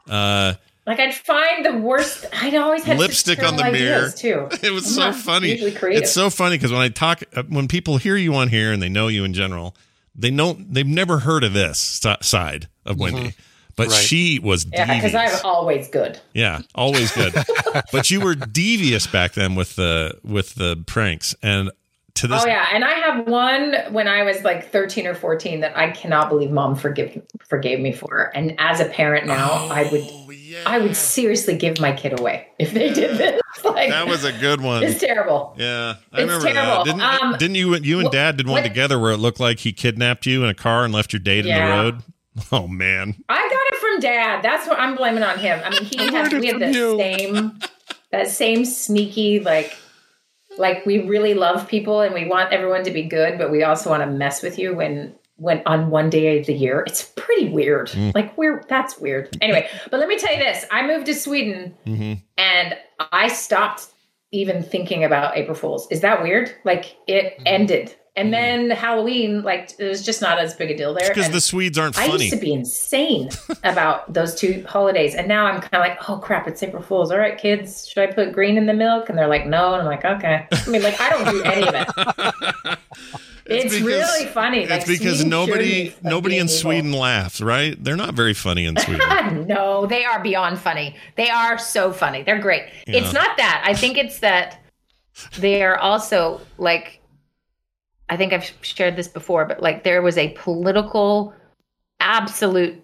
uh, 0.10 0.54
Like 0.88 1.00
I'd 1.00 1.14
find 1.14 1.66
the 1.66 1.74
worst. 1.78 2.26
I'd 2.42 2.56
always 2.56 2.84
had 2.86 2.98
lipstick 2.98 3.44
on 3.44 3.58
the 3.58 3.70
mirror. 3.72 4.10
too. 4.16 4.48
It 4.64 4.72
was 4.72 4.98
I'm 4.98 5.14
so 5.14 5.20
funny. 5.20 5.52
It's 5.52 6.12
so 6.14 6.30
funny 6.30 6.56
because 6.58 6.72
when 6.72 6.82
I 6.82 6.90
talk, 6.90 7.22
uh, 7.36 7.44
when 7.50 7.68
people 7.68 7.98
hear 7.98 8.16
you 8.16 8.34
on 8.34 8.48
here 8.48 8.72
and 8.72 8.82
they 8.82 8.90
know 8.90 9.08
you 9.10 9.26
in 9.26 9.34
general, 9.34 9.76
they 10.16 10.32
know 10.32 10.54
they've 10.58 10.88
never 10.88 11.20
heard 11.20 11.44
of 11.44 11.52
this 11.54 12.02
side 12.22 12.70
of 12.86 12.98
Wendy. 12.98 13.34
But 13.80 13.88
Right. 13.88 13.96
she 14.04 14.40
was 14.40 14.68
yeah, 14.72 14.94
because. 15.02 15.16
I'm 15.16 15.46
always 15.46 15.88
good. 15.88 16.20
Yeah, 16.34 16.62
always 16.76 17.12
good. 17.12 17.34
but 17.92 18.12
you 18.12 18.20
were 18.22 18.36
devious 18.36 19.08
back 19.08 19.34
then 19.34 19.56
with 19.56 19.76
the 19.76 20.20
with 20.24 20.56
the 20.56 20.84
pranks, 20.86 21.34
and 21.42 21.72
to 22.16 22.28
this 22.28 22.44
oh 22.44 22.48
yeah, 22.48 22.68
and 22.74 22.84
I 22.84 22.92
have 22.92 23.28
one 23.28 23.74
when 23.94 24.08
I 24.10 24.24
was 24.24 24.44
like 24.44 24.70
13 24.72 25.08
or 25.08 25.16
14 25.16 25.62
that 25.62 25.78
I 25.78 25.92
cannot 25.92 26.28
believe 26.28 26.52
mom 26.52 26.76
forgive 26.76 27.22
forgave 27.48 27.80
me 27.80 27.94
for. 27.94 28.32
And 28.36 28.56
as 28.60 28.82
a 28.82 28.86
parent 28.86 29.26
now, 29.28 29.70
I 29.72 29.90
would 29.90 30.04
I 30.66 30.80
would 30.80 30.96
seriously 30.98 31.56
give 31.56 31.80
my 31.80 31.94
kid 31.94 32.20
away 32.20 32.48
if 32.60 32.74
they 32.74 32.92
did 32.94 33.18
this. 33.18 33.40
Like 33.64 33.90
that 33.90 34.08
was 34.08 34.24
a 34.24 34.32
good 34.32 34.62
one. 34.62 34.84
it's 34.84 35.00
terrible. 35.00 35.54
Yeah, 35.58 35.96
I 36.14 36.22
It's 36.22 36.32
remember 36.32 36.52
terrible. 36.52 36.84
that. 36.84 36.86
Didn't, 36.86 37.02
Um, 37.02 37.36
didn't 37.38 37.56
you 37.56 37.76
you 37.78 38.00
and 38.00 38.08
wh- 38.08 38.12
Dad 38.12 38.38
did 38.38 38.48
one 38.48 38.62
what- 38.62 38.64
together 38.64 38.98
where 39.00 39.12
it 39.12 39.18
looked 39.18 39.40
like 39.40 39.60
he 39.60 39.74
kidnapped 39.74 40.26
you 40.26 40.44
in 40.44 40.50
a 40.50 40.54
car 40.54 40.86
and 40.86 40.94
left 40.94 41.12
your 41.14 41.20
date 41.20 41.46
in 41.46 41.54
the 41.56 41.62
road? 41.62 42.04
Oh 42.54 42.68
man, 42.70 43.16
I 43.28 43.50
got 43.50 43.59
dad. 44.00 44.44
That's 44.44 44.68
what 44.68 44.80
I'm 44.80 44.96
blaming 44.96 45.24
on 45.24 45.38
him. 45.40 45.60
I 45.64 45.70
mean, 45.72 45.84
he 45.84 45.98
had 45.98 46.32
we 46.34 46.48
had 46.48 46.60
the 46.60 46.74
same 46.74 47.60
that 48.12 48.28
same 48.28 48.66
sneaky 48.66 49.40
like 49.40 49.78
like 50.58 50.86
we 50.86 51.00
really 51.08 51.34
love 51.34 51.68
people 51.68 52.02
and 52.02 52.14
we 52.14 52.26
want 52.28 52.52
everyone 52.52 52.84
to 52.84 52.92
be 52.92 53.04
good, 53.04 53.38
but 53.38 53.52
we 53.52 53.64
also 53.64 53.90
want 53.90 54.02
to 54.04 54.08
mess 54.08 54.42
with 54.42 54.58
you 54.60 54.74
when 54.76 55.16
when 55.38 55.62
on 55.66 55.90
one 55.90 56.10
day 56.10 56.40
of 56.40 56.46
the 56.48 56.54
year. 56.54 56.84
It's 56.88 57.04
pretty 57.16 57.50
weird. 57.50 57.90
Mm. 57.90 58.14
Like 58.14 58.38
we're 58.38 58.64
that's 58.68 58.98
weird. 59.00 59.38
Anyway, 59.42 59.70
but 59.90 60.00
let 60.00 60.10
me 60.10 60.18
tell 60.18 60.34
you 60.34 60.40
this. 60.40 60.66
I 60.72 60.86
moved 60.86 61.06
to 61.06 61.14
Sweden 61.14 61.76
hmm 61.86 62.14
and 62.38 62.76
I 63.12 63.28
stopped 63.30 63.88
even 64.32 64.62
thinking 64.62 65.04
about 65.04 65.36
April 65.38 65.56
Fools. 65.56 65.88
Is 65.90 66.02
that 66.02 66.22
weird? 66.22 66.54
Like 66.66 66.96
it 67.08 67.34
Mm-hmm. 67.36 67.44
ended. 67.48 67.96
And 68.20 68.34
mm-hmm. 68.34 68.68
then 68.68 68.70
Halloween, 68.72 69.44
like 69.44 69.72
it 69.80 69.88
was 69.88 70.04
just 70.04 70.22
not 70.22 70.40
as 70.40 70.54
big 70.54 70.72
a 70.72 70.76
deal 70.76 70.94
there. 70.94 71.08
because 71.08 71.30
the 71.30 71.40
Swedes 71.40 71.78
aren't 71.78 71.98
I 71.98 72.06
used 72.06 72.32
to 72.32 72.38
be 72.38 72.52
insane 72.52 73.30
about 73.64 74.12
those 74.12 74.36
two 74.36 74.66
holidays, 74.68 75.16
and 75.16 75.26
now 75.28 75.46
I'm 75.46 75.62
kind 75.62 75.76
of 75.76 75.80
like, 75.80 76.10
oh 76.10 76.18
crap, 76.18 76.46
it's 76.46 76.62
April 76.62 76.84
Fools. 76.84 77.12
All 77.12 77.18
right, 77.18 77.38
kids, 77.38 77.88
should 77.88 78.10
I 78.10 78.12
put 78.12 78.34
green 78.34 78.58
in 78.58 78.66
the 78.66 78.74
milk? 78.74 79.08
And 79.08 79.18
they're 79.18 79.28
like, 79.28 79.46
no, 79.46 79.74
and 79.74 79.82
I'm 79.82 79.88
like, 79.88 80.04
okay. 80.04 80.46
I 80.52 80.70
mean, 80.70 80.84
like, 80.84 81.00
I 81.00 81.10
don't 81.10 81.30
do 81.30 81.44
any 81.44 81.68
of 81.68 81.76
it. 81.76 82.80
It's, 83.50 83.74
because- 83.74 83.82
really 83.82 84.28
funny. 84.28 84.60
It's 84.60 84.70
like, 84.70 84.86
because 84.86 85.22
Sweden 85.22 85.30
nobody 85.30 85.96
nobody 86.04 86.38
in 86.38 86.46
evil. 86.46 86.56
Sweden 86.56 86.94
laughs, 86.94 87.42
right? 87.42 87.84
They're 87.84 87.96
not 87.96 88.14
very 88.14 88.36
funny 88.36 88.66
in 88.66 88.78
Sweden. 88.78 89.48
no, 89.48 89.88
they 89.88 90.06
are 90.06 90.22
beyond 90.22 90.60
funny. 90.60 90.96
They 91.16 91.32
are 91.32 91.58
so 91.58 91.92
funny. 91.92 92.22
They're 92.22 92.38
great. 92.38 92.66
Yeah. 92.86 93.00
It's 93.00 93.12
not 93.12 93.38
that. 93.38 93.64
I 93.66 93.74
think 93.74 93.98
it's 93.98 94.20
that 94.20 94.62
they 95.40 95.64
are 95.64 95.78
also 95.78 96.42
like 96.60 96.99
I 98.10 98.18
think 98.18 98.34
I've 98.34 98.52
shared 98.62 98.96
this 98.96 99.08
before, 99.08 99.46
but 99.46 99.62
like 99.62 99.84
there 99.84 100.02
was 100.02 100.18
a 100.18 100.30
political 100.30 101.34
absolute 102.00 102.82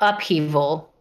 upheaval 0.00 0.92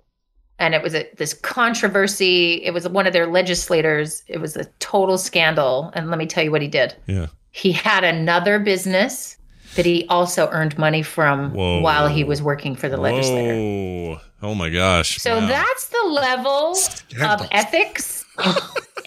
and 0.57 0.73
it 0.73 0.82
was 0.82 0.95
a 0.95 1.07
this 1.18 1.34
controversy. 1.34 2.64
It 2.64 2.73
was 2.73 2.88
one 2.88 3.07
of 3.07 3.14
their 3.14 3.27
legislators. 3.27 4.23
It 4.27 4.40
was 4.40 4.56
a 4.56 4.65
total 4.80 5.18
scandal. 5.18 5.91
And 5.94 6.10
let 6.10 6.18
me 6.18 6.26
tell 6.26 6.44
you 6.44 6.52
what 6.52 6.61
he 6.61 6.68
did. 6.68 6.95
yeah. 7.07 7.27
He 7.52 7.72
had 7.72 8.03
another 8.03 8.60
business 8.60 9.38
that 9.76 9.86
he 9.86 10.06
also 10.10 10.49
earned 10.52 10.77
money 10.77 11.02
from 11.02 11.53
Whoa. 11.53 11.80
while 11.82 12.07
he 12.07 12.23
was 12.23 12.41
working 12.41 12.76
for 12.76 12.90
the 12.90 12.98
legislator. 12.98 14.19
Oh 14.41 14.56
my 14.56 14.69
gosh. 14.69 15.18
So 15.18 15.40
Wow. 15.40 15.48
that's 15.48 15.88
the 15.90 16.03
level 16.10 16.77
of 17.22 17.48
ethics 17.52 18.15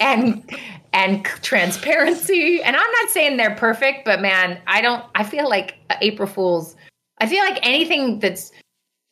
and 0.01 0.43
and 0.93 1.25
transparency. 1.25 2.63
And 2.63 2.77
I'm 2.77 2.93
not 3.03 3.11
saying 3.11 3.37
they're 3.37 3.55
perfect, 3.55 4.05
but 4.05 4.21
man, 4.21 4.61
I 4.67 4.81
don't. 4.81 5.05
I 5.15 5.25
feel 5.25 5.49
like 5.49 5.77
April 6.01 6.29
Fools. 6.29 6.77
I 7.19 7.27
feel 7.27 7.43
like 7.45 7.59
anything 7.67 8.21
that's 8.21 8.53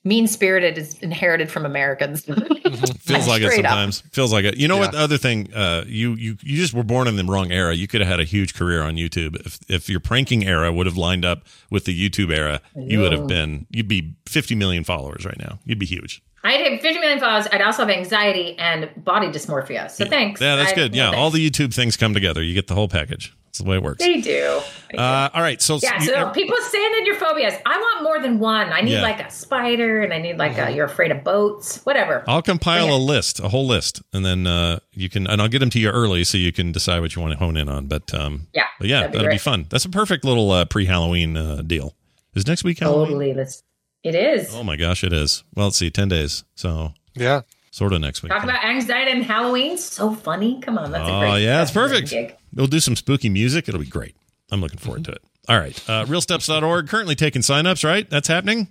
mean 0.05 0.28
spirited 0.28 0.78
is 0.78 0.97
inherited 1.01 1.51
from 1.51 1.66
Americans. 1.66 2.24
feels 3.01 3.26
like 3.26 3.43
it 3.43 3.51
Straight 3.51 3.64
up. 3.64 3.70
sometimes. 3.72 4.01
Feels 4.12 4.32
like 4.32 4.44
it. 4.44 4.56
You 4.56 4.68
know 4.68 4.76
what? 4.76 4.93
The 4.93 4.98
other 4.98 5.18
thing, 5.18 5.52
uh, 5.52 5.84
you 5.86 6.14
you 6.14 6.36
you 6.40 6.56
just 6.56 6.72
were 6.72 6.84
born 6.84 7.09
in 7.09 7.16
the 7.16 7.24
wrong 7.24 7.51
era. 7.51 7.74
You 7.74 7.88
could 7.88 8.01
have 8.01 8.09
had 8.09 8.20
a 8.20 8.24
huge 8.24 8.55
career 8.55 8.82
on 8.82 8.94
YouTube 8.94 9.34
if 9.44 9.59
if 9.68 9.88
your 9.88 10.01
pranking 10.01 10.47
era 10.47 10.72
would 10.72 10.86
have 10.86 10.97
lined 10.97 11.24
up 11.24 11.44
with 11.70 11.84
the 11.84 12.09
YouTube 12.09 12.32
era. 12.32 12.60
You 12.76 13.01
would 13.01 13.12
have 13.12 13.26
been. 13.26 13.66
You'd 13.70 13.88
be 13.88 14.14
50 14.26 14.55
million 14.55 14.84
followers 14.84 15.26
right 15.26 15.38
now. 15.38 15.59
You'd 15.64 15.80
be 15.80 15.86
huge. 15.86 16.22
I'd 16.47 16.60
have 16.73 16.81
50 16.81 17.01
million 17.01 17.18
followers. 17.20 17.47
I'd 17.52 17.62
also 17.62 17.82
have 17.86 17.90
anxiety 17.90 18.56
and 18.59 18.89
body 19.05 19.28
dysmorphia. 19.28 19.90
So 19.90 20.05
thanks. 20.06 20.40
Yeah, 20.40 20.56
that's 20.56 20.73
I- 20.73 20.74
good. 20.74 20.94
Yeah, 20.94 21.06
thanks. 21.06 21.18
all 21.18 21.31
the 21.31 21.51
YouTube 21.51 21.74
things 21.74 21.97
come 21.97 22.14
together. 22.14 22.43
You 22.43 22.55
get 22.55 22.66
the 22.68 22.74
whole 22.74 22.89
package. 22.89 23.35
That's 23.47 23.59
the 23.64 23.70
way 23.70 23.77
it 23.77 23.82
works. 23.82 24.05
They 24.05 24.20
do. 24.20 24.60
Uh, 24.97 25.31
all 25.32 25.40
right. 25.40 25.62
So, 25.62 25.78
Yeah, 25.82 25.98
you- 25.98 26.09
so 26.09 26.28
people 26.31 26.55
stand 26.60 26.94
in 26.97 27.06
your 27.06 27.14
phobias. 27.14 27.55
I 27.64 27.78
want 27.78 28.02
more 28.02 28.18
than 28.20 28.39
one. 28.39 28.70
I 28.70 28.82
need 28.82 28.93
Yeah. 28.93 29.02
like 29.02 29.18
a 29.18 29.31
spider 29.31 30.02
and 30.02 30.12
I 30.12 30.18
need 30.18 30.36
like 30.36 30.59
a 30.59 30.70
you're 30.70 30.85
afraid 30.85 31.10
of 31.10 31.24
boats, 31.24 31.81
whatever. 31.85 32.23
I'll 32.28 32.43
compile 32.43 32.94
a 32.94 32.98
list, 32.98 33.40
a 33.40 33.48
whole 33.48 33.66
list, 33.66 34.02
and 34.12 34.27
then 34.27 34.47
uh, 34.47 34.81
you 34.93 35.09
can, 35.09 35.27
and 35.27 35.40
I'll 35.40 35.48
get 35.48 35.60
them 35.60 35.70
to 35.70 35.81
you 35.81 35.89
early 35.89 36.23
so 36.24 36.36
you 36.36 36.52
can 36.52 36.70
decide 36.70 37.01
what 37.01 37.16
you 37.16 37.23
want 37.23 37.32
to 37.32 37.39
hone 37.39 37.56
in 37.56 37.68
on. 37.70 37.86
But 37.86 38.12
um, 38.14 38.47
Yeah, 38.52 38.66
but 38.78 38.89
yeah, 38.89 38.98
that'd 39.01 39.12
be 39.12 39.18
that'll 39.18 39.32
be 39.32 39.39
fun. 39.39 39.66
That's 39.70 39.86
a 39.86 39.90
perfect 39.90 40.24
little 40.27 40.51
uh, 40.51 40.66
pre-Halloween 40.66 41.36
uh, 41.39 41.62
deal. 41.66 41.94
Is 42.35 42.47
next 42.47 42.62
week 42.62 42.81
Halloween? 42.81 43.06
Totally. 43.06 43.32
Let's, 43.35 43.62
it 44.06 44.14
is. 44.14 44.54
Oh 44.54 44.62
my 44.64 44.76
gosh, 44.76 45.04
it 45.04 45.12
is. 45.12 45.44
Well, 45.54 45.66
let's 45.66 45.76
see, 45.76 45.90
ten 45.90 46.08
days. 46.08 46.44
So 46.54 46.92
yeah, 47.14 47.42
sort 47.70 47.92
of 47.92 48.00
next 48.00 48.22
week. 48.22 48.32
Talk 48.32 48.44
about 48.44 48.64
anxiety 48.64 49.10
and 49.12 49.22
Halloween. 49.24 49.76
So 49.78 50.14
funny. 50.14 50.60
Come 50.60 50.78
on. 50.78 50.90
That's 50.92 51.08
a 51.08 51.12
Oh 51.12 51.20
great 51.20 51.42
yeah, 51.42 51.62
it's 51.62 51.70
perfect. 51.70 52.10
gig. 52.10 52.36
We'll 52.54 52.66
do 52.66 52.80
some 52.80 52.96
spooky 52.96 53.28
music. 53.28 53.68
It'll 53.68 53.80
be 53.80 53.86
great. 53.86 54.14
I'm 54.50 54.60
looking 54.60 54.78
forward 54.78 55.04
to 55.06 55.12
it. 55.12 55.22
All 55.48 55.58
right, 55.58 55.76
uh, 55.88 56.04
realsteps.org 56.06 56.88
currently 56.88 57.14
taking 57.14 57.42
signups. 57.42 57.84
Right, 57.84 58.08
that's 58.10 58.28
happening. 58.28 58.68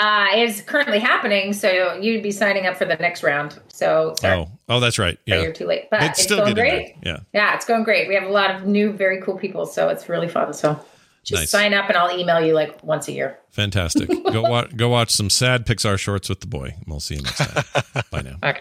Uh, 0.00 0.26
it's 0.32 0.60
currently 0.60 0.98
happening, 0.98 1.52
so 1.52 1.94
you'd 2.00 2.20
be 2.22 2.32
signing 2.32 2.66
up 2.66 2.76
for 2.76 2.84
the 2.84 2.96
next 2.96 3.22
round. 3.22 3.60
So 3.68 4.14
sorry, 4.20 4.40
Oh, 4.40 4.48
oh, 4.68 4.80
that's 4.80 4.98
right. 4.98 5.16
but 5.24 5.34
Yeah, 5.36 5.42
you're 5.42 5.52
too 5.52 5.66
late. 5.66 5.88
But 5.88 6.02
It's 6.02 6.18
it's, 6.18 6.22
still 6.24 6.38
going 6.38 6.54
great. 6.54 6.96
there. 7.04 7.14
Yeah. 7.14 7.20
yeah, 7.32 7.54
it's 7.54 7.64
going 7.64 7.84
great. 7.84 8.08
We 8.08 8.14
have 8.16 8.24
a 8.24 8.32
lot 8.32 8.52
of 8.52 8.66
new, 8.66 8.92
very 8.92 9.20
cool 9.22 9.38
people, 9.38 9.66
so 9.66 9.88
it's 9.90 10.08
really 10.08 10.26
fun. 10.28 10.52
So 10.52 10.80
just 11.24 11.42
Nice. 11.42 11.50
sign 11.50 11.74
up, 11.74 11.88
and 11.88 11.96
I'll 11.96 12.16
email 12.18 12.40
you 12.44 12.52
like 12.54 12.82
once 12.84 13.08
a 13.08 13.12
year. 13.12 13.38
Fantastic. 13.50 14.08
go 14.32 14.42
watch 14.42 14.76
go 14.76 14.88
watch 14.88 15.10
some 15.10 15.30
sad 15.30 15.66
Pixar 15.66 15.98
shorts 15.98 16.28
with 16.28 16.40
the 16.40 16.46
boy. 16.46 16.74
We'll 16.86 17.00
see 17.00 17.16
you 17.16 17.22
next 17.22 17.38
time. 17.38 17.64
Bye 18.10 18.22
now. 18.22 18.36
Okay. 18.42 18.60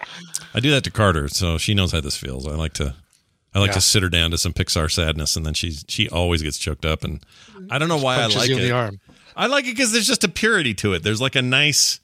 I 0.54 0.60
do 0.60 0.72
that 0.72 0.84
to 0.86 0.92
Carter, 0.92 1.28
so 1.28 1.58
she 1.58 1.74
knows 1.74 1.92
how 1.92 2.02
this 2.02 2.16
feels. 2.18 2.48
I 2.48 2.52
like 2.56 2.74
to 2.74 2.96
I 3.54 3.60
like 3.60 3.70
Yeah. 3.70 3.74
to 3.76 3.82
sit 3.82 4.02
her 4.04 4.10
down 4.10 4.32
to 4.32 4.38
some 4.38 4.54
Pixar 4.54 4.90
sadness, 4.92 5.36
and 5.36 5.46
then 5.46 5.54
she's 5.54 5.86
she 5.88 6.10
always 6.10 6.42
gets 6.42 6.58
choked 6.58 6.86
up, 6.86 7.04
and 7.04 7.24
I 7.70 7.78
don't 7.78 7.90
know 7.90 7.98
why 7.98 8.16
I 8.22 8.26
like 8.28 8.50
you 8.50 8.58
it. 8.58 8.62
the 8.62 8.72
arm. 8.72 9.00
I 9.36 9.48
like 9.48 9.66
it 9.66 9.72
because 9.76 9.92
there's 9.92 10.08
just 10.08 10.24
a 10.24 10.30
purity 10.30 10.74
to 10.76 10.94
it. 10.94 11.04
There's 11.04 11.22
like 11.22 11.36
a 11.36 11.42
nice. 11.42 12.00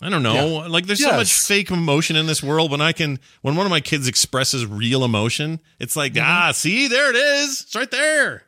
I 0.00 0.08
don't 0.08 0.24
know. 0.24 0.64
Like 0.68 0.86
there's 0.86 1.00
so 1.02 1.12
much 1.12 1.32
fake 1.32 1.70
emotion 1.70 2.16
in 2.16 2.26
this 2.26 2.42
world. 2.42 2.72
When 2.72 2.80
I 2.80 2.90
can, 2.92 3.20
when 3.42 3.54
one 3.54 3.66
of 3.66 3.70
my 3.70 3.78
kids 3.80 4.08
expresses 4.08 4.66
real 4.66 5.04
emotion, 5.04 5.60
it's 5.78 5.94
like, 5.94 6.14
Mm-hmm. 6.14 6.26
ah, 6.26 6.50
see, 6.52 6.88
there 6.88 7.10
it 7.10 7.14
is. 7.16 7.60
It's 7.60 7.76
right 7.76 7.88
there. 7.90 8.42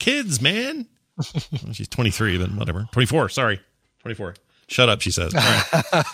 Kids, 0.00 0.42
man. 0.42 0.86
Well, 1.16 1.72
she's 1.72 1.88
23, 1.88 2.38
but 2.38 2.50
whatever. 2.52 2.88
24. 2.90 3.28
Sorry, 3.28 3.60
24. 4.00 4.34
Shut 4.66 4.88
up, 4.88 5.00
she 5.00 5.10
says. 5.10 5.34
All 5.34 5.40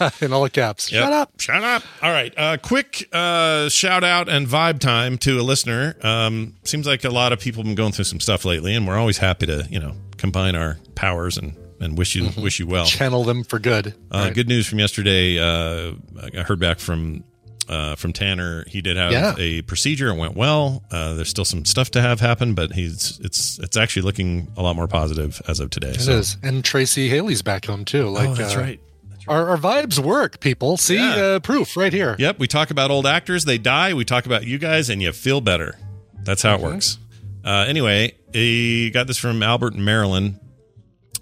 right. 0.01 0.13
in 0.23 0.33
all 0.33 0.49
caps. 0.49 0.91
Yep. 0.91 1.03
Shut 1.05 1.13
up. 1.13 1.41
Shut 1.41 1.63
up. 1.63 1.83
All 2.03 2.11
right. 2.11 2.33
Uh, 2.39 2.57
quick 2.57 3.07
uh, 3.13 3.69
shout 3.69 4.03
out 4.03 4.31
and 4.31 4.47
vibe 4.47 4.79
time 4.79 5.19
to 5.19 5.39
a 5.39 5.43
listener. 5.43 5.95
Um, 6.03 6.55
seems 6.65 6.87
like 6.87 7.05
a 7.05 7.11
lot 7.11 7.33
of 7.35 7.39
people 7.41 7.59
have 7.61 7.67
been 7.67 7.75
going 7.75 7.93
through 7.93 8.07
some 8.07 8.19
stuff 8.19 8.47
lately, 8.47 8.75
and 8.75 8.87
we're 8.87 8.97
always 8.97 9.19
happy 9.19 9.45
to, 9.47 9.67
you 9.71 9.79
know, 9.79 9.95
combine 10.17 10.57
our 10.57 10.79
powers 10.95 11.37
and, 11.37 11.55
and 11.81 11.99
wish 11.99 12.15
you 12.17 12.31
wish 12.43 12.59
you 12.59 12.67
well. 12.67 12.87
Channel 12.87 13.25
them 13.25 13.45
for 13.45 13.59
good. 13.59 13.89
Uh, 14.11 14.25
Right. 14.25 14.35
Good 14.35 14.49
news 14.49 14.67
from 14.67 14.79
yesterday. 14.79 15.39
Uh, 15.39 15.93
I 16.35 16.43
heard 16.43 16.59
back 16.59 16.79
from 16.79 17.25
uh, 17.69 17.95
from 17.97 18.13
Tanner. 18.13 18.65
He 18.69 18.81
did 18.81 18.97
have 18.97 19.13
Yeah. 19.13 19.35
a 19.39 19.63
procedure. 19.63 20.09
It 20.09 20.17
went 20.17 20.37
well. 20.37 20.83
Uh, 20.91 21.15
there's 21.15 21.29
still 21.29 21.45
some 21.45 21.65
stuff 21.65 21.91
to 21.93 22.03
have 22.03 22.21
happen, 22.21 22.55
but 22.55 22.73
he's 22.73 23.19
it's 23.23 23.59
it's 23.59 23.77
actually 23.77 24.03
looking 24.03 24.49
a 24.57 24.63
lot 24.63 24.77
more 24.77 24.89
positive 24.89 25.41
as 25.49 25.61
of 25.61 25.71
today. 25.71 25.91
It 25.91 26.01
so. 26.01 26.13
is. 26.13 26.37
And 26.43 26.65
Tracy 26.65 27.09
Haley's 27.09 27.43
back 27.43 27.67
home 27.67 27.85
too. 27.85 28.09
Like 28.09 28.29
oh, 28.31 28.35
that's 28.35 28.55
uh, 28.57 28.61
right. 28.61 28.81
Our, 29.29 29.49
our 29.51 29.57
vibes 29.57 29.99
work, 29.99 30.39
people. 30.41 30.77
See 30.77 30.95
Yeah. 30.97 31.17
uh, 31.17 31.39
proof 31.41 31.77
right 31.77 31.93
here. 31.93 32.15
Yep, 32.19 32.39
we 32.39 32.47
talk 32.47 32.71
about 32.71 32.91
old 32.93 33.07
actors, 33.07 33.45
they 33.45 33.59
die. 33.59 33.93
We 33.95 34.05
talk 34.05 34.25
about 34.27 34.47
you 34.47 34.57
guys, 34.59 34.89
and 34.89 35.03
you 35.03 35.11
feel 35.13 35.41
better. 35.41 35.77
That's 36.23 36.43
how 36.43 36.55
it 36.55 36.61
works. 36.61 36.99
Uh, 37.45 37.65
anyway, 37.69 38.13
he 38.33 38.91
got 38.91 39.07
this 39.09 39.19
from 39.19 39.43
Albert 39.43 39.75
in 39.75 39.85
Maryland. 39.85 40.39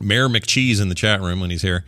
Mayor 0.00 0.28
McCheese 0.28 0.80
in 0.82 0.88
the 0.88 0.94
chat 0.94 1.20
room 1.22 1.40
when 1.40 1.50
he's 1.50 1.62
here. 1.62 1.84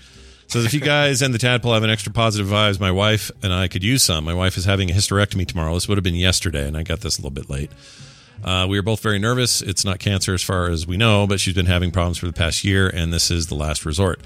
Says 0.49 0.65
if 0.65 0.73
you 0.73 0.81
guys 0.81 1.23
and 1.23 1.35
the 1.35 1.39
tadpole 1.39 1.75
have 1.75 1.83
an 1.83 1.91
extra 1.91 2.13
positive 2.13 2.47
vibes, 2.47 2.79
my 2.79 2.93
wife 2.93 3.33
and 3.43 3.53
I 3.53 3.67
could 3.67 3.83
use 3.83 4.05
some. 4.05 4.25
My 4.25 4.35
wife 4.35 4.57
is 4.57 4.65
having 4.65 4.91
a 4.91 4.95
hysterectomy 4.95 5.47
tomorrow. 5.47 5.75
This 5.75 5.89
would 5.89 5.99
have 5.99 6.05
been 6.05 6.15
yesterday, 6.15 6.69
and 6.69 6.77
I 6.77 6.85
got 6.85 7.01
this 7.01 7.19
a 7.19 7.21
little 7.21 7.33
bit 7.33 7.51
late. 7.51 7.71
Uh, 8.45 8.67
we 8.69 8.79
are 8.79 8.83
both 8.83 9.01
very 9.01 9.19
nervous. 9.19 9.61
It's 9.61 9.85
not 9.85 9.99
cancer 9.99 10.35
as 10.35 10.43
far 10.43 10.69
as 10.69 10.87
we 10.87 10.97
know, 10.97 11.27
but 11.27 11.41
she's 11.41 11.55
been 11.55 11.67
having 11.67 11.91
problems 11.91 12.19
for 12.19 12.27
the 12.27 12.33
past 12.33 12.63
year, 12.65 12.89
and 12.89 13.13
this 13.13 13.31
is 13.31 13.49
the 13.49 13.57
last 13.57 13.85
resort. 13.85 14.21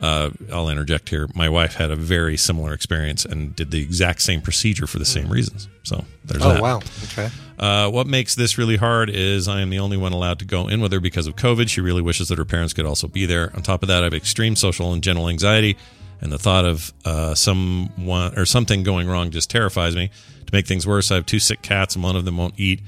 Uh, 0.00 0.30
I'll 0.52 0.68
interject 0.68 1.08
here. 1.08 1.28
My 1.34 1.48
wife 1.48 1.74
had 1.74 1.90
a 1.90 1.96
very 1.96 2.36
similar 2.36 2.72
experience 2.72 3.24
and 3.24 3.56
did 3.56 3.70
the 3.72 3.82
exact 3.82 4.22
same 4.22 4.40
procedure 4.40 4.86
for 4.86 4.98
the 5.00 5.04
same 5.04 5.28
reasons. 5.28 5.68
So 5.82 6.04
there's 6.24 6.42
Oh 6.44 6.52
that. 6.52 6.62
wow. 6.62 6.80
Okay. 7.12 7.28
Uh, 7.58 7.90
what 7.90 8.06
makes 8.06 8.36
this 8.36 8.56
really 8.58 8.76
hard 8.76 9.10
is 9.10 9.48
I 9.48 9.60
am 9.60 9.70
the 9.70 9.80
only 9.80 9.96
one 9.96 10.12
allowed 10.12 10.38
to 10.38 10.44
go 10.44 10.68
in 10.68 10.80
with 10.80 10.92
her 10.92 11.00
because 11.00 11.26
of 11.26 11.34
COVID. 11.34 11.68
She 11.68 11.80
really 11.80 12.02
wishes 12.02 12.28
that 12.28 12.38
her 12.38 12.44
parents 12.44 12.72
could 12.72 12.86
also 12.86 13.08
be 13.08 13.26
there. 13.26 13.50
On 13.56 13.62
top 13.62 13.82
of 13.82 13.88
that, 13.88 14.02
I 14.02 14.04
have 14.04 14.14
extreme 14.14 14.54
social 14.54 14.92
and 14.92 15.02
general 15.02 15.28
anxiety, 15.28 15.76
and 16.20 16.30
the 16.30 16.38
thought 16.38 16.64
of 16.64 16.92
uh, 17.04 17.34
someone 17.34 18.38
or 18.38 18.46
something 18.46 18.84
going 18.84 19.08
wrong 19.08 19.32
just 19.32 19.50
terrifies 19.50 19.96
me. 19.96 20.10
To 20.46 20.54
make 20.54 20.66
things 20.68 20.86
worse, 20.86 21.10
I 21.10 21.16
have 21.16 21.26
two 21.26 21.40
sick 21.40 21.60
cats, 21.62 21.96
and 21.96 22.04
one 22.04 22.14
of 22.14 22.24
them 22.24 22.36
won't 22.36 22.54
eat. 22.56 22.80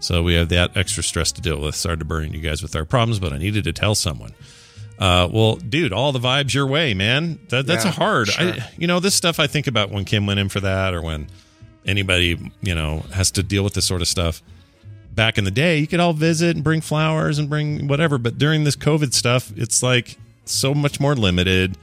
So 0.00 0.22
we 0.22 0.34
have 0.34 0.48
that 0.48 0.76
extra 0.76 1.02
stress 1.02 1.30
to 1.32 1.40
deal 1.42 1.60
with. 1.60 1.74
Sorry 1.74 1.96
to 1.98 2.04
burden 2.06 2.32
you 2.32 2.40
guys 2.40 2.62
with 2.62 2.74
our 2.74 2.84
problems, 2.86 3.18
but 3.18 3.32
I 3.34 3.38
needed 3.38 3.64
to 3.64 3.72
tell 3.74 3.94
someone. 3.94 4.32
Uh, 4.98 5.28
well, 5.32 5.56
dude, 5.56 5.92
all 5.92 6.12
the 6.12 6.20
vibes 6.20 6.54
your 6.54 6.66
way, 6.66 6.94
man. 6.94 7.38
That, 7.48 7.66
that's 7.66 7.84
Yeah, 7.84 7.90
a 7.90 7.94
hard. 7.94 8.28
sure. 8.28 8.52
I, 8.52 8.70
you 8.78 8.86
know, 8.86 9.00
this 9.00 9.14
stuff 9.14 9.40
I 9.40 9.46
think 9.46 9.66
about 9.66 9.90
when 9.90 10.04
Kim 10.04 10.26
went 10.26 10.38
in 10.40 10.48
for 10.48 10.60
that, 10.60 10.94
or 10.94 11.02
when 11.02 11.26
anybody 11.86 12.38
you 12.62 12.74
know 12.74 13.00
has 13.12 13.30
to 13.32 13.42
deal 13.42 13.64
with 13.64 13.74
this 13.74 13.84
sort 13.84 14.02
of 14.02 14.08
stuff. 14.08 14.42
Back 15.12 15.38
in 15.38 15.44
the 15.44 15.50
day, 15.50 15.78
you 15.78 15.86
could 15.86 16.00
all 16.00 16.12
visit 16.12 16.56
and 16.56 16.64
bring 16.64 16.80
flowers 16.80 17.38
and 17.38 17.48
bring 17.48 17.86
whatever, 17.86 18.18
but 18.18 18.36
during 18.38 18.64
this 18.64 18.74
COVID 18.76 19.12
stuff, 19.14 19.52
it's 19.56 19.82
like 19.82 20.16
so 20.44 20.74
much 20.74 20.98
more 20.98 21.14
limited, 21.14 21.76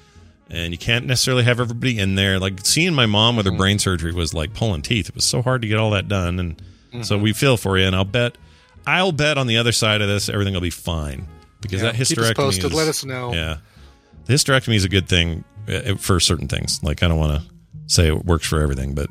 and 0.50 0.74
you 0.74 0.78
can't 0.78 1.06
necessarily 1.06 1.44
have 1.44 1.60
everybody 1.60 1.98
in 1.98 2.16
there. 2.16 2.40
Like 2.40 2.60
seeing 2.66 2.94
my 2.94 3.06
mom 3.06 3.38
with 3.38 3.46
her 3.46 3.52
brain 3.54 3.80
surgery 3.80 4.12
was 4.14 4.34
like 4.34 4.54
pulling 4.54 4.82
teeth. 4.82 5.08
It 5.10 5.16
was 5.16 5.24
so 5.26 5.42
hard 5.42 5.62
to 5.62 5.68
get 5.68 5.78
all 5.78 5.92
that 5.92 6.08
done, 6.10 6.40
and 6.94 7.06
so 7.06 7.18
we 7.18 7.32
feel 7.34 7.56
for 7.58 7.78
you. 7.78 7.86
And 7.86 7.96
I'll 7.96 8.04
bet, 8.04 8.38
I'll 8.86 9.14
bet 9.14 9.38
on 9.38 9.48
the 9.48 9.58
other 9.58 9.72
side 9.72 10.02
of 10.02 10.08
this, 10.10 10.28
everything 10.28 10.54
will 10.54 10.62
be 10.62 10.70
fine 10.70 11.28
because 11.62 11.82
Yeah, 11.82 11.92
that 11.92 11.94
keep 11.96 12.02
us 12.18 12.30
hysterectomy 12.30 12.36
posted. 12.36 12.66
is- 12.66 12.74
Let 12.74 12.88
us 12.88 13.06
know. 13.06 13.34
Yeah, 13.34 13.58
the 14.26 14.34
hysterectomy 14.34 14.76
is 14.76 14.84
a 14.86 14.90
good 14.90 15.08
thing 15.08 15.44
uh, 15.68 15.96
for 15.96 16.20
certain 16.20 16.48
things. 16.48 16.82
Like 16.84 17.04
I 17.04 17.08
don't 17.08 17.18
want 17.20 17.42
to 17.42 17.48
say 17.88 18.08
it 18.08 18.26
works 18.26 18.48
for 18.48 18.62
everything, 18.62 18.94
but 18.96 19.10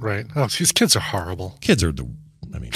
Right. 0.00 0.26
Oh, 0.34 0.46
these 0.48 0.72
kids 0.72 0.96
are 0.96 1.00
horrible. 1.00 1.56
kids 1.60 1.84
are 1.84 1.92
the. 1.92 2.08
I 2.54 2.58
mean, 2.58 2.72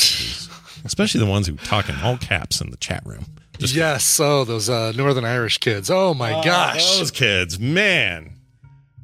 especially 0.84 1.18
the 1.20 1.26
ones 1.26 1.46
who 1.46 1.56
talk 1.56 1.88
in 1.88 1.96
all 1.96 2.16
caps 2.16 2.60
in 2.60 2.70
the 2.70 2.76
chat 2.76 3.02
room. 3.04 3.26
Just 3.58 3.74
yes. 3.74 4.20
Oh, 4.20 4.44
those 4.44 4.68
uh, 4.70 4.92
Northern 4.96 5.24
Irish 5.24 5.58
kids. 5.58 5.90
Oh 5.90 6.14
my 6.14 6.30
gosh. 6.44 6.98
those 6.98 7.10
kids, 7.10 7.58
man. 7.58 8.32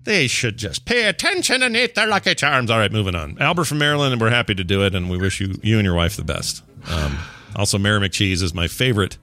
They 0.04 0.26
should 0.26 0.56
just 0.56 0.84
pay 0.84 1.04
attention 1.06 1.62
and 1.62 1.76
eat 1.76 1.94
their 1.94 2.06
lucky 2.08 2.34
charms. 2.34 2.70
All 2.70 2.78
right, 2.78 2.90
moving 2.90 3.14
on. 3.14 3.36
Albert 3.40 3.64
from 3.66 3.78
Maryland, 3.78 4.12
and 4.12 4.20
we're 4.20 4.30
happy 4.30 4.54
to 4.54 4.64
do 4.64 4.84
it, 4.84 4.94
and 4.94 5.08
we 5.10 5.16
wish 5.16 5.40
you 5.40 5.58
you 5.62 5.78
and 5.78 5.84
your 5.86 5.94
wife 5.94 6.16
the 6.16 6.24
best. 6.24 6.62
Um, 6.88 7.18
also, 7.54 7.78
Mayor 7.78 8.00
McCheese 8.00 8.42
is 8.42 8.52
my 8.54 8.66
favorite. 8.68 9.16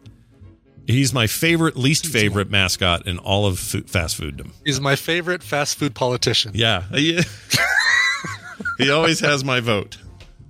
He's 0.89 1.13
my 1.13 1.27
favorite, 1.27 1.77
least 1.77 2.07
favorite 2.07 2.49
mascot 2.49 3.05
in 3.05 3.19
all 3.19 3.45
of 3.45 3.59
fo- 3.59 3.81
fast 3.81 4.19
fooddom. 4.19 4.51
He's 4.65 4.81
my 4.81 4.95
favorite 4.95 5.43
fast 5.43 5.77
food 5.77 5.93
politician. 5.93 6.51
Yeah, 6.55 6.83
he, 6.91 7.19
he 8.79 8.89
always 8.89 9.19
has 9.19 9.43
my 9.43 9.59
vote. 9.59 9.97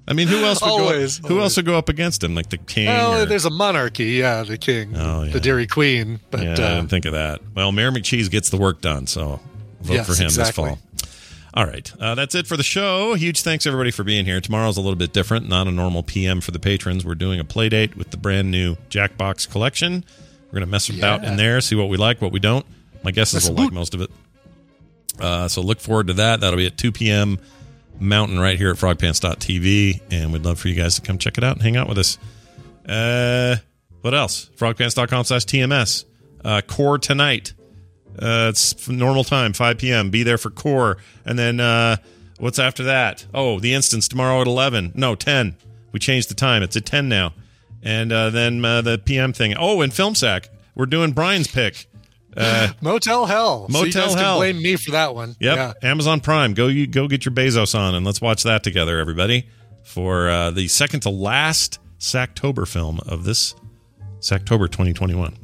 I 0.07 0.14
mean, 0.14 0.28
who 0.28 0.38
else 0.44 0.61
would 0.61 0.68
Always, 0.70 1.20
go? 1.20 1.28
Who 1.28 1.40
else 1.41 1.56
would 1.57 1.66
go 1.66 1.78
up 1.78 1.88
against 1.90 2.24
him? 2.24 2.34
Like 2.36 2.49
the 2.49 2.57
king? 2.57 2.88
Well, 2.88 3.22
or- 3.22 3.26
there's 3.26 3.45
a 3.45 3.49
monarchy. 3.52 4.06
Yeah, 4.06 4.44
the 4.44 4.57
king, 4.57 4.95
Oh, 4.95 5.24
yeah. 5.24 5.32
the 5.34 5.40
Dairy 5.40 5.68
Queen. 5.68 6.20
But 6.32 6.41
yeah, 6.44 6.49
I 6.49 6.53
uh, 6.53 6.76
didn't 6.76 6.88
think 6.88 7.06
of 7.06 7.11
that. 7.14 7.41
Well, 7.53 7.72
Mayor 7.72 7.91
McCheese 7.91 8.30
gets 8.32 8.49
the 8.49 8.57
work 8.57 8.82
done, 8.82 9.06
so 9.07 9.40
vote 9.82 9.94
Yes, 9.94 10.07
for 10.07 10.16
him 10.16 10.26
exactly. 10.28 10.64
this 10.72 10.78
fall. 10.80 10.80
All 11.53 11.66
right, 11.66 11.91
uh, 11.99 12.16
that's 12.16 12.34
it 12.34 12.48
for 12.48 12.56
the 12.57 12.64
show. 12.64 13.14
Huge 13.16 13.41
thanks 13.41 13.66
everybody 13.68 13.91
for 13.91 14.03
being 14.03 14.24
here. 14.26 14.40
Tomorrow's 14.40 14.78
a 14.78 14.82
little 14.82 14.95
bit 14.98 15.11
different, 15.14 15.49
not 15.49 15.68
a 15.68 15.72
normal 15.72 16.02
PM 16.02 16.41
for 16.41 16.52
the 16.52 16.60
patrons. 16.60 17.03
We're 17.06 17.16
doing 17.16 17.40
a 17.40 17.44
play 17.44 17.70
date 17.70 17.98
with 17.98 18.11
the 18.11 18.18
brand 18.18 18.49
new 18.52 18.76
Jackbox 18.90 19.49
collection. 19.52 20.06
We're 20.52 20.60
gonna 20.60 20.66
mess 20.72 20.90
about 20.90 21.24
Yeah. 21.24 21.32
in 21.32 21.38
there, 21.38 21.62
see 21.62 21.76
what 21.76 21.90
we 21.90 21.98
like, 21.98 22.22
what 22.22 22.32
we 22.32 22.40
don't. 22.40 22.66
My 23.04 23.12
guess 23.12 23.34
is 23.34 23.50
we'll 23.50 23.64
like 23.66 23.74
most 23.74 23.94
of 23.94 24.02
it. 24.02 24.12
Uh, 25.20 25.48
so 25.48 25.62
look 25.62 25.80
forward 25.80 26.08
to 26.08 26.14
that. 26.14 26.40
That'll 26.42 26.58
be 26.58 26.66
at 26.66 26.78
2 26.78 26.92
p.m. 26.92 27.40
Mountain 28.00 28.40
right 28.40 28.58
here 28.58 28.72
at 28.72 28.78
frogpants.tv. 28.78 30.02
And 30.12 30.32
we'd 30.34 30.44
love 30.44 30.60
for 30.60 30.70
you 30.70 30.76
guys 30.76 30.96
to 30.96 31.02
come 31.02 31.18
check 31.18 31.38
it 31.38 31.44
out 31.44 31.56
and 31.56 31.62
hang 31.62 31.76
out 31.78 31.88
with 31.90 31.98
us. 31.98 32.18
Uh, 32.88 33.58
what 34.02 34.14
else? 34.14 34.50
Frogpants.com 34.58 35.26
slash 35.26 35.46
TMS. 35.46 36.06
Uh, 36.44 36.62
core 36.62 36.98
tonight. 36.98 37.54
Uh, 38.18 38.48
it's 38.50 38.88
normal 38.88 39.24
time, 39.24 39.54
5 39.54 39.78
p.m. 39.78 40.10
Be 40.10 40.24
there 40.24 40.38
for 40.38 40.50
core. 40.50 40.98
And 41.26 41.38
then 41.38 41.60
uh, 41.60 41.98
what's 42.38 42.60
after 42.60 42.84
that? 42.86 43.26
Oh, 43.34 43.60
the 43.60 43.74
instance 43.74 44.08
tomorrow 44.08 44.42
at 44.42 44.48
11. 44.48 44.94
No, 44.96 45.16
10. 45.16 45.56
We 45.92 46.00
changed 46.00 46.30
the 46.30 46.34
time. 46.36 46.64
It's 46.64 46.76
at 46.78 46.86
10 46.86 47.08
now. 47.10 47.34
And 47.84 48.11
uh, 48.11 48.30
then 48.30 48.64
uh, 48.65 48.81
the 48.81 48.97
PM 48.97 49.34
thing. 49.34 49.56
Oh, 49.57 49.81
and 49.81 49.93
Film 49.93 50.15
Sack. 50.15 50.49
We're 50.76 50.85
doing 50.85 51.11
Brian's 51.11 51.47
pick. 51.47 51.88
Uh, 52.35 52.69
Motel 52.81 53.26
Hell. 53.26 53.68
so 53.69 53.80
you 53.80 53.85
Motel 53.85 54.10
can 54.10 54.18
Hell. 54.18 54.38
blame 54.38 54.61
me 54.61 54.76
for 54.76 54.91
that 54.91 55.15
one. 55.15 55.35
Yep, 55.39 55.56
Yeah. 55.57 55.73
Amazon 55.89 56.19
Prime. 56.19 56.53
Go 56.53 56.68
you 56.68 56.88
go 56.88 57.07
get 57.07 57.26
your 57.26 57.34
Bezos 57.34 57.77
on 57.77 57.95
and 57.95 58.06
let's 58.06 58.22
watch 58.22 58.43
that 58.43 58.64
together, 58.64 58.99
everybody, 58.99 59.47
for 59.84 60.30
uh, 60.30 60.51
the 60.51 60.68
second 60.68 60.99
to 61.01 61.10
last 61.10 61.80
Sacktober 61.99 62.68
film 62.68 62.99
of 63.07 63.23
this 63.23 63.56
Sacktober 64.19 64.68
2021. 64.69 65.38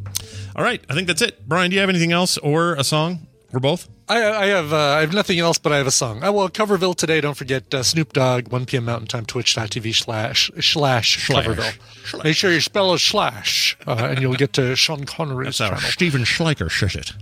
All 0.56 0.64
right, 0.64 0.82
I 0.90 0.94
think 0.94 1.08
that's 1.08 1.22
it. 1.22 1.48
Brian, 1.48 1.70
do 1.70 1.76
you 1.76 1.80
have 1.82 1.90
anything 1.90 2.12
else 2.12 2.38
or 2.38 2.76
a 2.76 2.84
song 2.84 3.28
or 3.54 3.60
both? 3.60 3.90
I, 4.08 4.24
I 4.24 4.46
have 4.48 4.72
uh, 4.72 4.78
I 4.78 5.02
have 5.02 5.14
nothing 5.14 5.40
else, 5.40 5.58
but 5.58 5.72
I 5.72 5.78
have 5.78 5.88
a 5.88 5.92
song. 5.92 6.24
I 6.24 6.30
will 6.30 6.48
Coverville 6.50 6.96
today. 6.96 7.22
Don't 7.22 7.36
forget 7.36 7.74
uh, 7.74 7.82
Snoop 7.84 8.14
Dogg, 8.14 8.52
1 8.52 8.66
p.m. 8.66 8.86
Mountain 8.86 9.08
Time, 9.08 9.26
Twitch.tv 9.26 9.96
slash 9.96 10.52
slash 10.62 11.26
Slash. 11.26 11.46
Coverville. 11.46 12.24
Make 12.24 12.36
sure 12.36 12.52
you 12.52 12.62
spell 12.62 12.94
it 12.94 13.00
slash, 13.00 13.78
uh, 13.88 14.08
and 14.10 14.22
you'll 14.22 14.36
get 14.36 14.54
to 14.54 14.76
Sean 14.76 15.06
Connery's 15.06 15.58
That's 15.58 15.60
how 15.60 15.70
channel. 15.70 15.90
Steven 15.90 16.22
Schleicher 16.22 16.72
says 16.72 16.96
it. 16.96 17.14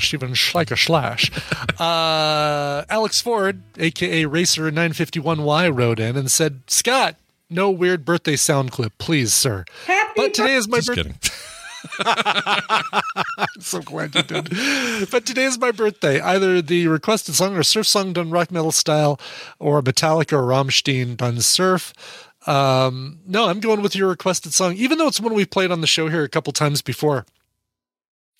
Steven 0.00 0.32
Schleicher 0.32 0.78
slash. 0.78 1.30
uh, 1.80 2.84
Alex 2.88 3.20
Ford, 3.20 3.62
aka 3.78 4.24
Racer951Y, 4.24 5.76
wrote 5.76 5.98
in 5.98 6.16
and 6.16 6.30
said, 6.30 6.60
Scott, 6.66 7.16
no 7.50 7.70
weird 7.70 8.04
birthday 8.04 8.36
sound 8.36 8.70
clip, 8.70 8.96
please, 8.98 9.32
sir. 9.32 9.64
Happy 9.86 10.12
but 10.14 10.34
today 10.34 10.54
is 10.54 10.68
my 10.68 10.80
birthday. 10.80 11.14
so 13.60 13.80
glad 13.80 14.14
you 14.14 14.22
did. 14.22 14.50
but 15.10 15.24
today 15.26 15.44
is 15.44 15.58
my 15.58 15.70
birthday. 15.70 16.20
Either 16.20 16.60
the 16.62 16.86
requested 16.88 17.34
song 17.34 17.56
or 17.56 17.62
surf 17.62 17.86
song 17.86 18.12
done 18.12 18.30
rock 18.30 18.50
metal 18.50 18.72
style, 18.72 19.20
or 19.58 19.82
Metallica 19.82 20.32
or 20.34 20.42
Rammstein 20.42 21.16
done 21.16 21.40
surf. 21.40 21.92
Um, 22.46 23.20
no, 23.26 23.48
I'm 23.48 23.60
going 23.60 23.82
with 23.82 23.94
your 23.94 24.08
requested 24.08 24.54
song, 24.54 24.74
even 24.74 24.98
though 24.98 25.08
it's 25.08 25.20
one 25.20 25.34
we've 25.34 25.50
played 25.50 25.70
on 25.70 25.80
the 25.80 25.86
show 25.86 26.08
here 26.08 26.24
a 26.24 26.28
couple 26.28 26.52
times 26.52 26.82
before. 26.82 27.26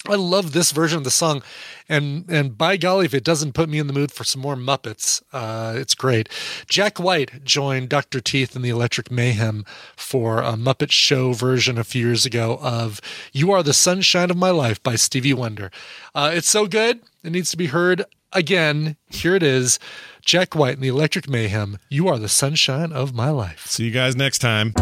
I 0.07 0.15
love 0.15 0.53
this 0.53 0.71
version 0.71 0.99
of 0.99 1.05
the 1.05 1.11
song, 1.11 1.43
and 1.89 2.25
and 2.29 2.57
by 2.57 2.77
golly, 2.77 3.05
if 3.05 3.15
it 3.15 3.25
doesn't 3.25 3.53
put 3.53 3.69
me 3.69 3.79
in 3.79 3.89
the 3.89 3.93
mood 3.93 4.13
for 4.13 4.23
some 4.23 4.41
more 4.41 4.55
Muppets, 4.55 5.23
uh, 5.33 5.75
it's 5.77 5.95
great. 5.95 6.29
Jack 6.69 6.99
White 6.99 7.45
joined 7.45 7.89
Dr. 7.89 8.21
Teeth 8.21 8.55
and 8.55 8.65
the 8.65 8.69
Electric 8.69 9.11
Mayhem 9.11 9.65
for 9.97 10.39
a 10.39 10.53
Muppet 10.53 10.93
Show 10.93 11.33
version 11.33 11.79
a 11.79 11.85
few 11.85 12.07
years 12.07 12.25
ago 12.25 12.59
of 12.63 13.01
"You 13.33 13.51
Are 13.51 13.65
the 13.65 13.75
Sunshine 13.75 14.31
of 14.31 14.37
My 14.37 14.51
Life" 14.51 14.81
by 14.83 14.95
Stevie 14.95 15.35
Wonder. 15.35 15.71
Uh, 16.15 16.31
it's 16.33 16.49
so 16.49 16.67
good, 16.67 17.01
it 17.25 17.33
needs 17.33 17.51
to 17.51 17.57
be 17.57 17.67
heard 17.67 18.05
again. 18.33 18.97
Here 19.09 19.35
it 19.35 19.43
is, 19.43 19.81
Jack 20.25 20.55
White 20.55 20.75
and 20.75 20.83
the 20.83 20.89
Electric 20.89 21.29
Mayhem. 21.29 21.79
"You 21.89 22.07
Are 22.07 22.19
the 22.19 22.29
Sunshine 22.29 22.93
of 22.93 23.15
My 23.15 23.31
Life." 23.31 23.67
See 23.67 23.87
you 23.87 23.91
guys 23.91 24.15
next 24.15 24.39
time. 24.39 24.75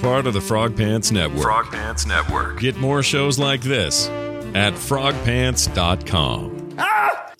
Part 0.00 0.26
of 0.26 0.34
the 0.34 0.40
Frog 0.40 0.76
Pants 0.76 1.10
Network. 1.10 1.42
Frog 1.42 1.66
Pants 1.66 2.06
Network. 2.06 2.60
Get 2.60 2.76
more 2.76 3.02
shows 3.02 3.38
like 3.38 3.62
this 3.62 4.08
at 4.54 4.74
frogpants.com. 4.74 6.74
Ah! 6.78 7.32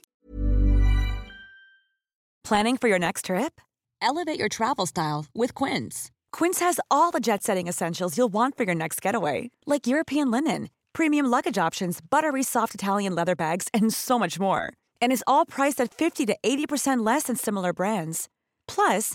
Planning 2.44 2.76
for 2.76 2.88
your 2.88 2.98
next 2.98 3.26
trip? 3.26 3.60
Elevate 4.02 4.38
your 4.38 4.48
travel 4.48 4.86
style 4.86 5.26
with 5.34 5.54
Quince. 5.54 6.10
Quince 6.32 6.60
has 6.60 6.80
all 6.90 7.10
the 7.10 7.20
jet 7.20 7.42
setting 7.42 7.68
essentials 7.68 8.16
you'll 8.16 8.32
want 8.32 8.56
for 8.56 8.64
your 8.64 8.74
next 8.74 9.02
getaway, 9.02 9.50
like 9.66 9.86
European 9.86 10.30
linen, 10.30 10.70
premium 10.92 11.26
luggage 11.26 11.58
options, 11.58 12.00
buttery 12.00 12.42
soft 12.42 12.74
Italian 12.74 13.14
leather 13.14 13.36
bags, 13.36 13.68
and 13.74 13.92
so 13.92 14.18
much 14.18 14.40
more. 14.40 14.72
And 15.02 15.12
is 15.12 15.24
all 15.26 15.44
priced 15.46 15.80
at 15.80 15.92
50 15.92 16.26
to 16.26 16.36
80% 16.42 17.04
less 17.04 17.24
than 17.24 17.36
similar 17.36 17.72
brands. 17.72 18.28
Plus, 18.66 19.14